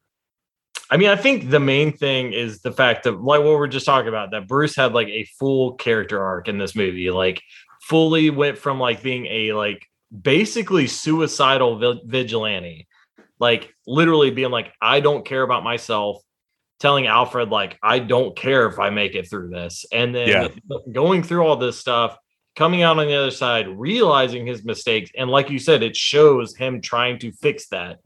I 0.89 0.97
mean, 0.97 1.09
I 1.09 1.15
think 1.15 1.49
the 1.49 1.59
main 1.59 1.95
thing 1.95 2.33
is 2.33 2.61
the 2.61 2.71
fact 2.71 3.03
that, 3.03 3.21
like, 3.21 3.39
what 3.39 3.57
we're 3.57 3.67
just 3.67 3.85
talking 3.85 4.09
about, 4.09 4.31
that 4.31 4.47
Bruce 4.47 4.75
had 4.75 4.93
like 4.93 5.07
a 5.07 5.25
full 5.39 5.73
character 5.75 6.21
arc 6.21 6.47
in 6.47 6.57
this 6.57 6.75
movie. 6.75 7.11
Like, 7.11 7.41
fully 7.85 8.31
went 8.31 8.57
from 8.57 8.79
like 8.79 9.03
being 9.03 9.27
a 9.27 9.53
like 9.53 9.87
basically 10.21 10.87
suicidal 10.87 12.01
vigilante, 12.05 12.87
like 13.39 13.73
literally 13.85 14.31
being 14.31 14.51
like, 14.51 14.73
I 14.81 14.99
don't 14.99 15.25
care 15.25 15.43
about 15.43 15.63
myself. 15.63 16.21
Telling 16.79 17.07
Alfred 17.07 17.49
like 17.49 17.77
I 17.81 17.99
don't 17.99 18.35
care 18.35 18.67
if 18.67 18.79
I 18.79 18.89
make 18.89 19.15
it 19.15 19.29
through 19.29 19.49
this, 19.49 19.85
and 19.91 20.13
then 20.13 20.27
Yeah. 20.27 20.79
going 20.91 21.23
through 21.23 21.45
all 21.45 21.55
this 21.55 21.79
stuff, 21.79 22.17
coming 22.55 22.83
out 22.83 22.99
on 22.99 23.07
the 23.07 23.15
other 23.15 23.31
side, 23.31 23.67
realizing 23.67 24.45
his 24.45 24.63
mistakes, 24.63 25.11
and 25.17 25.29
like 25.29 25.49
you 25.49 25.59
said, 25.59 25.83
it 25.83 25.95
shows 25.95 26.55
him 26.55 26.81
trying 26.81 27.19
to 27.19 27.31
fix 27.31 27.67
that 27.67 27.99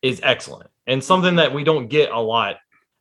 is 0.00 0.20
excellent 0.22 0.70
and 0.86 1.02
something 1.02 1.36
that 1.36 1.52
we 1.52 1.64
don't 1.64 1.88
get 1.88 2.10
a 2.10 2.20
lot 2.20 2.56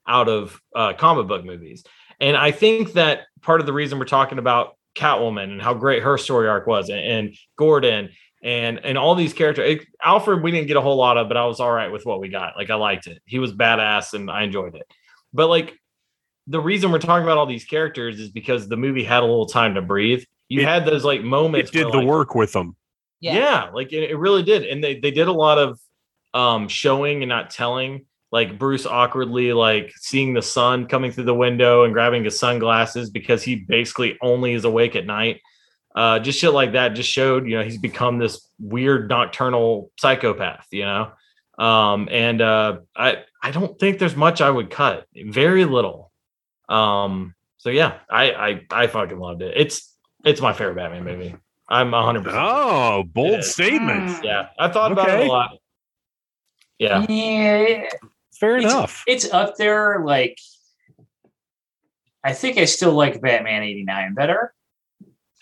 out 0.08 0.28
of 0.28 0.60
uh, 0.76 0.94
comic 0.94 1.28
book 1.28 1.46
movies. 1.46 1.84
And 2.20 2.36
I 2.36 2.52
think 2.52 2.94
that 2.94 3.28
part 3.42 3.60
of 3.60 3.68
the 3.68 3.74
reason 3.74 4.00
we're 4.00 4.06
talking 4.06 4.40
about 4.40 4.78
Catwoman 4.96 5.52
and 5.52 5.62
how 5.62 5.76
great 5.76 6.02
her 6.02 6.18
story 6.18 6.48
arc 6.48 6.66
was, 6.66 6.90
and, 6.90 7.00
and 7.00 7.36
Gordon 7.56 8.10
and 8.44 8.80
and 8.86 8.98
all 8.98 9.16
these 9.16 9.34
characters. 9.34 9.70
It- 9.82 9.88
Alfred, 10.04 10.44
we 10.44 10.52
didn't 10.52 10.68
get 10.68 10.78
a 10.78 10.82
whole 10.82 10.96
lot 10.98 11.18
of, 11.18 11.28
but 11.28 11.38
I 11.38 11.46
was 11.46 11.60
all 11.60 11.72
right 11.72 11.92
with 11.92 12.06
what 12.06 12.20
we 12.20 12.30
got. 12.30 12.56
Like 12.58 12.70
I 12.70 12.76
liked 12.76 13.08
it. 13.08 13.22
He 13.26 13.40
was 13.40 13.52
badass, 13.54 14.14
and 14.14 14.30
I 14.30 14.44
enjoyed 14.44 14.76
it. 14.76 14.86
But 15.34 15.48
like 15.48 15.74
the 16.48 16.60
reason 16.62 16.92
we're 16.92 17.00
talking 17.00 17.24
about 17.24 17.38
all 17.38 17.46
these 17.46 17.66
characters 17.66 18.20
is 18.20 18.30
because 18.30 18.70
the 18.70 18.78
movie 18.78 19.04
had 19.04 19.22
a 19.24 19.26
little 19.26 19.48
time 19.48 19.76
to 19.76 19.82
breathe. 19.82 20.24
You 20.50 20.62
It- 20.62 20.66
had 20.66 20.86
those 20.86 21.04
like 21.04 21.22
moments. 21.24 21.72
It 21.72 21.74
did 21.74 21.84
where, 21.86 21.92
the 21.92 21.98
like, 22.00 22.08
work 22.08 22.36
with 22.36 22.54
them. 22.54 22.76
yeah, 23.20 23.70
like 23.74 23.92
it, 23.92 24.10
it 24.12 24.16
really 24.18 24.44
did 24.44 24.64
and 24.64 24.84
they, 24.84 25.00
they 25.00 25.12
did 25.12 25.28
a 25.28 25.32
lot 25.34 25.58
of 25.58 25.80
um 26.34 26.68
showing 26.68 27.24
and 27.24 27.30
not 27.30 27.50
telling 27.50 28.06
like 28.32 28.60
bruce 28.60 28.86
awkwardly 28.86 29.54
like 29.54 29.92
seeing 29.96 30.34
the 30.34 30.42
sun 30.42 30.86
coming 30.86 31.10
through 31.12 31.24
the 31.24 31.34
window 31.34 31.84
and 31.86 31.94
grabbing 31.94 32.24
his 32.26 32.38
sunglasses 32.38 33.10
because 33.10 33.42
he 33.42 33.56
basically 33.56 34.18
only 34.22 34.54
is 34.54 34.66
awake 34.66 34.96
at 34.96 35.06
night 35.06 35.40
uh 35.98 36.20
just 36.20 36.38
shit 36.40 36.54
like 36.54 36.74
that 36.74 36.90
just 36.90 37.10
showed 37.10 37.48
you 37.48 37.58
know 37.58 37.64
he's 37.64 37.78
become 37.80 38.20
this 38.20 38.48
weird 38.60 39.10
nocturnal 39.10 39.92
psychopath 40.00 40.68
you 40.72 40.86
know 40.86 41.12
um 41.58 42.08
and 42.12 42.40
uh 42.42 42.78
i 42.96 43.24
i 43.42 43.50
don't 43.52 43.80
think 43.80 43.98
there's 43.98 44.16
much 44.16 44.40
i 44.42 44.50
would 44.50 44.70
cut 44.70 45.06
very 45.26 45.66
little 45.66 46.12
um 46.70 47.34
so 47.58 47.70
yeah 47.72 47.98
i 48.10 48.32
i 48.32 48.66
i 48.84 48.88
fucking 48.88 49.18
loved 49.18 49.42
it 49.42 49.54
it's 49.58 49.92
it's 50.24 50.40
my 50.42 50.54
favorite 50.54 50.76
batman 50.76 51.04
movie 51.04 51.36
i'm 51.68 51.90
100 51.92 52.28
Oh, 52.32 53.04
bold 53.04 53.40
is. 53.40 53.52
statement. 53.52 54.24
yeah, 54.24 54.50
I 54.60 54.68
thought 54.70 54.92
about 54.92 55.10
it 55.10 55.28
a 55.28 55.32
lot. 55.32 55.58
Yeah, 56.80 57.06
Yeah, 57.10 57.90
Fair 58.40 58.58
It's- 58.58 58.72
enough. 58.72 59.04
it's 59.08 59.28
up 59.34 59.56
there. 59.58 60.04
Like, 60.06 60.38
I 62.24 62.34
think 62.34 62.58
I 62.58 62.66
still 62.66 62.94
like 62.94 63.20
Batman 63.22 63.64
'89 63.64 64.14
better. 64.14 64.54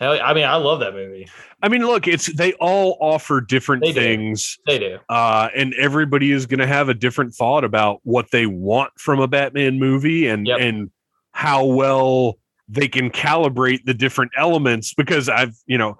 Hell, 0.00 0.18
I 0.22 0.34
mean, 0.34 0.44
I 0.44 0.56
love 0.56 0.80
that 0.80 0.92
movie. 0.92 1.26
I 1.62 1.68
mean, 1.68 1.86
look, 1.86 2.06
it's 2.06 2.26
they 2.36 2.52
all 2.54 2.98
offer 3.00 3.40
different 3.40 3.82
They 3.82 3.92
do. 3.92 4.00
things. 4.00 4.58
They 4.66 4.78
do. 4.78 4.98
uh, 5.08 5.48
and 5.56 5.72
everybody 5.74 6.32
is 6.32 6.44
going 6.46 6.60
to 6.60 6.66
have 6.66 6.88
a 6.90 6.94
different 6.94 7.34
thought 7.34 7.64
about 7.64 8.00
what 8.02 8.30
they 8.30 8.44
want 8.46 8.92
from 8.98 9.20
a 9.20 9.26
Batman 9.28 9.78
movie 9.78 10.26
and 10.28 10.46
Yep. 10.46 10.60
and 10.60 10.90
how 11.32 11.64
well 11.64 12.38
they 12.68 12.88
can 12.88 13.10
calibrate 13.10 13.84
the 13.84 13.94
different 13.94 14.32
elements. 14.36 14.92
Because 14.92 15.28
I've 15.30 15.56
you 15.66 15.78
know 15.78 15.96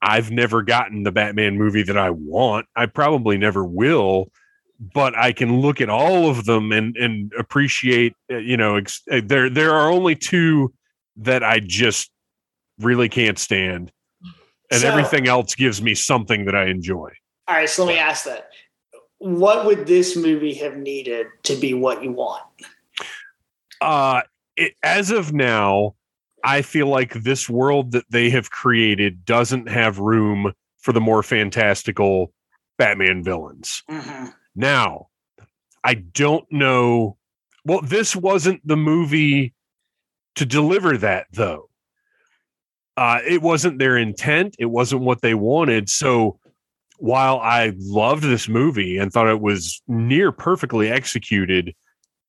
I've 0.00 0.30
never 0.30 0.62
gotten 0.62 1.02
the 1.02 1.12
Batman 1.12 1.58
movie 1.58 1.82
that 1.82 1.98
I 1.98 2.10
want. 2.10 2.66
I 2.76 2.86
probably 2.86 3.36
never 3.36 3.62
will. 3.64 4.30
But 4.80 5.16
I 5.16 5.32
can 5.32 5.60
look 5.60 5.80
at 5.82 5.90
all 5.90 6.30
of 6.30 6.46
them 6.46 6.72
and 6.72 6.96
and 6.96 7.30
appreciate. 7.38 8.14
uh, 8.32 8.38
You 8.38 8.56
know, 8.56 8.76
ex- 8.76 9.02
uh, 9.12 9.20
there 9.22 9.50
there 9.50 9.72
are 9.74 9.90
only 9.90 10.14
two 10.16 10.72
that 11.18 11.44
I 11.44 11.60
just 11.60 12.10
really 12.80 13.08
can't 13.08 13.38
stand, 13.38 13.92
and 14.70 14.80
So- 14.80 14.88
everything 14.88 15.28
else 15.28 15.54
gives 15.54 15.80
me 15.82 15.94
something 15.94 16.44
that 16.46 16.54
I 16.54 16.66
enjoy. 16.66 17.10
all 17.48 17.54
right, 17.56 17.68
so 17.68 17.84
let 17.84 17.94
me 17.94 17.98
ask 17.98 18.24
that. 18.24 18.48
What 19.18 19.64
would 19.66 19.86
this 19.86 20.16
movie 20.16 20.54
have 20.54 20.76
needed 20.76 21.26
to 21.44 21.56
be 21.56 21.72
what 21.74 22.02
you 22.02 22.12
want? 22.12 22.42
uh 23.80 24.22
it, 24.56 24.74
as 24.84 25.10
of 25.10 25.32
now 25.32 25.94
i 26.44 26.62
feel 26.62 26.86
like 26.86 27.12
this 27.12 27.50
world 27.50 27.90
that 27.92 28.04
they 28.08 28.30
have 28.30 28.50
created 28.50 29.24
doesn't 29.24 29.68
have 29.68 29.98
room 29.98 30.52
for 30.78 30.92
the 30.92 31.00
more 31.00 31.22
fantastical 31.24 32.32
batman 32.78 33.22
villains 33.22 33.82
now 34.54 35.08
i 35.82 35.92
don't 35.94 36.50
know 36.52 37.16
well 37.64 37.80
this 37.82 38.14
wasn't 38.14 38.64
the 38.66 38.76
movie 38.76 39.52
to 40.36 40.46
deliver 40.46 40.96
that 40.96 41.26
though 41.32 41.68
uh 42.96 43.18
it 43.26 43.42
wasn't 43.42 43.78
their 43.78 43.96
intent 43.96 44.54
it 44.58 44.66
wasn't 44.66 45.00
what 45.00 45.20
they 45.22 45.34
wanted 45.34 45.88
so 45.88 46.38
while 46.98 47.38
i 47.40 47.72
loved 47.78 48.22
this 48.22 48.48
movie 48.48 48.98
and 48.98 49.12
thought 49.12 49.28
it 49.28 49.40
was 49.40 49.82
near 49.88 50.32
perfectly 50.32 50.90
executed 50.90 51.74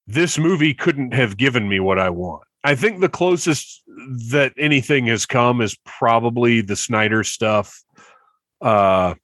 this 0.07 0.37
movie 0.37 0.73
couldn't 0.73 1.13
have 1.13 1.37
given 1.37 1.67
me 1.67 1.79
what 1.79 1.99
I 1.99 2.09
want. 2.09 2.43
I 2.63 2.75
think 2.75 2.99
the 2.99 3.09
closest 3.09 3.83
that 4.31 4.53
anything 4.57 5.07
has 5.07 5.25
come 5.25 5.61
is 5.61 5.77
probably 5.85 6.61
the 6.61 6.75
Snyder 6.75 7.23
stuff. 7.23 7.81
Uh, 8.61 9.15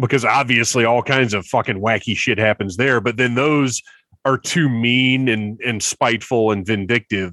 because 0.00 0.24
obviously 0.24 0.84
all 0.84 1.02
kinds 1.02 1.34
of 1.34 1.46
fucking 1.46 1.80
wacky 1.80 2.16
shit 2.16 2.38
happens 2.38 2.76
there, 2.76 3.00
but 3.00 3.16
then 3.16 3.36
those 3.36 3.80
are 4.24 4.38
too 4.38 4.68
mean 4.68 5.28
and 5.28 5.60
and 5.60 5.82
spiteful 5.82 6.50
and 6.50 6.66
vindictive. 6.66 7.32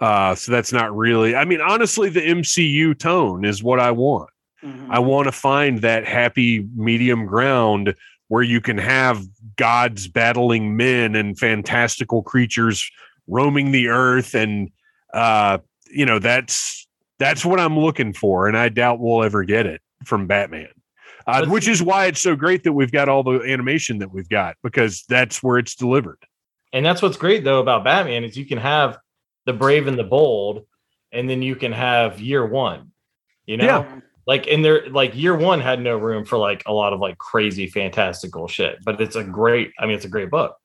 Uh, 0.00 0.34
so 0.34 0.50
that's 0.50 0.72
not 0.72 0.94
really. 0.96 1.36
I 1.36 1.44
mean, 1.44 1.60
honestly, 1.60 2.08
the 2.08 2.20
MCU 2.20 2.98
tone 2.98 3.44
is 3.44 3.62
what 3.62 3.78
I 3.78 3.92
want. 3.92 4.30
Mhm. 4.64 4.88
I 4.90 4.98
want 4.98 5.26
to 5.26 5.32
find 5.32 5.80
that 5.82 6.06
happy 6.06 6.66
medium 6.74 7.26
ground 7.26 7.94
where 8.28 8.42
you 8.42 8.60
can 8.60 8.78
have 8.78 9.22
gods 9.56 10.08
battling 10.08 10.76
men 10.76 11.14
and 11.14 11.38
fantastical 11.38 12.22
creatures 12.22 12.90
roaming 13.28 13.72
the 13.72 13.88
earth 13.88 14.34
and 14.34 14.70
uh 15.12 15.58
you 15.90 16.06
know 16.06 16.18
that's 16.18 16.86
that's 17.18 17.44
what 17.44 17.60
I'm 17.60 17.78
looking 17.78 18.12
for 18.12 18.48
and 18.48 18.56
I 18.56 18.68
doubt 18.68 18.98
we'll 19.00 19.22
ever 19.22 19.44
get 19.44 19.66
it 19.66 19.80
from 20.04 20.26
Batman. 20.26 20.70
Uh, 21.24 21.46
which 21.46 21.68
is 21.68 21.80
why 21.80 22.06
it's 22.06 22.20
so 22.20 22.34
great 22.34 22.64
that 22.64 22.72
we've 22.72 22.90
got 22.90 23.08
all 23.08 23.22
the 23.22 23.40
animation 23.42 23.98
that 23.98 24.12
we've 24.12 24.28
got 24.28 24.56
because 24.64 25.04
that's 25.08 25.40
where 25.40 25.56
it's 25.56 25.76
delivered. 25.76 26.18
And 26.72 26.84
that's 26.84 27.00
what's 27.00 27.16
great 27.16 27.44
though 27.44 27.60
about 27.60 27.84
Batman 27.84 28.24
is 28.24 28.36
you 28.36 28.46
can 28.46 28.58
have 28.58 28.98
the 29.46 29.52
brave 29.52 29.86
and 29.86 29.98
the 29.98 30.04
bold, 30.04 30.66
and 31.12 31.28
then 31.28 31.42
you 31.42 31.56
can 31.56 31.72
have 31.72 32.20
year 32.20 32.44
one. 32.46 32.92
You 33.46 33.56
know, 33.56 33.64
Yeah. 33.64 34.00
like 34.26 34.46
in 34.46 34.62
there, 34.62 34.88
like 34.90 35.14
year 35.16 35.36
one 35.36 35.60
had 35.60 35.80
no 35.80 35.96
room 35.98 36.24
for 36.24 36.38
like 36.38 36.62
a 36.66 36.72
lot 36.72 36.92
of 36.92 37.00
like 37.00 37.18
crazy 37.18 37.66
fantastical 37.66 38.46
shit. 38.48 38.78
But 38.84 39.00
it's 39.00 39.16
a 39.16 39.24
great, 39.24 39.72
I 39.78 39.86
mean, 39.86 39.96
it's 39.96 40.04
a 40.04 40.08
great 40.08 40.30
book. 40.30 40.56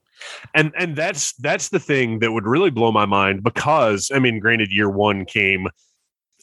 and 0.56 0.72
and 0.78 0.95
that's 0.95 1.34
that's 1.34 1.70
the 1.70 1.80
thing 1.80 2.20
that 2.20 2.32
would 2.32 2.48
really 2.48 2.72
blow 2.72 2.91
my 2.91 3.06
mind 3.06 3.44
because 3.44 4.10
i 4.12 4.18
mean 4.18 4.40
granted 4.40 4.72
year 4.72 4.90
one 4.90 5.26
came 5.26 5.68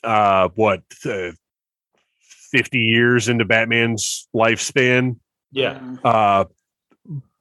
uh 0.04 0.48
what 0.54 0.82
uh, 1.06 1.32
50 2.52 2.78
years 2.78 3.28
into 3.28 3.44
batman's 3.44 4.28
lifespan 4.32 5.16
Yeah. 5.50 5.78
Mhm. 5.80 5.98
uh 6.04 6.44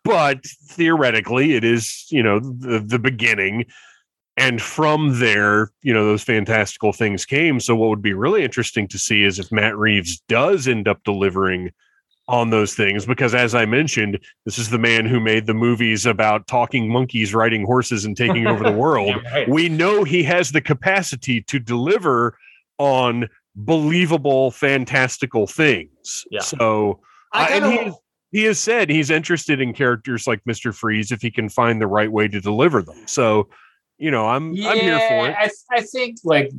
but 0.04 0.44
theoretically 0.70 1.54
it 1.54 1.64
is 1.64 2.08
you 2.10 2.24
know 2.24 2.40
the, 2.40 2.80
the 2.80 2.98
beginning 3.00 3.66
and 4.38 4.62
from 4.62 5.20
there 5.20 5.70
you 5.82 5.94
know 5.94 6.06
those 6.06 6.24
fantastical 6.24 6.92
things 6.92 7.26
came 7.26 7.60
so 7.60 7.76
what 7.76 7.90
would 7.90 8.02
be 8.02 8.14
really 8.14 8.44
interesting 8.44 8.88
to 8.88 8.98
see 8.98 9.24
is 9.24 9.40
if 9.40 9.52
matt 9.52 9.78
reeves 9.78 10.22
does 10.28 10.68
end 10.68 10.88
up 10.88 11.04
delivering 11.04 11.70
on 12.28 12.50
those 12.50 12.74
things 12.74 13.06
because 13.06 13.36
as 13.36 13.54
i 13.54 13.66
mentioned 13.66 14.18
this 14.46 14.58
is 14.58 14.70
the 14.70 14.80
man 14.80 15.06
who 15.06 15.20
made 15.20 15.46
the 15.46 15.54
movies 15.54 16.06
about 16.06 16.48
talking 16.48 16.90
monkeys 16.92 17.34
riding 17.34 17.66
horses 17.66 18.06
and 18.06 18.16
taking 18.18 18.48
over 18.48 18.64
the 18.64 18.72
world 18.78 19.10
Yeah, 19.24 19.34
right. 19.34 19.50
we 19.50 19.70
know 19.70 20.04
he 20.04 20.24
has 20.24 20.52
the 20.52 20.62
capacity 20.62 21.42
to 21.42 21.60
deliver 21.60 22.38
on 22.80 23.28
believable 23.56 24.52
fantastical 24.52 25.46
things 25.48 26.26
Yeah. 26.32 26.42
so 26.42 27.02
I 27.34 27.46
uh, 27.46 27.48
and 27.50 27.66
he, 27.74 27.92
he 28.40 28.44
has 28.46 28.58
said 28.60 28.90
he's 28.90 29.10
interested 29.12 29.62
in 29.62 29.74
characters 29.74 30.26
like 30.28 30.42
Mr. 30.50 30.74
Freeze 30.74 31.12
if 31.12 31.22
he 31.22 31.30
can 31.30 31.50
find 31.50 31.80
the 31.82 31.88
right 31.88 32.12
way 32.12 32.28
to 32.28 32.42
deliver 32.42 32.82
them. 32.82 32.98
So, 33.06 33.48
you 34.04 34.12
know, 34.12 34.28
I'm 34.28 34.50
I'm 34.50 34.80
here 34.80 35.00
for 35.00 35.30
it. 35.30 35.36
I, 35.40 35.50
I 35.72 35.82
think 35.82 36.18
like 36.26 36.52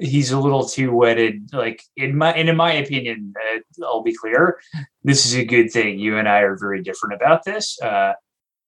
he's 0.00 0.32
a 0.32 0.40
little 0.40 0.66
too 0.66 0.92
wedded. 0.92 1.50
Like 1.52 1.80
in 1.96 2.18
my 2.18 2.32
and 2.32 2.48
in 2.48 2.56
my 2.56 2.72
opinion, 2.72 3.32
uh, 3.40 3.60
I'll 3.84 4.02
be 4.02 4.12
clear. 4.12 4.60
This 5.04 5.24
is 5.24 5.34
a 5.34 5.44
good 5.44 5.70
thing. 5.70 6.00
You 6.00 6.18
and 6.18 6.28
I 6.28 6.40
are 6.40 6.56
very 6.58 6.82
different 6.82 7.14
about 7.14 7.44
this. 7.44 7.80
Uh, 7.80 8.14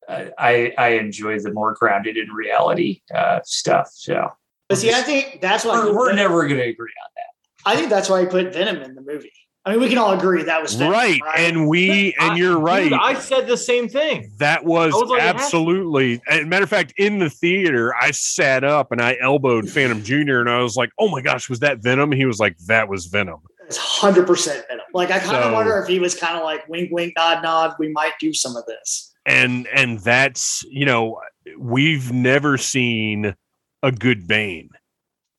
uh, 0.09 0.27
I 0.39 0.73
I 0.79 0.89
enjoy 0.91 1.41
the 1.41 1.53
more 1.53 1.75
grounded 1.75 2.17
in 2.17 2.29
reality 2.29 3.01
uh, 3.13 3.41
stuff. 3.45 3.91
So 3.93 4.31
But 4.69 4.79
see, 4.79 4.93
I 4.93 5.03
think 5.03 5.41
that's 5.41 5.65
why 5.65 5.85
we're, 5.85 5.93
we're 5.93 6.13
never 6.13 6.47
going 6.47 6.61
to 6.61 6.69
agree 6.69 6.93
on 7.05 7.11
that. 7.17 7.69
I 7.69 7.75
think 7.75 7.91
that's 7.91 8.09
why 8.09 8.21
he 8.21 8.27
put 8.27 8.53
Venom 8.53 8.77
in 8.77 8.95
the 8.95 9.03
movie. 9.03 9.33
I 9.67 9.71
mean, 9.73 9.81
we 9.81 9.89
can 9.89 9.97
all 9.97 10.13
agree 10.13 10.43
that 10.43 10.61
was 10.61 10.75
Venom, 10.75 10.93
Right. 10.93 11.21
And 11.39 11.67
we 11.69 12.15
and 12.21 12.33
I- 12.33 12.37
you're 12.37 12.59
right. 12.59 12.85
Dude, 12.91 12.93
I 13.01 13.15
said 13.15 13.47
the 13.47 13.57
same 13.57 13.89
thing. 13.89 14.31
that 14.39 14.65
was, 14.65 14.93
was 14.93 15.09
like, 15.09 15.21
it 15.21 15.23
has 15.23 15.35
absolutely 15.37 16.21
and 16.29 16.51
matter 16.51 16.65
of 16.65 16.69
fact, 16.71 16.93
in 16.99 17.19
the 17.19 17.31
theater, 17.31 17.95
I 17.95 18.11
sat 18.11 18.63
up 18.63 18.93
and 18.93 19.01
I 19.01 19.17
elbowed 19.23 19.71
Phantom 19.71 20.03
Jr. 20.03 20.41
and 20.41 20.51
I 20.51 20.61
was 20.63 20.77
like, 20.77 20.91
Oh 20.99 21.09
my 21.09 21.23
gosh, 21.23 21.49
was 21.49 21.61
that 21.61 21.79
Venom? 21.79 22.13
He 22.13 22.27
was 22.27 22.39
like, 22.39 22.59
That 22.67 22.89
was 22.89 23.07
Venom. 23.07 23.41
It's 23.67 23.79
hundred 23.79 24.27
percent 24.27 24.67
Venom. 24.69 24.85
Like 24.93 25.11
I 25.11 25.19
kind 25.19 25.37
of 25.39 25.45
So- 25.45 25.53
wonder 25.55 25.79
if 25.79 25.89
he 25.89 25.99
was 25.99 26.15
kind 26.15 26.37
of 26.37 26.43
like 26.45 26.69
wink, 26.69 26.91
wink, 26.93 27.15
nod, 27.17 27.43
nod. 27.43 27.75
We 27.79 27.89
might 27.89 28.13
do 28.21 28.35
some 28.35 28.57
of 28.57 28.67
this. 28.67 29.15
And 29.25 29.67
and 29.69 29.99
that's 30.01 30.63
you 30.69 30.85
know, 30.85 31.19
we've 31.59 32.13
never 32.13 32.59
seen 32.59 33.35
a 33.83 33.91
good 33.91 34.29
Bane. 34.29 34.69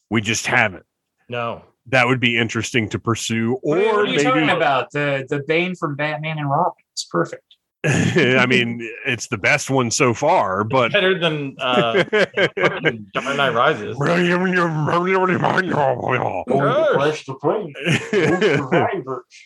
We 0.10 0.22
just 0.22 0.48
haven't. 0.48 0.86
No. 1.30 1.64
That 1.88 2.08
would 2.08 2.20
be 2.20 2.38
interesting 2.38 2.90
to 2.90 3.00
pursue 3.00 3.58
What 3.62 3.78
are, 3.78 3.82
you- 3.82 3.90
or 3.90 3.94
what 3.98 4.06
are 4.08 4.12
you 4.12 4.24
talking 4.24 4.46
maybe 4.48 4.58
about? 4.58 4.92
The 4.92 5.26
the 5.30 5.44
Bane 5.48 5.76
from 5.76 5.96
Batman 5.96 6.40
and 6.40 6.50
Robin. 6.50 6.74
It's 6.94 7.06
perfect. 7.06 7.42
i 7.88 8.48
mean 8.48 8.82
it's 9.06 9.28
the 9.28 9.38
best 9.38 9.70
one 9.70 9.92
so 9.92 10.12
far 10.12 10.64
but 10.64 10.92
Better 10.92 11.20
than 11.20 11.56
uh, 11.60 12.04
fucking 12.04 13.06
Dark 13.14 13.38
Knight 13.38 13.54
Rises. 13.54 13.96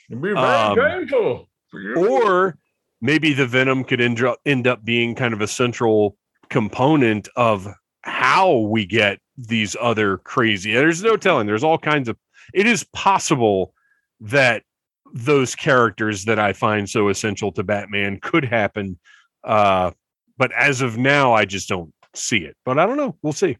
It'd 0.10 0.22
Um, 0.38 0.78
or 1.98 2.57
maybe 3.02 3.34
the 3.34 3.45
venom 3.45 3.84
could 3.84 3.99
end 3.99 4.24
up, 4.24 4.40
end 4.45 4.68
up 4.68 4.86
being 4.86 5.16
kind 5.16 5.34
of 5.34 5.41
a 5.41 5.48
central 5.48 6.16
component 6.49 7.28
of 7.36 7.68
how 8.03 8.56
we 8.57 8.86
get 8.86 9.20
these 9.38 9.76
other 9.80 10.18
crazy 10.20 10.74
there's 10.74 11.03
no 11.03 11.16
telling 11.16 11.45
there's 11.48 11.64
all 11.64 11.78
kinds 11.78 12.10
of 12.10 12.18
it 12.53 12.65
is 12.65 12.84
possible 12.93 13.73
that 14.21 14.63
those 15.13 15.55
characters 15.55 16.26
that 16.26 16.38
i 16.39 16.53
find 16.53 16.89
so 16.89 17.09
essential 17.09 17.51
to 17.51 17.63
batman 17.63 18.19
could 18.21 18.45
happen 18.45 18.97
uh 19.43 19.91
but 20.38 20.51
as 20.53 20.81
of 20.81 20.97
now 20.97 21.34
i 21.34 21.45
just 21.45 21.67
don't 21.69 21.93
see 22.13 22.39
it 22.39 22.55
but 22.65 22.77
i 22.80 22.85
don't 22.85 22.97
know. 22.97 23.15
We'll 23.21 23.34
see. 23.34 23.57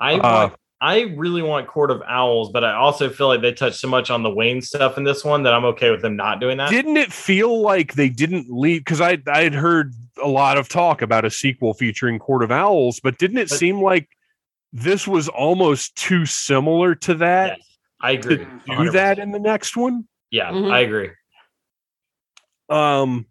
I 0.00 0.14
Uh, 0.14 0.18
want, 0.48 0.54
I 0.80 1.00
really 1.16 1.42
want 1.42 1.66
Court 1.66 1.90
of 1.90 2.02
Owls, 2.06 2.52
but 2.52 2.62
I 2.62 2.74
also 2.74 3.10
feel 3.10 3.26
like 3.26 3.40
they 3.40 3.52
touched 3.52 3.80
so 3.80 3.88
much 3.88 4.10
on 4.10 4.22
the 4.22 4.30
Wayne 4.30 4.62
stuff 4.62 4.96
in 4.96 5.02
this 5.02 5.24
one 5.24 5.42
that 5.42 5.52
I'm 5.52 5.64
okay 5.64 5.90
with 5.90 6.02
them 6.02 6.14
not 6.14 6.38
doing 6.38 6.56
that. 6.58 6.70
didn't 6.70 6.96
it 6.96 7.12
feel 7.12 7.60
like 7.62 7.94
they 7.94 8.08
didn't 8.08 8.46
leave 8.48 8.82
because 8.84 9.00
I 9.00 9.18
I 9.26 9.42
had 9.42 9.54
heard 9.54 9.92
a 10.22 10.28
lot 10.28 10.56
of 10.56 10.68
talk 10.68 11.02
about 11.02 11.24
a 11.24 11.30
sequel 11.30 11.74
featuring 11.74 12.20
Court 12.20 12.44
of 12.44 12.52
Owls, 12.52 13.00
but 13.00 13.18
didn't 13.18 13.38
it 13.38 13.48
But- 13.48 13.58
seem 13.58 13.82
like 13.82 14.08
this 14.72 15.08
was 15.08 15.28
almost 15.28 15.96
too 15.96 16.24
similar 16.26 16.94
to 16.94 17.14
that? 17.14 17.56
Yes, 17.58 17.67
I 18.00 18.12
agree. 18.12 18.36
to 18.38 18.44
do 18.44 18.60
100%. 18.68 18.92
that 18.92 19.18
in 19.18 19.32
the 19.32 19.38
next 19.40 19.76
one? 19.76 20.06
Yeah, 20.30 20.50
Mhm. 20.50 20.70
I 20.72 20.80
agree. 20.80 21.10
Um 22.68 23.26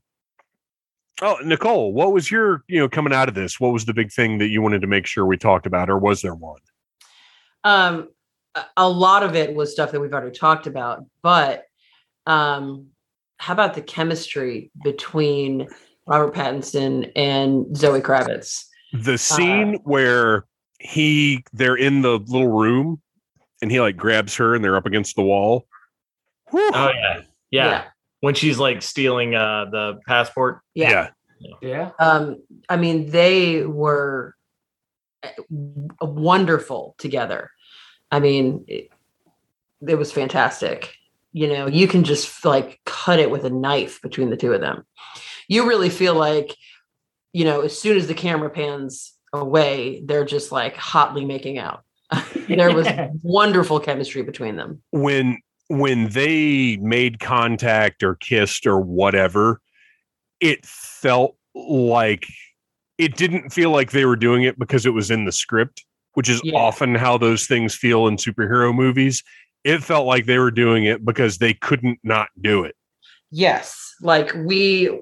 Oh, 1.19 1.37
Nicole, 1.43 1.93
what 1.93 2.13
was 2.13 2.29
your, 2.29 2.63
you 2.67 2.77
know, 2.79 2.87
coming 2.87 3.11
out 3.11 3.27
of 3.27 3.33
this? 3.33 3.59
What 3.59 3.73
was 3.73 3.85
the 3.85 3.93
big 3.93 4.11
thing 4.11 4.37
that 4.37 4.49
you 4.49 4.61
wanted 4.61 4.81
to 4.81 4.87
make 4.87 5.07
sure 5.07 5.25
we 5.25 5.35
talked 5.35 5.65
about, 5.65 5.89
or 5.89 5.97
was 5.97 6.21
there 6.21 6.35
one? 6.35 6.59
Um, 7.63 8.09
a- 8.53 8.65
a 8.77 8.87
lot 8.89 9.23
of 9.23 9.35
it 9.35 9.55
was 9.55 9.71
stuff 9.71 9.91
that 9.93 9.99
we've 9.99 10.13
already 10.13 10.29
talked 10.37 10.67
about, 10.67 11.03
but 11.23 11.63
um, 12.27 12.89
how 13.39 13.53
about 13.53 13.73
the 13.73 13.81
chemistry 13.81 14.69
between 14.83 15.67
Robert 16.05 16.35
Pattinson 16.35 17.11
and 17.15 17.75
Zoe 17.75 17.99
Kravitz? 18.01 18.65
The 18.93 19.17
scene 19.17 19.79
where 19.85 20.45
he 20.79 21.43
they're 21.51 21.75
in 21.77 22.03
the 22.03 22.19
little 22.19 22.47
room 22.49 23.01
and 23.61 23.71
he 23.71 23.79
like 23.81 23.97
grabs 23.97 24.35
her 24.35 24.55
and 24.55 24.63
they're 24.63 24.75
up 24.75 24.85
against 24.85 25.15
the 25.15 25.21
wall. 25.23 25.67
Whew. 26.51 26.71
Oh 26.73 26.91
yeah. 26.93 27.21
yeah, 27.51 27.83
When 28.21 28.33
she's 28.33 28.57
like 28.59 28.81
stealing 28.81 29.35
uh 29.35 29.65
the 29.71 29.99
passport. 30.07 30.61
yeah. 30.73 30.89
yeah. 30.89 31.09
Yeah. 31.61 31.91
Um, 31.99 32.41
I 32.67 32.77
mean, 32.77 33.11
they 33.11 33.63
were 33.63 34.33
uh, 35.21 35.29
wonderful 36.01 36.95
together. 36.97 37.51
I 38.11 38.19
mean, 38.19 38.65
it, 38.67 38.89
it 39.87 39.95
was 39.95 40.11
fantastic. 40.11 40.95
You 41.33 41.47
know, 41.47 41.67
you 41.67 41.87
can 41.87 42.03
just 42.03 42.43
like 42.43 42.79
cut 42.85 43.19
it 43.19 43.29
with 43.29 43.45
a 43.45 43.51
knife 43.51 44.01
between 44.01 44.31
the 44.31 44.37
two 44.37 44.51
of 44.53 44.61
them. 44.61 44.83
You 45.47 45.67
really 45.67 45.89
feel 45.89 46.15
like, 46.15 46.55
you 47.33 47.45
know, 47.45 47.61
as 47.61 47.77
soon 47.77 47.97
as 47.97 48.07
the 48.07 48.15
camera 48.15 48.49
pans 48.49 49.13
away, 49.31 50.01
they're 50.03 50.25
just 50.25 50.51
like 50.51 50.75
hotly 50.75 51.23
making 51.23 51.59
out. 51.59 51.83
there 52.47 52.73
was 52.73 52.87
wonderful 53.21 53.79
chemistry 53.79 54.21
between 54.21 54.55
them. 54.55 54.81
when 54.91 55.37
when 55.69 56.07
they 56.09 56.77
made 56.77 57.19
contact 57.19 58.01
or 58.01 58.15
kissed 58.15 58.65
or 58.65 58.79
whatever 58.79 59.59
it 60.39 60.65
felt 60.65 61.35
like 61.53 62.25
it 62.97 63.17
didn't 63.17 63.49
feel 63.51 63.71
like 63.71 63.91
they 63.91 64.05
were 64.05 64.15
doing 64.15 64.43
it 64.43 64.57
because 64.57 64.85
it 64.85 64.93
was 64.93 65.11
in 65.11 65.25
the 65.25 65.31
script 65.31 65.83
which 66.13 66.29
is 66.29 66.39
Yeah. 66.43 66.57
often 66.57 66.95
how 66.95 67.17
those 67.17 67.45
things 67.47 67.75
feel 67.75 68.07
in 68.07 68.15
superhero 68.15 68.73
movies 68.73 69.23
it 69.65 69.83
felt 69.83 70.05
like 70.07 70.25
they 70.25 70.37
were 70.39 70.51
doing 70.51 70.85
it 70.85 71.03
because 71.03 71.39
they 71.39 71.53
couldn't 71.53 71.99
not 72.03 72.29
do 72.39 72.63
it 72.63 72.75
yes, 73.29 73.93
like 74.01 74.31
we, 74.35 75.01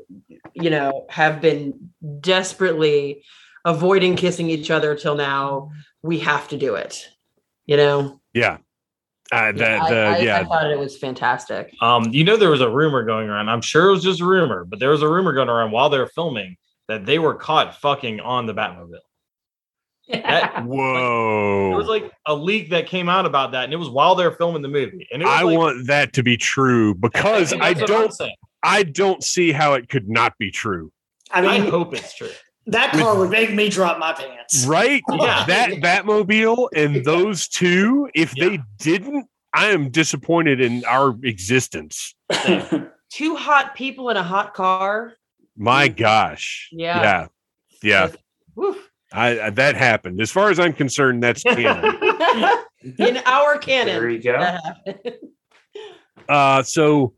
you 0.54 0.70
know, 0.70 1.06
have 1.10 1.42
been 1.42 1.92
desperately 2.22 3.24
avoiding 3.66 4.16
kissing 4.16 4.50
each 4.50 4.72
other 4.72 4.96
till 4.96 5.16
now. 5.16 5.70
We 6.06 6.20
have 6.20 6.48
to 6.50 6.58
do 6.58 6.76
it. 6.76 7.10
You 7.66 7.78
know, 7.78 8.22
Yeah. 8.34 8.58
Uh, 9.32 9.52
the, 9.52 9.58
Yeah, 9.60 9.84
I- 9.84 9.90
the, 9.90 10.00
I, 10.02 10.18
yeah. 10.20 10.40
I 10.40 10.44
thought 10.44 10.70
it 10.70 10.78
was 10.78 10.98
fantastic. 10.98 11.74
Um, 11.82 12.10
you 12.12 12.24
know, 12.24 12.38
there 12.38 12.52
was 12.52 12.62
a 12.62 12.70
rumor 12.70 13.04
going 13.04 13.28
around. 13.28 13.50
I'm 13.50 13.62
sure 13.62 13.88
it 13.88 13.92
was 13.92 14.04
just 14.04 14.22
a 14.22 14.26
rumor, 14.26 14.66
but 14.66 14.78
there 14.80 14.92
was 14.92 15.02
a 15.02 15.10
rumor 15.10 15.34
going 15.34 15.50
around 15.50 15.72
while 15.72 15.90
they 15.90 15.98
were 15.98 16.06
filming 16.14 16.58
that 16.88 17.08
they 17.08 17.18
were 17.18 17.34
caught 17.34 17.76
fucking 17.82 18.20
on 18.20 18.46
the 18.46 18.54
Batmobile. 18.54 19.00
That- 20.10 20.64
Whoa. 20.66 21.72
It 21.74 21.76
was 21.76 21.88
like 21.88 22.12
a 22.28 22.36
leak 22.36 22.70
that 22.70 22.86
came 22.86 23.10
out 23.10 23.26
about 23.26 23.54
that, 23.54 23.64
and 23.64 23.74
it 23.74 23.78
was 23.78 23.90
while 23.90 24.14
they 24.14 24.26
were 24.26 24.36
filming 24.36 24.62
the 24.62 24.68
movie. 24.68 25.08
And 25.12 25.24
it 25.24 25.26
was 25.26 25.34
I 25.36 25.42
like, 25.42 25.58
want 25.58 25.88
that 25.88 26.14
to 26.14 26.24
be 26.24 26.38
true 26.38 26.94
because 26.94 27.52
I 27.52 27.74
that's 27.74 27.90
what 27.92 28.02
I'm 28.04 28.08
don't. 28.10 28.32
I 28.62 28.84
don't 28.84 29.24
see 29.24 29.52
how 29.52 29.74
it 29.74 29.90
could 29.90 30.08
not 30.08 30.38
be 30.38 30.52
true. 30.52 30.92
I 31.32 31.42
mean, 31.42 31.50
I 31.50 31.60
hope 31.70 31.96
it's 31.96 32.16
true. 32.16 32.30
That 32.68 32.92
car 32.94 33.18
would 33.18 33.30
make 33.30 33.54
me 33.54 33.70
drop 33.70 34.00
my 34.00 34.14
pants. 34.14 34.66
Right? 34.66 35.02
Yeah. 35.12 35.46
That 35.46 35.70
Batmobile 35.82 36.70
and 36.76 37.04
those 37.06 37.48
two, 37.48 38.10
if 38.14 38.36
Yeah. 38.36 38.50
they 38.50 38.60
didn't, 38.80 39.28
I 39.54 39.68
am 39.68 39.90
disappointed 39.90 40.60
in 40.62 40.84
our 40.86 41.16
existence. 41.24 42.14
Two 43.12 43.36
hot 43.36 43.76
people 43.76 44.10
in 44.10 44.18
a 44.18 44.24
hot 44.24 44.54
car. 44.54 45.14
My 45.56 45.88
gosh. 45.88 46.68
Yeah. 46.72 47.28
Yeah. 47.82 48.10
Yeah. 48.58 48.72
I, 49.14 49.40
I 49.40 49.50
that 49.52 49.76
happened. 49.76 50.20
As 50.20 50.32
far 50.32 50.50
as 50.50 50.60
I'm 50.60 50.74
concerned, 50.74 51.24
that's 51.24 51.44
canon. 51.44 51.96
in 53.00 53.18
our 53.26 53.58
canon. 53.58 53.96
There 53.96 54.10
you 54.10 54.22
go. 54.22 54.38
that. 54.40 55.20
Uh, 56.28 56.64
so 56.64 57.14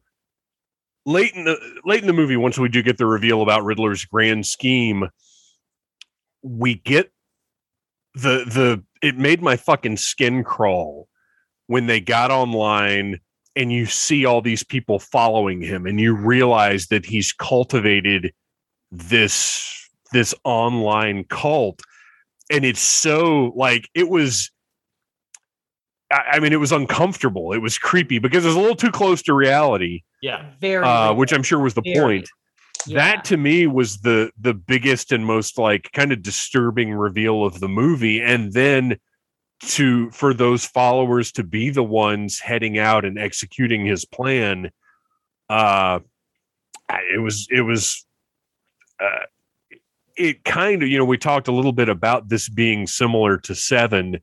late 1.05 1.33
in 1.33 1.45
the 1.45 1.57
late 1.85 2.01
in 2.01 2.07
the 2.07 2.13
movie, 2.13 2.37
once 2.37 2.57
we 2.59 2.69
do 2.69 2.83
get 2.83 2.97
the 2.97 3.05
reveal 3.05 3.41
about 3.41 3.63
Riddler's 3.63 4.05
grand 4.05 4.45
scheme, 4.45 5.07
we 6.41 6.75
get 6.75 7.11
the 8.13 8.43
the 8.45 8.83
it 9.01 9.17
made 9.17 9.41
my 9.41 9.55
fucking 9.57 9.97
skin 9.97 10.43
crawl 10.43 11.07
when 11.67 11.85
they 11.87 11.99
got 11.99 12.31
online 12.31 13.19
and 13.55 13.71
you 13.71 13.85
see 13.85 14.25
all 14.25 14.41
these 14.41 14.63
people 14.63 14.99
following 14.99 15.61
him 15.61 15.85
and 15.85 15.99
you 15.99 16.15
realize 16.15 16.87
that 16.87 17.05
he's 17.05 17.31
cultivated 17.33 18.33
this 18.91 19.89
this 20.13 20.33
online 20.43 21.23
cult 21.25 21.81
and 22.51 22.63
it's 22.65 22.79
so 22.79 23.51
like 23.55 23.89
it 23.93 24.09
was 24.09 24.49
I 26.11 26.21
I 26.33 26.39
mean, 26.39 26.53
it 26.53 26.59
was 26.61 26.71
uncomfortable. 26.71 27.51
It 27.51 27.57
was 27.57 27.77
creepy 27.77 28.19
because 28.19 28.45
it 28.45 28.47
was 28.47 28.55
a 28.55 28.59
little 28.59 28.75
too 28.77 28.91
close 28.91 29.21
to 29.23 29.33
reality, 29.33 30.03
Yeah. 30.21 30.45
Very. 30.61 30.85
uh, 30.85 31.13
which 31.13 31.33
I'm 31.33 31.43
sure 31.43 31.59
was 31.59 31.73
the 31.73 31.81
Very. 31.81 32.19
point. 32.19 32.29
Yeah. 32.85 32.95
That 32.95 33.25
to 33.25 33.37
me 33.37 33.67
was 33.67 33.99
the 33.99 34.31
the 34.39 34.53
biggest 34.53 35.11
and 35.11 35.25
most 35.25 35.57
like 35.57 35.91
kind 35.93 36.11
of 36.11 36.21
disturbing 36.21 36.93
reveal 36.93 37.43
of 37.43 37.59
the 37.59 37.67
movie, 37.67 38.21
and 38.21 38.53
then 38.53 38.97
to 39.61 40.11
for 40.11 40.33
those 40.33 40.65
followers 40.65 41.31
to 41.33 41.43
be 41.43 41.69
the 41.69 41.83
ones 41.83 42.39
heading 42.39 42.77
out 42.77 43.05
and 43.05 43.17
executing 43.17 43.85
his 43.85 44.05
plan. 44.05 44.71
Uh, 45.49 45.99
it 47.13 47.21
was 47.21 47.47
it 47.49 47.61
was. 47.61 48.05
Uh, 48.99 49.25
it 50.17 50.43
kind 50.43 50.81
of 50.81 50.89
you 50.89 50.97
know 50.97 51.05
we 51.05 51.17
talked 51.17 51.47
a 51.47 51.53
little 51.53 51.71
bit 51.71 51.89
about 51.89 52.29
this 52.29 52.49
being 52.49 52.87
similar 52.87 53.37
to 53.37 53.53
seven 53.53 54.19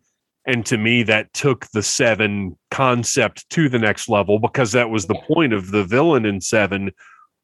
and 0.47 0.67
to 0.67 0.77
me 0.77 1.03
that 1.03 1.33
took 1.33 1.67
the 1.71 1.83
seven 1.83 2.57
concept 2.71 3.49
to 3.51 3.69
the 3.69 3.79
next 3.79 4.09
level 4.09 4.39
because 4.39 4.73
that 4.73 4.91
was 4.91 5.07
the 5.07 5.15
point 5.15 5.53
of 5.53 5.71
the 5.71 5.85
villain 5.85 6.27
in 6.27 6.41
seven 6.41 6.91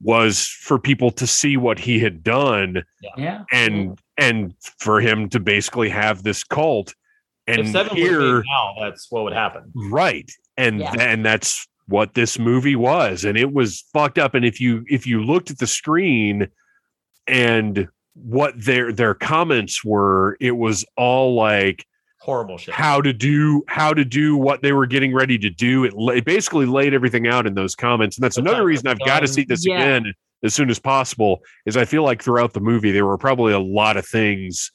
was 0.02 0.47
for 0.47 0.78
people 0.78 1.10
to 1.10 1.27
see 1.27 1.56
what 1.56 1.78
he 1.78 1.98
had 1.98 2.22
done 2.22 2.82
Yeah. 3.16 3.44
and 3.52 3.98
and 4.16 4.55
for 4.78 5.01
him 5.01 5.28
to 5.31 5.40
basically 5.40 5.89
have 5.90 6.22
this 6.22 6.43
cult 6.44 6.94
and 7.47 7.60
if 7.60 7.68
seven 7.68 7.97
here 7.97 8.43
now, 8.43 8.74
that's 8.81 9.10
what 9.10 9.24
would 9.24 9.32
happen. 9.32 9.70
right 9.90 10.31
and 10.56 10.81
Yeah. 10.81 10.94
and 10.98 11.24
that's 11.24 11.66
what 11.86 12.14
this 12.14 12.39
movie 12.39 12.77
was 12.77 13.24
and 13.24 13.36
it 13.36 13.52
was 13.52 13.85
fucked 13.93 14.18
up 14.18 14.35
and 14.35 14.44
if 14.44 14.60
you 14.60 14.85
if 14.89 15.06
you 15.06 15.22
looked 15.22 15.51
at 15.51 15.59
the 15.59 15.66
screen 15.66 16.48
and 17.27 17.89
what 18.14 18.55
their 18.56 18.93
their 18.93 19.14
comments 19.14 19.85
were 19.85 20.36
it 20.40 20.52
was 20.56 20.85
all 20.97 21.35
like 21.35 21.85
Horrible 22.21 22.59
shit. 22.59 22.75
how 22.75 23.01
to 23.01 23.13
do 23.15 23.63
how 23.69 23.95
to 23.95 24.05
do 24.05 24.37
what 24.37 24.61
they 24.63 24.73
were 24.73 24.87
getting 24.87 25.15
ready 25.15 25.39
to 25.39 25.49
do 25.49 25.85
it, 25.85 25.95
la- 25.95 26.13
it 26.13 26.25
basically 26.27 26.67
laid 26.67 26.93
everything 26.93 27.27
out 27.27 27.47
in 27.47 27.55
those 27.55 27.75
comments 27.75 28.17
and 28.19 28.23
that's 28.25 28.37
But 28.37 28.43
another 28.43 28.59
that 28.59 28.65
reason 28.65 28.89
i've 28.89 28.99
got 29.01 29.21
to 29.21 29.29
see 29.29 29.45
this 29.45 29.67
Yeah. 29.67 29.81
again 29.83 30.13
as 30.45 30.53
soon 30.55 30.69
as 30.69 30.79
possible 30.79 31.41
is 31.65 31.79
i 31.79 31.87
feel 31.87 32.03
like 32.03 32.23
throughout 32.23 32.53
the 32.53 32.61
movie 32.61 32.93
there 32.93 33.07
were 33.07 33.17
probably 33.17 33.55
a 33.55 33.59
lot 33.59 33.97
of 33.97 34.07
things 34.07 34.71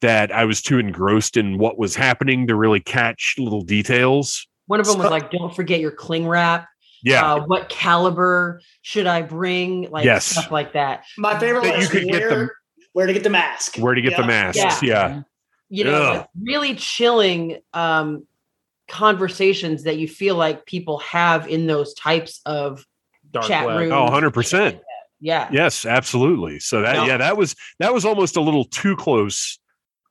that 0.00 0.32
i 0.32 0.46
was 0.46 0.62
too 0.62 0.78
engrossed 0.78 1.36
in 1.36 1.58
what 1.58 1.76
was 1.78 1.94
happening 1.94 2.46
to 2.46 2.56
really 2.56 2.80
catch 2.80 3.34
little 3.38 3.60
details 3.62 4.46
One 4.66 4.80
of 4.80 4.86
them 4.86 4.98
was 4.98 5.10
like, 5.10 5.30
"Don't 5.30 5.54
forget 5.54 5.78
your 5.80 5.90
cling 5.92 6.26
wrap." 6.26 6.68
yeah 7.04 7.34
Uh, 7.34 7.40
what 7.44 7.68
caliber 7.68 8.60
should 8.80 9.06
I 9.06 9.20
bring? 9.22 9.90
Like 9.90 10.04
Yes. 10.06 10.24
stuff 10.24 10.50
like 10.50 10.72
that. 10.72 11.04
My 11.18 11.38
favorite 11.38 11.64
That 11.64 11.70
one 11.72 11.78
you 11.80 11.84
is 11.84 11.90
could 11.90 12.04
get 12.04 12.12
where, 12.20 12.28
them- 12.30 12.50
where 12.94 13.06
to 13.06 13.12
get 13.12 13.24
the 13.24 13.30
mask. 13.30 13.76
where 13.76 13.94
to 13.94 14.00
get 14.00 14.16
the 14.16 14.22
Yeah. 14.54 14.78
yeah, 14.82 15.22
You 15.74 15.84
know, 15.84 16.02
Ugh. 16.12 16.26
really 16.38 16.74
chilling 16.74 17.60
um, 17.72 18.26
conversations 18.88 19.84
that 19.84 19.96
you 19.96 20.06
feel 20.06 20.36
like 20.36 20.66
people 20.66 20.98
have 20.98 21.48
in 21.48 21.66
those 21.66 21.94
types 21.94 22.40
of 22.44 22.84
Dark 23.30 23.46
chat 23.46 23.66
web. 23.66 23.78
rooms. 23.78 23.92
oh 23.92 24.06
100% 24.10 24.78
yeah. 25.20 25.48
yes 25.50 25.86
absolutely 25.86 26.58
so 26.60 26.82
that 26.82 26.96
Now- 26.96 27.06
yeah 27.06 27.16
that 27.16 27.36
was 27.38 27.56
that 27.78 27.94
was 27.94 28.04
almost 28.04 28.36
a 28.36 28.40
little 28.42 28.64
too 28.66 28.96
close 28.96 29.58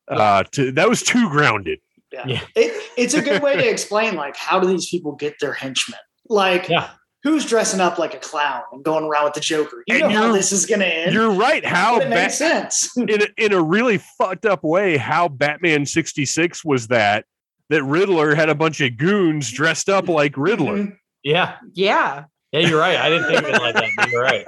uh 0.08 0.44
to 0.54 0.72
that 0.72 0.90
was 0.90 1.04
too 1.04 1.30
grounded 1.30 1.80
Yeah. 2.12 2.24
Yeah. 2.26 2.42
It, 2.56 2.90
it's 2.98 3.14
a 3.14 3.22
good 3.22 3.44
way 3.44 3.56
to 3.56 3.70
explain 3.70 4.16
like 4.16 4.36
how 4.36 4.60
do 4.60 4.68
these 4.68 4.90
people 4.90 5.12
get 5.14 5.36
their 5.40 5.54
henchmen? 5.54 6.00
Like 6.28 6.68
Yeah. 6.70 6.90
Who's 7.24 7.46
dressing 7.46 7.80
up 7.80 7.98
like 7.98 8.14
a 8.14 8.18
clown 8.18 8.62
and 8.72 8.84
going 8.84 9.04
around 9.06 9.26
with 9.26 9.34
the 9.34 9.40
Joker? 9.42 9.84
You 9.88 10.04
And 10.04 10.14
know 10.14 10.28
how 10.28 10.32
this 10.34 10.52
is 10.52 10.66
gonna 10.66 10.86
end. 10.86 11.14
you're 11.14 11.32
right 11.32 11.66
how 11.66 11.98
it 11.98 12.02
bad 12.02 12.10
makes 12.10 12.38
sense. 12.38 12.90
in 12.98 13.22
a, 13.22 13.28
in 13.38 13.54
a 13.54 13.62
really 13.62 14.00
fucked 14.18 14.46
up 14.46 14.64
way 14.64 14.98
how 14.98 15.28
Batman 15.28 15.86
66 15.86 16.64
was 16.66 16.88
that 16.88 17.26
that 17.70 17.84
Riddler 17.84 18.36
had 18.36 18.50
a 18.50 18.56
bunch 18.56 18.82
of 18.82 18.98
goons 18.98 19.50
dressed 19.52 19.88
up 19.90 20.08
like 20.10 20.36
Riddler. 20.38 20.78
Mhm. 20.78 20.98
Yeah. 21.24 21.56
Yeah. 21.74 22.26
Yeah, 22.52 22.60
you're 22.68 22.80
right. 22.80 22.98
I 22.98 23.10
didn't 23.10 23.28
think 23.28 23.44
of 23.44 23.46
it 23.48 23.62
like 23.62 23.76
that. 23.76 24.10
You're 24.12 24.22
right. 24.24 24.46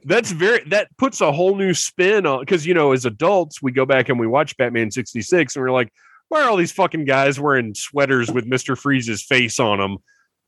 That's 0.04 0.30
very 0.30 0.62
that 0.68 0.88
puts 0.98 1.20
a 1.22 1.32
whole 1.32 1.56
new 1.56 1.72
spin 1.72 2.26
on 2.26 2.40
because 2.40 2.66
you 2.66 2.74
know 2.74 2.92
as 2.92 3.06
adults 3.06 3.62
we 3.62 3.72
go 3.72 3.86
back 3.86 4.08
and 4.10 4.18
we 4.20 4.26
watch 4.26 4.56
Batman 4.58 4.90
66 4.90 5.56
and 5.56 5.62
we're 5.62 5.70
like 5.70 5.90
why 6.28 6.42
are 6.42 6.50
all 6.50 6.56
these 6.58 6.72
fucking 6.72 7.06
guys 7.06 7.40
wearing 7.40 7.74
sweaters 7.74 8.30
with 8.30 8.44
Mr. 8.44 8.76
Freeze's 8.76 9.22
face 9.22 9.58
on 9.58 9.78
them 9.78 9.96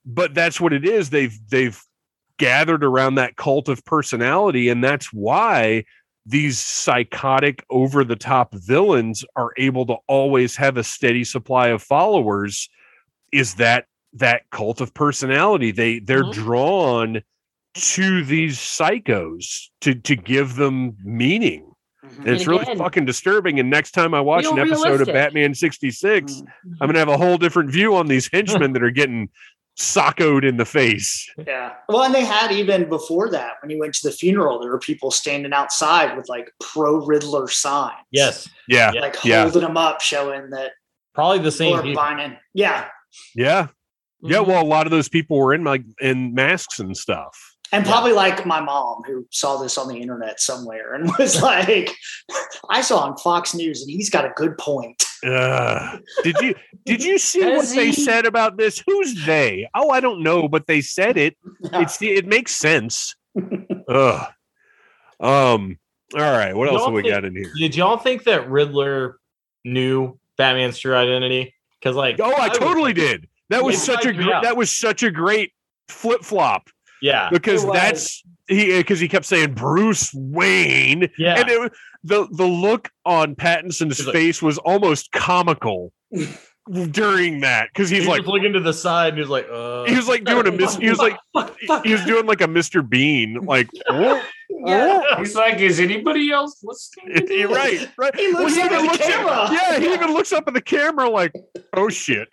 but 0.04 0.34
that's 0.34 0.60
what 0.60 0.72
it 0.72 0.84
is 0.84 1.10
they've 1.10 1.38
they've 1.50 1.82
gathered 2.38 2.82
around 2.84 3.16
that 3.16 3.36
cult 3.36 3.68
of 3.68 3.84
personality 3.84 4.68
and 4.68 4.82
that's 4.82 5.12
why 5.12 5.84
these 6.26 6.58
psychotic 6.58 7.64
over 7.70 8.02
the 8.04 8.16
top 8.16 8.54
villains 8.54 9.24
are 9.36 9.50
able 9.58 9.84
to 9.86 9.96
always 10.06 10.56
have 10.56 10.76
a 10.76 10.84
steady 10.84 11.24
supply 11.24 11.68
of 11.68 11.82
followers 11.82 12.68
is 13.32 13.54
that 13.56 13.84
that 14.12 14.42
cult 14.50 14.80
of 14.80 14.92
personality 14.94 15.70
they 15.70 15.98
they're 15.98 16.24
Mhm. 16.24 16.32
drawn 16.32 17.22
to 17.74 18.24
these 18.24 18.58
psychos 18.58 19.68
to 19.82 19.94
to 19.94 20.16
give 20.16 20.56
them 20.56 20.96
meaning 21.04 21.70
Mhm. 22.04 22.18
and 22.20 22.28
it's 22.28 22.42
And 22.42 22.48
really 22.48 22.74
fucking 22.76 23.04
disturbing 23.04 23.60
and 23.60 23.68
next 23.70 23.92
time 23.92 24.14
i 24.14 24.20
watch 24.20 24.46
an 24.46 24.58
episode 24.58 24.82
realistic. 24.84 25.08
of 25.08 25.14
batman 25.14 25.54
66 25.54 26.32
Mhm. 26.32 26.46
i'm 26.80 26.88
gonna 26.88 26.98
have 26.98 27.08
a 27.08 27.16
whole 27.18 27.36
different 27.38 27.70
view 27.70 27.94
on 27.94 28.08
these 28.08 28.28
henchmen 28.32 28.72
that 28.72 28.82
are 28.82 28.90
getting 28.90 29.28
sockoed 29.78 30.46
in 30.46 30.56
the 30.58 30.64
face 30.66 31.26
Yeah. 31.46 31.72
Well, 31.88 32.02
and 32.02 32.14
they 32.14 32.24
had 32.24 32.52
even 32.52 32.88
before 32.88 33.30
that, 33.30 33.54
when 33.62 33.70
he 33.70 33.76
went 33.76 33.94
to 33.94 34.08
the 34.08 34.12
funeral, 34.14 34.60
there 34.60 34.70
were 34.70 34.78
people 34.78 35.10
standing 35.10 35.52
outside 35.54 36.16
with 36.16 36.28
like 36.28 36.50
pro 36.60 36.96
Riddler 37.06 37.48
signs. 37.48 37.96
Yes. 38.10 38.48
yeah 38.68 38.92
Yeah. 38.92 39.00
Like 39.00 39.16
Yeah. 39.24 39.42
holding 39.44 39.62
them 39.62 39.76
up, 39.78 40.00
showing 40.00 40.50
that 40.50 40.72
Probably 41.14 41.38
the 41.38 41.50
same 41.52 41.76
people. 41.82 41.94
buying. 41.94 42.36
Yeah. 42.54 42.88
yeah 43.34 43.68
yeah 44.22 44.38
Mhm. 44.38 44.46
well 44.48 44.62
a 44.62 44.66
lot 44.66 44.86
of 44.86 44.90
those 44.90 45.08
people 45.08 45.38
were 45.38 45.54
in 45.54 45.64
like 45.64 45.82
in 46.00 46.34
masks 46.34 46.78
and 46.78 46.94
stuff 46.96 47.36
And 47.72 47.86
Yeah. 47.86 47.92
probably 47.92 48.12
like 48.12 48.44
my 48.44 48.60
mom 48.60 49.02
who 49.06 49.26
saw 49.30 49.56
this 49.56 49.78
on 49.78 49.88
the 49.88 49.96
internet 49.96 50.40
somewhere 50.40 50.92
and 50.94 51.10
was 51.18 51.40
like, 51.40 51.90
I 52.68 52.82
saw 52.82 52.98
on 52.98 53.16
Fox 53.16 53.54
News 53.54 53.80
and 53.82 53.90
he's 53.90 54.10
got 54.10 54.24
a 54.26 54.32
good 54.36 54.58
point. 54.58 55.02
Ugh. 55.24 56.00
did 56.22 56.36
you 56.40 56.54
did 56.86 57.04
you 57.04 57.18
see 57.18 57.40
what 57.40 57.60
Does 57.60 57.74
they 57.74 57.92
said 57.92 58.24
about 58.26 58.56
this 58.56 58.82
who's 58.86 59.26
they 59.26 59.68
oh 59.74 59.90
i 59.90 60.00
don't 60.00 60.22
know 60.22 60.48
but 60.48 60.66
they 60.66 60.80
said 60.80 61.16
it 61.18 61.36
it's 61.74 62.00
it 62.00 62.26
makes 62.26 62.54
sense 62.54 63.14
Ugh. 63.88 64.26
um 65.20 65.78
all 66.14 66.20
right 66.20 66.56
what 66.56 66.68
else 66.68 66.78
Y'all 66.78 66.86
have 66.86 66.94
we 66.94 67.02
think- 67.02 67.14
got 67.14 67.24
in 67.24 67.36
here 67.36 67.50
Did 67.58 67.76
y'all 67.76 67.96
think 67.98 68.24
that 68.24 68.48
Riddler 68.50 69.18
knew 69.64 70.18
Batman's 70.38 70.78
true 70.78 70.94
identity? 70.94 71.54
Because 71.78 71.94
like, 71.96 72.18
Oh, 72.18 72.32
I 72.32 72.48
was- 72.48 72.58
totally 72.58 72.92
did. 72.94 73.28
That 73.50 73.62
was 73.64 73.82
such 73.82 74.00
a 74.00 74.02
freaked 74.04 74.18
me 74.20 74.24
gr- 74.24 74.40
that 74.42 74.56
was 74.56 74.70
such 74.72 75.02
a 75.02 75.10
great 75.10 75.52
flip 75.88 76.22
flop. 76.24 76.68
Yeah. 77.02 77.28
because 77.30 77.64
that's 77.66 78.22
he 78.48 78.76
because 78.78 78.98
he 79.00 79.08
kept 79.08 79.24
saying 79.26 79.54
Bruce 79.54 80.12
Wayne, 80.14 81.10
Yeah. 81.18 81.38
and 81.40 81.48
it, 81.48 81.60
was- 81.60 81.70
the 82.04 82.26
the 82.32 82.46
look 82.46 82.90
on 83.04 83.34
Pattinson's 83.34 84.04
like- 84.06 84.12
face 84.14 84.40
was 84.42 84.58
almost 84.58 85.12
comical 85.12 85.92
during 86.90 87.40
that 87.40 87.68
because 87.72 87.88
he's 87.90 88.00
He's 88.00 88.08
like 88.08 88.26
looking 88.26 88.52
to 88.52 88.60
the 88.60 88.72
side 88.72 89.10
and 89.14 89.18
he's 89.18 89.28
like, 89.28 89.46
uh, 89.50 89.84
he 89.84 89.96
was 89.96 90.06
like 90.08 90.24
doing 90.24 90.46
a 90.46 90.52
mis- 90.52 90.76
he 90.76 90.88
was 90.88 90.98
like 90.98 91.16
he 91.84 91.92
was 91.92 92.04
doing 92.04 92.26
like 92.26 92.40
a 92.40 92.46
Mr. 92.46 92.86
Bean 92.88 93.34
like 93.42 93.68
"Whoa, 93.88 94.20
Yeah. 94.50 95.02
He's 95.18 95.34
like, 95.34 95.58
is 95.58 95.80
anybody 95.80 96.30
else 96.30 96.62
listening? 96.62 97.26
You're 97.28 97.48
right, 97.48 97.88
right. 97.98 98.14
He 98.14 98.28
looks 98.32 98.56
Well, 98.56 98.66
even 98.66 98.72
at 98.72 98.80
the 98.80 98.86
looks 98.86 98.98
camera. 98.98 99.48
yeah, 99.52 99.78
he 99.78 99.92
even 99.92 100.12
looks 100.12 100.32
up 100.32 100.44
at 100.48 100.54
the 100.54 100.60
camera 100.62 101.08
like, 101.08 101.32
"Oh 101.74 101.88
shit!" 101.88 102.28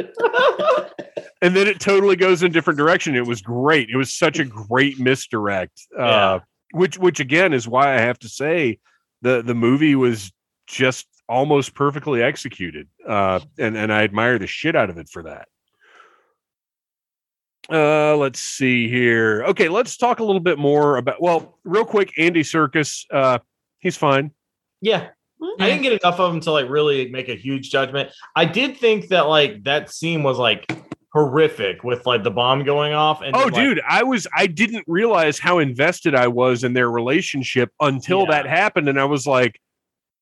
And 1.42 1.56
then 1.56 1.68
it 1.68 1.80
totally 1.80 2.16
goes 2.16 2.42
in 2.42 2.48
a 2.50 2.54
different 2.54 2.78
direction. 2.80 3.16
It 3.16 3.26
was 3.26 3.42
great. 3.42 3.90
It 3.90 3.96
was 3.98 4.14
such 4.14 4.40
a 4.40 4.46
great 4.46 5.00
misdirect. 5.00 5.80
Uh, 5.98 6.04
Yeah. 6.04 6.40
which, 6.74 6.98
which 6.98 7.20
again 7.20 7.54
is 7.54 7.68
why 7.68 7.96
I 7.96 8.00
have 8.02 8.18
to 8.20 8.30
say 8.30 8.80
the 9.22 9.42
the 9.42 9.56
movie 9.56 9.96
was 9.96 10.32
just 10.68 11.08
almost 11.30 11.74
perfectly 11.74 12.22
executed, 12.24 12.88
uh, 13.08 13.40
and 13.58 13.76
and 13.78 13.92
I 13.92 14.04
admire 14.04 14.40
the 14.40 14.48
shit 14.48 14.76
out 14.76 14.90
of 14.90 14.98
it 14.98 15.10
for 15.10 15.24
that. 15.24 15.48
Uh, 17.70 18.16
let's 18.16 18.40
see 18.40 18.90
here. 18.90 19.44
Okay, 19.50 19.68
let's 19.68 19.98
talk 19.98 20.20
a 20.20 20.24
little 20.24 20.40
bit 20.40 20.58
more 20.58 20.98
about. 20.98 21.22
Well, 21.22 21.60
real 21.66 21.86
quick, 21.86 22.14
Andy 22.18 22.44
Serkis. 22.44 23.06
Uh, 23.12 23.40
he's 23.80 23.98
fine. 23.98 24.32
yeah. 24.82 25.10
I 25.60 25.70
didn't 25.70 25.84
get 25.84 26.02
enough 26.02 26.20
of 26.20 26.34
him 26.34 26.40
to 26.42 26.52
like 26.52 26.68
really 26.68 27.12
make 27.12 27.30
a 27.30 27.36
huge 27.36 27.70
judgment. 27.70 28.10
I 28.36 28.46
did 28.46 28.78
think 28.78 29.10
that 29.10 29.28
like 29.28 29.66
that 29.66 29.92
scene 29.92 30.24
was 30.24 30.40
like 30.40 30.66
horrific 31.26 31.84
with 31.84 32.06
like 32.06 32.24
the 32.24 32.32
bomb 32.32 32.64
going 32.64 32.94
off. 32.94 33.22
And 33.22 33.36
Oh, 33.36 33.46
then, 33.46 33.52
like, 33.54 33.56
dude, 33.56 33.82
I 33.88 34.04
was 34.04 34.28
I 34.36 34.48
didn't 34.48 34.86
realize 34.88 35.40
how 35.40 35.60
invested 35.60 36.14
I 36.16 36.28
was 36.28 36.64
in 36.64 36.74
their 36.74 36.90
relationship 36.92 37.72
until 37.80 38.22
Yeah. 38.22 38.32
that 38.32 38.46
happened, 38.48 38.88
and 38.90 39.00
I 39.00 39.06
was 39.06 39.26
like, 39.28 39.60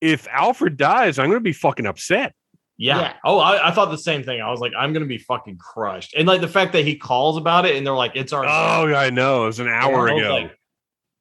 if 0.00 0.26
Alfred 0.28 0.76
dies, 0.76 1.18
I'm 1.18 1.28
gonna 1.28 1.40
be 1.40 1.52
fucking 1.52 1.86
upset. 1.86 2.34
Yeah. 2.78 3.00
Yeah. 3.00 3.12
Oh, 3.24 3.38
I, 3.38 3.68
I 3.68 3.70
thought 3.72 3.90
the 3.90 3.96
same 3.98 4.22
thing. 4.22 4.40
I 4.42 4.50
was 4.50 4.60
like, 4.60 4.72
I'm 4.76 4.92
gonna 4.92 5.06
be 5.06 5.18
fucking 5.18 5.56
crushed. 5.58 6.14
And 6.14 6.26
like 6.28 6.40
the 6.42 6.48
fact 6.48 6.72
that 6.74 6.84
he 6.84 6.96
calls 6.96 7.36
about 7.38 7.64
it 7.66 7.76
and 7.76 7.86
they're 7.86 7.94
like, 7.94 8.12
it's 8.14 8.32
our 8.32 8.44
Oh, 8.44 8.94
I 8.94 9.08
know. 9.10 9.44
It 9.44 9.46
was 9.46 9.60
an 9.60 9.68
hour 9.68 10.02
was 10.12 10.22
ago. 10.22 10.30
like, 10.34 10.58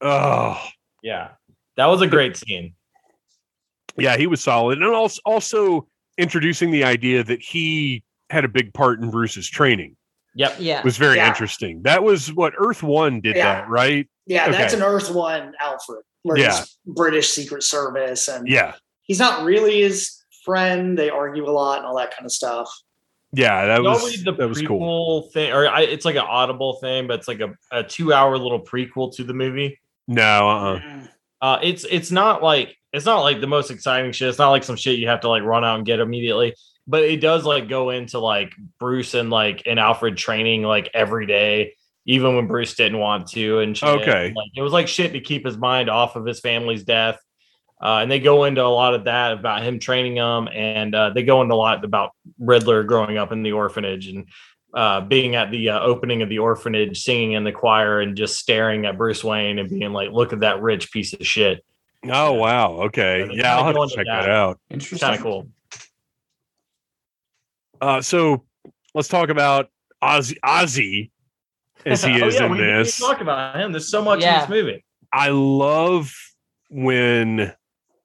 oh, 0.02 0.62
yeah. 1.02 1.30
That 1.78 1.86
was 1.88 2.02
a 2.02 2.08
great 2.08 2.36
scene. 2.38 2.74
yeah, 3.98 4.18
he 4.18 4.28
was 4.28 4.42
solid, 4.42 4.78
and 4.82 4.86
also 4.94 5.22
also 5.26 5.88
introducing 6.18 6.72
the 6.72 6.84
idea 6.84 7.24
that 7.24 7.42
he 7.42 8.04
had 8.30 8.46
a 8.46 8.48
big 8.48 8.74
part 8.74 9.00
in 9.02 9.10
Bruce's 9.12 9.48
training 9.50 9.96
Yep. 10.36 10.56
Yeah. 10.60 10.84
was 10.84 10.98
very 10.98 11.18
Yeah. 11.18 11.28
interesting. 11.28 11.82
That 11.84 12.04
was 12.04 12.34
what 12.34 12.54
Earth 12.58 12.84
One 12.84 13.22
did 13.22 13.36
Yeah. 13.36 13.62
that, 13.62 13.70
right? 13.70 14.08
Yeah, 14.26 14.50
that's 14.50 14.74
an 14.74 14.82
Earth 14.82 15.10
One 15.12 15.54
Alfred, 15.62 16.04
Yeah. 16.36 16.64
British 16.86 17.30
Secret 17.30 17.64
Service, 17.64 18.28
and 18.28 18.48
Yeah, 18.48 18.74
he's 19.04 19.20
not 19.20 19.44
really 19.44 19.82
his 19.82 20.24
friend. 20.44 20.98
They 20.98 21.10
argue 21.10 21.48
a 21.48 21.52
lot 21.52 21.78
and 21.78 21.88
all 21.88 21.96
that 21.98 22.12
kind 22.12 22.26
of 22.26 22.32
stuff. 22.32 22.70
yeah, 23.34 23.66
that 23.68 23.84
was 23.84 24.04
read 24.18 24.26
the 24.26 24.32
that 24.34 24.48
was 24.48 24.62
prequel 24.62 24.68
cool. 24.68 25.22
thing, 25.34 25.52
or 25.52 25.68
I, 25.68 25.82
it's 25.82 26.06
like 26.06 26.16
an 26.16 26.26
audible 26.28 26.74
thing, 26.82 27.06
but 27.08 27.20
it's 27.20 27.28
like 27.28 27.42
a, 27.42 27.54
a 27.72 27.84
two 27.84 28.14
hour 28.14 28.38
little 28.38 28.62
prequel 28.62 29.14
to 29.16 29.24
the 29.24 29.34
movie. 29.34 29.80
No, 30.08 30.50
uh, 30.50 30.80
Mm. 30.80 31.10
Uh, 31.42 31.60
it's 31.62 31.84
it's 31.92 32.12
not 32.12 32.42
like 32.42 32.76
it's 32.94 33.06
not 33.06 33.22
like 33.22 33.42
the 33.42 33.48
most 33.48 33.70
exciting 33.70 34.12
shit. 34.14 34.30
It's 34.30 34.40
not 34.40 34.50
like 34.52 34.64
some 34.64 34.78
shit 34.78 34.98
you 35.00 35.08
have 35.10 35.20
to 35.22 35.30
like 35.30 35.44
run 35.44 35.64
out 35.66 35.76
and 35.78 35.86
get 35.86 36.00
immediately. 36.00 36.56
But 36.88 37.04
it 37.04 37.22
does 37.22 37.46
like 37.46 37.68
go 37.68 37.90
into 37.90 38.20
like 38.20 38.54
Bruce 38.80 39.14
and 39.14 39.30
like 39.30 39.64
and 39.66 39.80
Alfred 39.80 40.18
training 40.18 40.64
like 40.64 40.90
every 40.94 41.26
day, 41.26 41.74
even 42.06 42.36
when 42.36 42.48
Bruce 42.48 42.76
didn't 42.76 43.00
want 43.00 43.28
to. 43.30 43.60
And 43.60 43.76
shit. 43.76 43.90
Okay. 43.90 44.34
like 44.36 44.52
it 44.56 44.62
was 44.62 44.74
like 44.74 44.88
shit 44.88 45.14
to 45.14 45.20
keep 45.20 45.46
his 45.46 45.58
mind 45.58 45.90
off 45.90 46.16
of 46.16 46.26
his 46.26 46.40
family's 46.40 46.84
death. 46.84 47.20
Uh, 47.82 48.00
and 48.02 48.10
they 48.10 48.20
go 48.20 48.46
into 48.46 48.64
a 48.64 48.68
lot 48.68 48.94
of 48.94 49.04
that 49.04 49.34
about 49.34 49.62
him 49.62 49.80
training 49.80 50.16
them, 50.16 50.48
and 50.48 50.96
uh, 50.96 51.10
they 51.10 51.24
go 51.24 51.42
into 51.42 51.54
a 51.54 51.58
lot 51.58 51.84
about 51.84 52.12
Riddler 52.40 52.84
growing 52.84 53.18
up 53.18 53.32
in 53.32 53.44
the 53.44 53.52
orphanage 53.52 54.08
and 54.08 54.28
uh, 54.74 55.02
being 55.02 55.36
at 55.36 55.52
the 55.52 55.70
uh, 55.70 55.80
opening 55.82 56.22
of 56.22 56.30
the 56.30 56.40
orphanage, 56.40 57.02
singing 57.02 57.34
in 57.34 57.44
the 57.44 57.52
choir, 57.52 58.00
and 58.02 58.16
just 58.16 58.38
staring 58.40 58.86
at 58.86 58.98
Bruce 58.98 59.24
Wayne 59.24 59.60
and 59.60 59.70
being 59.70 59.92
like, 59.92 60.12
"Look 60.12 60.34
at 60.34 60.42
that 60.42 60.62
rich 60.62 60.92
piece 60.92 61.14
of 61.14 61.26
shit." 61.26 61.66
oh 62.12 62.34
wow, 62.34 62.74
okay, 62.84 63.20
Yeah, 63.20 63.34
yeah, 63.34 63.58
I'll 63.58 63.66
have 63.66 63.76
to 63.76 63.96
check 63.96 64.06
that 64.06 64.22
that. 64.24 64.30
out. 64.30 64.60
Interesting. 64.70 65.00
Kind 65.00 65.16
of 65.16 65.24
cool. 65.24 65.48
Uh, 67.82 68.02
so 68.02 68.44
let's 68.94 69.08
talk 69.08 69.30
about 69.30 69.70
Ozzy, 70.04 70.38
Ozzy 70.44 71.12
as 71.86 72.04
he 72.04 72.12
Oh, 72.24 72.28
is 72.28 72.36
yeah, 72.36 72.46
in 72.46 72.52
we 72.52 72.58
didn't 72.58 72.70
even 72.72 72.84
this. 72.84 72.98
Talk 73.00 73.22
about 73.22 73.56
him. 73.60 73.72
There's 73.72 73.90
so 73.90 74.04
much 74.04 74.24
in 74.24 74.40
this 74.40 74.50
movie. 74.50 74.84
I 75.14 75.30
love 75.30 76.14
when, 76.70 77.54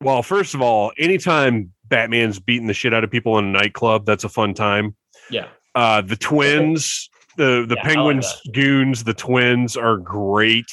well, 0.01 0.22
first 0.22 0.55
of 0.55 0.60
all, 0.62 0.92
anytime 0.98 1.72
Batman's 1.88 2.38
beating 2.38 2.66
the 2.66 2.74
shit 2.74 2.94
out 2.94 3.05
of 3.05 3.10
people 3.10 3.38
in 3.38 3.47
a 3.47 3.51
nightclub, 3.52 4.06
that's 4.06 4.24
a 4.24 4.28
fun 4.28 4.55
time. 4.55 4.94
Yeah. 5.30 5.48
Uh, 5.74 6.01
the 6.02 6.16
twins, 6.16 7.09
the 7.36 7.64
the 7.68 7.74
Yeah, 7.76 7.82
I 7.82 7.86
like 7.86 7.94
penguins 7.94 8.40
goons, 8.52 9.05
the 9.05 9.14
twins 9.14 9.76
are 9.76 9.97
great. 9.97 10.66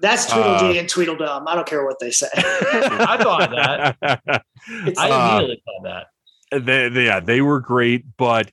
That's 0.00 0.26
Tweedledee 0.26 0.76
Uh, 0.78 0.80
and 0.80 0.88
Tweedledum. 0.88 1.48
I 1.48 1.54
don't 1.54 1.66
care 1.66 1.84
what 1.84 1.98
they 1.98 2.10
say. 2.10 2.28
I 2.36 3.18
thought 3.20 3.50
that. 3.50 3.96
It's- 4.86 4.96
I 4.98 5.10
Uh, 5.10 5.30
immediately 5.38 5.62
thought 5.64 5.84
that. 5.84 6.06
They, 6.50 6.88
they- 6.88 7.04
yeah, 7.06 7.20
they 7.20 7.40
were 7.40 7.60
great, 7.60 8.04
but 8.16 8.50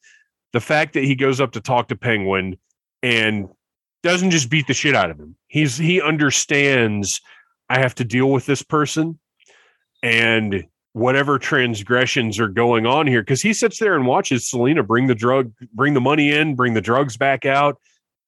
the 0.54 0.60
fact 0.62 0.94
that 0.94 1.04
he 1.04 1.16
goes 1.16 1.42
up 1.42 1.52
to 1.54 1.62
talk 1.62 1.90
to 1.90 1.96
Penguin 1.96 2.58
and 3.04 3.50
doesn't 4.04 4.32
just 4.32 4.50
beat 4.50 4.68
the 4.68 4.74
shit 4.74 4.96
out 4.96 5.10
of 5.12 5.20
him. 5.20 5.36
He's 5.48 5.78
he 5.78 6.02
understands 6.02 7.20
I 7.70 7.80
have 7.80 7.96
to 7.96 8.04
deal 8.04 8.32
with 8.32 8.46
this 8.46 8.62
person 8.62 9.20
and 10.04 10.66
whatever 10.94 11.38
transgressions 11.40 12.40
are 12.40 12.48
going 12.48 12.86
on 12.86 13.08
here 13.08 13.22
because 13.22 13.42
he 13.42 13.52
sits 13.54 13.80
there 13.80 13.96
and 13.96 14.06
watches 14.06 14.50
Selina 14.50 14.84
bring 14.84 15.08
the 15.08 15.16
drug 15.16 15.52
bring 15.74 15.94
the 15.94 16.02
money 16.02 16.32
in, 16.32 16.56
bring 16.56 16.74
the 16.74 16.82
drugs 16.82 17.18
back 17.18 17.46
out 17.46 17.80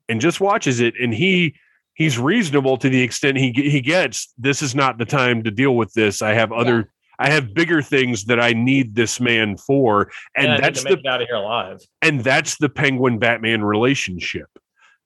and 0.10 0.20
just 0.20 0.42
watches 0.42 0.80
it 0.80 0.96
and 1.00 1.14
he 1.14 1.56
he's 1.94 2.18
reasonable 2.20 2.78
to 2.78 2.90
the 2.90 3.02
extent 3.02 3.38
he 3.38 3.52
he 3.54 3.80
gets 3.80 4.34
this 4.38 4.62
is 4.62 4.76
not 4.76 4.98
the 4.98 5.06
time 5.06 5.44
to 5.44 5.52
deal 5.52 5.76
with 5.76 5.94
this. 5.94 6.22
I 6.22 6.34
have 6.34 6.52
other 6.52 6.90
I 7.20 7.30
have 7.32 7.54
bigger 7.54 7.82
things 7.82 8.26
that 8.26 8.40
I 8.40 8.54
need 8.54 8.96
this 8.96 9.20
man 9.20 9.58
for, 9.58 10.12
and 10.36 10.54
I 10.54 10.62
that's 10.62 10.84
to 10.84 10.90
the 10.90 11.00
it 11.00 11.06
out 11.08 11.22
of 11.22 11.28
here 11.28 11.38
alive. 11.38 11.80
and 12.02 12.22
that's 12.22 12.58
the 12.58 12.70
Penguin 12.70 13.18
Batman 13.20 13.64
relationship. 13.64 14.48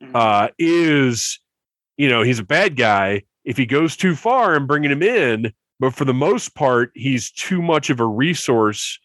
Mhm. 0.04 0.16
Uh, 0.16 0.50
is 0.60 1.40
you 1.98 2.10
know 2.10 2.22
he's 2.24 2.40
a 2.40 2.44
bad 2.44 2.76
guy 2.76 3.24
if 3.46 3.58
he 3.58 3.66
goes 3.66 3.96
too 3.96 4.16
far 4.16 4.56
and 4.56 4.68
bringing 4.68 4.92
him 4.92 5.04
in, 5.04 5.54
but 5.80 5.94
for 5.94 6.06
the 6.06 6.14
most 6.14 6.54
part 6.56 6.92
he's 6.96 7.32
too 7.32 7.62
much 7.62 7.90
of 7.90 8.00
a 8.00 8.06
resource 8.06 9.00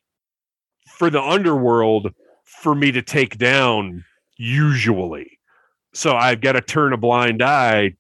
for 0.89 1.11
the 1.11 1.23
underworld 1.23 2.13
for 2.45 2.75
me 2.75 2.91
to 2.93 3.03
take 3.03 3.39
down. 3.39 4.05
Usually, 4.39 5.39
so 5.95 6.15
I've 6.17 6.41
got 6.41 6.53
to 6.53 6.61
turn 6.61 6.93
a 6.93 6.97
blind 6.99 7.43
eye 7.43 7.95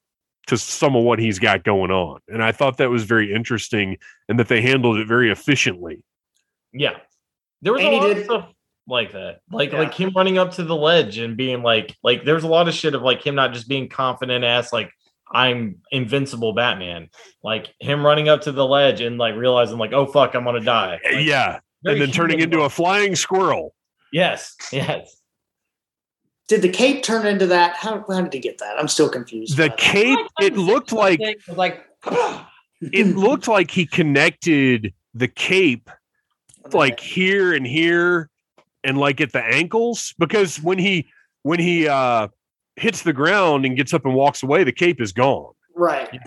to 0.46 0.56
some 0.56 0.94
of 0.96 1.02
what 1.04 1.18
he's 1.18 1.38
got 1.38 1.64
going 1.64 1.90
on, 1.90 2.20
and 2.28 2.42
I 2.42 2.52
thought 2.52 2.76
that 2.78 2.90
was 2.90 3.04
very 3.04 3.32
interesting, 3.32 3.98
and 4.28 4.38
that 4.38 4.48
they 4.48 4.60
handled 4.62 4.98
it 4.98 5.06
very 5.08 5.30
efficiently. 5.30 6.02
Yeah. 6.72 6.98
There 7.62 7.72
was 7.72 7.82
And 7.82 7.94
a 7.94 7.96
lot 7.96 8.06
did- 8.08 8.18
of 8.18 8.24
stuff 8.24 8.48
like 8.86 9.12
that. 9.12 9.40
Like 9.50 9.72
Yeah. 9.72 9.78
like 9.80 9.94
him 9.94 10.12
running 10.14 10.38
up 10.38 10.52
to 10.52 10.62
the 10.64 10.76
ledge 10.76 11.18
and 11.18 11.36
being 11.36 11.62
like 11.62 11.96
like 12.02 12.24
there's 12.24 12.44
a 12.44 12.48
lot 12.48 12.68
of 12.68 12.74
shit 12.74 12.94
of 12.94 13.02
like 13.02 13.26
him 13.26 13.34
not 13.34 13.52
just 13.52 13.68
being 13.68 13.88
confident 13.88 14.44
ass 14.44 14.72
like 14.72 14.90
I'm 15.32 15.80
invincible 15.90 16.52
Batman. 16.52 17.08
Like 17.42 17.74
him 17.80 18.04
running 18.06 18.28
up 18.28 18.42
to 18.42 18.52
the 18.52 18.64
ledge 18.66 19.00
and 19.00 19.18
like 19.18 19.34
realizing 19.34 19.78
like 19.78 19.92
oh 19.92 20.06
fuck 20.06 20.34
I'm 20.34 20.44
gonna 20.44 20.60
die. 20.60 21.00
Like, 21.04 21.24
yeah, 21.24 21.58
and 21.84 22.00
then 22.00 22.12
turning 22.12 22.38
human 22.38 22.52
into 22.54 22.64
a 22.64 22.70
flying 22.70 23.16
squirrel. 23.16 23.74
Yes. 24.12 24.54
Yes. 24.72 25.15
Did 26.48 26.62
the 26.62 26.68
cape 26.68 27.02
turn 27.02 27.26
into 27.26 27.46
that? 27.48 27.74
How, 27.74 28.04
how 28.08 28.20
did 28.20 28.32
he 28.32 28.38
get 28.38 28.58
that? 28.58 28.78
I'm 28.78 28.88
still 28.88 29.08
confused. 29.08 29.56
The 29.56 29.64
by 29.64 29.68
that. 29.68 29.78
cape, 29.78 30.18
it 30.40 30.56
looked 30.56 30.92
like 30.92 31.20
like 31.48 31.84
it 32.80 33.16
looked 33.16 33.48
like 33.48 33.70
he 33.70 33.86
connected 33.86 34.94
the 35.14 35.28
cape 35.28 35.90
like 36.72 37.00
here 37.00 37.54
and 37.54 37.66
here 37.66 38.28
and 38.84 38.98
like 38.98 39.20
at 39.20 39.32
the 39.32 39.42
ankles 39.42 40.14
because 40.18 40.60
when 40.62 40.78
he 40.78 41.08
when 41.42 41.58
he 41.58 41.88
uh 41.88 42.28
hits 42.76 43.02
the 43.02 43.12
ground 43.12 43.64
and 43.64 43.76
gets 43.76 43.94
up 43.94 44.04
and 44.04 44.14
walks 44.14 44.42
away 44.42 44.64
the 44.64 44.72
cape 44.72 45.00
is 45.00 45.12
gone 45.12 45.52
right. 45.74 46.18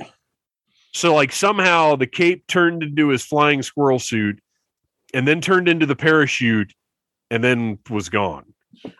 so 0.94 1.14
like 1.14 1.32
somehow 1.32 1.96
the 1.96 2.08
cape 2.08 2.48
turned 2.48 2.82
into 2.82 3.10
his 3.10 3.24
flying 3.24 3.62
squirrel 3.62 4.00
suit 4.00 4.40
and 5.14 5.28
then 5.28 5.42
turned 5.42 5.68
into 5.68 5.86
the 5.86 5.96
parachute 5.96 6.74
and 7.30 7.44
then 7.44 7.78
was 7.90 8.10
gone 8.10 8.46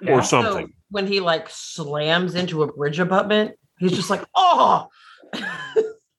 or 0.08 0.16
Also, 0.16 0.42
something 0.42 0.74
when 0.92 1.08
he 1.08 1.20
like 1.20 1.48
slams 1.50 2.36
into 2.36 2.64
a 2.64 2.72
bridge 2.74 3.00
abutment, 3.00 3.56
he's 3.80 3.92
just 3.94 4.10
like, 4.10 4.24
oh. 4.36 4.88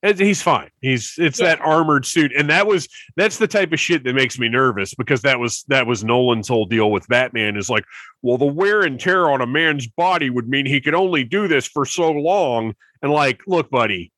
He's 0.02 0.40
fine. 0.40 0.70
He's 0.80 1.16
it's 1.18 1.38
Yeah. 1.38 1.48
that 1.56 1.60
armored 1.60 2.06
suit, 2.06 2.32
and 2.34 2.48
that 2.48 2.66
was 2.66 2.88
that's 3.16 3.36
the 3.36 3.46
type 3.46 3.70
of 3.74 3.78
shit 3.78 4.02
that 4.04 4.14
makes 4.14 4.38
me 4.38 4.48
nervous 4.48 4.94
because 4.94 5.20
that 5.22 5.38
was 5.38 5.62
that 5.68 5.86
was 5.86 6.02
Nolan's 6.02 6.48
whole 6.48 6.64
deal 6.64 6.90
with 6.90 7.06
Batman 7.08 7.54
is 7.58 7.68
like, 7.68 7.84
well, 8.22 8.38
the 8.38 8.46
wear 8.46 8.80
and 8.80 8.98
tear 8.98 9.28
on 9.28 9.42
a 9.42 9.46
man's 9.46 9.86
body 9.86 10.30
would 10.30 10.48
mean 10.48 10.64
he 10.64 10.80
could 10.80 10.94
only 10.94 11.22
do 11.22 11.48
this 11.48 11.66
for 11.66 11.84
so 11.84 12.10
long. 12.12 12.74
And 13.02 13.12
like, 13.12 13.42
look, 13.46 13.68
buddy, 13.68 14.10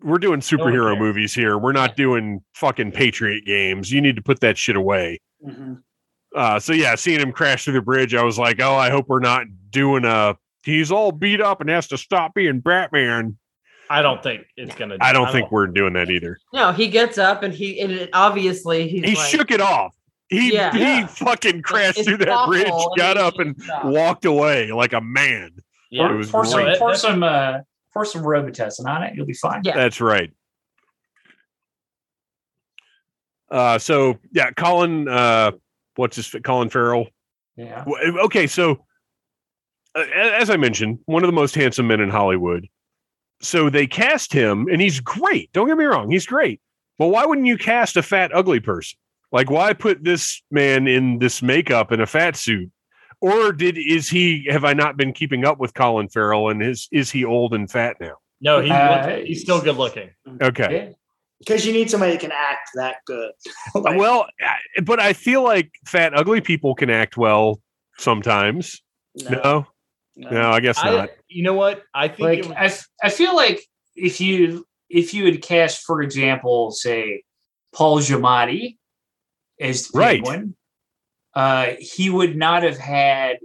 we're 0.00 0.18
doing 0.18 0.38
superhero 0.38 0.96
movies 0.96 1.34
here. 1.34 1.58
We're 1.58 1.72
not 1.72 1.96
doing 1.96 2.40
fucking 2.54 2.92
Patriot 2.92 3.44
games. 3.44 3.90
You 3.90 4.00
need 4.02 4.14
to 4.14 4.22
put 4.22 4.38
that 4.38 4.56
shit 4.56 4.76
away. 4.76 5.20
Mhm. 5.44 5.82
Uh, 6.34 6.58
so 6.58 6.72
yeah, 6.72 6.94
seeing 6.96 7.20
him 7.20 7.30
crash 7.32 7.64
through 7.64 7.74
the 7.74 7.80
bridge, 7.82 8.14
I 8.14 8.22
was 8.24 8.38
like, 8.38 8.60
oh, 8.60 8.74
I 8.74 8.90
hope 8.90 9.06
we're 9.08 9.20
not 9.20 9.46
doing 9.70 10.04
a. 10.04 10.36
He's 10.64 10.90
all 10.90 11.12
beat 11.12 11.40
up 11.40 11.60
and 11.60 11.70
has 11.70 11.86
to 11.88 11.98
stop 11.98 12.34
being 12.34 12.60
Batman. 12.60 13.36
I 13.90 14.02
don't 14.02 14.22
think 14.22 14.46
it's 14.56 14.74
gonna. 14.74 14.96
I 15.00 15.12
don't 15.12 15.30
think 15.30 15.52
we're 15.52 15.66
doing 15.68 15.92
that 15.92 16.10
either. 16.10 16.38
No, 16.52 16.72
he 16.72 16.88
gets 16.88 17.18
up 17.18 17.42
and 17.42 17.52
he 17.54 17.78
and 17.80 17.92
it, 17.92 18.10
obviously 18.12 18.88
he's 18.88 19.04
He 19.04 19.14
like, 19.14 19.28
shook 19.28 19.50
it 19.50 19.60
off. 19.60 19.94
He 20.28 20.54
Yeah. 20.54 20.72
he 20.72 20.78
Yeah. 20.80 21.06
fucking 21.06 21.62
crashed 21.62 21.98
it's 21.98 22.08
through 22.08 22.16
that 22.16 22.28
awful, 22.30 22.52
bridge, 22.54 22.66
and 22.66 22.96
got 22.96 23.18
up 23.18 23.38
and 23.38 23.54
shoots 23.56 23.70
off. 23.70 23.84
walked 23.84 24.24
away 24.24 24.72
like 24.72 24.94
a 24.94 25.02
man. 25.02 25.50
Yeah, 25.90 26.10
It 26.10 26.14
was 26.16 26.30
pour 26.30 26.46
some, 26.46 26.62
great. 26.64 26.78
pour 26.78 26.94
some, 26.94 27.22
uh, 27.22 27.58
pour 27.92 28.04
some 28.06 28.22
Robitussin 28.22 28.86
on 28.86 29.02
it. 29.04 29.14
You'll 29.14 29.26
be 29.26 29.34
fine. 29.34 29.60
Yeah. 29.64 29.74
That's 29.76 30.00
right. 30.00 30.32
Uh, 33.50 33.78
so 33.78 34.18
yeah, 34.32 34.50
Colin, 34.52 35.06
uh, 35.08 35.52
what's 35.96 36.16
his 36.16 36.34
Colin 36.44 36.68
Farrell? 36.70 37.08
Yeah. 37.56 37.84
Okay, 37.86 38.46
so 38.46 38.84
uh, 39.94 40.04
as 40.14 40.50
I 40.50 40.56
mentioned, 40.56 40.98
one 41.06 41.22
of 41.22 41.28
the 41.28 41.32
most 41.32 41.54
handsome 41.54 41.86
men 41.86 42.00
in 42.00 42.10
Hollywood. 42.10 42.68
So 43.40 43.68
they 43.68 43.86
cast 43.86 44.32
him, 44.32 44.66
and 44.70 44.80
he's 44.80 45.00
great. 45.00 45.52
Don't 45.52 45.66
get 45.66 45.76
me 45.76 45.84
wrong, 45.84 46.10
he's 46.10 46.26
great. 46.26 46.60
But 46.98 47.08
why 47.08 47.24
wouldn't 47.24 47.46
you 47.46 47.58
cast 47.58 47.96
a 47.96 48.02
fat, 48.02 48.34
ugly 48.34 48.60
person? 48.60 48.98
Like, 49.32 49.50
why 49.50 49.72
put 49.72 50.04
this 50.04 50.42
man 50.50 50.86
in 50.86 51.18
this 51.18 51.42
makeup 51.42 51.90
and 51.90 52.00
a 52.00 52.06
fat 52.06 52.36
suit? 52.36 52.70
Or 53.20 53.52
did 53.52 53.76
is 53.78 54.08
he? 54.08 54.46
Have 54.50 54.64
I 54.64 54.74
not 54.74 54.96
been 54.96 55.12
keeping 55.12 55.44
up 55.44 55.58
with 55.58 55.74
Colin 55.74 56.08
Farrell? 56.08 56.50
And 56.50 56.62
is 56.62 56.88
is 56.92 57.10
he 57.10 57.24
old 57.24 57.54
and 57.54 57.70
fat 57.70 57.96
now? 58.00 58.14
No, 58.40 58.60
he 58.60 58.70
Uh, 58.70 59.18
he's 59.24 59.40
still 59.40 59.60
good 59.60 59.76
looking. 59.76 60.10
Okay. 60.42 60.94
Yeah. 61.40 61.44
because 61.46 61.66
you 61.66 61.72
need 61.72 61.90
somebody 61.90 62.12
that 62.12 62.20
can 62.20 62.32
act 62.32 62.70
that 62.74 62.96
good. 63.06 63.32
Like, 63.74 63.98
well, 63.98 64.26
but 64.84 65.00
I 65.00 65.12
feel 65.12 65.42
like 65.42 65.70
fat, 65.86 66.14
ugly 66.16 66.40
people 66.40 66.74
can 66.74 66.90
act 66.90 67.16
well 67.16 67.60
sometimes. 67.98 68.80
No, 69.28 69.66
no, 70.16 70.50
I 70.50 70.60
guess 70.60 70.78
I, 70.78 70.90
not. 70.90 71.10
you 71.28 71.42
know 71.42 71.54
what? 71.54 71.82
I 71.94 72.08
think 72.08 72.20
Like 72.20 72.38
it 72.40 72.46
was- 72.46 72.56
I, 72.56 72.64
f- 72.66 72.88
I 73.02 73.10
feel 73.10 73.34
like 73.36 73.60
if 73.96 74.20
you 74.20 74.66
if 74.90 75.14
you 75.14 75.24
had 75.24 75.42
cast, 75.42 75.82
for 75.84 76.02
example, 76.02 76.70
say 76.70 77.22
Paul 77.72 77.98
Giamatti 78.00 78.76
as 79.60 79.88
the 79.88 79.98
Right. 79.98 80.22
Penguin, 80.24 80.56
uh, 81.34 81.72
he 81.80 82.10
would 82.10 82.36
not 82.36 82.62
have 82.62 82.78
had 82.78 83.38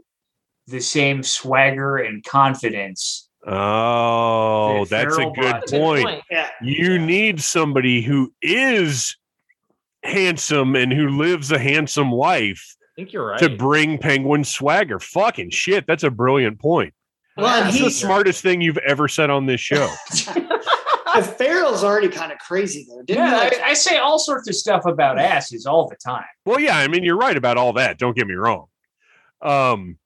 the 0.67 0.79
same 0.79 1.23
swagger 1.23 1.97
and 1.97 2.23
confidence. 2.23 3.28
Oh, 3.45 4.85
That 4.85 5.05
that's 5.05 5.17
a 5.17 5.21
good 5.25 5.33
brought- 5.33 5.51
That's 5.61 5.71
a 5.73 5.77
good 5.77 6.03
point. 6.03 6.23
yeah, 6.29 6.49
You 6.61 6.99
need 6.99 7.41
somebody 7.41 8.01
who 8.01 8.33
is 8.41 9.15
handsome 10.03 10.75
and 10.75 10.91
who 10.93 11.09
lives 11.09 11.51
a 11.51 11.59
handsome 11.59 12.11
life 12.11 12.75
I 12.81 12.87
think 12.95 13.13
you're 13.13 13.27
right. 13.27 13.39
to 13.39 13.49
bring 13.49 13.97
Penguin 13.97 14.43
swagger. 14.43 14.99
Fucking 14.99 15.49
shit, 15.51 15.85
that's 15.87 16.03
a 16.03 16.09
brilliant 16.11 16.59
point. 16.59 16.93
Well, 17.37 17.47
and 17.47 17.67
That's 17.67 17.79
the 17.79 17.89
smartest 17.91 18.41
thing 18.41 18.59
you've 18.61 18.77
ever 18.79 19.07
said 19.07 19.29
on 19.29 19.45
this 19.45 19.61
show. 19.61 19.89
if 20.11 21.25
Farrell's 21.37 21.83
already 21.83 22.09
kind 22.09 22.31
of 22.33 22.39
crazy 22.39 22.85
though. 22.89 23.01
Didn't 23.03 23.23
Yeah, 23.25 23.37
like, 23.37 23.59
I, 23.61 23.69
I 23.69 23.73
say 23.73 23.97
all 23.97 24.19
sorts 24.19 24.49
of 24.49 24.55
stuff 24.55 24.85
about 24.85 25.17
asses 25.17 25.65
all 25.65 25.87
the 25.87 25.95
time. 25.95 26.25
Well, 26.45 26.59
yeah, 26.59 26.77
I 26.77 26.87
mean, 26.89 27.03
you're 27.05 27.17
right 27.17 27.37
about 27.37 27.57
all 27.57 27.73
that. 27.73 27.97
Don't 27.97 28.15
get 28.15 28.27
me 28.27 28.33
wrong. 28.33 28.65
Um, 29.41 29.97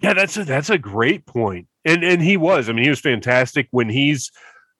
yeah, 0.00 0.14
that's 0.14 0.36
a 0.36 0.44
that's 0.44 0.70
a 0.70 0.78
great 0.78 1.26
point, 1.26 1.66
and 1.84 2.02
and 2.04 2.22
he 2.22 2.36
was. 2.36 2.68
I 2.68 2.72
mean, 2.72 2.84
he 2.84 2.90
was 2.90 3.00
fantastic 3.00 3.68
when 3.70 3.88
he's 3.88 4.30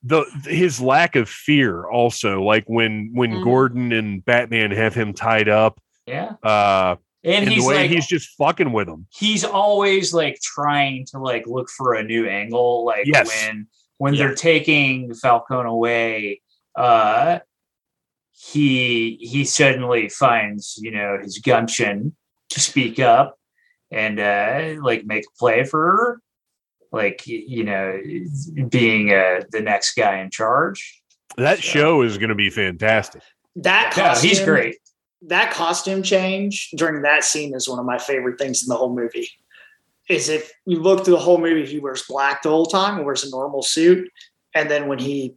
the 0.03 0.25
his 0.45 0.81
lack 0.81 1.15
of 1.17 1.29
fear. 1.29 1.87
Also, 1.87 2.43
like 2.43 2.65
when 2.67 3.11
when 3.15 3.33
Mhm. 3.33 3.45
Gordon 3.45 3.93
and 3.93 4.25
Batman 4.25 4.71
have 4.73 4.95
him 4.95 5.13
tied 5.13 5.49
up, 5.49 5.81
Yeah, 6.07 6.33
uh, 6.43 6.97
and, 7.25 7.45
and 7.45 7.49
he's 7.53 7.63
the 7.63 7.69
way 7.69 7.77
like 7.83 7.91
he's 7.91 8.07
just 8.07 8.31
fucking 8.37 8.73
with 8.73 8.89
him. 8.89 9.07
he's 9.17 9.45
always 9.45 10.13
like 10.13 10.41
trying 10.43 11.07
to 11.13 11.19
like 11.19 11.47
look 11.47 11.69
for 11.71 11.95
a 11.95 12.03
new 12.03 12.27
angle 12.29 12.85
like 12.85 13.07
Yes. 13.07 13.29
when 13.47 13.67
when 13.99 14.15
Yeah. 14.15 14.27
they're 14.27 14.35
taking 14.35 15.15
Falcone 15.15 15.69
away 15.69 16.41
uh 16.77 17.39
he 18.33 19.19
he 19.21 19.45
suddenly 19.45 20.09
finds 20.09 20.79
you 20.81 20.91
know 20.91 21.19
his 21.23 21.39
gumption 21.39 22.17
to 22.49 22.61
speak 22.61 22.99
up 22.99 23.39
and 23.91 24.19
uh 24.19 24.75
like 24.83 25.05
make 25.05 25.25
a 25.25 25.39
play 25.39 25.65
for 25.65 26.21
like 26.93 27.27
you 27.27 27.65
know 27.65 27.99
being 28.69 29.13
uh 29.13 29.41
the 29.51 29.61
next 29.61 29.95
guy 29.95 30.21
in 30.21 30.31
charge 30.31 31.03
That 31.37 31.57
So- 31.59 31.63
show 31.63 32.03
is 32.03 32.19
going 32.19 32.29
to 32.29 32.35
be 32.35 32.51
fantastic. 32.51 33.23
that 33.57 33.95
yeah 33.97 34.09
costume, 34.09 34.29
he's 34.29 34.41
great 34.41 34.77
That 35.23 35.53
costume 35.53 36.03
change 36.03 36.71
during 36.77 37.03
that 37.03 37.25
scene 37.25 37.55
is 37.55 37.69
one 37.69 37.79
of 37.79 37.85
my 37.87 37.99
favorite 37.99 38.39
things 38.39 38.63
in 38.63 38.69
the 38.69 38.77
whole 38.77 38.95
movie. 38.95 39.29
Is 40.09 40.29
if 40.29 40.51
you 40.67 40.81
look 40.81 41.05
through 41.05 41.15
the 41.15 41.21
whole 41.21 41.39
movie, 41.39 41.65
he 41.65 41.79
wears 41.79 42.03
black 42.09 42.43
the 42.43 42.49
whole 42.51 42.67
time, 42.67 43.05
wears 43.05 43.23
a 43.25 43.31
normal 43.31 43.63
suit, 43.63 44.11
and 44.53 44.69
then 44.69 44.89
when 44.89 44.99
he 44.99 45.35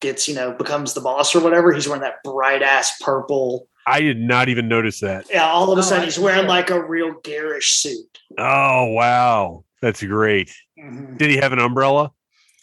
gets, 0.00 0.26
you 0.28 0.34
know, 0.34 0.52
becomes 0.52 0.92
the 0.92 1.00
boss 1.00 1.34
or 1.36 1.40
whatever, 1.40 1.72
he's 1.72 1.86
wearing 1.86 2.02
that 2.02 2.16
bright 2.24 2.60
ass 2.62 2.98
purple. 3.00 3.68
I 3.86 4.00
did 4.00 4.18
not 4.18 4.48
even 4.48 4.66
notice 4.68 4.98
that. 5.00 5.26
Yeah, 5.30 5.46
all 5.48 5.70
of 5.70 5.78
a 5.78 5.80
Oh, 5.80 5.84
sudden 5.84 6.02
I 6.02 6.04
he's 6.06 6.18
wearing 6.18 6.48
like 6.48 6.70
a 6.70 6.82
real 6.84 7.12
garish 7.22 7.76
suit. 7.76 8.18
Oh 8.36 8.86
wow, 8.86 9.64
that's 9.80 10.02
great. 10.02 10.52
Mhm. 10.78 11.18
Did 11.18 11.30
he 11.30 11.36
have 11.36 11.52
an 11.52 11.58
umbrella? 11.58 12.12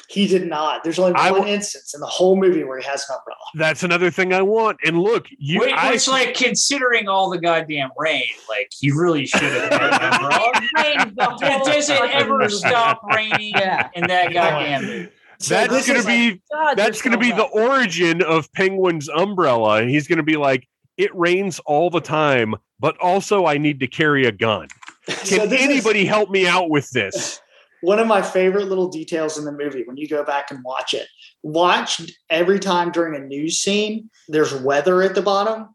He 0.07 0.27
did 0.27 0.45
not. 0.47 0.83
There's 0.83 0.99
only 0.99 1.13
I 1.15 1.31
one 1.31 1.39
w- 1.41 1.55
instance 1.55 1.95
in 1.95 1.99
the 1.99 2.05
whole 2.05 2.35
movie 2.35 2.63
where 2.63 2.77
he 2.79 2.85
has 2.85 3.09
an 3.09 3.15
umbrella. 3.17 3.39
That's 3.55 3.81
another 3.81 4.11
thing 4.11 4.33
I 4.33 4.41
want. 4.43 4.77
And 4.85 4.99
look, 4.99 5.25
you, 5.39 5.59
Which, 5.61 5.73
I, 5.73 5.89
which, 5.91 6.07
like 6.07 6.35
considering 6.35 7.07
all 7.07 7.31
the 7.31 7.39
goddamn 7.39 7.89
rain 7.97 8.23
like 8.47 8.69
he 8.79 8.91
really 8.91 9.25
should 9.25 9.41
have 9.41 9.71
had 9.71 9.73
an 9.73 10.13
umbrella 10.13 10.51
it 10.77 11.65
doesn't 11.65 12.11
ever 12.13 12.47
stop 12.49 13.01
raining 13.15 13.53
Yeah. 13.55 13.89
in 13.95 14.05
that 14.07 14.31
goddamn 14.31 14.85
movie. 14.85 15.09
So 15.39 15.55
that's 15.55 15.87
going 15.87 15.97
is 15.99 16.05
to 16.05 16.11
like- 16.11 16.33
be 16.33 16.41
God, 16.53 16.77
that's 16.77 17.01
going 17.01 17.17
to 17.19 17.25
so 17.25 17.31
be 17.31 17.35
the 17.35 17.43
origin 17.45 18.21
of 18.21 18.51
Penguin's 18.53 19.09
umbrella. 19.09 19.81
And 19.81 19.89
he's 19.89 20.07
going 20.07 20.17
to 20.17 20.23
be 20.23 20.37
like, 20.37 20.67
it 20.97 21.13
rains 21.15 21.59
all 21.65 21.89
the 21.89 21.99
time, 21.99 22.53
but 22.79 22.95
also 22.99 23.47
I 23.47 23.57
need 23.57 23.79
to 23.79 23.87
carry 23.87 24.25
a 24.27 24.31
gun. 24.31 24.67
so 25.09 25.37
Can 25.37 25.51
is- 25.51 25.61
anybody 25.61 26.05
help 26.05 26.29
me 26.29 26.47
out 26.47 26.69
with 26.69 26.91
this? 26.91 27.41
one 27.85 27.99
of 27.99 28.07
my 28.07 28.21
favorite 28.21 28.67
little 28.67 28.89
details 28.89 29.37
in 29.37 29.45
the 29.45 29.51
movie 29.51 29.83
when 29.85 29.97
you 29.97 30.07
go 30.07 30.23
back 30.23 30.49
and 30.49 30.63
watch 30.63 30.93
it 30.93 31.07
watch 31.43 32.01
every 32.29 32.59
time 32.59 32.91
during 32.91 33.15
a 33.15 33.25
news 33.25 33.59
scene 33.59 34.09
there's 34.27 34.53
weather 34.53 35.01
at 35.01 35.15
the 35.15 35.21
bottom 35.21 35.69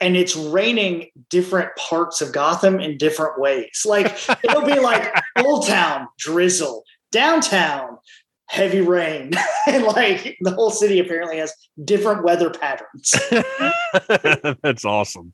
and 0.00 0.16
it's 0.16 0.34
raining 0.34 1.08
different 1.28 1.70
parts 1.76 2.20
of 2.20 2.32
gotham 2.32 2.80
in 2.80 2.96
different 2.96 3.38
ways 3.38 3.82
like 3.84 4.06
it'll 4.42 4.64
be 4.64 4.80
like 4.80 5.12
old 5.38 5.66
town 5.66 6.08
drizzle 6.18 6.82
downtown 7.12 7.98
heavy 8.48 8.80
rain 8.80 9.30
and 9.66 9.84
like 9.84 10.36
the 10.40 10.50
whole 10.52 10.70
city 10.70 10.98
apparently 10.98 11.38
has 11.38 11.52
different 11.84 12.24
weather 12.24 12.50
patterns 12.50 13.14
That's 14.62 14.84
awesome. 14.84 15.32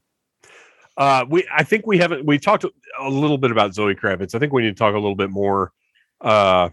Uh, 0.97 1.27
we 1.28 1.47
I 1.55 1.62
think 1.62 1.86
we 1.86 1.98
haven't 1.98 2.24
we 2.24 2.39
talked 2.39 2.65
a 2.65 3.09
little 3.09 3.36
bit 3.36 3.51
about 3.51 3.74
Zoe 3.74 3.94
Kravitz. 3.94 4.35
I 4.35 4.39
think 4.39 4.53
we 4.53 4.62
need 4.62 4.70
to 4.70 4.74
talk 4.74 4.94
a 4.94 4.98
little 4.98 5.15
bit 5.15 5.31
more 5.31 5.73
uh, 6.21 6.71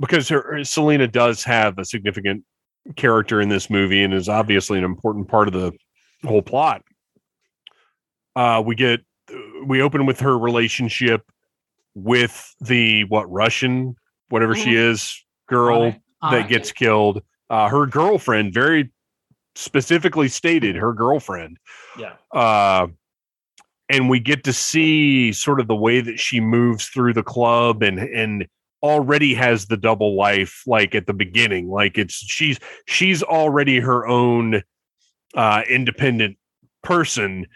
because 0.00 0.28
her, 0.28 0.42
her- 0.42 0.64
Selina 0.64 1.06
does 1.06 1.44
have 1.44 1.78
a 1.78 1.84
significant 1.84 2.44
character 2.96 3.40
in 3.40 3.48
this 3.48 3.70
movie 3.70 4.02
and 4.02 4.12
is 4.12 4.28
obviously 4.28 4.78
an 4.78 4.84
important 4.84 5.28
part 5.28 5.48
of 5.48 5.54
the 5.54 5.72
whole 6.24 6.42
plot. 6.42 6.82
Uh, 8.36 8.62
we 8.64 8.74
get 8.74 9.00
we 9.64 9.80
open 9.80 10.04
with 10.06 10.20
her 10.20 10.38
relationship 10.38 11.22
with 11.94 12.54
the 12.60 13.04
what 13.04 13.30
Russian 13.30 13.94
whatever 14.28 14.54
she 14.54 14.74
is 14.74 15.24
girl 15.48 15.94
that 16.22 16.48
gets 16.48 16.72
killed. 16.72 17.22
Uh, 17.48 17.68
her 17.68 17.86
girlfriend, 17.86 18.52
very 18.52 18.90
specifically 19.54 20.28
stated, 20.28 20.74
her 20.76 20.92
girlfriend. 20.92 21.58
Yeah. 21.98 22.14
Uh, 22.32 22.88
and 23.94 24.10
we 24.10 24.18
get 24.18 24.42
to 24.44 24.52
see 24.52 25.32
sort 25.32 25.60
of 25.60 25.68
the 25.68 25.76
way 25.76 26.00
that 26.00 26.18
she 26.18 26.40
moves 26.40 26.88
through 26.88 27.12
the 27.12 27.22
club 27.22 27.82
and 27.82 27.98
and 27.98 28.46
already 28.82 29.32
has 29.32 29.66
the 29.66 29.76
double 29.76 30.14
life 30.14 30.62
like 30.66 30.94
at 30.94 31.06
the 31.06 31.14
beginning 31.14 31.70
like 31.70 31.96
it's 31.96 32.14
she's 32.14 32.58
she's 32.86 33.22
already 33.22 33.80
her 33.80 34.06
own 34.06 34.62
uh 35.36 35.62
independent 35.70 36.36
person 36.82 37.46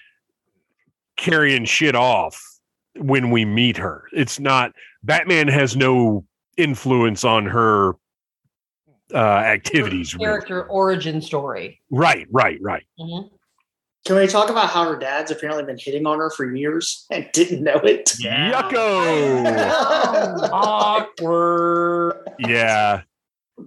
carrying 1.18 1.66
shit 1.66 1.94
off 1.94 2.42
when 2.96 3.30
we 3.30 3.44
meet 3.44 3.76
her 3.76 4.04
it's 4.12 4.40
not 4.40 4.72
batman 5.02 5.48
has 5.48 5.76
no 5.76 6.24
influence 6.56 7.24
on 7.24 7.44
her 7.44 7.94
uh, 9.14 9.18
activities. 9.18 10.14
really. 10.14 10.24
character 10.26 10.64
origin 10.64 11.22
story. 11.22 11.80
Right, 11.90 12.26
right, 12.30 12.58
right. 12.60 12.84
Mhm. 12.98 13.30
Can 14.06 14.16
we 14.16 14.26
talk 14.26 14.48
about 14.48 14.70
how 14.70 14.84
her 14.88 14.98
dad's 14.98 15.30
apparently 15.30 15.64
been 15.64 15.76
hitting 15.78 16.06
on 16.06 16.18
her 16.18 16.30
for 16.30 16.50
years 16.54 17.04
and 17.10 17.28
didn't 17.32 17.62
know 17.62 17.76
it? 17.84 18.06
Yucko. 18.22 19.44
Awkward. 20.52 22.14
Yeah, 22.38 23.02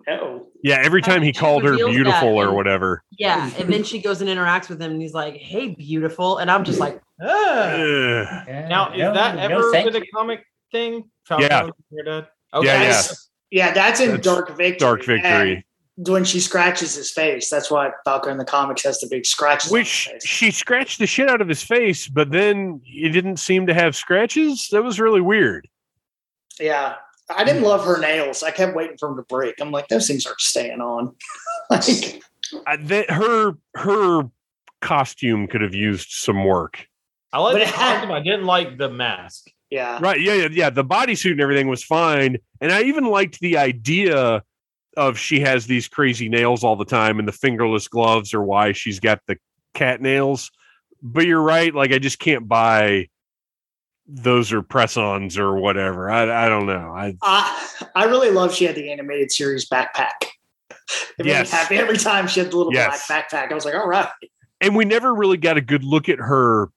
no. 0.08 0.48
yeah. 0.64 0.80
Every 0.84 1.02
time 1.02 1.22
he 1.22 1.32
called 1.34 1.64
her 1.64 1.76
beautiful 1.76 2.36
that 2.36 2.44
or 2.46 2.54
whatever. 2.54 3.04
Yeah, 3.20 3.52
and 3.58 3.72
then 3.72 3.84
she 3.84 4.02
goes 4.02 4.22
and 4.22 4.30
interacts 4.30 4.70
with 4.70 4.82
him, 4.82 4.92
and 4.94 5.02
he's 5.02 5.14
like, 5.14 5.36
"Hey, 5.36 5.70
beautiful," 5.76 6.38
and 6.38 6.50
I'm 6.50 6.64
just 6.64 6.80
like, 6.80 7.00
Ah. 7.24 7.74
Ugh. 7.74 8.48
Now, 8.68 8.92
is 8.94 9.00
No, 9.00 9.14
that 9.14 9.38
ever 9.38 9.72
thank 9.72 9.92
been 9.92 10.02
a 10.02 10.06
comic 10.08 10.44
thing? 10.72 11.10
Yeah. 11.30 11.70
Your 11.92 12.04
dad? 12.04 12.28
Okay. 12.54 12.66
Yeah, 12.68 12.74
yeah. 12.74 12.80
That's- 12.80 13.30
Yeah, 13.52 13.74
that's 13.74 14.00
in 14.00 14.12
That's 14.12 14.24
Dark 14.26 14.48
Victory. 14.58 14.78
Dark 14.80 15.04
Victory. 15.06 15.66
And 16.02 16.14
when 16.14 16.26
she 16.26 16.40
scratches 16.40 16.96
his 16.96 17.12
face, 17.12 17.50
that's 17.50 17.70
why 17.70 17.92
Falcone 18.06 18.32
in 18.32 18.38
the 18.40 18.46
comics 18.46 18.84
has 18.84 19.00
the 19.00 19.08
big 19.08 19.26
scratches. 19.26 19.72
on 19.72 19.74
Which 19.78 20.06
his 20.08 20.24
face. 20.24 20.26
she 20.26 20.52
scratched 20.52 20.98
the 20.98 21.06
shit 21.06 21.30
out 21.30 21.42
of 21.42 21.48
his 21.48 21.62
face, 21.62 22.08
but 22.08 22.32
then 22.32 22.82
it 22.86 23.10
didn't 23.10 23.38
seem 23.38 23.68
to 23.68 23.74
have 23.74 23.96
scratches. 23.96 24.70
That 24.72 24.84
was 24.84 25.00
really 25.00 25.22
weird. 25.22 25.68
Yeah. 26.60 26.96
I 27.30 27.44
didn't 27.44 27.62
hmm. 27.62 27.68
love 27.68 27.86
her 27.86 28.00
nails. 28.00 28.42
I 28.42 28.50
kept 28.52 28.76
waiting 28.76 28.98
for 28.98 29.10
them 29.10 29.18
to 29.18 29.24
break. 29.24 29.62
I'm 29.62 29.72
like, 29.72 29.88
those 29.90 30.08
things 30.08 30.26
aren't 30.26 30.42
staying 30.42 30.82
on. 30.82 31.16
like, 31.70 32.24
I, 32.66 32.78
that 32.78 33.12
her 33.12 33.54
her 33.76 34.24
costume 34.82 35.48
could 35.48 35.62
have 35.62 35.76
used 35.76 36.10
some 36.10 36.44
work. 36.44 36.88
I 37.32 37.40
like 37.40 37.56
the 37.56 37.62
it 37.62 37.68
had- 37.68 37.94
costume. 37.94 38.12
I 38.12 38.22
didn't 38.22 38.46
like 38.46 38.78
the 38.78 38.90
mask. 38.90 39.50
yeah. 39.70 40.00
Right? 40.02 40.20
Yeah, 40.20 40.34
yeah, 40.34 40.48
yeah. 40.52 40.70
The 40.70 40.84
bodysuit 40.84 41.32
and 41.32 41.42
everything 41.42 41.68
was 41.68 41.84
fine, 41.84 42.38
and 42.60 42.72
I 42.72 42.82
even 42.82 43.06
liked 43.06 43.40
the 43.40 43.58
idea 43.58 44.44
of 44.98 45.18
she 45.18 45.40
has 45.42 45.68
these 45.68 45.88
crazy 45.88 46.30
nails 46.30 46.64
all 46.64 46.76
the 46.76 46.86
time, 46.86 47.20
and 47.20 47.28
the 47.28 47.32
fingerless 47.34 47.88
gloves 47.88 48.34
are 48.34 48.44
why 48.44 48.72
she's 48.74 49.00
got 49.00 49.20
the 49.28 49.38
cat 49.74 50.02
nails. 50.02 50.52
But 51.02 51.26
you're 51.26 51.42
right. 51.42 51.74
Like 51.74 51.92
I 51.92 52.00
just 52.00 52.20
can't 52.20 52.48
buy 52.48 53.08
those 54.08 54.52
are 54.52 54.62
press-ons 54.62 55.38
or 55.38 55.56
whatever. 55.56 56.10
I 56.12 56.46
I 56.46 56.50
don't 56.50 56.66
know. 56.66 56.92
I 56.96 57.16
I, 57.22 57.68
I 57.96 58.04
really 58.06 58.30
love 58.32 58.54
she 58.54 58.66
had 58.66 58.76
the 58.76 58.92
animated 58.92 59.32
series 59.32 59.70
backpack. 59.70 60.12
It 60.22 61.20
made 61.20 61.26
me 61.26 61.32
Yes. 61.32 61.52
happy 61.52 61.78
every 61.78 61.98
time 61.98 62.28
she 62.28 62.42
had 62.42 62.52
the 62.52 62.58
little 62.58 62.74
Yes. 62.74 63.08
black 63.08 63.30
backpack. 63.30 63.52
I 63.52 63.56
was 63.56 63.64
like, 63.66 63.76
all 63.76 63.88
right. 63.88 64.10
and 64.60 64.76
we 64.76 64.84
never 64.86 65.14
really 65.16 65.38
got 65.38 65.58
a 65.58 65.62
good 65.62 65.84
look 65.84 66.10
at 66.10 66.20
her 66.20 66.70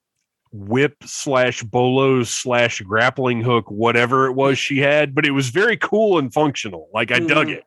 whip 0.52 0.94
slash 1.04 1.62
bolos 1.64 2.30
slash 2.30 2.80
grappling 2.82 3.40
hook, 3.42 3.68
whatever 3.70 4.26
it 4.26 4.32
was 4.34 4.56
she 4.58 4.78
had, 4.78 5.14
but 5.14 5.26
it 5.26 5.32
was 5.32 5.48
very 5.48 5.76
cool 5.76 6.18
and 6.18 6.32
functional. 6.32 6.88
Like 6.94 7.10
I 7.10 7.18
dug 7.18 7.48
Mhm. 7.48 7.54
it. 7.56 7.64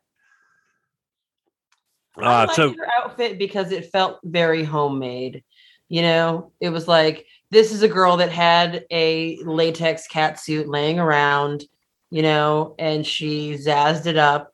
I 2.19 2.43
Uh, 2.43 2.45
liked 2.47 2.55
so 2.55 2.69
her 2.69 2.87
outfit 2.97 3.37
because 3.37 3.71
it 3.71 3.91
felt 3.91 4.19
very 4.23 4.63
homemade. 4.63 5.43
You 5.89 6.01
know, 6.01 6.51
it 6.59 6.69
was 6.69 6.87
like 6.87 7.25
this 7.51 7.71
is 7.71 7.81
a 7.81 7.87
girl 7.87 8.17
that 8.17 8.31
had 8.31 8.85
a 8.91 9.37
latex 9.43 10.07
cat 10.07 10.39
suit 10.39 10.67
laying 10.67 10.99
around, 10.99 11.63
you 12.09 12.21
know, 12.21 12.75
and 12.77 13.05
she 13.05 13.53
zazzed 13.53 14.05
it 14.05 14.17
up, 14.17 14.53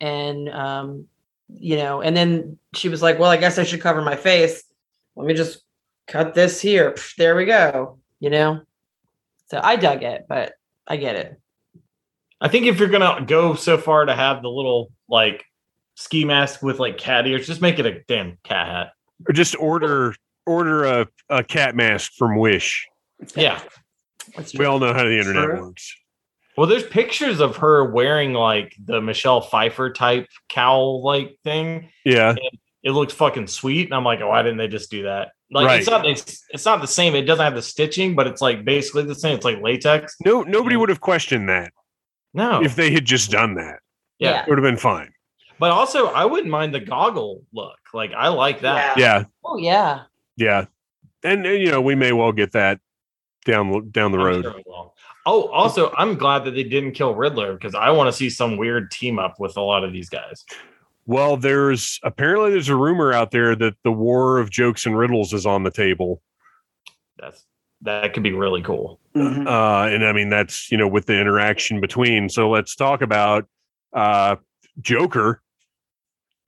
and 0.00 0.48
um, 0.48 1.06
you 1.48 1.76
know, 1.76 2.00
and 2.00 2.16
then 2.16 2.58
she 2.74 2.88
was 2.88 3.02
like, 3.02 3.18
"Well, 3.18 3.30
I 3.30 3.36
guess 3.36 3.58
I 3.58 3.64
should 3.64 3.80
cover 3.80 4.02
my 4.02 4.16
face. 4.16 4.64
Let 5.14 5.26
me 5.26 5.34
just 5.34 5.62
cut 6.08 6.34
this 6.34 6.60
here. 6.60 6.92
Pff, 6.92 7.14
There 7.16 7.36
we 7.36 7.44
go." 7.44 7.98
You 8.18 8.30
know, 8.30 8.60
so 9.50 9.60
I 9.62 9.76
dug 9.76 10.02
it, 10.02 10.26
but 10.28 10.54
I 10.86 10.96
get 10.96 11.16
it. 11.16 11.40
I 12.40 12.48
think 12.48 12.66
if 12.66 12.80
you're 12.80 12.88
gonna 12.88 13.24
go 13.24 13.54
so 13.54 13.78
far 13.78 14.04
to 14.04 14.14
have 14.14 14.42
the 14.42 14.48
little 14.50 14.90
like 15.08 15.44
ski 15.94 16.24
mask 16.24 16.62
with 16.62 16.78
like 16.78 16.98
cat 16.98 17.26
ears, 17.26 17.46
just 17.46 17.60
make 17.62 17.78
it 17.78 17.86
a 17.86 18.00
damn 18.08 18.38
cat 18.44 18.66
hat. 18.66 18.92
or 19.28 19.32
just 19.32 19.56
order 19.58 20.14
order 20.46 20.84
a, 20.84 21.06
a 21.28 21.44
cat 21.44 21.74
mask 21.76 22.12
from 22.18 22.36
Wish. 22.36 22.86
Yeah. 23.36 23.60
That's 24.36 24.54
We 24.54 24.64
all 24.64 24.78
know 24.78 24.92
how 24.92 25.04
the 25.04 25.18
internet 25.18 25.44
True. 25.44 25.60
works. 25.66 25.94
Well, 26.56 26.66
there's 26.66 26.84
pictures 26.84 27.40
of 27.40 27.56
her 27.56 27.84
wearing 27.90 28.34
like 28.34 28.74
the 28.84 29.00
Michelle 29.00 29.40
Pfeiffer 29.40 29.90
type 29.92 30.26
cowl 30.48 31.02
like 31.02 31.38
thing. 31.44 31.88
Yeah. 32.04 32.34
It 32.82 32.90
looks 32.90 33.14
fucking 33.14 33.46
sweet, 33.46 33.86
and 33.86 33.94
I'm 33.94 34.04
like, 34.04 34.20
oh, 34.20 34.28
why 34.28 34.42
didn't 34.42 34.58
they 34.58 34.66
just 34.68 34.90
do 34.90 35.04
that? 35.04 35.30
Like, 35.52 35.66
Right. 35.66 35.80
it's 35.80 35.88
not 35.88 36.04
it's, 36.06 36.44
it's 36.50 36.64
not 36.64 36.80
the 36.80 36.86
same. 36.88 37.14
It 37.14 37.22
doesn't 37.22 37.44
have 37.44 37.54
the 37.54 37.62
stitching, 37.62 38.16
but 38.16 38.26
it's 38.26 38.40
like 38.42 38.64
basically 38.64 39.04
the 39.04 39.14
same. 39.14 39.36
It's 39.36 39.44
like 39.44 39.62
latex. 39.62 40.16
No, 40.24 40.42
nobody 40.42 40.76
would 40.76 40.88
have 40.88 41.00
questioned 41.00 41.48
that 41.48 41.72
No, 42.34 42.62
if 42.62 42.74
they 42.74 42.90
had 42.90 43.04
just 43.04 43.30
done 43.30 43.54
that. 43.54 43.78
yeah. 44.18 44.42
It 44.42 44.48
would 44.48 44.58
have 44.58 44.64
been 44.64 44.76
fine. 44.76 45.11
But 45.62 45.70
also, 45.70 46.08
I 46.08 46.24
wouldn't 46.24 46.50
mind 46.50 46.74
the 46.74 46.80
goggle 46.80 47.44
look. 47.52 47.78
Like, 47.94 48.10
I 48.12 48.26
like 48.26 48.62
that. 48.62 48.98
Yeah. 48.98 49.26
Oh 49.44 49.58
yeah. 49.58 50.02
Yeah. 50.36 50.64
And, 51.22 51.46
and, 51.46 51.62
you 51.62 51.70
know, 51.70 51.80
we 51.80 51.94
may 51.94 52.10
well 52.10 52.32
get 52.32 52.50
that 52.50 52.80
down 53.44 53.88
down 53.90 54.10
the 54.10 54.18
I'm 54.18 54.24
road. 54.24 54.42
sure. 54.42 54.92
Oh, 55.24 55.46
also, 55.50 55.92
I'm 55.96 56.16
glad 56.18 56.44
that 56.46 56.56
they 56.56 56.64
didn't 56.64 56.94
kill 56.94 57.14
Riddler 57.14 57.52
because 57.52 57.76
I 57.76 57.92
want 57.92 58.08
to 58.08 58.12
see 58.12 58.28
some 58.28 58.56
weird 58.56 58.90
team 58.90 59.20
up 59.20 59.38
with 59.38 59.56
a 59.56 59.60
lot 59.60 59.84
of 59.84 59.92
these 59.92 60.08
guys. 60.08 60.44
Well, 61.06 61.36
there's 61.36 62.00
apparently 62.02 62.50
there's 62.50 62.68
a 62.68 62.74
rumor 62.74 63.12
out 63.12 63.30
there 63.30 63.54
that 63.54 63.74
the 63.84 63.92
war 63.92 64.38
of 64.38 64.50
jokes 64.50 64.84
and 64.84 64.98
riddles 64.98 65.32
is 65.32 65.46
on 65.46 65.62
the 65.62 65.70
table. 65.70 66.22
That's 67.20 67.46
that 67.82 68.14
could 68.14 68.24
be 68.24 68.32
really 68.32 68.62
cool. 68.62 68.98
Mhm. 69.14 69.46
Uh, 69.46 69.94
and 69.94 70.04
I 70.04 70.12
mean 70.12 70.28
that's 70.28 70.72
you 70.72 70.76
know 70.76 70.88
with 70.88 71.06
the 71.06 71.20
interaction 71.20 71.80
between. 71.80 72.28
So 72.28 72.50
let's 72.50 72.74
talk 72.74 73.00
about 73.00 73.46
uh, 73.92 74.34
Joker. 74.80 75.40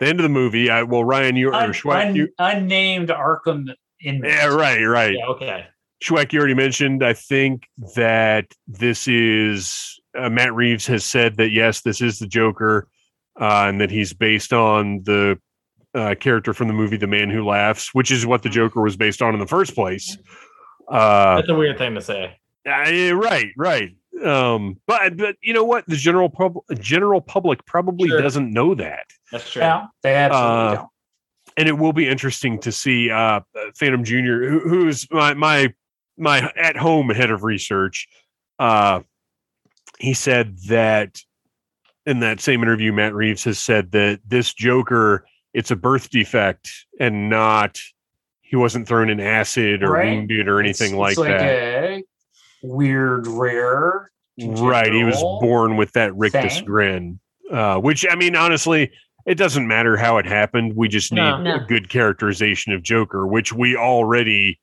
The 0.00 0.06
end 0.06 0.18
of 0.18 0.24
the 0.24 0.28
movie. 0.28 0.70
I, 0.70 0.82
well, 0.82 1.04
Ryan, 1.04 1.36
you 1.36 1.48
or 1.50 1.54
Un- 1.54 1.72
Schweck, 1.72 2.06
un- 2.08 2.16
you, 2.16 2.28
unnamed 2.38 3.08
Arkham 3.10 3.66
inmate. 4.02 4.30
yeah, 4.32 4.46
right, 4.46 4.82
right. 4.82 5.14
Yeah, 5.18 5.26
okay. 5.26 5.66
Schweck, 6.02 6.32
you 6.32 6.38
already 6.40 6.54
mentioned. 6.54 7.04
I 7.04 7.12
think 7.14 7.66
that 7.94 8.46
this 8.66 9.06
is 9.08 9.98
uh, 10.18 10.28
Matt 10.28 10.52
Reeves 10.54 10.86
has 10.88 11.04
said 11.04 11.36
that 11.36 11.50
yes, 11.50 11.82
this 11.82 12.00
is 12.00 12.18
the 12.18 12.26
Joker, 12.26 12.88
uh, 13.40 13.66
and 13.68 13.80
that 13.80 13.90
he's 13.90 14.12
based 14.12 14.52
on 14.52 15.02
the 15.04 15.38
uh, 15.94 16.14
character 16.18 16.52
from 16.52 16.66
the 16.68 16.74
movie 16.74 16.96
The 16.96 17.06
Man 17.06 17.30
Who 17.30 17.46
Laughs, 17.46 17.94
which 17.94 18.10
is 18.10 18.26
what 18.26 18.42
the 18.42 18.48
Joker 18.48 18.82
was 18.82 18.96
based 18.96 19.22
on 19.22 19.32
in 19.32 19.40
the 19.40 19.46
first 19.46 19.74
place. 19.76 20.18
Uh, 20.88 21.36
That's 21.36 21.48
a 21.48 21.54
weird 21.54 21.78
thing 21.78 21.94
to 21.94 22.00
say. 22.02 22.36
Right, 22.66 23.46
right. 23.56 23.90
Um, 24.24 24.76
but 24.86 25.16
but 25.16 25.36
you 25.42 25.52
know 25.52 25.64
what? 25.64 25.84
The 25.86 25.96
general 25.96 26.28
pub- 26.28 26.58
general 26.80 27.20
public 27.20 27.64
probably 27.66 28.08
Sure. 28.08 28.20
doesn't 28.20 28.52
know 28.52 28.74
that 28.74 29.06
That's 29.35 29.51
true. 29.51 29.62
Yeah, 29.62 29.86
they 30.05 30.15
absolutely 30.15 30.56
Uh, 30.56 30.74
don't. 30.77 30.89
and 31.56 31.69
it 31.69 31.77
will 31.77 31.93
be 31.93 32.09
interesting 32.09 32.61
to 32.61 32.70
see 32.70 33.11
uh 33.11 33.40
Phantom 33.77 34.05
Junior, 34.05 34.48
who, 34.48 34.61
who's 34.61 35.11
my 35.11 35.35
my 35.35 35.74
my 36.16 36.52
at 36.56 36.77
home 36.77 37.11
head 37.11 37.32
of 37.32 37.43
research. 37.43 38.06
Uh, 38.61 39.01
he 39.98 40.15
said 40.15 40.56
that 40.69 41.19
in 42.06 42.20
that 42.20 42.40
same 42.40 42.62
interview, 42.62 42.93
Matt 42.93 43.12
Reeves 43.15 43.43
has 43.44 43.59
said 43.59 43.90
that 43.93 44.20
this 44.24 44.55
Joker 44.55 45.27
it's 45.52 45.73
a 45.73 45.77
birth 45.77 46.11
defect 46.11 46.69
and 47.01 47.28
not 47.28 47.78
he 48.40 48.55
wasn't 48.55 48.86
thrown 48.86 49.11
in 49.11 49.19
acid 49.19 49.82
or 49.82 49.93
Right. 49.93 50.15
wounded 50.15 50.47
or 50.47 50.61
It's- 50.61 50.81
anything 50.81 50.97
like 50.98 51.12
it's 51.12 51.19
like 51.19 51.28
that. 51.31 51.44
A 51.90 52.05
weird, 52.62 53.27
rare. 53.27 54.12
Right, 54.40 54.93
he 54.93 55.02
was 55.02 55.20
born 55.20 55.77
with 55.77 55.93
that 55.93 56.15
rictus 56.16 56.56
thing. 56.56 56.65
grin, 56.65 57.20
uh, 57.52 57.78
which 57.78 58.05
I 58.09 58.15
mean, 58.16 58.35
honestly, 58.36 58.90
it 59.26 59.36
doesn't 59.36 59.66
matter 59.66 59.96
how 59.96 60.18
it 60.18 60.26
happened. 60.26 60.74
We 60.76 60.88
just 60.88 61.12
need 61.12 61.20
No. 61.20 61.42
No. 61.42 61.55
a 61.56 61.60
good 61.66 61.88
characterization 61.88 62.72
of 62.72 62.82
Joker, 62.82 63.26
which 63.26 63.52
we 63.52 63.76
already, 63.76 64.59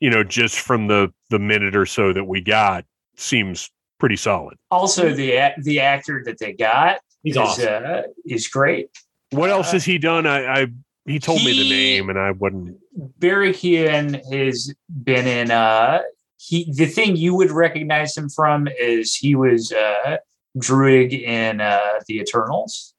you 0.00 0.10
know, 0.10 0.24
just 0.24 0.58
from 0.58 0.88
the 0.88 1.12
the 1.30 1.38
minute 1.38 1.76
or 1.76 1.86
so 1.86 2.12
that 2.12 2.24
we 2.24 2.40
got, 2.40 2.84
seems 3.16 3.70
pretty 3.98 4.16
solid. 4.16 4.56
Also, 4.70 5.12
the 5.14 5.52
the 5.62 5.80
actor 5.80 6.22
that 6.24 6.38
they 6.38 6.52
got 6.52 6.98
He's 7.22 7.34
is, 7.34 7.38
awesome. 7.38 7.84
uh, 7.86 8.02
is 8.26 8.48
great. 8.48 8.88
What 9.30 9.50
else 9.50 9.68
Uh, 9.68 9.72
has 9.72 9.84
he 9.84 9.98
done? 9.98 10.26
I, 10.26 10.62
I 10.62 10.66
he 11.06 11.18
told 11.18 11.44
me 11.44 11.52
the 11.56 11.68
name, 11.68 12.08
and 12.10 12.18
I 12.18 12.30
wouldn't. 12.32 12.76
Barry 13.18 13.52
Keoghan 13.52 14.20
has 14.32 14.72
been 15.04 15.26
in 15.26 15.50
uh 15.50 16.00
he 16.38 16.72
the 16.74 16.86
thing 16.86 17.16
you 17.16 17.34
would 17.34 17.50
recognize 17.50 18.16
him 18.16 18.28
from 18.30 18.66
is 18.78 19.14
he 19.14 19.34
was 19.34 19.70
uh 19.72 20.16
Druig 20.58 21.12
in 21.12 21.60
uh 21.60 22.00
the 22.06 22.18
Eternals. 22.18 22.94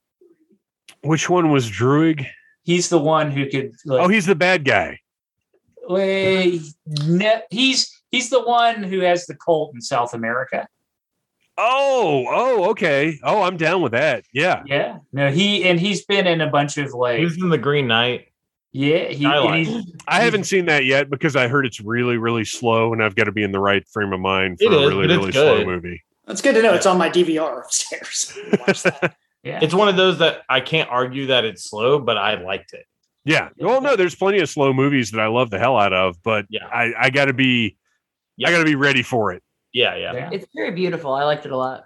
Which 1.03 1.29
one 1.29 1.51
was 1.51 1.69
Druig? 1.69 2.25
He's 2.63 2.89
the 2.89 2.99
one 2.99 3.31
who 3.31 3.47
could 3.49 3.73
like 3.85 4.01
Oh, 4.01 4.07
he's 4.07 4.25
the 4.27 4.35
bad 4.35 4.65
guy. 4.65 4.99
Wait, 5.87 6.61
ne- 6.85 7.41
he's 7.49 7.91
he's 8.11 8.29
the 8.29 8.41
one 8.43 8.83
who 8.83 8.99
has 8.99 9.25
the 9.25 9.35
cult 9.35 9.73
in 9.73 9.81
South 9.81 10.13
America. 10.13 10.67
Oh, 11.57 12.25
oh, 12.29 12.69
okay. 12.71 13.19
Oh, 13.23 13.41
I'm 13.41 13.57
down 13.57 13.81
with 13.81 13.91
that. 13.91 14.23
Yeah. 14.33 14.63
Yeah. 14.65 14.99
No, 15.11 15.29
he 15.31 15.63
and 15.67 15.79
he's 15.79 16.05
been 16.05 16.27
in 16.27 16.39
a 16.41 16.49
bunch 16.49 16.77
of 16.77 16.93
like 16.93 17.19
He's 17.19 17.41
in 17.41 17.49
the 17.49 17.57
Green 17.57 17.87
Knight. 17.87 18.27
yeah, 18.71 19.05
he 19.07 19.25
I 19.25 19.37
like 19.39 19.65
he's- 19.67 19.85
I 20.07 20.21
haven't 20.21 20.45
seen 20.45 20.65
that 20.65 20.85
yet 20.85 21.09
because 21.09 21.35
I 21.35 21.47
heard 21.47 21.65
it's 21.65 21.81
really, 21.81 22.17
really 22.17 22.45
slow, 22.45 22.93
and 22.93 23.03
I've 23.03 23.15
got 23.15 23.25
to 23.25 23.31
be 23.31 23.43
in 23.43 23.51
the 23.51 23.59
right 23.59 23.85
frame 23.89 24.13
of 24.13 24.19
mind 24.19 24.59
for 24.59 24.65
It 24.65 24.73
a 24.73 24.79
is, 24.79 24.89
really, 24.89 25.07
but 25.07 25.17
really 25.17 25.31
slow 25.31 25.65
movie. 25.65 26.01
That's 26.25 26.41
good 26.41 26.53
to 26.55 26.61
know. 26.61 26.73
It's 26.73 26.85
on 26.85 26.97
my 26.97 27.09
DVR 27.09 27.63
upstairs. 27.65 28.37
Watch 29.43 29.53
that. 29.53 29.59
Yeah. 29.59 29.59
It's 29.63 29.73
one 29.73 29.87
of 29.87 29.95
those 29.95 30.19
that 30.19 30.41
I 30.49 30.61
can't 30.61 30.89
argue 30.89 31.27
that 31.27 31.45
it's 31.45 31.63
slow, 31.69 31.99
but 31.99 32.17
I 32.17 32.41
liked 32.41 32.73
it. 32.73 32.85
Yeah. 33.25 33.49
Well, 33.59 33.81
no, 33.81 33.95
there's 33.95 34.15
plenty 34.15 34.39
of 34.39 34.49
slow 34.49 34.73
movies 34.73 35.11
that 35.11 35.19
I 35.21 35.27
love 35.27 35.49
the 35.49 35.59
hell 35.59 35.77
out 35.77 35.93
of, 35.93 36.21
but 36.23 36.45
Yeah. 36.49 36.65
I, 36.67 36.93
I 36.99 37.09
got 37.09 37.25
to 37.25 37.33
be, 37.33 37.77
Yeah. 38.37 38.49
I 38.49 38.51
got 38.51 38.59
to 38.59 38.65
be 38.65 38.75
ready 38.75 39.03
for 39.03 39.31
it. 39.31 39.43
Yeah, 39.73 39.95
yeah. 39.95 40.13
Yeah. 40.13 40.29
It's 40.33 40.47
very 40.55 40.71
beautiful. 40.71 41.13
I 41.13 41.23
liked 41.23 41.45
it 41.45 41.51
a 41.51 41.57
lot. 41.57 41.83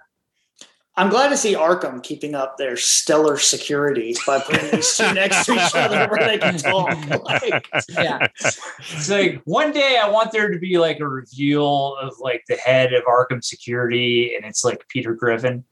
I'm 0.98 1.10
glad 1.10 1.28
to 1.28 1.36
see 1.36 1.54
Arkham 1.54 2.02
keeping 2.02 2.34
up 2.34 2.56
their 2.56 2.74
stellar 2.78 3.36
security 3.36 4.16
by 4.26 4.40
putting 4.40 4.70
these 4.70 4.96
two 4.96 5.12
next 5.12 5.44
to 5.44 5.52
each 5.52 5.74
other 5.74 6.08
where 6.08 6.26
they 6.26 6.38
can 6.38 6.56
talk. 6.56 6.96
Like, 7.22 7.68
Yeah. 7.90 8.26
It's 8.42 9.10
like 9.10 9.42
one 9.44 9.72
day 9.72 10.00
I 10.02 10.08
want 10.08 10.32
there 10.32 10.50
to 10.50 10.58
be 10.58 10.78
like 10.78 11.00
a 11.00 11.06
reveal 11.06 11.96
of 11.96 12.14
like 12.18 12.44
the 12.48 12.56
head 12.56 12.94
of 12.94 13.04
Arkham 13.04 13.44
Security, 13.44 14.34
and 14.36 14.46
it's 14.46 14.64
like 14.64 14.88
Peter 14.88 15.14
Griffin. 15.14 15.64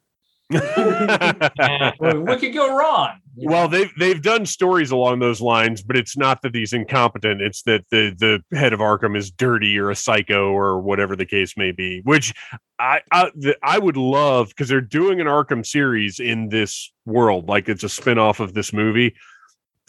What 1.98 2.40
could 2.40 2.55
go 2.55 2.76
wrong? 2.76 3.20
Well, 3.36 3.68
they've 3.68 3.90
they've 3.98 4.22
done 4.22 4.47
stories 4.47 4.90
along 4.93 5.18
those 5.18 5.40
lines, 5.40 5.82
but 5.82 5.97
it's 5.97 6.16
not 6.16 6.43
that 6.43 6.55
he's 6.55 6.72
incompetent. 6.72 7.40
It's 7.40 7.62
that 7.62 7.85
the 7.90 8.14
the 8.16 8.56
head 8.56 8.72
of 8.72 8.81
Arkham 8.81 9.16
is 9.16 9.31
dirty 9.31 9.78
or 9.78 9.90
a 9.90 9.97
psycho 9.97 10.52
or 10.52 10.81
whatever 10.81 11.16
the 11.16 11.26
case 11.26 11.56
may 11.56 11.72
be. 11.72 12.01
Which 12.05 12.32
I 12.78 13.01
I, 13.10 13.31
I 13.62 13.78
would 13.78 13.97
love 13.97 14.48
because 14.48 14.68
they're 14.68 14.81
doing 14.81 15.20
an 15.20 15.26
Arkham 15.26 15.66
series 15.66 16.20
in 16.20 16.48
this 16.48 16.93
world, 17.05 17.48
like 17.48 17.68
it's 17.68 17.85
a 17.85 17.89
spin-off 17.89 18.40
of 18.40 18.55
this 18.55 18.72
movie. 18.72 19.14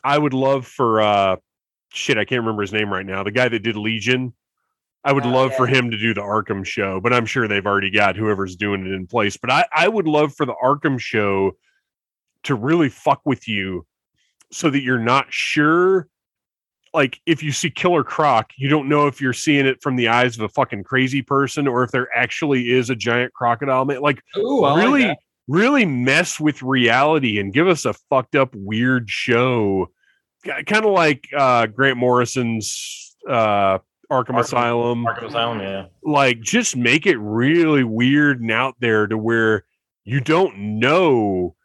I 0.03 0.17
would 0.17 0.33
love 0.33 0.65
for 0.65 1.01
uh 1.01 1.35
shit, 1.89 2.17
I 2.17 2.25
can't 2.25 2.41
remember 2.41 2.63
his 2.63 2.73
name 2.73 2.91
right 2.91 3.05
now. 3.05 3.23
The 3.23 3.31
guy 3.31 3.47
that 3.47 3.59
did 3.59 3.75
Legion. 3.75 4.33
I 5.05 5.13
would 5.13 5.25
Oh, 5.25 5.29
love 5.29 5.53
for 5.55 5.67
him 5.67 5.91
to 5.91 5.97
do 5.97 6.15
the 6.15 6.21
Arkham 6.21 6.65
show, 6.65 6.99
but 6.99 7.13
I'm 7.13 7.27
sure 7.27 7.47
they've 7.47 7.65
already 7.65 7.91
got 7.91 8.17
whoever's 8.17 8.55
doing 8.55 8.85
it 8.87 8.91
in 8.91 9.05
place. 9.05 9.37
But 9.37 9.51
I, 9.51 9.65
I 9.73 9.87
would 9.87 10.07
love 10.07 10.33
for 10.33 10.47
the 10.47 10.55
Arkham 10.61 10.99
show 10.99 11.51
to 12.43 12.55
really 12.55 12.89
fuck 12.89 13.21
with 13.23 13.47
you 13.47 13.85
so 14.51 14.69
that 14.71 14.81
you're 14.81 14.97
not 14.99 15.27
sure. 15.29 16.07
Like 16.91 17.19
if 17.27 17.43
you 17.43 17.51
see 17.51 17.69
Killer 17.69 18.03
Croc, 18.03 18.49
you 18.57 18.67
don't 18.67 18.89
know 18.89 19.05
if 19.05 19.21
you're 19.21 19.33
seeing 19.33 19.67
it 19.67 19.81
from 19.83 19.95
the 19.95 20.07
eyes 20.07 20.37
of 20.37 20.43
a 20.43 20.49
fucking 20.49 20.83
crazy 20.85 21.21
person 21.21 21.67
or 21.67 21.83
if 21.83 21.91
there 21.91 22.07
actually 22.15 22.71
is 22.71 22.89
a 22.89 22.95
giant 22.95 23.33
crocodile 23.33 23.85
man. 23.85 24.01
Like 24.01 24.21
Ooh, 24.37 24.63
I 24.63 24.71
like 24.73 24.83
really, 24.85 25.17
really 25.47 25.85
mess 25.85 26.39
with 26.39 26.63
reality 26.63 27.37
and 27.39 27.53
give 27.53 27.67
us 27.67 27.85
a 27.85 27.93
fucked 28.09 28.35
up 28.35 28.55
weird 28.55 29.07
show. 29.09 29.91
Kind 30.45 30.85
of 30.85 30.91
like 30.93 31.27
uh 31.37 31.67
Grant 31.67 31.97
Morrison's 31.97 33.15
uh 33.29 33.79
Arkham, 34.11 34.25
Arkham- 34.35 34.39
Asylum 34.39 35.05
Arkham 35.05 35.27
Asylum, 35.29 35.59
yeah. 35.59 35.85
like 36.03 36.39
just 36.41 36.75
make 36.75 37.05
it 37.05 37.17
really 37.17 37.83
weird 37.83 38.41
and 38.41 38.51
out 38.51 38.75
there 38.79 39.07
to 39.07 39.17
where 39.17 39.65
you 40.03 40.19
don't 40.21 40.57
know 40.79 41.55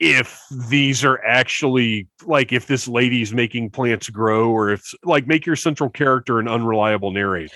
if 0.00 0.40
these 0.68 1.04
are 1.04 1.22
actually 1.24 2.08
like 2.24 2.52
if 2.52 2.66
this 2.68 2.86
lady's 2.86 3.32
making 3.32 3.68
plants 3.70 4.08
grow 4.10 4.50
or 4.50 4.70
if 4.70 4.92
like 5.04 5.26
make 5.26 5.44
your 5.44 5.56
central 5.56 5.90
character 5.90 6.38
an 6.38 6.46
unreliable 6.48 7.10
narrator 7.10 7.52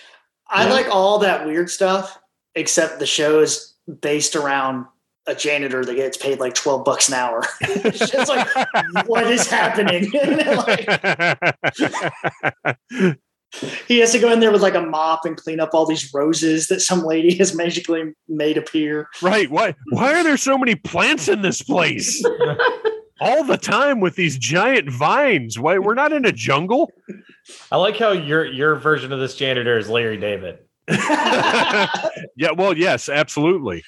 I 0.49 0.67
Yeah. 0.67 0.73
like 0.73 0.89
all 0.91 1.19
that 1.21 1.47
weird 1.47 1.71
stuff, 1.71 2.19
except 2.55 2.99
the 2.99 3.07
show 3.07 3.41
is 3.41 3.75
based 4.01 4.37
around 4.37 4.85
a 5.27 5.35
janitor 5.37 5.85
that 5.85 5.95
gets 5.95 6.17
paid 6.19 6.41
like 6.41 6.53
12 6.53 6.85
bucks 6.85 7.09
an 7.09 7.15
hour. 7.15 7.43
it's 7.61 8.11
just 8.11 8.29
like, 8.29 8.47
what 9.07 9.27
is 9.31 9.47
happening? 9.49 10.11
Like, 10.67 10.85
he 13.87 13.99
has 13.99 14.13
to 14.13 14.19
go 14.19 14.33
in 14.33 14.41
there 14.41 14.51
with 14.51 14.63
like 14.63 14.75
a 14.75 14.81
mop 14.81 15.25
and 15.25 15.37
clean 15.37 15.61
up 15.61 15.71
all 15.73 15.87
these 15.87 16.13
roses 16.15 16.69
that 16.69 16.81
some 16.81 17.03
lady 17.03 17.35
has 17.39 17.55
magically 17.55 18.13
made 18.29 18.57
appear. 18.57 19.09
right 19.21 19.51
why 19.51 19.75
why 19.91 20.13
are 20.15 20.25
there 20.25 20.37
so 20.37 20.57
many 20.57 20.75
plants 20.75 21.29
in 21.29 21.43
this 21.43 21.63
place 21.63 22.25
all 23.21 23.45
the 23.45 23.59
time 23.59 24.01
with 24.01 24.17
these 24.17 24.39
giant 24.39 24.91
vines 24.91 25.59
why 25.59 25.79
we're 25.79 25.95
not 25.95 26.13
in 26.13 26.25
a 26.25 26.33
jungle 26.33 26.91
I 27.71 27.77
like 27.77 27.97
how 27.97 28.13
your 28.13 28.45
your 28.45 28.77
version 28.77 29.13
of 29.13 29.21
this 29.21 29.35
janitor 29.35 29.77
is 29.77 29.89
Larry 29.89 30.17
David. 30.17 30.59
yeah 30.89 32.51
well 32.57 32.77
yes 32.77 33.09
absolutely 33.09 33.85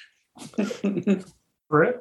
Right? 1.69 1.95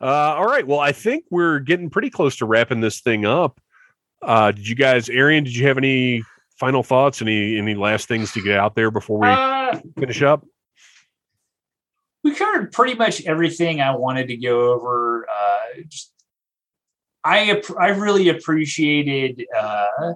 Uh, 0.00 0.04
all 0.06 0.46
right. 0.46 0.66
Well, 0.66 0.80
I 0.80 0.92
think 0.92 1.24
we're 1.30 1.60
getting 1.60 1.88
pretty 1.90 2.10
close 2.10 2.36
to 2.36 2.46
wrapping 2.46 2.80
this 2.80 3.00
thing 3.00 3.24
up. 3.24 3.60
Uh, 4.20 4.52
did 4.52 4.68
you 4.68 4.74
guys, 4.74 5.08
Arian? 5.08 5.44
Did 5.44 5.54
you 5.54 5.66
have 5.68 5.78
any 5.78 6.22
final 6.62 6.84
thoughts? 6.84 7.20
Any 7.20 7.58
any 7.58 7.74
last 7.74 8.06
things 8.06 8.30
to 8.34 8.40
get 8.40 8.56
out 8.56 8.76
there 8.76 8.92
before 8.92 9.18
we 9.18 9.26
Uh, 9.26 9.80
finish 9.98 10.22
up? 10.22 10.46
we 12.22 12.32
covered 12.36 12.70
pretty 12.70 12.94
much 12.94 13.20
everything 13.24 13.80
I 13.80 13.96
wanted 13.96 14.28
to 14.28 14.36
go 14.36 14.72
over. 14.72 15.26
Uh, 15.28 15.82
just, 15.88 16.12
I 17.24 17.60
I 17.80 17.88
really 17.88 18.28
appreciated 18.28 19.44
uh, 19.58 20.12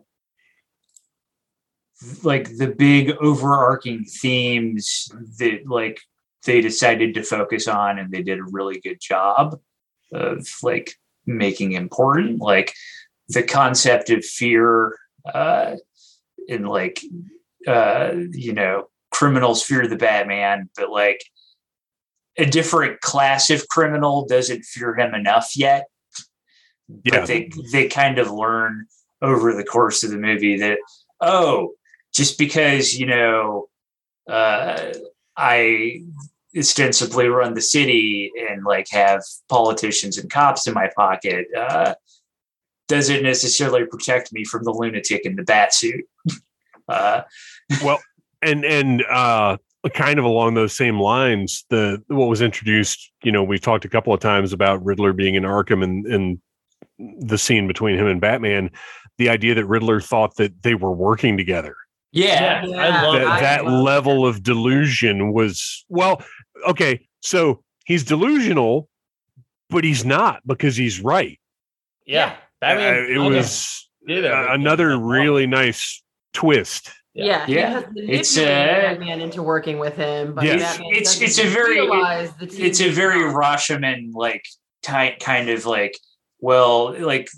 like 2.23 2.57
the 2.57 2.69
big 2.69 3.11
overarching 3.21 4.05
themes 4.05 5.11
that 5.41 5.67
like 5.67 5.99
they 6.45 6.61
decided 6.61 7.15
to 7.15 7.25
focus 7.25 7.67
on, 7.67 7.99
and 7.99 8.13
they 8.13 8.23
did 8.23 8.39
a 8.39 8.45
really 8.45 8.79
good 8.79 9.01
job 9.01 9.59
of 10.13 10.47
like 10.63 10.95
making 11.27 11.73
important 11.73 12.41
like 12.41 12.73
the 13.31 13.43
concept 13.43 14.11
of 14.11 14.25
fear 14.25 14.97
uh, 15.35 15.75
and 16.49 16.69
like 16.69 17.01
uh, 17.67 18.13
you 18.33 18.53
know 18.53 18.89
criminals 19.11 19.63
fear 19.63 19.87
the 19.87 19.97
Batman, 19.97 20.69
but 20.77 20.91
like 20.91 21.23
a 22.39 22.47
different 22.47 23.01
class 23.01 23.51
of 23.51 23.69
criminal 23.69 24.27
doesn't 24.27 24.65
fear 24.65 24.95
him 24.95 25.15
enough 25.15 25.53
yet. 25.57 25.87
Yeah. 27.05 27.21
But 27.21 27.27
they 27.27 27.51
they 27.73 27.89
kind 27.89 28.19
of 28.19 28.31
learn 28.31 28.87
over 29.23 29.55
the 29.55 29.65
course 29.65 30.03
of 30.03 30.11
the 30.11 30.19
movie 30.19 30.59
that 30.59 30.79
oh, 31.21 31.73
just 32.15 32.39
because 32.39 32.99
you 32.99 33.07
know 33.07 33.69
uh, 34.29 34.93
I 35.37 36.03
ostensibly 36.57 37.29
run 37.29 37.55
the 37.55 37.61
city 37.61 38.31
and 38.49 38.65
like 38.65 38.87
have 38.91 39.23
politicians 39.49 40.17
and 40.17 40.31
cops 40.31 40.67
in 40.67 40.75
my 40.75 40.89
pocket 40.97 41.47
uh, 41.57 41.95
doesn't 42.89 43.23
necessarily 43.23 43.85
protect 43.85 44.33
me 44.33 44.45
from 44.45 44.65
the 44.65 44.71
lunatic 44.71 45.25
in 45.25 45.37
the 45.37 45.43
bat 45.43 45.75
suit. 45.75 46.05
Uh, 46.89 47.23
well, 47.83 48.01
And 48.43 48.65
and 48.65 49.05
uh, 49.11 49.57
kind 49.93 50.21
of 50.21 50.25
along 50.25 50.55
those 50.55 50.73
same 50.73 51.01
lines, 51.01 51.65
the 51.69 52.01
what 52.07 52.27
was 52.29 52.41
introduced. 52.41 53.11
You 53.25 53.33
know, 53.33 53.43
we've 53.43 53.61
talked 53.61 53.85
a 53.85 53.89
couple 53.89 54.15
of 54.15 54.21
times 54.21 54.53
about 54.53 54.85
Riddler 54.85 55.13
being 55.13 55.35
in 55.35 55.43
Arkham 55.43 55.83
and 55.83 56.07
and 56.07 56.41
the 57.29 57.39
scene 57.39 57.67
between 57.67 57.99
him 57.99 58.07
and 58.07 58.21
Batman. 58.21 58.71
The 59.19 59.29
idea 59.29 59.57
that 59.57 59.67
Riddler 59.67 60.01
thought 60.01 60.37
that 60.37 60.63
they 60.63 60.77
were 60.77 60.93
working 60.93 61.37
together. 61.37 61.75
yeah, 62.13 62.65
Yeah, 62.65 62.77
I 62.77 63.03
love 63.03 63.15
that, 63.15 63.27
I 63.27 63.41
that 63.41 63.65
love 63.65 63.83
level 63.83 64.27
of 64.27 64.43
delusion 64.45 65.33
was 65.33 65.85
well 65.89 66.23
okay 66.69 67.07
so 67.21 67.63
he's 67.85 68.05
delusional 68.05 68.89
but 69.71 69.85
he's 69.85 70.05
not 70.05 70.41
because 70.47 70.77
he's 70.77 71.01
right 71.01 71.41
Yeah. 72.07 72.37
Batman 72.61 72.95
Uh, 72.95 72.99
it 73.09 73.19
kind 73.19 73.35
was 73.35 73.89
did 74.07 74.25
uh, 74.25 74.47
another 74.51 74.99
really 74.99 75.47
nice 75.47 76.03
twist 76.33 76.91
Yeah, 77.15 77.47
he 77.47 77.55
Yeah. 77.57 77.71
has 77.71 77.85
It's, 77.97 78.37
manipulated 78.37 78.71
uh, 78.77 78.83
Batman 78.83 79.21
into 79.23 79.43
working 79.43 79.79
with 79.79 79.97
him, 79.97 80.35
but 80.35 80.45
Yes. 80.45 80.79
It's- 80.93 81.21
it's 81.21 81.39
a 81.39 81.47
very- 81.49 81.81
realize 81.81 82.31
it's 82.41 82.81
a 82.81 82.91
very. 82.91 83.21
Rashomon 83.33 84.13
like 84.13 84.45
type 84.83 85.19
kind 85.19 85.49
of 85.49 85.65
like 85.67 85.99
well 86.41 86.95
like 87.01 87.29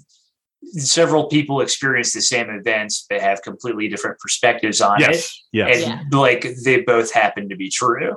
several 0.63 1.29
people 1.29 1.61
experience 1.61 2.13
the 2.13 2.21
same 2.21 2.51
events 2.51 3.07
but 3.09 3.21
have 3.23 3.41
completely 3.43 3.89
different 3.89 4.19
perspectives 4.19 4.81
on 4.83 5.01
it 5.01 5.09
yes 5.09 5.45
yes 5.53 5.85
and 5.87 6.13
like 6.13 6.47
they 6.65 6.81
both 6.83 7.11
happen 7.13 7.49
to 7.49 7.57
be 7.57 7.71
true 7.71 8.17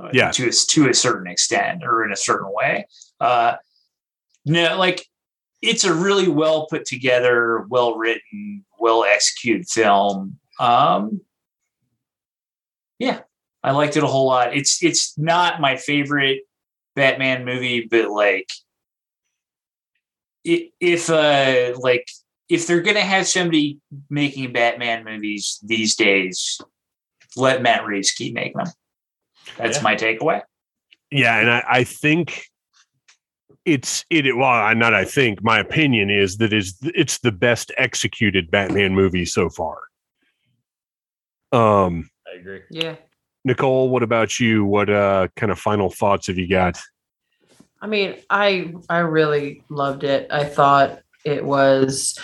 uh, 0.00 0.08
Yeah. 0.12 0.30
to 0.32 0.48
a, 0.48 0.50
to 0.52 0.88
a 0.88 0.94
certain 0.94 1.28
extent 1.30 1.84
or 1.84 2.04
in 2.04 2.10
a 2.12 2.16
certain 2.16 2.50
way 2.52 2.86
uh 3.20 3.56
no 4.46 4.76
like 4.78 5.06
it's 5.66 5.84
a 5.84 5.92
really 5.92 6.28
well 6.28 6.66
put 6.68 6.84
together 6.84 7.64
well 7.68 7.96
written 7.96 8.64
well 8.78 9.04
executed 9.04 9.68
film. 9.68 10.38
Um 10.60 11.20
yeah 12.98 13.20
i 13.62 13.72
liked 13.72 13.96
it 13.96 14.02
a 14.02 14.06
whole 14.06 14.26
lot. 14.26 14.56
It's 14.56 14.82
it's 14.82 15.18
not 15.18 15.60
my 15.60 15.76
favorite 15.76 16.40
batman 16.94 17.44
movie 17.44 17.86
but 17.90 18.08
like 18.10 18.48
if 20.44 21.10
uh 21.10 21.74
like 21.78 22.06
if 22.48 22.66
they're 22.66 22.80
gonna 22.80 23.00
have 23.00 23.26
somebody 23.26 23.78
making 24.08 24.52
batman 24.52 25.04
movies 25.04 25.58
these 25.62 25.94
days 25.96 26.58
let 27.36 27.60
matt 27.62 27.84
reeves 27.84 28.12
keep 28.12 28.32
making 28.34 28.56
them. 28.56 28.68
That's 29.58 29.78
Yeah. 29.78 29.82
my 29.82 29.94
takeaway. 29.96 30.40
Yeah 31.10 31.38
and 31.40 31.50
i, 31.50 31.64
I 31.68 31.84
think 31.84 32.46
it's 33.66 34.04
it 34.10 34.36
well 34.36 34.74
not 34.74 34.94
i 34.94 35.04
think 35.04 35.42
my 35.42 35.58
opinion 35.58 36.08
is 36.08 36.38
that 36.38 36.52
is 36.52 36.78
it's 36.82 37.18
the 37.18 37.32
best 37.32 37.70
executed 37.76 38.50
batman 38.50 38.94
movie 38.94 39.26
so 39.26 39.50
far 39.50 39.78
um 41.52 42.08
I 42.26 42.38
agree. 42.38 42.62
Yeah. 42.70 42.96
nicole 43.44 43.90
what 43.90 44.02
about 44.02 44.40
you 44.40 44.64
what 44.64 44.88
uh 44.88 45.28
kind 45.36 45.52
of 45.52 45.58
final 45.58 45.90
thoughts 45.90 46.28
have 46.28 46.38
you 46.38 46.48
got 46.48 46.80
I 47.80 47.88
mean, 47.88 48.16
I 48.30 48.74
I 48.88 48.98
really 48.98 49.62
loved 49.68 50.02
it. 50.02 50.28
I 50.30 50.44
thought 50.44 51.00
it 51.24 51.44
was 51.44 52.18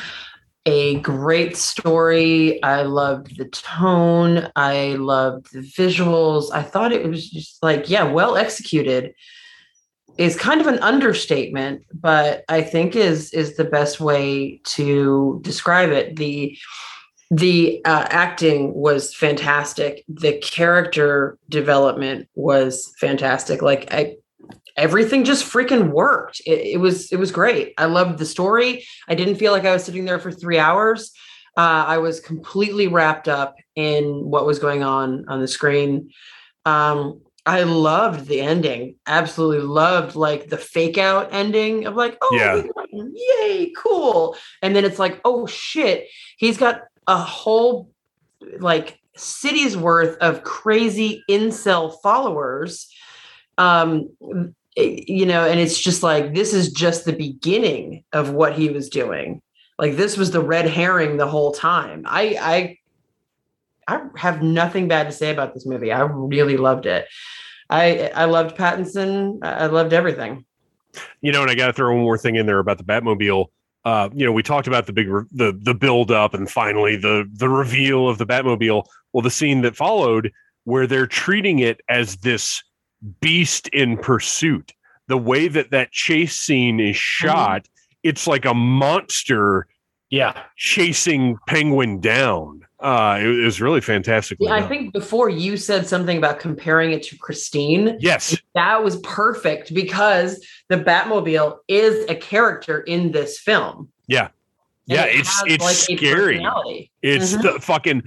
a 0.64 0.98
great 1.00 1.56
story. 1.56 2.62
I 2.62 2.82
loved 2.82 3.36
the 3.36 3.46
tone. 3.46 4.50
I 4.56 4.94
loved 4.94 5.52
the 5.52 5.60
visuals. 5.60 6.50
I 6.52 6.62
thought 6.62 6.92
it 6.92 7.06
was 7.06 7.28
just 7.28 7.62
like, 7.62 7.90
yeah, 7.90 8.04
well 8.04 8.36
executed. 8.36 9.14
Is 10.18 10.36
kind 10.36 10.60
of 10.60 10.66
an 10.66 10.78
understatement, 10.80 11.84
but 11.92 12.44
I 12.48 12.62
think 12.62 12.94
is 12.94 13.32
is 13.32 13.56
the 13.56 13.64
best 13.64 13.98
way 13.98 14.60
to 14.64 15.40
describe 15.42 15.90
it. 15.90 16.16
The 16.16 16.56
the 17.30 17.80
uh, 17.86 18.06
acting 18.10 18.74
was 18.74 19.14
fantastic. 19.14 20.04
The 20.06 20.36
character 20.38 21.38
development 21.48 22.28
was 22.34 22.92
fantastic. 23.00 23.62
Like 23.62 23.90
I 23.90 24.16
everything 24.76 25.24
just 25.24 25.50
freaking 25.50 25.90
worked. 25.92 26.40
It, 26.46 26.60
it, 26.60 26.80
was 26.80 27.10
it 27.10 27.18
was 27.18 27.32
great. 27.32 27.74
I 27.78 27.86
loved 27.86 28.18
the 28.18 28.26
story. 28.26 28.84
I 29.08 29.14
didn't 29.14 29.36
feel 29.36 29.52
like 29.52 29.64
I 29.64 29.72
was 29.72 29.84
sitting 29.84 30.04
there 30.04 30.18
for 30.18 30.30
three 30.30 30.58
hours. 30.58 31.12
Uh, 31.56 31.84
I 31.86 31.98
was 31.98 32.20
completely 32.20 32.86
wrapped 32.86 33.28
up 33.28 33.56
in 33.76 34.04
what 34.04 34.46
was 34.46 34.58
going 34.58 34.82
on 34.82 35.24
on 35.28 35.40
the 35.40 35.48
screen. 35.48 36.10
Um, 36.64 37.20
I 37.44 37.64
loved 37.64 38.26
the 38.26 38.40
ending. 38.40 38.96
Absolutely 39.06 39.66
loved 39.66 40.14
like 40.14 40.48
the 40.48 40.56
fake 40.56 40.98
out 40.98 41.32
ending 41.32 41.86
of 41.86 41.96
like, 41.96 42.16
oh, 42.22 42.36
yeah. 42.36 42.62
yay, 42.92 43.72
cool. 43.76 44.36
And 44.62 44.76
then 44.76 44.84
it's 44.84 44.98
like, 44.98 45.20
oh 45.24 45.46
shit, 45.46 46.08
he's 46.36 46.56
got 46.56 46.82
a 47.06 47.18
whole 47.18 47.90
like 48.58 48.98
city's 49.16 49.76
worth 49.76 50.16
of 50.18 50.42
crazy 50.42 51.22
incel 51.28 52.00
followers 52.02 52.88
um 53.58 54.08
you 54.76 55.26
know, 55.26 55.44
and 55.46 55.60
it's 55.60 55.78
just 55.78 56.02
like 56.02 56.34
this 56.34 56.54
is 56.54 56.72
just 56.72 57.04
the 57.04 57.12
beginning 57.12 58.04
of 58.12 58.30
what 58.30 58.54
he 58.54 58.70
was 58.70 58.88
doing. 58.88 59.42
Like 59.78 59.96
this 59.96 60.16
was 60.16 60.30
the 60.30 60.40
red 60.40 60.66
herring 60.66 61.16
the 61.16 61.26
whole 61.26 61.52
time. 61.52 62.04
I 62.06 62.38
I 62.40 62.78
I 63.88 64.02
have 64.16 64.42
nothing 64.42 64.88
bad 64.88 65.04
to 65.04 65.12
say 65.12 65.30
about 65.30 65.54
this 65.54 65.66
movie. 65.66 65.92
I 65.92 66.02
really 66.02 66.56
loved 66.56 66.86
it. 66.86 67.06
I 67.68 68.10
I 68.14 68.26
loved 68.26 68.56
Pattinson. 68.56 69.38
I 69.42 69.66
loved 69.66 69.92
everything. 69.92 70.44
You 71.20 71.32
know, 71.32 71.42
and 71.42 71.50
I 71.50 71.54
got 71.54 71.68
to 71.68 71.72
throw 71.72 71.94
one 71.94 72.02
more 72.02 72.18
thing 72.18 72.36
in 72.36 72.46
there 72.46 72.58
about 72.58 72.78
the 72.78 72.84
Batmobile. 72.84 73.46
Uh, 73.84 74.08
you 74.12 74.24
know, 74.24 74.32
we 74.32 74.42
talked 74.42 74.68
about 74.68 74.86
the 74.86 74.92
big 74.92 75.08
re- 75.08 75.24
the 75.32 75.58
the 75.60 75.74
build 75.74 76.10
up 76.10 76.34
and 76.34 76.50
finally 76.50 76.96
the 76.96 77.28
the 77.32 77.48
reveal 77.48 78.08
of 78.08 78.18
the 78.18 78.26
Batmobile. 78.26 78.84
Well, 79.12 79.22
the 79.22 79.30
scene 79.30 79.62
that 79.62 79.76
followed 79.76 80.32
where 80.64 80.86
they're 80.86 81.06
treating 81.06 81.58
it 81.58 81.80
as 81.88 82.16
this 82.18 82.62
beast 83.20 83.68
in 83.68 83.96
pursuit. 83.96 84.72
The 85.08 85.18
way 85.18 85.48
that 85.48 85.72
that 85.72 85.90
chase 85.90 86.36
scene 86.36 86.78
is 86.78 86.94
mm-hmm. 86.94 87.26
shot, 87.26 87.62
mm-hmm. 87.62 88.08
it's 88.08 88.26
like 88.26 88.44
a 88.44 88.54
monster 88.54 89.66
yeah 90.10 90.42
chasing 90.56 91.38
penguin 91.48 91.98
down 91.98 92.60
uh 92.82 93.16
it, 93.18 93.26
it 93.26 93.44
was 93.44 93.60
really 93.60 93.80
fantastic 93.80 94.38
yeah, 94.40 94.52
i 94.52 94.62
think 94.62 94.92
before 94.92 95.28
you 95.28 95.56
said 95.56 95.86
something 95.86 96.18
about 96.18 96.38
comparing 96.38 96.92
it 96.92 97.02
to 97.02 97.16
christine 97.16 97.96
yes 98.00 98.36
that 98.54 98.82
was 98.82 98.96
perfect 99.00 99.72
because 99.74 100.44
the 100.68 100.76
batmobile 100.76 101.58
is 101.68 102.04
a 102.08 102.14
character 102.14 102.80
in 102.80 103.12
this 103.12 103.38
film 103.38 103.88
yeah 104.06 104.28
yeah 104.86 105.04
it 105.04 105.20
it's 105.20 105.42
it's 105.46 105.64
like 105.64 105.76
scary 105.76 106.90
it's 107.02 107.32
mm-hmm. 107.32 107.42
the 107.42 107.60
fucking 107.60 108.02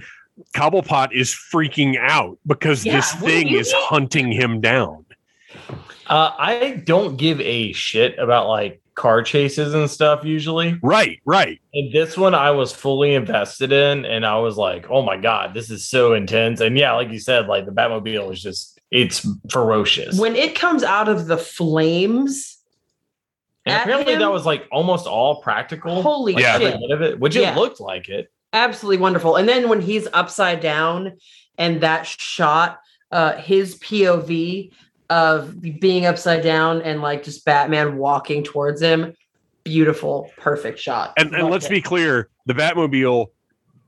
Cobblepot 0.54 1.12
is 1.12 1.30
freaking 1.30 1.96
out 1.98 2.38
because 2.46 2.84
yeah, 2.84 2.96
this 2.96 3.12
thing 3.14 3.48
is 3.48 3.72
mean? 3.72 3.82
hunting 3.86 4.32
him 4.32 4.60
down. 4.60 5.06
Uh, 6.06 6.30
I 6.38 6.82
don't 6.84 7.16
give 7.16 7.40
a 7.40 7.72
shit 7.72 8.18
about 8.18 8.48
like 8.48 8.80
car 8.96 9.22
chases 9.22 9.74
and 9.74 9.88
stuff 9.88 10.24
usually. 10.24 10.78
Right, 10.82 11.20
right. 11.24 11.60
And 11.72 11.92
this 11.92 12.16
one 12.16 12.34
I 12.34 12.50
was 12.50 12.72
fully 12.72 13.14
invested 13.14 13.70
in 13.70 14.04
and 14.04 14.26
I 14.26 14.38
was 14.38 14.56
like, 14.56 14.90
"Oh 14.90 15.02
my 15.02 15.16
god, 15.16 15.54
this 15.54 15.70
is 15.70 15.86
so 15.86 16.14
intense." 16.14 16.60
And 16.60 16.76
yeah, 16.76 16.92
like 16.92 17.10
you 17.10 17.20
said, 17.20 17.46
like 17.46 17.64
the 17.66 17.72
Batmobile 17.72 18.32
is 18.32 18.42
just 18.42 18.80
it's 18.90 19.26
ferocious. 19.50 20.18
When 20.18 20.34
it 20.34 20.54
comes 20.54 20.82
out 20.82 21.08
of 21.08 21.26
the 21.26 21.38
flames, 21.38 22.58
and 23.64 23.80
apparently 23.80 24.14
him, 24.14 24.20
that 24.20 24.32
was 24.32 24.44
like 24.44 24.66
almost 24.72 25.06
all 25.06 25.40
practical. 25.42 26.02
Holy 26.02 26.32
like, 26.32 26.44
shit. 26.44 26.74
Of 26.90 27.02
it, 27.02 27.20
which 27.20 27.36
yeah. 27.36 27.52
it 27.52 27.56
looked 27.56 27.80
like 27.80 28.08
it 28.08 28.30
absolutely 28.56 28.98
wonderful. 28.98 29.36
And 29.36 29.48
then 29.48 29.68
when 29.68 29.80
he's 29.80 30.08
upside 30.12 30.60
down 30.60 31.18
and 31.58 31.80
that 31.82 32.06
shot, 32.06 32.80
uh, 33.12 33.36
his 33.36 33.78
POV 33.78 34.72
of 35.10 35.60
being 35.60 36.06
upside 36.06 36.42
down 36.42 36.82
and 36.82 37.00
like 37.00 37.22
just 37.22 37.44
Batman 37.44 37.96
walking 37.96 38.42
towards 38.42 38.80
him, 38.80 39.14
beautiful, 39.64 40.30
perfect 40.36 40.78
shot. 40.78 41.12
And, 41.16 41.34
and 41.34 41.48
let's 41.48 41.66
it. 41.66 41.70
be 41.70 41.80
clear, 41.80 42.28
the 42.46 42.54
Batmobile 42.54 43.26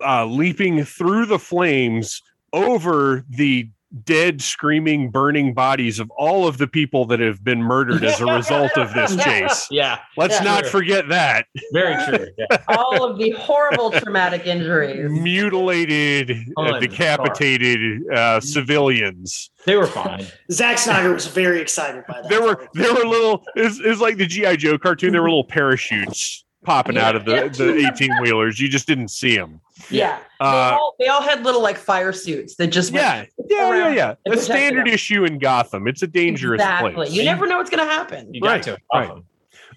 uh, 0.00 0.24
leaping 0.26 0.84
through 0.84 1.26
the 1.26 1.38
flames 1.38 2.22
over 2.52 3.24
the 3.28 3.68
dead, 4.05 4.43
screaming, 4.43 5.10
burning 5.10 5.55
bodies 5.55 5.98
of 5.98 6.10
all 6.16 6.47
of 6.47 6.59
the 6.59 6.66
people 6.66 7.06
that 7.06 7.20
have 7.20 7.43
been 7.43 7.62
murdered 7.62 8.05
as 8.05 8.20
a 8.20 8.27
result 8.27 8.77
of 8.77 8.93
this 8.94 9.16
chase. 9.24 9.66
Yeah. 9.70 9.98
Let's 10.16 10.36
yeah, 10.36 10.44
not 10.44 10.66
forget 10.66 11.09
that. 11.09 11.47
Very 11.73 11.94
true. 12.05 12.27
Yeah. 12.39 12.59
all 12.69 13.05
of 13.05 13.19
the 13.19 13.31
horrible 13.31 13.90
traumatic 13.90 14.47
injuries, 14.47 15.10
mutilated, 15.10 16.36
uh, 16.56 16.78
decapitated 16.78 18.02
uh, 18.12 18.40
civilians. 18.40 19.51
They 19.65 19.77
were 19.77 19.86
fine. 19.86 20.27
Zack 20.52 20.78
Snyder 20.78 21.12
was 21.12 21.27
very 21.27 21.60
excited 21.60 22.05
by 22.06 22.20
that. 22.23 22.28
There 22.28 22.43
were 22.43 22.69
there 22.74 22.94
were 22.94 23.05
little 23.05 23.44
it's, 23.56 23.81
it's 23.81 24.01
like 24.01 24.19
the 24.19 24.27
GI 24.27 24.59
Joe 24.59 24.78
cartoon. 24.78 25.12
There 25.12 25.23
were 25.23 25.31
little 25.31 25.44
parachutes 25.44 26.44
popping 26.64 26.97
yeah, 26.97 27.09
out 27.09 27.16
of 27.16 27.24
the, 27.24 27.48
the 27.56 27.90
18 27.93 28.10
wheelers. 28.20 28.60
You 28.60 28.68
just 28.68 28.86
didn't 28.86 29.09
see 29.09 29.36
them. 29.36 29.60
Yeah. 29.90 30.18
Uh, 30.40 30.70
they, 30.70 30.76
all, 30.76 30.94
they, 31.01 31.06
all, 31.09 31.22
had 31.22 31.44
little 31.44 31.62
like 31.62 31.76
fire 31.76 32.12
suits 32.12 32.56
that 32.56 32.68
just 32.68 32.93
yeah 32.93 33.24
yeah 33.48 33.74
yeah 33.74 34.14
yeah. 34.26 34.32
A 34.32 34.36
standard 34.36 34.86
them. 34.86 34.94
issue 34.94 35.24
in 35.24 35.39
Gotham. 35.39 35.86
It's 35.89 36.02
a 36.02 36.06
dangerous 36.06 36.60
exactly. 36.60 36.93
place. 36.93 37.12
You 37.12 37.24
never 37.24 37.47
know 37.47 37.59
what's 37.59 37.70
going 37.70 37.86
to 37.86 37.93
happen. 37.93 38.32
You 38.35 38.40
right. 38.43 38.62
to. 38.62 38.78
Right. 38.93 39.10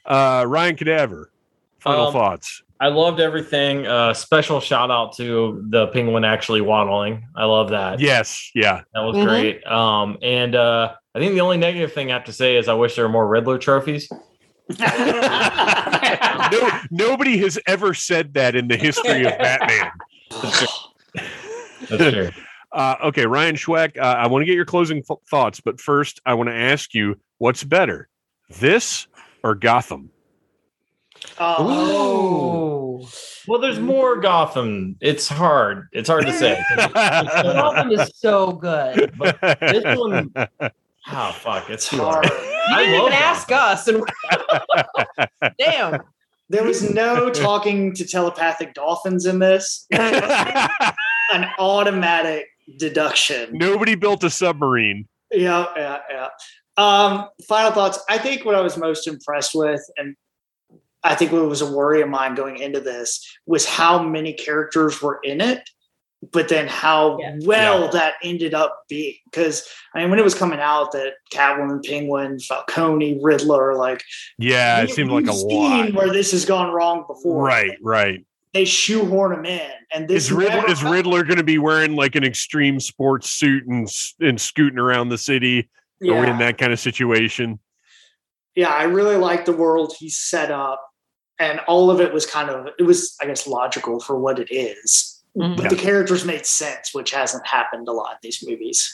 Uh, 0.05 0.45
Ryan 0.47 0.75
Cadaver. 0.75 1.31
Final 1.79 2.07
um, 2.07 2.13
thoughts. 2.13 2.63
I 2.79 2.87
loved 2.87 3.19
everything. 3.19 3.85
Uh, 3.85 4.13
special 4.13 4.59
shout 4.59 4.89
out 4.89 5.15
to 5.17 5.63
the 5.69 5.87
penguin 5.87 6.23
actually 6.23 6.61
waddling. 6.61 7.27
I 7.35 7.45
love 7.45 7.69
that. 7.69 7.99
Yes, 7.99 8.49
yeah, 8.55 8.81
that 8.95 9.01
was 9.01 9.15
mm-hmm. 9.15 9.27
great. 9.27 9.67
Um, 9.67 10.17
and 10.23 10.55
uh, 10.55 10.93
I 11.13 11.19
think 11.19 11.33
the 11.33 11.41
only 11.41 11.57
negative 11.57 11.93
thing 11.93 12.11
I 12.11 12.15
have 12.15 12.23
to 12.25 12.33
say 12.33 12.57
is 12.57 12.67
I 12.67 12.73
wish 12.73 12.95
there 12.95 13.05
were 13.05 13.11
more 13.11 13.27
Riddler 13.27 13.59
trophies. 13.59 14.09
No, 14.79 16.69
nobody 16.91 17.37
has 17.37 17.59
ever 17.67 17.93
said 17.93 18.33
that 18.35 18.55
in 18.55 18.67
the 18.67 18.77
history 18.77 19.25
of 19.25 19.37
Batman. 19.37 19.91
That's 21.89 22.13
true. 22.13 22.29
Uh, 22.71 22.95
okay, 23.05 23.25
Ryan 23.25 23.55
Schweck, 23.55 23.97
uh, 23.97 24.01
I 24.01 24.27
want 24.27 24.43
to 24.43 24.45
get 24.45 24.55
your 24.55 24.65
closing 24.65 25.03
f- 25.09 25.17
thoughts, 25.29 25.59
but 25.59 25.81
first, 25.81 26.21
I 26.25 26.35
want 26.35 26.49
to 26.49 26.55
ask 26.55 26.93
you 26.93 27.19
what's 27.37 27.65
better, 27.65 28.07
this 28.59 29.07
or 29.43 29.55
Gotham? 29.55 30.09
Oh. 31.37 33.09
Well, 33.47 33.59
there's 33.59 33.79
more 33.79 34.21
Gotham. 34.21 34.95
It's 35.01 35.27
hard. 35.27 35.87
It's 35.91 36.07
hard 36.07 36.25
to 36.27 36.33
say. 36.33 36.61
Gotham 36.93 37.91
is 37.91 38.11
so 38.15 38.53
good. 38.53 39.17
But 39.17 39.39
this 39.41 39.97
one, 39.97 40.33
oh 41.09 41.31
fuck, 41.31 41.69
it's 41.69 41.87
hard. 41.87 42.25
You 42.25 42.77
didn't 42.77 43.01
even 43.01 43.13
ask 43.13 43.51
us, 43.51 43.87
and 43.87 44.03
damn. 45.59 46.01
There 46.49 46.65
was 46.65 46.93
no 46.93 47.29
talking 47.29 47.93
to 47.93 48.05
telepathic 48.05 48.73
dolphins 48.73 49.25
in 49.25 49.39
this. 49.39 49.87
An 49.93 51.45
automatic 51.57 52.47
deduction. 52.77 53.51
Nobody 53.53 53.95
built 53.95 54.25
a 54.25 54.29
submarine. 54.29 55.07
Yeah, 55.31 55.67
yeah, 55.77 55.99
yeah. 56.09 56.27
Um, 56.75 57.29
final 57.47 57.71
thoughts. 57.71 57.99
I 58.09 58.17
think 58.17 58.43
what 58.43 58.55
I 58.55 58.61
was 58.61 58.75
most 58.77 59.07
impressed 59.07 59.55
with, 59.55 59.81
and 59.95 60.17
I 61.03 61.15
think 61.15 61.31
what 61.31 61.47
was 61.47 61.61
a 61.61 61.71
worry 61.71 62.01
of 62.01 62.09
mine 62.09 62.35
going 62.35 62.57
into 62.57 62.81
this, 62.81 63.25
was 63.45 63.65
how 63.65 64.03
many 64.03 64.33
characters 64.33 65.01
were 65.01 65.19
in 65.23 65.39
it 65.39 65.61
but 66.31 66.49
then 66.49 66.67
how 66.67 67.17
yeah. 67.19 67.37
well 67.43 67.85
yeah. 67.85 67.91
that 67.91 68.13
ended 68.23 68.53
up 68.53 68.83
being. 68.87 69.15
Because 69.25 69.67
I 69.93 69.99
mean, 69.99 70.09
when 70.09 70.19
it 70.19 70.23
was 70.23 70.35
coming 70.35 70.59
out 70.59 70.91
that 70.91 71.13
Catwoman, 71.33 71.83
Penguin, 71.83 72.39
Falcone, 72.39 73.19
Riddler, 73.21 73.75
like 73.75 74.03
yeah, 74.37 74.81
it 74.81 74.91
seemed 74.91 75.11
like 75.11 75.27
a 75.27 75.31
lot 75.31 75.93
where 75.93 76.11
this 76.11 76.31
has 76.31 76.45
gone 76.45 76.71
wrong 76.73 77.05
before. 77.07 77.43
Right, 77.43 77.77
right. 77.81 78.25
They 78.53 78.65
shoehorn 78.65 79.33
him 79.33 79.45
in, 79.45 79.71
and 79.93 80.07
this 80.07 80.25
is 80.25 80.31
Riddler. 80.31 80.69
Is 80.69 80.83
Riddler 80.83 81.23
going 81.23 81.37
to 81.37 81.43
be 81.43 81.57
wearing 81.57 81.95
like 81.95 82.15
an 82.15 82.23
extreme 82.23 82.79
sports 82.79 83.31
suit 83.31 83.65
and 83.65 83.87
and 84.19 84.39
scooting 84.39 84.79
around 84.79 85.09
the 85.09 85.17
city? 85.17 85.69
Yeah. 85.99 86.15
Are 86.15 86.21
we 86.21 86.29
in 86.29 86.37
that 86.39 86.57
kind 86.57 86.73
of 86.73 86.79
situation? 86.79 87.59
Yeah, 88.55 88.69
I 88.69 88.83
really 88.83 89.15
like 89.15 89.45
the 89.45 89.53
world 89.53 89.93
he 89.97 90.09
set 90.09 90.51
up, 90.51 90.83
and 91.39 91.61
all 91.61 91.89
of 91.89 92.01
it 92.01 92.13
was 92.13 92.25
kind 92.25 92.49
of 92.49 92.67
it 92.77 92.83
was, 92.83 93.15
I 93.21 93.25
guess, 93.25 93.47
logical 93.47 94.01
for 94.01 94.19
what 94.19 94.37
it 94.37 94.53
is 94.53 95.10
Mm-hmm. 95.37 95.55
But 95.55 95.69
the 95.69 95.75
characters 95.75 96.25
made 96.25 96.45
sense, 96.45 96.93
which 96.93 97.11
hasn't 97.11 97.47
happened 97.47 97.87
a 97.87 97.93
lot 97.93 98.11
in 98.13 98.17
these 98.21 98.43
movies. 98.45 98.93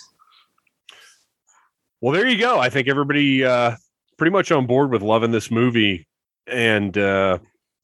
Well, 2.00 2.14
there 2.14 2.28
you 2.28 2.38
go. 2.38 2.60
I 2.60 2.70
think 2.70 2.88
everybody 2.88 3.44
uh, 3.44 3.76
pretty 4.18 4.32
much 4.32 4.52
on 4.52 4.68
board 4.68 4.92
with 4.92 5.02
loving 5.02 5.32
this 5.32 5.50
movie, 5.50 6.08
and 6.46 6.96
uh, 6.96 7.40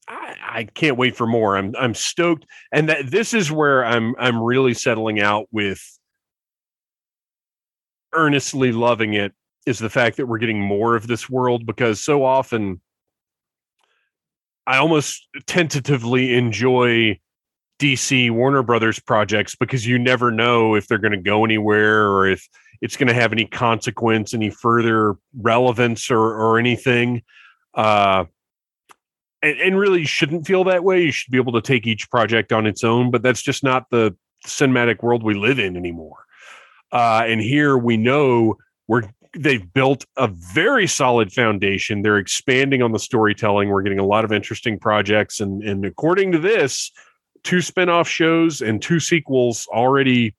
I, 0.06 0.36
I 0.40 0.64
can't 0.64 0.96
wait 0.96 1.16
for 1.16 1.26
more. 1.26 1.56
I'm 1.56 1.74
I'm 1.76 1.94
stoked, 1.94 2.46
and 2.70 2.88
that 2.88 3.10
this 3.10 3.34
is 3.34 3.50
where 3.50 3.84
I'm 3.84 4.14
I'm 4.18 4.40
really 4.40 4.74
settling 4.74 5.20
out 5.20 5.46
with 5.50 5.82
earnestly 8.12 8.70
loving 8.70 9.14
it 9.14 9.32
is 9.66 9.80
the 9.80 9.90
fact 9.90 10.16
that 10.16 10.26
we're 10.26 10.38
getting 10.38 10.60
more 10.60 10.94
of 10.94 11.06
this 11.06 11.28
world 11.28 11.66
because 11.66 12.00
so 12.00 12.24
often 12.24 12.80
I 14.66 14.76
almost 14.76 15.26
tentatively 15.46 16.34
enjoy 16.34 17.18
DC 17.78 18.30
Warner 18.30 18.62
Brothers 18.62 18.98
projects 18.98 19.54
because 19.54 19.86
you 19.86 19.98
never 19.98 20.30
know 20.30 20.74
if 20.74 20.86
they're 20.86 20.98
going 20.98 21.12
to 21.12 21.18
go 21.18 21.44
anywhere 21.44 22.08
or 22.08 22.28
if 22.28 22.48
it's 22.80 22.96
going 22.96 23.08
to 23.08 23.14
have 23.14 23.32
any 23.32 23.46
consequence, 23.46 24.34
any 24.34 24.50
further 24.50 25.16
relevance 25.36 26.10
or 26.10 26.20
or 26.20 26.58
anything. 26.58 27.22
Uh, 27.74 28.24
and, 29.42 29.58
and 29.58 29.78
really, 29.78 30.04
shouldn't 30.04 30.46
feel 30.46 30.64
that 30.64 30.84
way. 30.84 31.02
You 31.02 31.12
should 31.12 31.32
be 31.32 31.38
able 31.38 31.52
to 31.52 31.60
take 31.60 31.86
each 31.86 32.10
project 32.10 32.52
on 32.52 32.66
its 32.66 32.84
own, 32.84 33.10
but 33.10 33.22
that's 33.22 33.42
just 33.42 33.64
not 33.64 33.90
the 33.90 34.16
cinematic 34.46 35.02
world 35.02 35.22
we 35.22 35.34
live 35.34 35.58
in 35.58 35.76
anymore. 35.76 36.24
Uh, 36.92 37.24
and 37.26 37.40
here 37.40 37.76
we 37.76 37.96
know 37.96 38.56
we're 38.86 39.02
they've 39.36 39.72
built 39.72 40.04
a 40.16 40.28
very 40.28 40.86
solid 40.86 41.32
foundation. 41.32 42.02
They're 42.02 42.18
expanding 42.18 42.82
on 42.82 42.92
the 42.92 42.98
storytelling. 42.98 43.68
We're 43.68 43.82
getting 43.82 43.98
a 43.98 44.06
lot 44.06 44.24
of 44.24 44.32
interesting 44.32 44.78
projects, 44.78 45.40
and 45.40 45.62
and 45.62 45.84
according 45.84 46.32
to 46.32 46.38
this, 46.38 46.90
two 47.44 47.60
spin-off 47.60 48.08
shows 48.08 48.60
and 48.60 48.82
two 48.82 48.98
sequels 48.98 49.68
already 49.72 50.34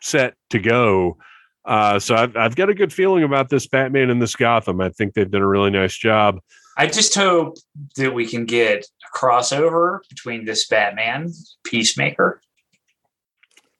set 0.00 0.34
to 0.50 0.58
go. 0.58 1.16
Uh, 1.64 1.98
so 1.98 2.14
I've, 2.14 2.36
I've 2.36 2.56
got 2.56 2.68
a 2.68 2.74
good 2.74 2.92
feeling 2.92 3.24
about 3.24 3.48
this 3.48 3.66
Batman 3.66 4.10
and 4.10 4.20
this 4.20 4.36
Gotham. 4.36 4.80
I 4.80 4.90
think 4.90 5.14
they've 5.14 5.30
done 5.30 5.42
a 5.42 5.48
really 5.48 5.70
nice 5.70 5.96
job. 5.96 6.40
I 6.76 6.86
just 6.86 7.14
hope 7.14 7.56
that 7.96 8.12
we 8.12 8.26
can 8.26 8.44
get 8.44 8.84
a 8.84 9.18
crossover 9.18 10.00
between 10.08 10.44
this 10.44 10.66
Batman 10.66 11.32
Peacemaker. 11.64 12.40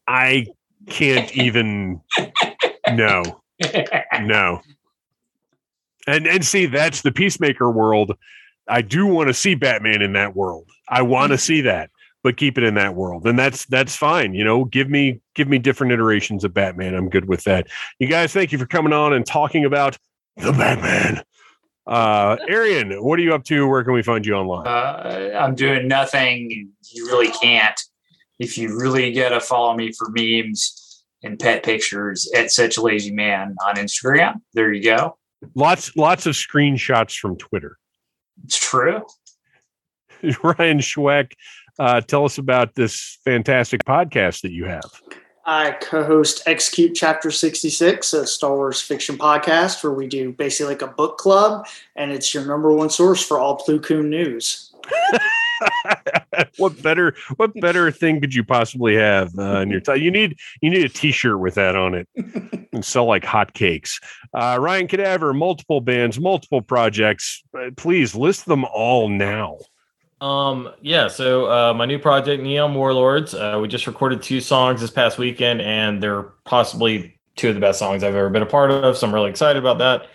I 0.06 0.46
can't 0.88 1.34
even. 1.36 2.00
no, 2.92 3.22
no. 4.20 4.60
And 6.06 6.26
and 6.26 6.44
see, 6.44 6.66
that's 6.66 7.02
the 7.02 7.12
Peacemaker 7.12 7.70
world. 7.70 8.12
I 8.68 8.82
do 8.82 9.06
want 9.06 9.28
to 9.28 9.34
see 9.34 9.54
Batman 9.54 10.02
in 10.02 10.12
that 10.14 10.36
world. 10.36 10.68
I 10.88 11.02
want 11.02 11.32
to 11.32 11.38
see 11.50 11.62
that, 11.62 11.90
but 12.24 12.38
keep 12.38 12.56
it 12.56 12.64
in 12.64 12.74
that 12.74 12.96
world, 12.96 13.26
and 13.26 13.38
that's 13.38 13.66
that's 13.66 13.94
fine. 13.94 14.34
You 14.34 14.42
know, 14.42 14.64
give 14.64 14.88
me 14.88 15.20
give 15.34 15.46
me 15.46 15.58
different 15.58 15.92
iterations 15.92 16.42
of 16.42 16.54
Batman. 16.54 16.94
I'm 16.94 17.10
good 17.10 17.28
with 17.28 17.44
that. 17.44 17.68
You 18.00 18.08
guys, 18.08 18.32
thank 18.32 18.50
you 18.50 18.58
for 18.58 18.66
coming 18.66 18.94
on 18.94 19.12
and 19.12 19.24
talking 19.24 19.66
about 19.66 19.98
the 20.38 20.52
Batman. 20.52 21.22
Uh, 21.86 22.38
Arian, 22.48 23.04
what 23.04 23.18
are 23.18 23.22
you 23.22 23.34
up 23.34 23.44
to? 23.44 23.68
Where 23.68 23.84
can 23.84 23.92
we 23.92 24.02
find 24.02 24.24
you 24.24 24.34
online? 24.34 24.66
Uh, 24.66 25.38
I'm 25.38 25.54
doing 25.54 25.86
nothing. 25.86 26.72
You 26.90 27.06
really 27.06 27.30
can't. 27.30 27.78
If 28.38 28.56
you 28.56 28.76
really 28.80 29.12
gotta 29.12 29.38
follow 29.38 29.76
me 29.76 29.92
for 29.92 30.08
memes 30.10 31.04
and 31.22 31.38
pet 31.38 31.62
pictures 31.62 32.28
at 32.34 32.50
such 32.50 32.78
a 32.78 32.80
lazy 32.82 33.12
man 33.12 33.54
on 33.66 33.76
Instagram, 33.76 34.40
there 34.54 34.72
you 34.72 34.82
go. 34.82 35.18
Lots 35.54 35.94
lots 35.94 36.24
of 36.24 36.34
screenshots 36.34 37.18
from 37.18 37.36
Twitter. 37.36 37.76
It's 38.44 38.58
true. 38.58 39.02
Ryan 40.42 40.78
Schweck, 40.78 41.32
uh, 41.78 42.00
tell 42.00 42.24
us 42.24 42.38
about 42.38 42.74
this 42.74 43.18
fantastic 43.24 43.84
podcast 43.84 44.42
that 44.42 44.52
you 44.52 44.64
have. 44.66 44.90
I 45.46 45.72
co-host 45.72 46.42
Execute 46.46 46.94
Chapter 46.94 47.30
66, 47.30 48.14
a 48.14 48.26
Star 48.26 48.56
Wars 48.56 48.80
fiction 48.80 49.18
podcast 49.18 49.84
where 49.84 49.92
we 49.92 50.06
do 50.06 50.32
basically 50.32 50.72
like 50.72 50.82
a 50.82 50.86
book 50.86 51.18
club, 51.18 51.66
and 51.96 52.10
it's 52.10 52.32
your 52.32 52.46
number 52.46 52.72
one 52.72 52.88
source 52.88 53.22
for 53.22 53.38
all 53.38 53.58
Plo 53.58 53.82
Koon 53.82 54.08
news. 54.08 54.72
what 56.56 56.80
better 56.82 57.14
what 57.36 57.52
better 57.60 57.90
thing 57.90 58.20
could 58.20 58.34
you 58.34 58.44
possibly 58.44 58.96
have 58.96 59.38
uh, 59.38 59.60
in 59.60 59.70
your 59.70 59.80
time? 59.80 60.00
You 60.00 60.10
need 60.10 60.38
you 60.62 60.70
need 60.70 60.84
a 60.84 60.88
T-shirt 60.88 61.38
with 61.38 61.54
that 61.54 61.76
on 61.76 61.94
it 61.94 62.08
and 62.72 62.84
sell 62.84 63.04
like 63.04 63.22
hotcakes. 63.22 64.02
Uh, 64.32 64.58
Ryan 64.60 64.88
Cadaver, 64.88 65.34
multiple 65.34 65.80
bands, 65.80 66.18
multiple 66.18 66.62
projects. 66.62 67.42
Uh, 67.56 67.70
please 67.76 68.14
list 68.14 68.46
them 68.46 68.64
all 68.64 69.08
now. 69.08 69.58
Um, 70.24 70.70
yeah, 70.80 71.08
so 71.08 71.50
uh, 71.50 71.74
my 71.74 71.84
new 71.84 71.98
project, 71.98 72.42
Neon 72.42 72.74
Warlords, 72.74 73.34
uh, 73.34 73.58
we 73.60 73.68
just 73.68 73.86
recorded 73.86 74.22
two 74.22 74.40
songs 74.40 74.80
this 74.80 74.90
past 74.90 75.18
weekend, 75.18 75.60
and 75.60 76.02
they're 76.02 76.22
possibly 76.44 77.18
two 77.36 77.50
of 77.50 77.54
the 77.54 77.60
best 77.60 77.78
songs 77.78 78.02
I've 78.02 78.14
ever 78.14 78.30
been 78.30 78.40
a 78.42 78.46
part 78.46 78.70
of. 78.70 78.96
So 78.96 79.06
I'm 79.06 79.12
really 79.12 79.28
excited 79.28 79.62
about 79.62 79.78
that. 79.78 80.06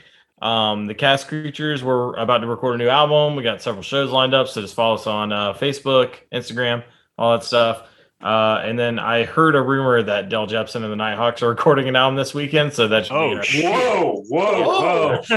Um, 0.43 0.87
the 0.87 0.95
Cast 0.95 1.27
Creatures, 1.27 1.83
we're 1.83 2.15
about 2.15 2.39
to 2.39 2.47
record 2.47 2.73
a 2.73 2.77
new 2.79 2.89
album. 2.89 3.35
We 3.35 3.43
got 3.43 3.61
several 3.61 3.83
shows 3.83 4.09
lined 4.09 4.33
up, 4.33 4.47
so 4.47 4.61
just 4.61 4.73
follow 4.73 4.95
us 4.95 5.05
on 5.05 5.31
uh, 5.31 5.53
Facebook, 5.53 6.15
Instagram, 6.33 6.83
all 7.17 7.37
that 7.37 7.43
stuff. 7.43 7.83
Uh, 8.19 8.61
and 8.65 8.79
then 8.79 8.97
I 8.97 9.25
heard 9.25 9.55
a 9.55 9.61
rumor 9.61 10.01
that 10.01 10.27
Del 10.29 10.47
Jepson 10.47 10.83
and 10.83 10.91
the 10.91 10.95
Nighthawks 10.95 11.43
are 11.43 11.49
recording 11.55 11.87
an 11.87 11.95
album 11.95 12.15
this 12.17 12.33
weekend, 12.33 12.73
so 12.73 12.87
that 12.87 13.05
should 13.05 13.15
Oh, 13.15 13.29
be 13.29 13.35
interesting. 13.35 13.71
Whoa, 13.71 14.23
whoa, 14.27 14.63
whoa. 14.63 15.21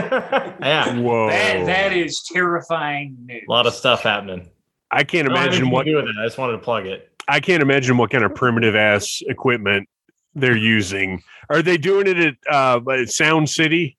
yeah, 0.63 0.99
Whoa! 0.99 1.29
That, 1.29 1.67
that 1.67 1.93
is 1.93 2.23
terrifying 2.33 3.17
news. 3.27 3.43
a 3.47 3.51
lot 3.51 3.67
of 3.67 3.75
stuff 3.75 4.01
happening. 4.03 4.49
I 4.93 5.05
can't 5.05 5.27
Don't 5.27 5.37
imagine 5.37 5.55
anything 5.55 5.71
what 5.73 5.85
to 5.85 5.91
do 5.91 5.97
with 5.97 6.05
it. 6.07 6.15
I 6.21 6.27
just 6.27 6.39
wanted 6.39 6.53
to 6.53 6.59
plug 6.59 6.87
it. 6.87 7.09
I 7.29 7.41
can't 7.41 7.63
imagine 7.63 7.97
what 7.97 8.11
kind 8.11 8.25
of 8.25 8.35
primitive 8.35 8.75
ass 8.75 9.23
equipment 9.27 9.89
they're 10.35 10.57
using. 10.57 11.23
Are 11.49 11.63
they 11.63 11.77
doing 11.79 12.07
it 12.07 12.19
at 12.19 12.35
uh, 12.53 12.81
at 12.91 13.09
Sound 13.11 13.49
City? 13.49 13.97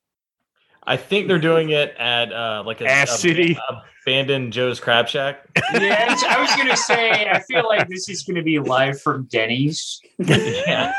I 0.86 0.98
think 0.98 1.28
they're 1.28 1.40
doing 1.40 1.70
it 1.70 1.96
at 1.98 2.32
uh, 2.34 2.64
like 2.66 2.82
a, 2.82 2.88
Ass 2.90 3.16
a- 3.16 3.18
City? 3.18 3.58
abandoned 4.06 4.52
Joe's 4.52 4.80
Crab 4.82 5.08
Shack. 5.08 5.46
yeah, 5.74 6.16
I 6.28 6.42
was 6.42 6.54
gonna 6.58 6.76
say. 6.76 7.10
I 7.30 7.40
feel 7.40 7.66
like 7.66 7.88
this 7.88 8.10
is 8.10 8.24
gonna 8.24 8.44
be 8.44 8.60
live 8.60 9.02
from 9.02 9.24
Denny's. 9.32 10.02
yeah, 10.20 10.94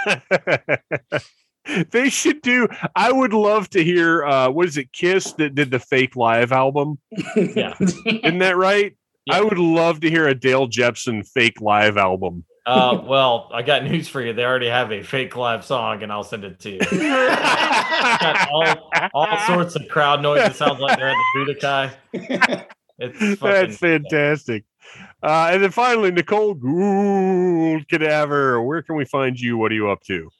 they 1.91 2.09
should 2.09 2.41
do. 2.43 2.67
I 2.97 3.13
would 3.13 3.33
love 3.35 3.69
to 3.71 3.85
hear. 3.85 4.25
Uh, 4.25 4.49
what 4.51 4.67
is 4.67 4.77
it? 4.77 4.93
Kiss 4.93 5.33
that 5.35 5.55
did 5.55 5.71
the 5.71 5.79
fake 5.79 6.17
live 6.17 6.51
album. 6.53 6.99
yeah. 7.37 7.75
Isn't 7.81 8.39
that 8.39 8.57
right? 8.57 8.97
Yeah. 9.27 9.39
I 9.39 9.41
would 9.41 9.59
love 9.59 10.01
to 10.01 10.11
hear 10.11 10.29
a 10.29 10.35
Dale 10.35 10.67
Jepson 10.67 11.23
fake 11.23 11.61
live 11.61 11.97
album. 11.97 12.45
Uh, 12.67 13.03
well, 13.07 13.49
I 13.53 13.63
got 13.63 13.85
news 13.85 14.09
for 14.09 14.21
you. 14.21 14.33
They 14.33 14.45
already 14.45 14.69
have 14.69 14.93
a 14.93 15.03
fake 15.03 15.37
live 15.37 15.65
song, 15.65 16.03
and 16.03 16.13
I'll 16.13 16.25
send 16.25 16.45
it 16.45 16.61
to 16.61 16.71
you. 16.73 16.79
got 16.81 18.49
all, 18.51 18.91
all 19.15 19.39
sorts 19.47 19.77
of 19.77 19.89
crowd 19.89 20.23
noise. 20.23 20.51
It 20.51 20.57
sounds 20.57 20.81
like 20.81 20.99
they're 20.99 21.11
at 21.11 21.17
the 21.35 21.55
Budokan. 21.55 22.67
It's 22.99 23.41
That's 23.41 23.79
fantastic. 23.79 24.65
Uh, 25.23 25.49
and 25.53 25.63
then 25.63 25.71
finally, 25.71 26.11
Nicole 26.11 26.55
Gould 26.55 27.89
Cadaver. 27.89 28.63
Where 28.63 28.83
can 28.83 28.97
we 28.97 29.05
find 29.05 29.39
you? 29.39 29.57
What 29.57 29.73
are 29.73 29.75
you 29.75 29.91
up 29.91 30.03
to? 30.05 30.31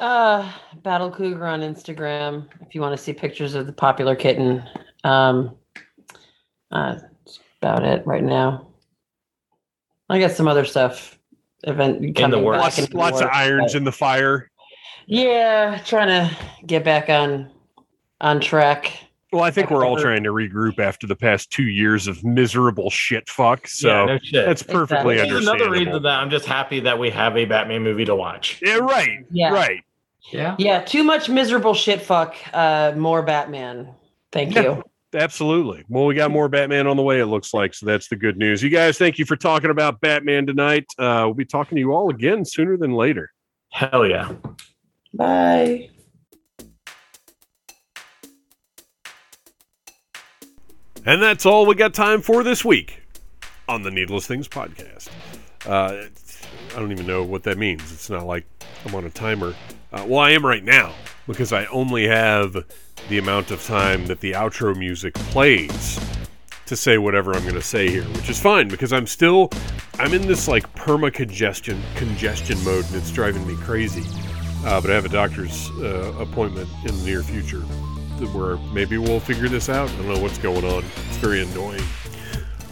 Uh, 0.00 0.50
Battle 0.82 1.10
Cougar 1.10 1.46
on 1.46 1.60
Instagram. 1.60 2.46
If 2.60 2.74
you 2.74 2.80
want 2.80 2.96
to 2.96 3.02
see 3.02 3.12
pictures 3.12 3.54
of 3.54 3.66
the 3.66 3.72
popular 3.72 4.14
kitten. 4.14 4.62
Um, 5.02 5.56
uh, 6.70 6.94
that's 6.94 7.04
about 7.64 7.82
it 7.82 8.06
right 8.06 8.22
now. 8.22 8.66
I 10.10 10.20
got 10.20 10.32
some 10.32 10.46
other 10.46 10.64
stuff. 10.66 11.18
Event 11.66 12.14
coming 12.14 12.44
works. 12.44 12.58
back 12.58 12.62
Lots, 12.64 12.78
into 12.78 12.90
the 12.90 12.96
lots 12.98 13.20
of 13.22 13.28
irons 13.32 13.72
but- 13.72 13.78
in 13.78 13.84
the 13.84 13.92
fire. 13.92 14.50
Yeah, 15.06 15.80
trying 15.84 16.08
to 16.08 16.36
get 16.66 16.84
back 16.84 17.08
on 17.08 17.50
on 18.20 18.40
track. 18.40 18.92
Well, 19.32 19.42
I 19.42 19.50
think 19.50 19.70
Like 19.70 19.78
we're 19.78 19.84
all 19.86 19.96
trying 19.98 20.22
to 20.24 20.30
regroup 20.30 20.78
after 20.78 21.06
the 21.06 21.16
past 21.16 21.50
two 21.50 21.64
years 21.64 22.06
of 22.06 22.22
miserable 22.22 22.88
shit 22.88 23.28
fuck. 23.28 23.66
So 23.66 23.88
yeah, 23.88 24.04
no 24.06 24.18
shit. 24.22 24.46
that's 24.46 24.62
perfectly 24.62 25.14
Exactly. 25.14 25.32
There's 25.34 25.46
another 25.48 25.70
reason 25.70 26.02
that 26.02 26.20
I'm 26.20 26.30
just 26.30 26.46
happy 26.46 26.80
that 26.80 26.98
we 26.98 27.10
have 27.10 27.36
a 27.36 27.44
Batman 27.44 27.82
movie 27.82 28.04
to 28.04 28.14
watch. 28.14 28.60
Yeah, 28.62 28.76
right. 28.76 29.26
Yeah. 29.30 29.50
Right. 29.50 29.82
Yeah. 30.32 30.54
Yeah, 30.58 30.80
too 30.82 31.02
much 31.04 31.28
miserable 31.28 31.74
shit 31.74 32.00
fuck. 32.00 32.34
Uh, 32.52 32.92
more 32.96 33.22
Batman. 33.22 33.88
Thank 34.32 34.54
Yeah. 34.54 34.62
you. 34.62 34.84
Absolutely. 35.14 35.84
Well, 35.88 36.06
we 36.06 36.14
got 36.14 36.30
more 36.30 36.48
Batman 36.48 36.86
on 36.86 36.96
the 36.96 37.02
way, 37.02 37.20
it 37.20 37.26
looks 37.26 37.54
like. 37.54 37.74
So 37.74 37.86
that's 37.86 38.08
the 38.08 38.16
good 38.16 38.36
news. 38.36 38.62
You 38.62 38.70
guys, 38.70 38.98
thank 38.98 39.18
you 39.18 39.24
for 39.24 39.36
talking 39.36 39.70
about 39.70 40.00
Batman 40.00 40.46
tonight. 40.46 40.86
Uh, 40.98 41.22
we'll 41.26 41.34
be 41.34 41.44
talking 41.44 41.76
to 41.76 41.80
you 41.80 41.92
all 41.92 42.10
again 42.10 42.44
sooner 42.44 42.76
than 42.76 42.92
later. 42.92 43.32
Hell 43.70 44.06
yeah. 44.06 44.32
Bye. 45.12 45.90
And 51.06 51.22
that's 51.22 51.44
all 51.44 51.66
we 51.66 51.74
got 51.74 51.92
time 51.92 52.22
for 52.22 52.42
this 52.42 52.64
week 52.64 53.02
on 53.68 53.82
the 53.82 53.90
Needless 53.90 54.26
Things 54.26 54.48
podcast. 54.48 55.10
Uh, 55.66 56.06
I 56.74 56.78
don't 56.78 56.92
even 56.92 57.06
know 57.06 57.22
what 57.22 57.42
that 57.44 57.58
means. 57.58 57.92
It's 57.92 58.08
not 58.08 58.26
like 58.26 58.46
I'm 58.84 58.94
on 58.94 59.04
a 59.04 59.10
timer. 59.10 59.54
Uh, 59.92 60.04
well, 60.08 60.20
I 60.20 60.30
am 60.30 60.44
right 60.44 60.64
now 60.64 60.94
because 61.26 61.52
I 61.52 61.66
only 61.66 62.06
have 62.06 62.64
the 63.08 63.18
amount 63.18 63.50
of 63.50 63.64
time 63.64 64.06
that 64.06 64.20
the 64.20 64.32
outro 64.32 64.76
music 64.76 65.14
plays 65.14 66.00
to 66.66 66.76
say 66.76 66.98
whatever 66.98 67.34
I'm 67.34 67.42
going 67.42 67.54
to 67.54 67.62
say 67.62 67.90
here, 67.90 68.04
which 68.04 68.30
is 68.30 68.40
fine 68.40 68.68
because 68.68 68.92
I'm 68.92 69.06
still 69.06 69.50
I'm 69.98 70.12
in 70.14 70.26
this 70.26 70.48
like 70.48 70.72
perma 70.74 71.12
congestion 71.12 71.80
congestion 71.94 72.62
mode 72.64 72.84
and 72.86 72.96
it's 72.96 73.10
driving 73.10 73.46
me 73.46 73.56
crazy. 73.56 74.04
Uh, 74.64 74.80
but 74.80 74.90
I 74.90 74.94
have 74.94 75.04
a 75.04 75.10
doctor's 75.10 75.70
uh, 75.72 76.14
appointment 76.18 76.68
in 76.86 76.96
the 76.98 77.04
near 77.04 77.22
future 77.22 77.64
where 78.32 78.56
maybe 78.72 78.96
we'll 78.96 79.20
figure 79.20 79.48
this 79.48 79.68
out. 79.68 79.90
I 79.90 79.96
don't 79.96 80.08
know 80.08 80.20
what's 80.20 80.38
going 80.38 80.64
on. 80.64 80.84
It's 81.08 81.16
very 81.18 81.42
annoying. 81.42 81.82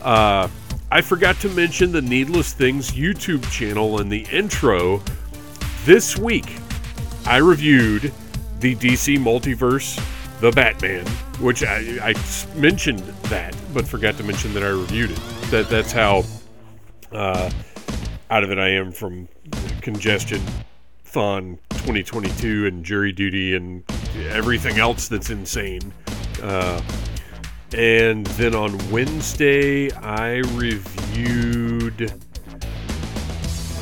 Uh, 0.00 0.48
I 0.90 1.00
forgot 1.00 1.36
to 1.40 1.48
mention 1.50 1.92
the 1.92 2.02
Needless 2.02 2.52
Things 2.52 2.92
YouTube 2.92 3.48
channel 3.50 4.00
in 4.00 4.08
the 4.08 4.26
intro. 4.30 5.02
This 5.84 6.16
week, 6.16 6.56
I 7.26 7.38
reviewed 7.38 8.12
the 8.62 8.76
DC 8.76 9.18
Multiverse, 9.18 10.00
The 10.40 10.52
Batman, 10.52 11.04
which 11.40 11.64
I, 11.64 11.98
I 12.00 12.14
mentioned 12.56 13.00
that, 13.24 13.56
but 13.74 13.88
forgot 13.88 14.16
to 14.18 14.22
mention 14.22 14.54
that 14.54 14.62
I 14.62 14.68
reviewed 14.68 15.10
it. 15.10 15.20
That 15.50 15.68
that's 15.68 15.90
how 15.90 16.22
uh, 17.10 17.50
out 18.30 18.44
of 18.44 18.52
it 18.52 18.60
I 18.60 18.68
am 18.68 18.92
from 18.92 19.28
congestion, 19.80 20.40
Thon 21.04 21.58
2022, 21.70 22.66
and 22.66 22.84
jury 22.84 23.10
duty, 23.10 23.56
and 23.56 23.82
everything 24.28 24.78
else 24.78 25.08
that's 25.08 25.30
insane. 25.30 25.92
Uh, 26.40 26.80
and 27.76 28.24
then 28.26 28.54
on 28.54 28.78
Wednesday, 28.92 29.90
I 29.90 30.36
reviewed. 30.54 32.12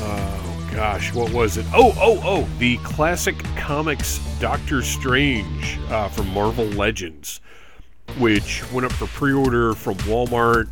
Oh 0.03 0.40
gosh, 0.71 1.13
what 1.13 1.31
was 1.31 1.57
it? 1.57 1.65
Oh, 1.73 1.93
oh, 1.99 2.21
oh! 2.23 2.47
The 2.57 2.77
classic 2.77 3.37
comics 3.55 4.19
Doctor 4.39 4.81
Strange 4.81 5.77
uh, 5.89 6.09
from 6.09 6.29
Marvel 6.29 6.65
Legends, 6.65 7.41
which 8.17 8.63
went 8.71 8.85
up 8.85 8.91
for 8.93 9.07
pre-order 9.07 9.73
from 9.73 9.95
Walmart. 9.99 10.69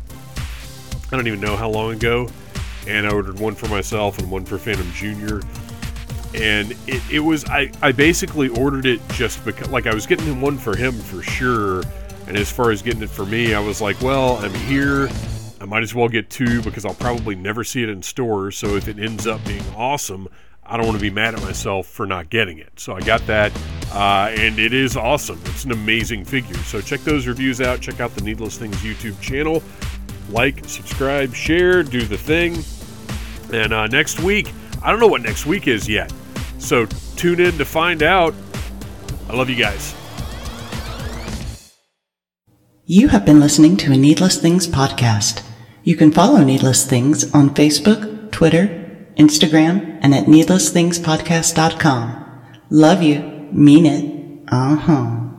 I 1.12 1.16
don't 1.16 1.26
even 1.26 1.40
know 1.40 1.56
how 1.56 1.68
long 1.68 1.92
ago, 1.92 2.28
and 2.86 3.06
I 3.06 3.12
ordered 3.12 3.38
one 3.38 3.54
for 3.54 3.68
myself 3.68 4.18
and 4.18 4.30
one 4.30 4.44
for 4.44 4.58
Phantom 4.58 4.90
Junior. 4.92 5.42
And 6.34 6.72
it, 6.86 7.02
it 7.10 7.20
was 7.20 7.44
I, 7.46 7.72
I 7.82 7.92
basically 7.92 8.48
ordered 8.48 8.86
it 8.86 9.00
just 9.10 9.44
because 9.44 9.68
like 9.70 9.86
I 9.86 9.94
was 9.94 10.06
getting 10.06 10.26
him 10.26 10.40
one 10.40 10.58
for 10.58 10.76
him 10.76 10.92
for 10.92 11.22
sure 11.22 11.82
and 12.30 12.38
as 12.38 12.48
far 12.48 12.70
as 12.70 12.80
getting 12.80 13.02
it 13.02 13.10
for 13.10 13.26
me, 13.26 13.54
I 13.54 13.58
was 13.58 13.80
like, 13.80 14.00
well, 14.02 14.36
I'm 14.36 14.54
here. 14.54 15.08
I 15.60 15.66
might 15.66 15.82
as 15.82 15.94
well 15.94 16.08
get 16.08 16.30
two 16.30 16.62
because 16.62 16.86
I'll 16.86 16.94
probably 16.94 17.34
never 17.34 17.64
see 17.64 17.82
it 17.82 17.90
in 17.90 18.02
stores. 18.02 18.56
So 18.56 18.76
if 18.76 18.88
it 18.88 18.98
ends 18.98 19.26
up 19.26 19.44
being 19.44 19.62
awesome, 19.76 20.26
I 20.64 20.76
don't 20.76 20.86
want 20.86 20.98
to 20.98 21.02
be 21.02 21.10
mad 21.10 21.34
at 21.34 21.42
myself 21.42 21.86
for 21.86 22.06
not 22.06 22.30
getting 22.30 22.58
it. 22.58 22.70
So 22.76 22.94
I 22.94 23.00
got 23.00 23.26
that, 23.26 23.52
uh, 23.92 24.30
and 24.30 24.58
it 24.58 24.72
is 24.72 24.96
awesome. 24.96 25.40
It's 25.46 25.64
an 25.64 25.72
amazing 25.72 26.24
figure. 26.24 26.56
So 26.58 26.80
check 26.80 27.00
those 27.00 27.26
reviews 27.26 27.60
out. 27.60 27.80
Check 27.80 28.00
out 28.00 28.14
the 28.14 28.22
Needless 28.22 28.56
Things 28.56 28.76
YouTube 28.76 29.20
channel. 29.20 29.62
Like, 30.30 30.64
subscribe, 30.66 31.34
share, 31.34 31.82
do 31.82 32.02
the 32.02 32.16
thing. 32.16 32.62
And 33.52 33.72
uh, 33.72 33.88
next 33.88 34.20
week, 34.20 34.52
I 34.82 34.90
don't 34.90 35.00
know 35.00 35.08
what 35.08 35.22
next 35.22 35.44
week 35.44 35.66
is 35.66 35.88
yet. 35.88 36.12
So 36.58 36.86
tune 37.16 37.40
in 37.40 37.58
to 37.58 37.64
find 37.64 38.02
out. 38.02 38.32
I 39.28 39.34
love 39.34 39.50
you 39.50 39.56
guys. 39.56 39.94
You 42.86 43.08
have 43.08 43.26
been 43.26 43.40
listening 43.40 43.76
to 43.78 43.92
a 43.92 43.96
Needless 43.96 44.40
Things 44.40 44.66
podcast. 44.66 45.44
You 45.82 45.96
can 45.96 46.12
follow 46.12 46.44
Needless 46.44 46.84
Things 46.86 47.34
on 47.34 47.54
Facebook, 47.54 48.30
Twitter, 48.30 48.68
Instagram, 49.16 49.98
and 50.02 50.14
at 50.14 50.26
needlessthingspodcast.com. 50.26 52.26
Love 52.70 53.02
you. 53.02 53.20
Mean 53.50 53.86
it. 53.86 54.44
Uh 54.48 54.76
huh. 54.76 55.29